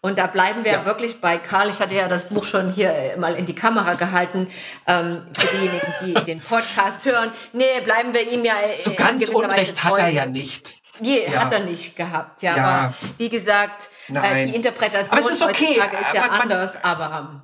Und 0.00 0.18
da 0.18 0.28
bleiben 0.28 0.64
wir 0.64 0.72
ja. 0.72 0.84
wirklich 0.84 1.20
bei 1.20 1.38
Karl. 1.38 1.70
Ich 1.70 1.80
hatte 1.80 1.94
ja 1.94 2.08
das 2.08 2.28
Buch 2.28 2.44
schon 2.44 2.72
hier 2.72 3.14
mal 3.18 3.34
in 3.34 3.46
die 3.46 3.54
Kamera 3.54 3.94
gehalten. 3.94 4.48
Ähm, 4.86 5.26
für 5.36 5.46
diejenigen, 5.48 5.94
die 6.04 6.14
den 6.24 6.40
Podcast 6.40 7.04
hören. 7.04 7.32
Nee, 7.52 7.80
bleiben 7.84 8.14
wir 8.14 8.30
ihm 8.30 8.44
ja. 8.44 8.54
So 8.80 8.94
ganz 8.94 9.28
Unrecht 9.28 9.82
hat 9.82 9.98
er 9.98 10.08
ja 10.08 10.26
nicht. 10.26 10.76
Nee, 11.00 11.28
ja. 11.30 11.44
hat 11.44 11.52
er 11.52 11.60
nicht 11.60 11.96
gehabt. 11.96 12.42
Ja, 12.42 12.56
ja. 12.56 12.64
aber 12.64 12.94
wie 13.18 13.28
gesagt, 13.28 13.88
äh, 14.08 14.46
die 14.46 14.54
Interpretation 14.54 15.20
okay. 15.20 15.30
heutzutage 15.30 15.96
ist 15.96 16.14
ja 16.14 16.26
man, 16.28 16.40
anders. 16.42 16.76
Aber 16.82 17.42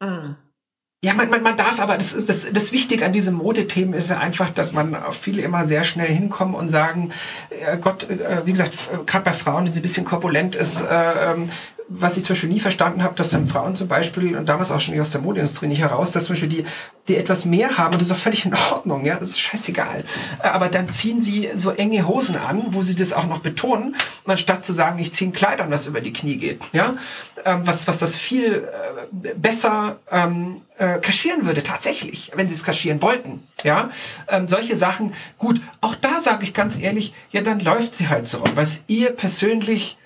Mhm. 0.00 0.36
Ja, 1.04 1.14
man, 1.14 1.28
man, 1.28 1.42
man 1.42 1.56
darf, 1.56 1.78
aber 1.78 1.96
das, 1.98 2.12
ist, 2.12 2.28
das, 2.28 2.46
das 2.50 2.72
Wichtige 2.72 3.04
an 3.04 3.12
diesen 3.12 3.34
Modethemen 3.34 3.94
ist 3.94 4.10
ja 4.10 4.18
einfach, 4.18 4.50
dass 4.50 4.72
man 4.72 4.96
viele 5.12 5.42
immer 5.42 5.66
sehr 5.66 5.84
schnell 5.84 6.10
hinkommen 6.10 6.54
und 6.54 6.68
sagen, 6.68 7.10
äh, 7.50 7.76
Gott, 7.78 8.08
äh, 8.08 8.44
wie 8.46 8.50
gesagt, 8.50 8.74
gerade 9.06 9.24
bei 9.24 9.32
Frauen, 9.34 9.66
die 9.66 9.72
sie 9.72 9.80
ein 9.80 9.82
bisschen 9.82 10.04
korpulent 10.04 10.54
ist, 10.54 10.80
äh, 10.80 11.30
ähm, 11.30 11.48
was 11.88 12.16
ich 12.16 12.24
zum 12.24 12.34
Beispiel 12.34 12.50
nie 12.50 12.60
verstanden 12.60 13.02
habe, 13.02 13.14
dass 13.14 13.30
dann 13.30 13.46
Frauen 13.46 13.76
zum 13.76 13.86
Beispiel, 13.86 14.36
und 14.36 14.48
damals 14.48 14.70
auch 14.70 14.80
schon 14.80 14.98
aus 15.00 15.10
der 15.10 15.20
Modeindustrie 15.20 15.68
nicht 15.68 15.80
heraus, 15.80 16.10
dass 16.10 16.24
zum 16.24 16.34
Beispiel 16.34 16.48
die, 16.48 16.64
die 17.06 17.16
etwas 17.16 17.44
mehr 17.44 17.78
haben, 17.78 17.92
und 17.92 18.00
das 18.00 18.08
ist 18.08 18.12
auch 18.12 18.20
völlig 18.20 18.44
in 18.44 18.54
Ordnung, 18.72 19.04
ja, 19.04 19.16
das 19.16 19.28
ist 19.28 19.40
scheißegal. 19.40 20.04
Äh, 20.42 20.48
aber 20.48 20.68
dann 20.68 20.90
ziehen 20.90 21.22
sie 21.22 21.50
so 21.54 21.70
enge 21.70 22.06
Hosen 22.08 22.36
an, 22.36 22.66
wo 22.70 22.82
sie 22.82 22.94
das 22.94 23.12
auch 23.12 23.26
noch 23.26 23.38
betonen, 23.38 23.94
anstatt 24.26 24.64
zu 24.64 24.72
sagen, 24.72 24.98
ich 24.98 25.12
ziehe 25.12 25.30
ein 25.30 25.32
Kleid 25.32 25.60
an, 25.60 25.70
was 25.70 25.86
über 25.86 26.00
die 26.00 26.12
Knie 26.12 26.36
geht, 26.36 26.62
ja, 26.72 26.96
ähm, 27.44 27.62
was, 27.64 27.86
was 27.86 27.98
das 27.98 28.16
viel 28.16 28.68
äh, 29.22 29.34
besser 29.34 29.98
ähm, 30.10 30.62
äh, 30.78 30.98
kaschieren 30.98 31.46
würde, 31.46 31.62
tatsächlich, 31.62 32.32
wenn 32.34 32.48
sie 32.48 32.54
es 32.54 32.64
kaschieren 32.64 33.00
wollten, 33.00 33.42
ja. 33.62 33.90
Ähm, 34.28 34.48
solche 34.48 34.76
Sachen, 34.76 35.12
gut, 35.38 35.60
auch 35.80 35.94
da 35.94 36.20
sage 36.20 36.42
ich 36.42 36.52
ganz 36.52 36.78
ehrlich, 36.78 37.12
ja, 37.30 37.42
dann 37.42 37.60
läuft 37.60 37.94
sie 37.94 38.08
halt 38.08 38.26
so, 38.26 38.42
was 38.54 38.80
ihr 38.88 39.10
persönlich 39.10 39.98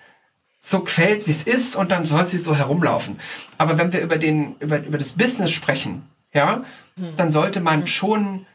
so 0.60 0.80
gefällt, 0.80 1.26
wie 1.26 1.30
es 1.30 1.42
ist 1.42 1.74
und 1.74 1.90
dann 1.90 2.04
soll 2.04 2.24
sie 2.24 2.38
so 2.38 2.54
herumlaufen. 2.54 3.18
Aber 3.58 3.78
wenn 3.78 3.92
wir 3.92 4.00
über, 4.00 4.18
den, 4.18 4.56
über, 4.60 4.78
über 4.78 4.98
das 4.98 5.12
Business 5.12 5.50
sprechen, 5.50 6.02
ja, 6.32 6.62
hm. 6.96 7.16
dann 7.16 7.30
sollte 7.30 7.60
man 7.60 7.80
hm. 7.80 7.86
schon 7.86 8.46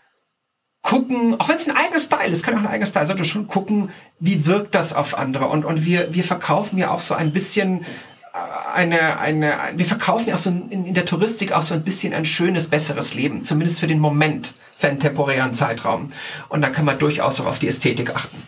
gucken, 0.86 1.40
auch 1.40 1.50
wenn 1.50 1.56
es 1.56 1.68
ein 1.68 1.76
eigener 1.76 2.00
Style 2.00 2.30
ist, 2.30 2.44
kann 2.44 2.54
auch 2.56 2.60
ein 2.60 2.68
eigener 2.68 2.86
Style, 2.86 3.08
sollte 3.08 3.26
schon 3.26 3.48
gucken, 3.48 3.90
wie 4.20 4.46
wirkt 4.46 4.76
das 4.76 4.94
auf 4.94 5.18
andere. 5.18 5.48
Und, 5.48 5.66
und 5.66 5.84
wir, 5.84 6.14
wir 6.14 6.24
verkaufen 6.24 6.78
ja 6.78 6.92
auch 6.92 7.00
so 7.00 7.16
ein 7.16 7.34
bisschen 7.34 7.82
äh, 7.82 8.38
eine, 8.74 9.20
eine, 9.20 9.56
wir 9.76 9.86
verkaufen 9.86 10.30
ja 10.30 10.36
auch 10.36 10.40
so 10.40 10.52
in, 10.52 10.86
in 10.86 10.94
der 10.94 11.06
Touristik 11.06 11.54
auch 11.54 11.64
so 11.64 11.74
ein 11.74 11.84
bisschen 11.84 12.14
ein 12.14 12.26
schönes, 12.26 12.68
besseres 12.68 13.16
Leben, 13.16 13.44
zumindest 13.44 13.80
für 13.80 13.88
den 13.88 14.00
Moment, 14.00 14.54
für 14.76 14.88
einen 14.88 15.00
temporären 15.00 15.56
Zeitraum. 15.56 16.10
Und 16.50 16.62
da 16.62 16.70
kann 16.70 16.86
man 16.86 17.00
durchaus 17.00 17.40
auch 17.40 17.48
auf 17.48 17.58
die 17.58 17.68
Ästhetik 17.68 18.16
achten. 18.16 18.44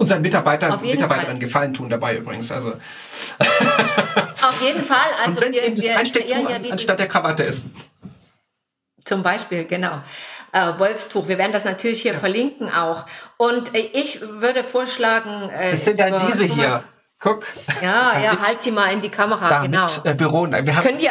Unseren 0.00 0.22
Mitarbeitern 0.22 0.80
Mitarbeiterinnen 0.80 1.40
Gefallen 1.40 1.74
tun 1.74 1.90
dabei 1.90 2.16
übrigens. 2.16 2.50
Also. 2.50 2.72
Auf 3.38 4.62
jeden 4.62 4.82
Fall. 4.82 4.96
Also 5.22 5.44
Und 5.44 5.52
wir, 5.54 5.62
eben 5.62 5.76
wir 5.76 5.98
Einstecktuch 5.98 6.48
ja 6.48 6.58
anstatt 6.70 6.98
der 6.98 7.06
Krawatte 7.06 7.42
ist. 7.42 7.66
Zum 9.04 9.22
Beispiel, 9.22 9.66
genau. 9.66 10.00
Äh, 10.52 10.78
Wolfstuch. 10.78 11.28
Wir 11.28 11.36
werden 11.36 11.52
das 11.52 11.66
natürlich 11.66 12.00
hier 12.00 12.14
ja. 12.14 12.18
verlinken 12.18 12.72
auch. 12.72 13.04
Und 13.36 13.74
äh, 13.74 13.90
ich 13.92 14.22
würde 14.22 14.64
vorschlagen. 14.64 15.50
Äh, 15.50 15.72
das 15.72 15.84
sind 15.84 16.00
dann 16.00 16.18
diese 16.18 16.48
Thomas, 16.48 16.56
hier. 16.56 16.84
Guck. 17.18 17.46
Ja, 17.82 18.18
ja, 18.18 18.38
halt 18.40 18.62
sie 18.62 18.70
mal 18.70 18.90
in 18.94 19.02
die 19.02 19.10
Kamera. 19.10 19.50
Da, 19.50 19.60
genau. 19.60 19.84
Mit, 19.84 20.06
äh, 20.06 20.14
Büro. 20.14 20.50
Wir 20.50 20.76
haben, 20.76 20.82
Können 20.82 20.98
die, 20.98 21.10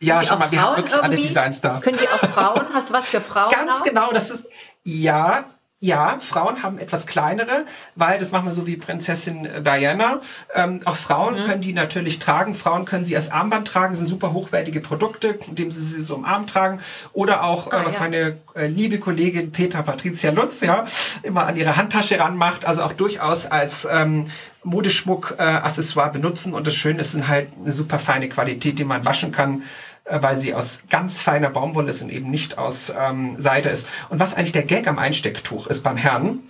ja, 0.00 0.22
schon 0.22 0.38
mal, 0.38 0.50
wir 0.50 0.58
Frauen 0.58 0.76
haben 0.76 0.82
wirklich 0.82 1.02
alle 1.02 1.16
Designs 1.16 1.62
da. 1.62 1.80
Können 1.80 1.96
die 1.96 2.08
auch 2.08 2.28
Frauen? 2.28 2.66
Hast 2.74 2.90
du 2.90 2.92
was 2.92 3.06
für 3.06 3.20
Frauen? 3.22 3.52
Ganz 3.52 3.80
auch? 3.80 3.84
genau, 3.84 4.12
das 4.12 4.30
ist, 4.30 4.44
ja, 4.84 5.46
ja, 5.80 6.18
Frauen 6.18 6.64
haben 6.64 6.78
etwas 6.78 7.06
kleinere, 7.06 7.64
weil 7.94 8.18
das 8.18 8.32
machen 8.32 8.46
wir 8.46 8.52
so 8.52 8.66
wie 8.66 8.76
Prinzessin 8.76 9.48
Diana. 9.64 10.20
Ähm, 10.52 10.80
auch 10.84 10.96
Frauen 10.96 11.34
mhm. 11.34 11.46
können 11.46 11.60
die 11.60 11.72
natürlich 11.72 12.18
tragen. 12.18 12.56
Frauen 12.56 12.84
können 12.84 13.04
sie 13.04 13.14
als 13.14 13.30
Armband 13.30 13.68
tragen, 13.68 13.92
das 13.92 14.00
sind 14.00 14.08
super 14.08 14.32
hochwertige 14.32 14.80
Produkte, 14.80 15.38
indem 15.46 15.70
sie 15.70 15.82
sie 15.82 16.02
so 16.02 16.16
im 16.16 16.24
Arm 16.24 16.48
tragen. 16.48 16.80
Oder 17.12 17.44
auch, 17.44 17.68
äh, 17.68 17.76
ah, 17.76 17.82
äh, 17.82 17.86
was 17.86 17.94
ja. 17.94 18.00
meine 18.00 18.38
äh, 18.56 18.66
liebe 18.66 18.98
Kollegin 18.98 19.52
Petra 19.52 19.82
Patricia 19.82 20.32
Lutz 20.32 20.60
ja 20.62 20.84
immer 21.22 21.46
an 21.46 21.56
ihre 21.56 21.76
Handtasche 21.76 22.18
ranmacht, 22.18 22.64
also 22.64 22.82
auch 22.82 22.92
durchaus 22.92 23.46
als 23.46 23.86
ähm, 23.88 24.32
Modeschmuck, 24.64 25.36
äh, 25.38 25.42
Accessoire 25.42 26.10
benutzen. 26.10 26.54
Und 26.54 26.66
das 26.66 26.74
Schöne 26.74 27.00
ist, 27.00 27.12
sind 27.12 27.28
halt 27.28 27.50
eine 27.56 27.72
super 27.72 28.00
feine 28.00 28.28
Qualität, 28.28 28.80
die 28.80 28.84
man 28.84 29.04
waschen 29.04 29.30
kann 29.30 29.62
weil 30.10 30.36
sie 30.36 30.54
aus 30.54 30.82
ganz 30.90 31.20
feiner 31.20 31.50
Baumwolle 31.50 31.90
ist 31.90 32.02
und 32.02 32.10
eben 32.10 32.30
nicht 32.30 32.58
aus 32.58 32.92
ähm, 32.96 33.36
Seide 33.38 33.68
ist. 33.68 33.86
Und 34.08 34.20
was 34.20 34.34
eigentlich 34.34 34.52
der 34.52 34.62
Gag 34.62 34.88
am 34.88 34.98
Einstecktuch 34.98 35.66
ist 35.66 35.82
beim 35.82 35.96
Herrn, 35.96 36.40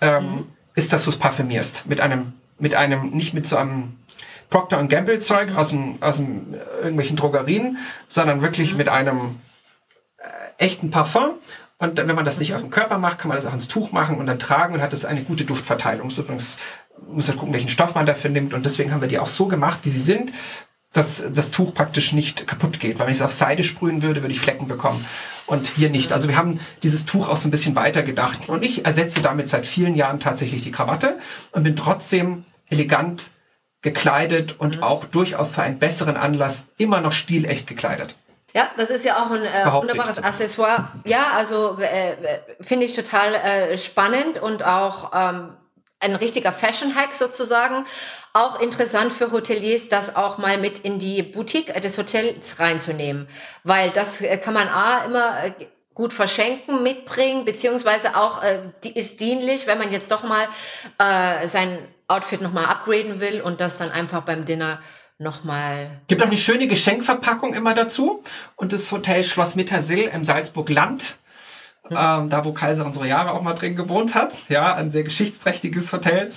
ähm, 0.00 0.24
mhm. 0.24 0.46
ist, 0.74 0.92
dass 0.92 1.04
du 1.04 1.10
es 1.10 1.16
parfümierst. 1.16 1.86
Mit 1.86 2.00
einem, 2.00 2.32
mit 2.58 2.74
einem, 2.74 3.10
nicht 3.10 3.34
mit 3.34 3.46
so 3.46 3.56
einem 3.56 3.96
Procter 4.50 4.82
Gamble 4.84 5.18
Zeug 5.18 5.50
mhm. 5.50 5.56
aus 5.56 5.68
dem, 5.68 6.02
aus 6.02 6.16
dem, 6.16 6.54
äh, 6.54 6.58
irgendwelchen 6.82 7.16
Drogerien, 7.16 7.78
sondern 8.08 8.42
wirklich 8.42 8.72
mhm. 8.72 8.78
mit 8.78 8.88
einem 8.88 9.40
äh, 10.18 10.64
echten 10.64 10.90
Parfum. 10.90 11.36
Und 11.78 11.98
wenn 11.98 12.14
man 12.14 12.24
das 12.24 12.38
nicht 12.38 12.50
mhm. 12.50 12.56
auf 12.56 12.62
dem 12.62 12.70
Körper 12.70 12.98
macht, 12.98 13.18
kann 13.18 13.28
man 13.28 13.36
das 13.36 13.46
auch 13.46 13.54
ins 13.54 13.68
Tuch 13.68 13.92
machen 13.92 14.18
und 14.18 14.26
dann 14.26 14.38
tragen 14.38 14.74
und 14.74 14.82
hat 14.82 14.92
das 14.92 15.04
eine 15.04 15.24
gute 15.24 15.44
Duftverteilung. 15.44 16.08
Das 16.08 16.18
übrigens 16.18 16.58
muss 17.08 17.28
halt 17.28 17.38
gucken, 17.38 17.52
welchen 17.52 17.68
Stoff 17.68 17.94
man 17.94 18.06
dafür 18.06 18.30
nimmt. 18.30 18.54
Und 18.54 18.64
deswegen 18.64 18.92
haben 18.92 19.00
wir 19.00 19.08
die 19.08 19.18
auch 19.18 19.26
so 19.26 19.46
gemacht, 19.46 19.80
wie 19.82 19.90
sie 19.90 20.00
sind 20.00 20.32
dass 20.94 21.22
das 21.32 21.50
Tuch 21.50 21.74
praktisch 21.74 22.12
nicht 22.12 22.46
kaputt 22.46 22.80
geht. 22.80 22.98
Weil 22.98 23.06
wenn 23.06 23.12
ich 23.12 23.18
es 23.18 23.24
auf 23.24 23.32
Seide 23.32 23.62
sprühen 23.62 24.02
würde, 24.02 24.22
würde 24.22 24.32
ich 24.32 24.40
Flecken 24.40 24.68
bekommen. 24.68 25.04
Und 25.46 25.66
hier 25.66 25.90
nicht. 25.90 26.12
Also 26.12 26.28
wir 26.28 26.38
haben 26.38 26.58
dieses 26.82 27.04
Tuch 27.04 27.28
auch 27.28 27.36
so 27.36 27.48
ein 27.48 27.50
bisschen 27.50 27.76
weiter 27.76 28.02
gedacht. 28.02 28.48
Und 28.48 28.64
ich 28.64 28.86
ersetze 28.86 29.20
damit 29.20 29.50
seit 29.50 29.66
vielen 29.66 29.94
Jahren 29.94 30.20
tatsächlich 30.20 30.62
die 30.62 30.70
Krawatte 30.70 31.18
und 31.52 31.64
bin 31.64 31.76
trotzdem 31.76 32.44
elegant 32.70 33.30
gekleidet 33.82 34.58
und 34.58 34.78
mhm. 34.78 34.82
auch 34.82 35.04
durchaus 35.04 35.52
für 35.52 35.62
einen 35.62 35.78
besseren 35.78 36.16
Anlass 36.16 36.64
immer 36.78 37.00
noch 37.02 37.12
stilecht 37.12 37.66
gekleidet. 37.66 38.16
Ja, 38.54 38.68
das 38.76 38.88
ist 38.88 39.04
ja 39.04 39.16
auch 39.16 39.32
ein 39.32 39.42
äh, 39.42 39.72
wunderbares 39.72 40.22
Accessoire. 40.22 40.92
Ja, 41.04 41.32
also 41.36 41.76
äh, 41.80 42.12
äh, 42.12 42.16
finde 42.60 42.86
ich 42.86 42.94
total 42.94 43.34
äh, 43.34 43.76
spannend 43.76 44.40
und 44.40 44.64
auch 44.64 45.10
ähm, 45.12 45.56
ein 46.04 46.14
richtiger 46.14 46.52
Fashion-Hack 46.52 47.14
sozusagen. 47.14 47.86
Auch 48.32 48.60
interessant 48.60 49.12
für 49.12 49.32
Hoteliers, 49.32 49.88
das 49.88 50.16
auch 50.16 50.38
mal 50.38 50.58
mit 50.58 50.80
in 50.80 50.98
die 50.98 51.22
Boutique 51.22 51.72
des 51.80 51.98
Hotels 51.98 52.58
reinzunehmen, 52.60 53.28
weil 53.62 53.90
das 53.90 54.20
äh, 54.20 54.36
kann 54.38 54.54
man 54.54 54.68
A 54.68 55.04
immer 55.04 55.44
äh, 55.44 55.52
gut 55.94 56.12
verschenken, 56.12 56.82
mitbringen, 56.82 57.44
beziehungsweise 57.44 58.16
auch 58.16 58.42
äh, 58.42 58.58
die 58.82 58.96
ist 58.96 59.20
dienlich, 59.20 59.66
wenn 59.66 59.78
man 59.78 59.92
jetzt 59.92 60.10
doch 60.10 60.24
mal 60.24 60.48
äh, 60.98 61.46
sein 61.46 61.78
Outfit 62.08 62.42
nochmal 62.42 62.66
upgraden 62.66 63.20
will 63.20 63.40
und 63.40 63.60
das 63.60 63.78
dann 63.78 63.90
einfach 63.90 64.22
beim 64.22 64.44
Dinner 64.44 64.80
nochmal. 65.18 65.90
Gibt 66.08 66.22
auch 66.22 66.26
eine 66.26 66.36
schöne 66.36 66.66
Geschenkverpackung 66.66 67.54
immer 67.54 67.74
dazu. 67.74 68.22
Und 68.56 68.72
das 68.72 68.90
Hotel 68.90 69.22
Schloss 69.24 69.54
Mittersill 69.54 70.10
im 70.12 70.24
Salzburg 70.24 70.68
Land 70.68 71.16
ähm, 71.90 72.30
da 72.30 72.44
wo 72.44 72.52
Kaiser 72.52 72.86
unsere 72.86 73.06
Jahre 73.06 73.32
auch 73.32 73.42
mal 73.42 73.52
drin 73.52 73.76
gewohnt 73.76 74.14
hat, 74.14 74.32
ja, 74.48 74.74
ein 74.74 74.90
sehr 74.90 75.04
geschichtsträchtiges 75.04 75.92
Hotel. 75.92 76.32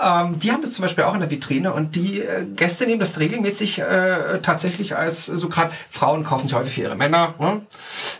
Ähm, 0.00 0.38
die 0.38 0.52
haben 0.52 0.62
das 0.62 0.72
zum 0.72 0.82
Beispiel 0.82 1.04
auch 1.04 1.14
in 1.14 1.20
der 1.20 1.30
Vitrine 1.30 1.72
und 1.72 1.96
die 1.96 2.20
äh, 2.20 2.44
Gäste 2.44 2.86
nehmen 2.86 3.00
das 3.00 3.18
regelmäßig 3.18 3.80
äh, 3.80 4.40
tatsächlich 4.42 4.96
als 4.96 5.26
so 5.26 5.48
gerade 5.48 5.72
Frauen 5.90 6.22
kaufen 6.22 6.46
sich 6.46 6.56
häufig 6.56 6.74
für 6.74 6.82
ihre 6.82 6.96
Männer. 6.96 7.34
Ne? 7.38 7.62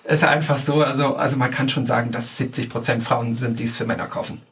Ist 0.04 0.24
einfach 0.24 0.58
so, 0.58 0.82
also, 0.82 1.14
also 1.14 1.36
man 1.36 1.52
kann 1.52 1.68
schon 1.68 1.86
sagen, 1.86 2.10
dass 2.10 2.36
70 2.36 2.68
Prozent 2.68 3.04
Frauen 3.04 3.34
sind, 3.34 3.60
die 3.60 3.64
es 3.64 3.76
für 3.76 3.84
Männer 3.84 4.08
kaufen. 4.08 4.42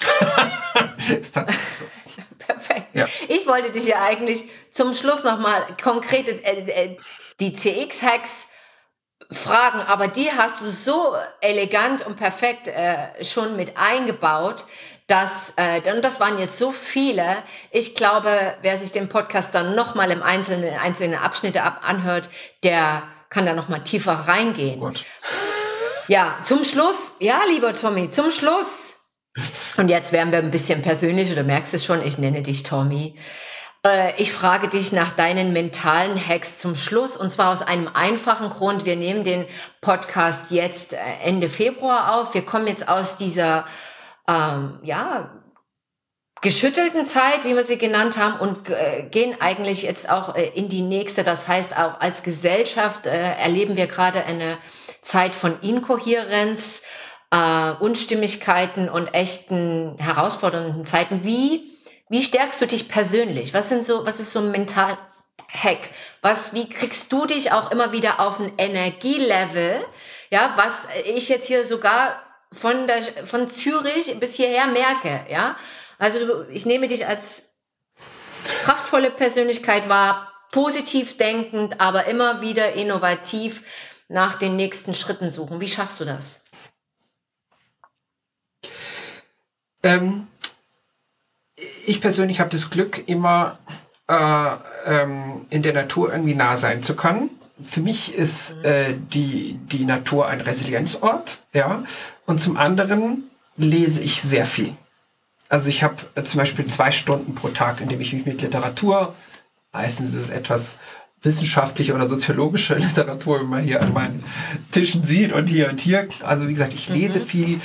ist 1.20 1.34
tatsächlich 1.34 1.76
so. 1.76 1.84
Perfekt. 2.38 2.86
Ja. 2.94 3.06
Ich 3.28 3.46
wollte 3.46 3.70
dich 3.70 3.86
ja 3.86 4.02
eigentlich 4.02 4.44
zum 4.72 4.94
Schluss 4.94 5.24
nochmal 5.24 5.62
konkrete, 5.82 6.42
äh, 6.42 6.86
äh, 6.86 6.96
die 7.38 7.52
CX-Hacks 7.52 8.48
Fragen, 9.32 9.80
aber 9.86 10.08
die 10.08 10.30
hast 10.32 10.60
du 10.60 10.66
so 10.66 11.14
elegant 11.40 12.04
und 12.04 12.16
perfekt 12.16 12.66
äh, 12.66 13.24
schon 13.24 13.56
mit 13.56 13.76
eingebaut, 13.76 14.64
dass, 15.06 15.52
äh, 15.56 15.80
und 15.92 16.02
das 16.02 16.20
waren 16.20 16.38
jetzt 16.38 16.58
so 16.58 16.72
viele, 16.72 17.42
ich 17.70 17.94
glaube, 17.94 18.30
wer 18.62 18.78
sich 18.78 18.92
den 18.92 19.08
Podcast 19.08 19.54
dann 19.54 19.74
nochmal 19.74 20.10
im 20.10 20.22
Einzelnen, 20.22 20.78
einzelnen 20.78 21.18
Abschnitte 21.18 21.62
ab 21.62 21.80
anhört, 21.82 22.28
der 22.64 23.02
kann 23.28 23.46
da 23.46 23.54
nochmal 23.54 23.80
tiefer 23.80 24.12
reingehen. 24.12 24.80
Gut. 24.80 25.04
Ja, 26.08 26.38
zum 26.42 26.64
Schluss, 26.64 27.12
ja, 27.20 27.40
lieber 27.48 27.72
Tommy, 27.74 28.10
zum 28.10 28.32
Schluss. 28.32 28.96
Und 29.76 29.88
jetzt 29.88 30.12
werden 30.12 30.32
wir 30.32 30.40
ein 30.40 30.50
bisschen 30.50 30.82
persönlich, 30.82 31.32
du 31.34 31.44
merkst 31.44 31.72
es 31.74 31.84
schon, 31.84 32.04
ich 32.04 32.18
nenne 32.18 32.42
dich 32.42 32.64
Tommy. 32.64 33.16
Äh, 33.84 34.20
ich 34.20 34.32
frage 34.32 34.68
dich 34.68 34.92
nach 34.92 35.10
deinen 35.10 35.52
mentalen 35.52 36.16
Hacks 36.16 36.58
zum 36.58 36.76
Schluss 36.76 37.16
und 37.16 37.30
zwar 37.30 37.52
aus 37.52 37.62
einem 37.62 37.88
einfachen 37.88 38.50
Grund. 38.50 38.84
Wir 38.84 38.96
nehmen 38.96 39.24
den 39.24 39.46
Podcast 39.80 40.50
jetzt 40.50 40.92
äh, 40.92 40.96
Ende 41.22 41.48
Februar 41.48 42.14
auf. 42.14 42.34
Wir 42.34 42.42
kommen 42.42 42.66
jetzt 42.66 42.88
aus 42.88 43.16
dieser, 43.16 43.66
ähm, 44.28 44.78
ja, 44.82 45.30
geschüttelten 46.42 47.06
Zeit, 47.06 47.44
wie 47.44 47.54
wir 47.54 47.64
sie 47.64 47.76
genannt 47.76 48.16
haben, 48.16 48.40
und 48.40 48.70
äh, 48.70 49.06
gehen 49.10 49.36
eigentlich 49.40 49.82
jetzt 49.82 50.08
auch 50.08 50.34
äh, 50.34 50.50
in 50.54 50.68
die 50.68 50.82
nächste. 50.82 51.22
Das 51.22 51.48
heißt, 51.48 51.76
auch 51.76 52.00
als 52.00 52.22
Gesellschaft 52.22 53.06
äh, 53.06 53.34
erleben 53.34 53.76
wir 53.76 53.86
gerade 53.86 54.24
eine 54.24 54.58
Zeit 55.02 55.34
von 55.34 55.60
Inkohärenz, 55.60 56.82
äh, 57.30 57.72
Unstimmigkeiten 57.80 58.88
und 58.88 59.14
echten 59.14 59.96
herausfordernden 59.98 60.86
Zeiten. 60.86 61.24
Wie 61.24 61.69
wie 62.10 62.24
stärkst 62.24 62.60
du 62.60 62.66
dich 62.66 62.88
persönlich? 62.88 63.54
Was 63.54 63.68
sind 63.68 63.84
so, 63.84 64.04
was 64.04 64.18
ist 64.18 64.32
so 64.32 64.40
ein 64.40 64.50
mental 64.50 64.98
Hack? 65.48 65.90
Was, 66.22 66.52
wie 66.52 66.68
kriegst 66.68 67.12
du 67.12 67.24
dich 67.24 67.52
auch 67.52 67.70
immer 67.70 67.92
wieder 67.92 68.18
auf 68.18 68.40
ein 68.40 68.52
Energielevel? 68.58 69.84
Ja, 70.28 70.52
was 70.56 70.88
ich 71.04 71.28
jetzt 71.28 71.46
hier 71.46 71.64
sogar 71.64 72.20
von 72.52 72.88
der, 72.88 73.02
von 73.26 73.48
Zürich 73.48 74.18
bis 74.18 74.34
hierher 74.34 74.66
merke, 74.66 75.24
ja? 75.30 75.56
Also 75.98 76.44
ich 76.50 76.66
nehme 76.66 76.88
dich 76.88 77.06
als 77.06 77.54
kraftvolle 78.64 79.12
Persönlichkeit 79.12 79.88
wahr, 79.88 80.32
positiv 80.50 81.16
denkend, 81.16 81.80
aber 81.80 82.06
immer 82.06 82.40
wieder 82.40 82.72
innovativ 82.72 83.62
nach 84.08 84.34
den 84.34 84.56
nächsten 84.56 84.94
Schritten 84.94 85.30
suchen. 85.30 85.60
Wie 85.60 85.68
schaffst 85.68 86.00
du 86.00 86.04
das? 86.04 86.42
Ähm, 89.84 90.26
ich 91.90 92.00
persönlich 92.00 92.40
habe 92.40 92.50
das 92.50 92.70
Glück, 92.70 93.08
immer 93.08 93.58
äh, 94.08 94.50
ähm, 94.86 95.46
in 95.50 95.62
der 95.62 95.74
Natur 95.74 96.12
irgendwie 96.12 96.34
nah 96.34 96.56
sein 96.56 96.82
zu 96.82 96.94
können. 96.94 97.30
Für 97.62 97.80
mich 97.80 98.14
ist 98.14 98.56
mhm. 98.56 98.64
äh, 98.64 98.94
die, 98.94 99.54
die 99.54 99.84
Natur 99.84 100.28
ein 100.28 100.40
Resilienzort, 100.40 101.40
ja. 101.52 101.82
Und 102.26 102.38
zum 102.38 102.56
anderen 102.56 103.24
lese 103.56 104.02
ich 104.02 104.22
sehr 104.22 104.46
viel. 104.46 104.72
Also 105.48 105.68
ich 105.68 105.82
habe 105.82 105.96
äh, 106.14 106.22
zum 106.22 106.38
Beispiel 106.38 106.66
zwei 106.68 106.92
Stunden 106.92 107.34
pro 107.34 107.48
Tag, 107.48 107.80
in 107.80 107.88
dem 107.88 108.00
ich 108.00 108.12
mich 108.12 108.24
mit 108.24 108.40
Literatur, 108.40 109.14
meistens 109.72 110.14
ist 110.14 110.22
es 110.22 110.30
etwas 110.30 110.78
wissenschaftliche 111.22 111.94
oder 111.94 112.08
soziologische 112.08 112.74
Literatur, 112.78 113.42
man 113.42 113.64
hier 113.64 113.82
an 113.82 113.92
meinen 113.92 114.24
Tischen 114.70 115.04
sieht 115.04 115.32
und 115.32 115.48
hier 115.48 115.68
und 115.68 115.80
hier. 115.80 116.08
Also 116.22 116.46
wie 116.46 116.52
gesagt, 116.52 116.72
ich 116.72 116.88
lese 116.88 117.18
mhm. 117.18 117.26
viel, 117.26 117.60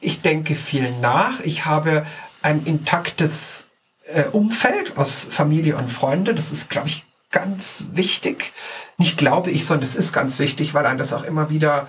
ich 0.00 0.22
denke 0.22 0.54
viel 0.54 0.90
nach. 1.02 1.40
Ich 1.40 1.66
habe 1.66 2.06
ein 2.42 2.64
intaktes 2.64 3.65
äh, 4.12 4.24
Umfeld 4.24 4.96
aus 4.96 5.26
Familie 5.28 5.76
und 5.76 5.90
Freunde. 5.90 6.34
Das 6.34 6.50
ist, 6.50 6.70
glaube 6.70 6.88
ich, 6.88 7.04
ganz 7.30 7.86
wichtig. 7.92 8.52
Nicht 8.98 9.18
glaube 9.18 9.50
ich, 9.50 9.66
sondern 9.66 9.84
es 9.84 9.96
ist 9.96 10.12
ganz 10.12 10.38
wichtig, 10.38 10.74
weil 10.74 10.86
einem 10.86 10.98
das 10.98 11.12
auch 11.12 11.24
immer 11.24 11.50
wieder 11.50 11.88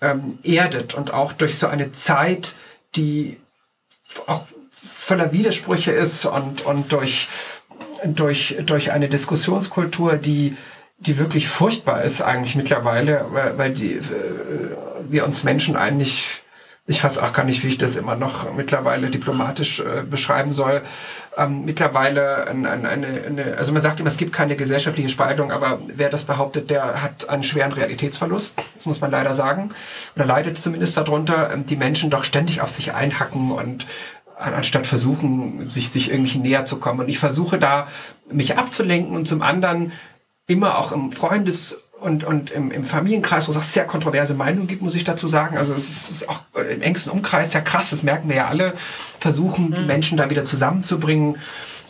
ähm, 0.00 0.38
erdet 0.42 0.94
und 0.94 1.12
auch 1.12 1.32
durch 1.32 1.56
so 1.56 1.66
eine 1.66 1.92
Zeit, 1.92 2.54
die 2.96 3.38
auch 4.26 4.46
voller 4.84 5.32
Widersprüche 5.32 5.92
ist 5.92 6.26
und, 6.26 6.66
und 6.66 6.92
durch, 6.92 7.28
durch, 8.04 8.56
durch 8.66 8.92
eine 8.92 9.08
Diskussionskultur, 9.08 10.16
die, 10.16 10.56
die 10.98 11.18
wirklich 11.18 11.48
furchtbar 11.48 12.02
ist 12.02 12.20
eigentlich 12.20 12.56
mittlerweile, 12.56 13.26
weil, 13.30 13.58
weil 13.58 13.72
die, 13.72 13.94
äh, 13.94 14.02
wir 15.08 15.24
uns 15.24 15.44
Menschen 15.44 15.76
eigentlich 15.76 16.41
ich 16.86 17.02
weiß 17.02 17.18
auch 17.18 17.32
gar 17.32 17.44
nicht, 17.44 17.62
wie 17.62 17.68
ich 17.68 17.78
das 17.78 17.94
immer 17.94 18.16
noch 18.16 18.52
mittlerweile 18.52 19.08
diplomatisch 19.08 19.78
äh, 19.78 20.02
beschreiben 20.02 20.52
soll. 20.52 20.82
Ähm, 21.36 21.64
mittlerweile 21.64 22.48
ein, 22.48 22.66
ein, 22.66 22.86
eine, 22.86 23.22
eine, 23.24 23.56
also 23.56 23.72
man 23.72 23.80
sagt 23.80 24.00
immer, 24.00 24.08
es 24.08 24.16
gibt 24.16 24.32
keine 24.32 24.56
gesellschaftliche 24.56 25.08
Spaltung, 25.08 25.52
aber 25.52 25.78
wer 25.86 26.10
das 26.10 26.24
behauptet, 26.24 26.70
der 26.70 27.00
hat 27.00 27.28
einen 27.28 27.44
schweren 27.44 27.72
Realitätsverlust. 27.72 28.54
Das 28.74 28.86
muss 28.86 29.00
man 29.00 29.12
leider 29.12 29.32
sagen. 29.32 29.70
Oder 30.16 30.26
leidet 30.26 30.58
zumindest 30.58 30.96
darunter, 30.96 31.52
ähm, 31.52 31.66
die 31.66 31.76
Menschen 31.76 32.10
doch 32.10 32.24
ständig 32.24 32.60
auf 32.60 32.70
sich 32.70 32.94
einhacken 32.94 33.52
und 33.52 33.86
anstatt 34.36 34.88
versuchen, 34.88 35.70
sich, 35.70 35.90
sich 35.90 36.10
irgendwie 36.10 36.38
näher 36.38 36.66
zu 36.66 36.78
kommen. 36.78 36.98
Und 36.98 37.08
ich 37.08 37.18
versuche 37.18 37.58
da, 37.58 37.86
mich 38.28 38.58
abzulenken 38.58 39.14
und 39.14 39.28
zum 39.28 39.42
anderen 39.42 39.92
immer 40.48 40.78
auch 40.78 40.90
im 40.90 41.12
Freundes- 41.12 41.76
und, 42.02 42.24
und 42.24 42.50
im, 42.50 42.70
im 42.70 42.84
Familienkreis, 42.84 43.46
wo 43.46 43.52
es 43.52 43.56
auch 43.56 43.62
sehr 43.62 43.86
kontroverse 43.86 44.34
Meinungen 44.34 44.66
gibt, 44.66 44.82
muss 44.82 44.94
ich 44.94 45.04
dazu 45.04 45.28
sagen. 45.28 45.56
Also 45.56 45.74
es 45.74 46.10
ist 46.10 46.28
auch 46.28 46.42
im 46.54 46.82
engsten 46.82 47.12
Umkreis 47.12 47.52
sehr 47.52 47.62
krass, 47.62 47.90
das 47.90 48.02
merken 48.02 48.28
wir 48.28 48.36
ja 48.36 48.46
alle, 48.48 48.74
versuchen 49.20 49.70
mhm. 49.70 49.74
die 49.74 49.82
Menschen 49.82 50.18
da 50.18 50.28
wieder 50.30 50.44
zusammenzubringen 50.44 51.38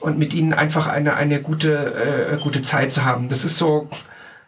und 0.01 0.19
mit 0.19 0.35
ihnen 0.35 0.53
einfach 0.53 0.87
eine, 0.87 1.15
eine 1.15 1.41
gute, 1.41 2.33
äh, 2.33 2.43
gute 2.43 2.63
Zeit 2.63 2.93
zu 2.93 3.05
haben. 3.05 3.29
Das 3.29 3.45
ist 3.45 3.57
so, 3.59 3.89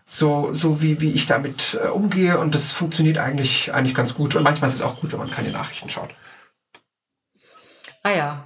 so, 0.06 0.52
so 0.52 0.82
wie, 0.82 1.00
wie 1.00 1.12
ich 1.12 1.26
damit 1.26 1.78
äh, 1.82 1.88
umgehe 1.88 2.38
und 2.38 2.54
das 2.54 2.70
funktioniert 2.70 3.18
eigentlich, 3.18 3.72
eigentlich 3.72 3.94
ganz 3.94 4.14
gut. 4.14 4.34
Und 4.34 4.42
manchmal 4.42 4.68
ist 4.68 4.76
es 4.76 4.82
auch 4.82 5.00
gut, 5.00 5.12
wenn 5.12 5.18
man 5.18 5.30
keine 5.30 5.50
Nachrichten 5.50 5.88
schaut. 5.88 6.10
Ah 8.02 8.12
ja. 8.12 8.44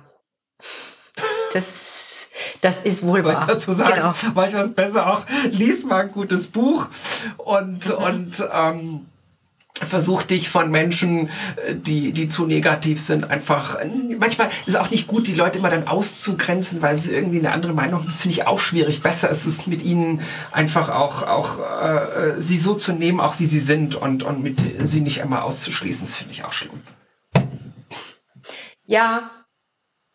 Das 1.53 2.08
das 2.61 2.81
ist 2.81 3.03
wohl 3.03 3.25
wahr. 3.25 3.47
dazu 3.47 3.73
sagen, 3.73 3.95
genau. 3.97 4.15
manchmal 4.35 4.65
ist 4.65 4.71
es 4.71 4.75
besser 4.75 5.13
auch, 5.13 5.25
lies 5.51 5.85
mal 5.85 6.05
ein 6.05 6.13
gutes 6.13 6.49
Buch 6.49 6.89
und, 7.37 7.87
mhm. 7.87 7.93
und 7.93 8.49
ähm, 8.53 9.07
versuch 9.85 10.23
dich 10.23 10.49
von 10.49 10.71
Menschen, 10.71 11.29
äh, 11.65 11.75
die, 11.75 12.13
die 12.13 12.29
zu 12.29 12.47
negativ 12.47 13.01
sind, 13.01 13.31
einfach, 13.31 13.79
manchmal 14.19 14.49
ist 14.49 14.69
es 14.69 14.77
auch 14.77 14.91
nicht 14.91 15.07
gut, 15.07 15.27
die 15.27 15.35
Leute 15.35 15.59
immer 15.59 15.71
dann 15.71 15.87
auszugrenzen, 15.87 16.83
weil 16.83 16.99
sie 16.99 17.13
irgendwie 17.13 17.39
eine 17.39 17.53
andere 17.53 17.73
Meinung 17.73 18.01
haben. 18.01 18.07
Das 18.07 18.21
finde 18.21 18.35
ich 18.35 18.47
auch 18.47 18.59
schwierig. 18.59 19.03
Besser 19.03 19.29
ist 19.29 19.47
es 19.47 19.67
mit 19.67 19.83
ihnen 19.83 20.23
einfach 20.53 20.91
auch, 20.91 21.23
auch 21.23 21.59
äh, 21.61 22.41
sie 22.41 22.59
so 22.59 22.75
zu 22.75 22.93
nehmen, 22.93 23.21
auch 23.21 23.39
wie 23.39 23.47
sie 23.47 23.61
sind 23.61 23.95
und, 23.95 24.23
und 24.23 24.43
mit 24.43 24.61
sie 24.87 25.01
nicht 25.01 25.19
immer 25.19 25.45
auszuschließen. 25.45 26.07
Das 26.07 26.15
finde 26.15 26.33
ich 26.33 26.45
auch 26.45 26.53
schlimm. 26.53 26.81
Ja, 28.87 29.31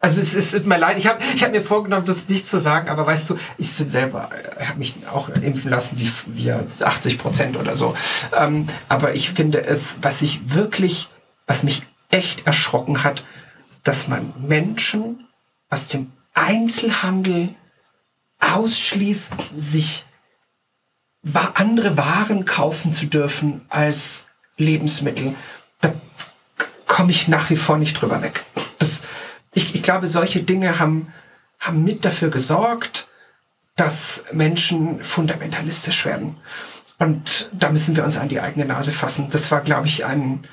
also 0.04 0.20
es, 0.20 0.34
es 0.34 0.52
tut 0.52 0.66
mir 0.66 0.78
leid, 0.78 0.98
ich 0.98 1.08
habe 1.08 1.24
ich 1.34 1.46
hab 1.46 1.52
mir 1.52 1.62
vorgenommen, 1.62 2.06
das 2.06 2.28
nicht 2.28 2.50
zu 2.50 2.60
sagen, 2.60 2.90
aber 2.90 3.08
weißt 3.08 3.30
du, 3.30 3.38
ich 3.58 3.72
bin 3.78 3.90
selber, 3.90 4.32
ich 4.60 4.68
habe 4.68 4.78
mich 4.78 4.98
auch 5.10 5.30
impfen 5.30 5.72
lassen, 5.72 5.98
wie 5.98 6.12
wir 6.26 6.68
80 6.82 7.18
Prozent 7.18 7.56
oder 7.56 7.78
so. 7.78 7.96
Ähm, 8.38 8.68
aber 8.90 9.16
ich 9.16 9.30
finde 9.30 9.64
es, 9.64 10.00
was 10.02 10.22
ich 10.22 10.54
wirklich, 10.54 11.08
was 11.48 11.64
mich 11.64 11.84
echt 12.12 12.46
erschrocken 12.46 13.06
hat, 13.06 13.24
dass 13.84 14.10
man 14.10 14.34
Menschen 14.46 15.26
aus 15.70 15.88
dem 15.88 16.12
Einzelhandel 16.34 17.56
ausschließt, 18.42 19.32
sich 19.56 20.06
andere 21.54 21.96
Waren 21.96 22.44
kaufen 22.44 22.92
zu 22.92 23.06
dürfen 23.06 23.62
als 23.70 24.28
Lebensmittel. 24.58 25.36
Da 25.80 25.94
komme 26.88 27.12
ich 27.12 27.30
nach 27.30 27.50
wie 27.50 27.56
vor 27.56 27.78
nicht 27.78 28.02
drüber 28.02 28.22
weg. 28.22 28.44
Ich, 29.54 29.76
ich 29.76 29.84
glaube, 29.84 30.08
solche 30.08 30.44
Dinge 30.44 30.80
haben, 30.80 31.14
haben 31.60 31.84
mit 31.84 32.06
dafür 32.06 32.30
gesorgt, 32.30 33.08
dass 33.76 34.24
Menschen 34.32 35.04
fundamentalistisch 35.04 36.06
werden. 36.06 36.38
Und 37.00 37.50
da 37.52 37.70
müssen 37.70 37.96
wir 37.96 38.04
uns 38.04 38.18
an 38.18 38.30
die 38.30 38.40
eigene 38.40 38.66
Nase 38.66 38.94
fassen. 38.94 39.30
Das 39.30 39.52
war, 39.52 39.62
glaube 39.62 39.88
ich, 39.88 40.06
ein 40.06 40.48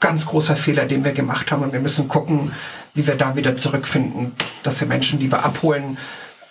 ganz 0.00 0.26
großer 0.26 0.56
Fehler, 0.56 0.86
den 0.86 1.04
wir 1.04 1.12
gemacht 1.12 1.50
haben. 1.52 1.62
Und 1.62 1.72
wir 1.72 1.80
müssen 1.80 2.08
gucken, 2.08 2.52
wie 2.94 3.06
wir 3.06 3.16
da 3.16 3.36
wieder 3.36 3.56
zurückfinden, 3.56 4.34
dass 4.62 4.80
wir 4.80 4.88
Menschen 4.88 5.18
lieber 5.18 5.44
abholen, 5.44 5.98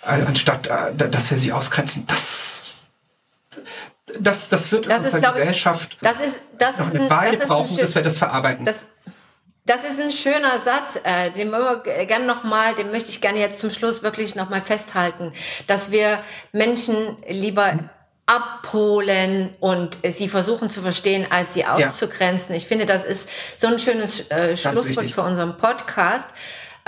äh, 0.04 0.22
anstatt 0.22 0.68
äh, 0.68 0.94
dass 0.94 1.30
wir 1.30 1.38
sie 1.38 1.52
ausgrenzen. 1.52 2.06
Das, 2.06 2.74
das, 4.20 4.48
das 4.48 4.72
wird 4.72 4.86
das 4.86 5.08
in 5.08 5.14
unserer 5.14 5.32
Gesellschaft 5.32 5.94
ich, 5.94 5.98
das 6.00 6.20
ist, 6.20 6.40
das 6.58 6.78
noch 6.78 6.94
eine 6.94 7.10
Weile 7.10 7.38
brauchen, 7.38 7.76
bis 7.76 7.94
wir 7.94 8.02
das 8.02 8.18
verarbeiten. 8.18 8.64
Das, 8.64 8.86
das 9.66 9.84
ist 9.84 10.00
ein 10.00 10.12
schöner 10.12 10.58
Satz, 10.58 10.98
äh, 11.02 11.30
den 11.32 11.50
wir 11.50 11.82
gerne 12.06 12.24
noch 12.24 12.44
mal, 12.44 12.74
den 12.74 12.92
möchte 12.92 13.10
ich 13.10 13.20
gerne 13.20 13.40
jetzt 13.40 13.60
zum 13.60 13.72
Schluss 13.72 14.02
wirklich 14.02 14.36
noch 14.36 14.48
mal 14.48 14.62
festhalten, 14.62 15.32
dass 15.66 15.90
wir 15.90 16.20
Menschen 16.52 17.16
lieber 17.28 17.78
abholen 18.26 19.54
und 19.60 19.98
sie 20.04 20.28
versuchen 20.28 20.70
zu 20.70 20.82
verstehen, 20.82 21.26
als 21.30 21.54
sie 21.54 21.64
auszugrenzen. 21.64 22.50
Ja. 22.50 22.56
Ich 22.56 22.66
finde, 22.66 22.86
das 22.86 23.04
ist 23.04 23.28
so 23.56 23.66
ein 23.68 23.78
schönes 23.78 24.30
äh, 24.30 24.56
Schlusswort 24.56 25.10
für 25.10 25.22
unseren 25.22 25.56
Podcast. 25.56 26.26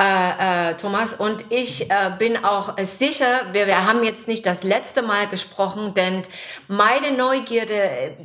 Äh, 0.01 0.71
äh, 0.71 0.75
Thomas. 0.75 1.13
Und 1.13 1.47
ich 1.51 1.91
äh, 1.91 2.13
bin 2.21 2.45
auch 2.45 2.79
sicher, 2.79 3.47
wir, 3.51 3.67
wir 3.67 3.85
haben 3.85 4.05
jetzt 4.05 4.29
nicht 4.29 4.47
das 4.47 4.63
letzte 4.63 5.03
Mal 5.03 5.27
gesprochen, 5.27 5.93
denn 5.95 6.23
meine 6.69 7.11
Neugierde 7.11 8.17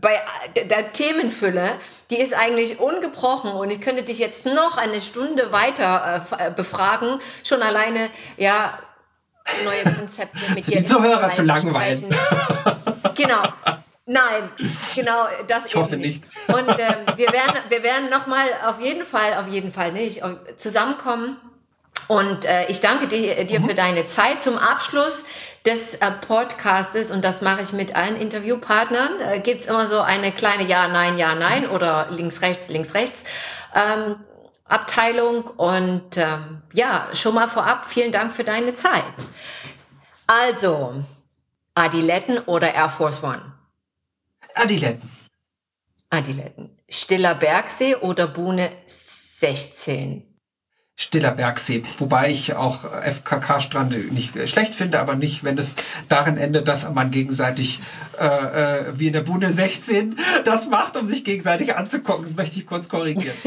bei 0.00 0.20
der 0.56 0.92
Themenfülle, 0.92 1.72
die 2.10 2.16
ist 2.16 2.34
eigentlich 2.34 2.80
ungebrochen 2.80 3.52
und 3.52 3.70
ich 3.70 3.80
könnte 3.80 4.02
dich 4.02 4.18
jetzt 4.18 4.46
noch 4.46 4.76
eine 4.76 5.00
Stunde 5.00 5.52
weiter 5.52 6.24
äh, 6.38 6.48
äh 6.48 6.50
befragen, 6.50 7.20
schon 7.42 7.62
alleine, 7.62 8.10
ja, 8.36 8.78
neue 9.64 9.94
Konzepte 9.94 10.52
mit 10.52 10.66
dir. 10.66 10.78
Die 10.78 10.84
Zuhörer 10.84 11.32
zu 11.32 11.42
langweilen. 11.42 12.04
Genau. 13.16 13.44
Nein, 14.06 14.50
genau, 14.96 15.28
das 15.46 15.66
ich 15.66 15.76
hoffe 15.76 15.96
nicht. 15.96 16.24
Und 16.48 16.68
ähm, 16.68 17.14
wir 17.16 17.28
werden, 17.28 17.58
wir 17.68 17.82
werden 17.84 18.10
noch 18.10 18.26
mal 18.26 18.44
auf 18.66 18.80
jeden 18.80 19.06
Fall, 19.06 19.34
auf 19.38 19.46
jeden 19.46 19.72
Fall 19.72 19.92
nicht 19.92 20.20
zusammenkommen 20.56 21.36
und 22.08 22.44
äh, 22.44 22.66
ich 22.66 22.80
danke 22.80 23.08
dir, 23.08 23.44
dir 23.44 23.60
mhm. 23.60 23.68
für 23.68 23.74
deine 23.74 24.06
Zeit 24.06 24.42
zum 24.42 24.58
Abschluss 24.58 25.24
des 25.64 25.94
äh, 25.94 26.10
Podcastes 26.26 27.10
und 27.10 27.24
das 27.24 27.40
mache 27.40 27.62
ich 27.62 27.72
mit 27.72 27.96
allen 27.96 28.20
Interviewpartnern. 28.20 29.20
Äh, 29.20 29.40
gibt's 29.40 29.64
immer 29.66 29.86
so 29.86 30.00
eine 30.00 30.32
kleine 30.32 30.64
Ja, 30.64 30.88
Nein, 30.88 31.16
Ja, 31.16 31.34
Nein 31.34 31.68
oder 31.68 32.08
links, 32.10 32.42
rechts, 32.42 32.68
links, 32.68 32.94
rechts 32.94 33.24
ähm, 33.74 34.16
Abteilung. 34.64 35.44
Und 35.44 36.16
ähm, 36.16 36.62
ja, 36.72 37.08
schon 37.14 37.34
mal 37.34 37.48
vorab, 37.48 37.86
vielen 37.86 38.12
Dank 38.12 38.32
für 38.32 38.44
deine 38.44 38.74
Zeit. 38.74 39.04
Also, 40.26 41.04
Adiletten 41.74 42.38
oder 42.46 42.74
Air 42.74 42.88
Force 42.88 43.22
One? 43.22 43.42
Adiletten. 44.54 45.10
Adiletten. 46.10 46.78
Stiller 46.88 47.34
Bergsee 47.34 47.96
oder 47.96 48.26
Buhne 48.26 48.70
16? 48.86 50.33
Stiller 50.96 51.32
Bergsee, 51.32 51.84
wobei 51.98 52.30
ich 52.30 52.54
auch 52.54 52.84
FKK-Strände 52.84 53.96
nicht 53.96 54.48
schlecht 54.48 54.76
finde, 54.76 55.00
aber 55.00 55.16
nicht, 55.16 55.42
wenn 55.42 55.58
es 55.58 55.74
darin 56.08 56.36
endet, 56.36 56.68
dass 56.68 56.88
man 56.88 57.10
gegenseitig 57.10 57.80
äh, 58.18 58.26
äh, 58.26 58.92
wie 58.96 59.08
in 59.08 59.12
der 59.12 59.22
Bunde 59.22 59.50
16 59.50 60.16
das 60.44 60.68
macht, 60.68 60.96
um 60.96 61.04
sich 61.04 61.24
gegenseitig 61.24 61.74
anzugucken. 61.74 62.24
Das 62.24 62.36
möchte 62.36 62.60
ich 62.60 62.66
kurz 62.66 62.88
korrigieren. 62.88 63.36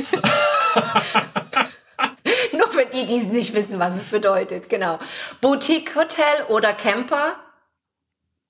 Nur 2.51 2.69
für 2.69 2.85
die, 2.85 3.05
die 3.05 3.19
nicht 3.19 3.53
wissen, 3.53 3.79
was 3.79 3.95
es 3.95 4.05
bedeutet, 4.05 4.69
genau. 4.69 4.99
Boutique-Hotel 5.39 6.43
oder 6.49 6.73
Camper? 6.73 7.35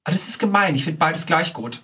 Ah, 0.06 0.12
das 0.12 0.28
ist 0.28 0.40
gemein. 0.40 0.74
Ich 0.74 0.86
finde 0.86 0.98
beides 0.98 1.28
gleich 1.28 1.54
gut. 1.54 1.84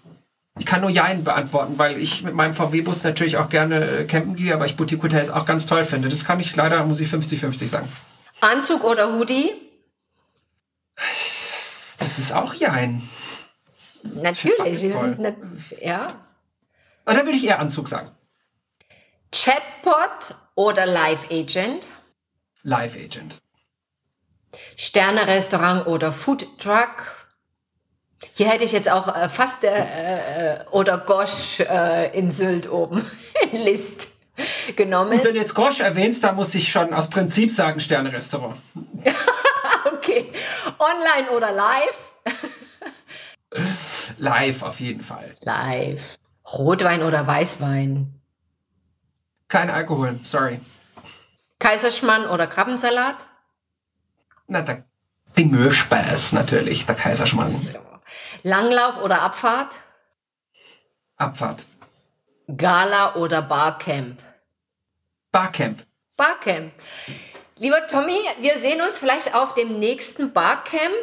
Ich 0.59 0.65
kann 0.67 0.81
nur 0.81 0.91
Jein 0.91 1.23
beantworten, 1.23 1.79
weil 1.79 1.97
ich 1.97 2.21
mit 2.21 2.35
meinem 2.35 2.53
VW-Bus 2.53 3.03
natürlich 3.03 3.37
auch 3.37 3.49
gerne 3.49 3.85
äh, 3.85 4.05
campen 4.05 4.35
gehe, 4.35 4.53
aber 4.53 4.65
ich 4.65 4.77
Boutique-Hotels 4.77 5.31
auch 5.31 5.45
ganz 5.45 5.65
toll 5.65 5.83
finde. 5.83 6.09
Das 6.09 6.25
kann 6.25 6.39
ich 6.39 6.55
leider, 6.55 6.83
muss 6.85 6.99
ich 6.99 7.09
50-50 7.09 7.67
sagen. 7.67 7.91
Anzug 8.39 8.83
oder 8.83 9.13
Hoodie? 9.13 9.51
Das 11.97 12.19
ist 12.19 12.33
auch 12.33 12.53
Jein. 12.53 13.09
Natürlich. 14.03 14.79
Sind 14.79 15.19
ne, 15.19 15.35
ja. 15.81 16.07
Und 17.05 17.15
dann 17.15 17.25
würde 17.25 17.37
ich 17.37 17.45
eher 17.45 17.59
Anzug 17.59 17.87
sagen. 17.87 18.11
Chatbot 19.31 20.35
oder 20.55 20.85
Live 20.85 21.31
Agent? 21.31 21.87
Live 22.61 22.95
Agent. 22.95 23.41
Sterne-Restaurant 24.75 25.87
oder 25.87 26.11
Food 26.11 26.59
Truck? 26.59 27.22
Hier 28.33 28.49
hätte 28.49 28.63
ich 28.63 28.71
jetzt 28.71 28.89
auch 28.89 29.13
äh, 29.15 29.29
fast 29.29 29.63
äh, 29.63 30.55
äh, 30.55 30.59
oder 30.71 30.97
Gosch 30.97 31.59
äh, 31.59 32.17
in 32.17 32.31
Sylt 32.31 32.69
oben 32.69 33.05
in 33.51 33.61
List 33.63 34.07
genommen. 34.75 35.11
Und 35.11 35.23
wenn 35.23 35.33
du 35.33 35.39
jetzt 35.39 35.53
Gosch 35.53 35.79
erwähnst, 35.79 36.23
da 36.23 36.31
muss 36.31 36.55
ich 36.55 36.71
schon 36.71 36.93
aus 36.93 37.09
Prinzip 37.09 37.51
sagen 37.51 37.79
Sterne-Restaurant. 37.79 38.55
okay. 39.93 40.31
Online 40.79 41.29
oder 41.31 41.51
live? 41.51 42.13
live 44.17 44.63
auf 44.63 44.79
jeden 44.79 45.01
Fall. 45.01 45.33
Live. 45.41 46.17
Rotwein 46.51 47.03
oder 47.03 47.25
Weißwein? 47.25 48.19
Kein 49.47 49.69
Alkohol, 49.69 50.19
sorry. 50.23 50.59
Kaiserschmann 51.59 52.25
oder 52.25 52.47
Krabbensalat? 52.47 53.25
Na, 54.47 54.61
der, 54.61 54.83
die 55.37 55.45
Möhrspeis 55.45 56.33
natürlich, 56.33 56.85
der 56.85 56.95
Kaiserschmarrn. 56.95 57.55
Langlauf 58.43 59.01
oder 59.01 59.21
Abfahrt? 59.21 59.75
Abfahrt. 61.17 61.65
Gala 62.57 63.15
oder 63.15 63.41
Barcamp? 63.41 64.21
Barcamp. 65.31 65.85
Barcamp. 66.17 66.73
Lieber 67.57 67.87
Tommy, 67.87 68.19
wir 68.39 68.57
sehen 68.57 68.81
uns 68.81 68.99
vielleicht 68.99 69.33
auf 69.35 69.53
dem 69.53 69.79
nächsten 69.79 70.33
Barcamp, 70.33 70.93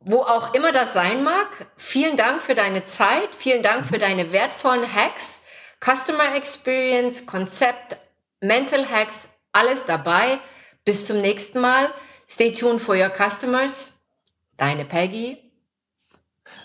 wo 0.00 0.22
auch 0.22 0.54
immer 0.54 0.72
das 0.72 0.92
sein 0.92 1.22
mag. 1.22 1.48
Vielen 1.76 2.16
Dank 2.16 2.40
für 2.40 2.54
deine 2.54 2.84
Zeit, 2.84 3.34
vielen 3.36 3.62
Dank 3.62 3.86
für 3.86 3.98
deine 3.98 4.32
wertvollen 4.32 4.92
Hacks, 4.92 5.42
Customer 5.84 6.34
Experience, 6.34 7.26
Konzept, 7.26 7.96
Mental 8.40 8.88
Hacks, 8.88 9.28
alles 9.52 9.84
dabei. 9.86 10.38
Bis 10.84 11.06
zum 11.06 11.20
nächsten 11.20 11.60
Mal. 11.60 11.92
Stay 12.28 12.52
tuned 12.52 12.80
for 12.80 12.96
your 12.96 13.10
customers. 13.10 13.92
Deine 14.56 14.84
Peggy. 14.84 15.51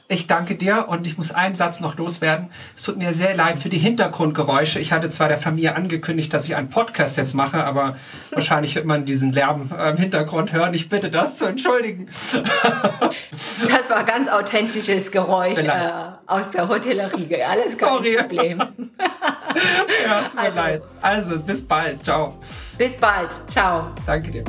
Ich 0.10 0.28
danke 0.28 0.56
dir 0.56 0.88
und 0.88 1.06
ich 1.06 1.18
muss 1.18 1.32
einen 1.32 1.56
Satz 1.56 1.82
noch 1.82 1.98
loswerden. 1.98 2.50
Es 2.76 2.84
tut 2.84 2.98
mir 2.98 3.14
sehr 3.14 3.36
leid 3.36 3.60
für 3.60 3.68
die 3.68 3.78
Hintergrundgeräusche. 3.78 4.80
Ich 4.80 4.94
hatte 4.94 5.10
zwar 5.10 5.28
der 5.28 5.38
Familie 5.38 5.76
angekündigt, 5.76 6.34
dass 6.34 6.46
ich 6.46 6.56
einen 6.56 6.70
Podcast 6.70 7.18
jetzt 7.18 7.34
mache, 7.34 7.62
aber 7.64 7.98
wahrscheinlich 8.32 8.76
wird 8.76 8.86
man 8.86 9.06
diesen 9.06 9.34
Lärm 9.34 9.70
im 9.72 9.98
Hintergrund 9.98 10.54
hören. 10.54 10.74
Ich 10.74 10.88
bitte 10.88 11.10
das 11.10 11.36
zu 11.36 11.46
entschuldigen. 11.46 12.10
Das 13.70 13.90
war 13.90 14.04
ganz 14.04 14.28
authentisches 14.30 15.12
Geräusch 15.12 15.60
äh, 15.60 15.92
aus 16.26 16.52
der 16.52 16.68
Hotellerie. 16.68 17.42
Alles 17.44 17.78
kein 17.78 17.90
Sorry. 17.90 18.18
Problem. 18.18 18.60
ja, 20.06 20.32
also, 20.36 20.62
leid. 20.62 20.82
also 21.02 21.40
bis 21.40 21.66
bald. 21.66 22.04
Ciao. 22.04 22.40
Bis 22.78 22.96
bald. 22.96 23.30
Ciao. 23.48 23.92
Danke 24.06 24.32
dir. 24.32 24.44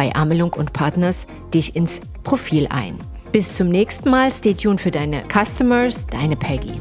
bei 0.00 0.14
Amelung 0.14 0.54
und 0.54 0.72
Partners 0.72 1.26
dich 1.52 1.76
ins 1.76 2.00
Profil 2.24 2.66
ein. 2.70 2.98
Bis 3.32 3.54
zum 3.54 3.68
nächsten 3.68 4.08
Mal, 4.08 4.32
stay 4.32 4.54
tuned 4.54 4.80
für 4.80 4.90
deine 4.90 5.24
Customers, 5.30 6.06
deine 6.06 6.36
Peggy. 6.36 6.72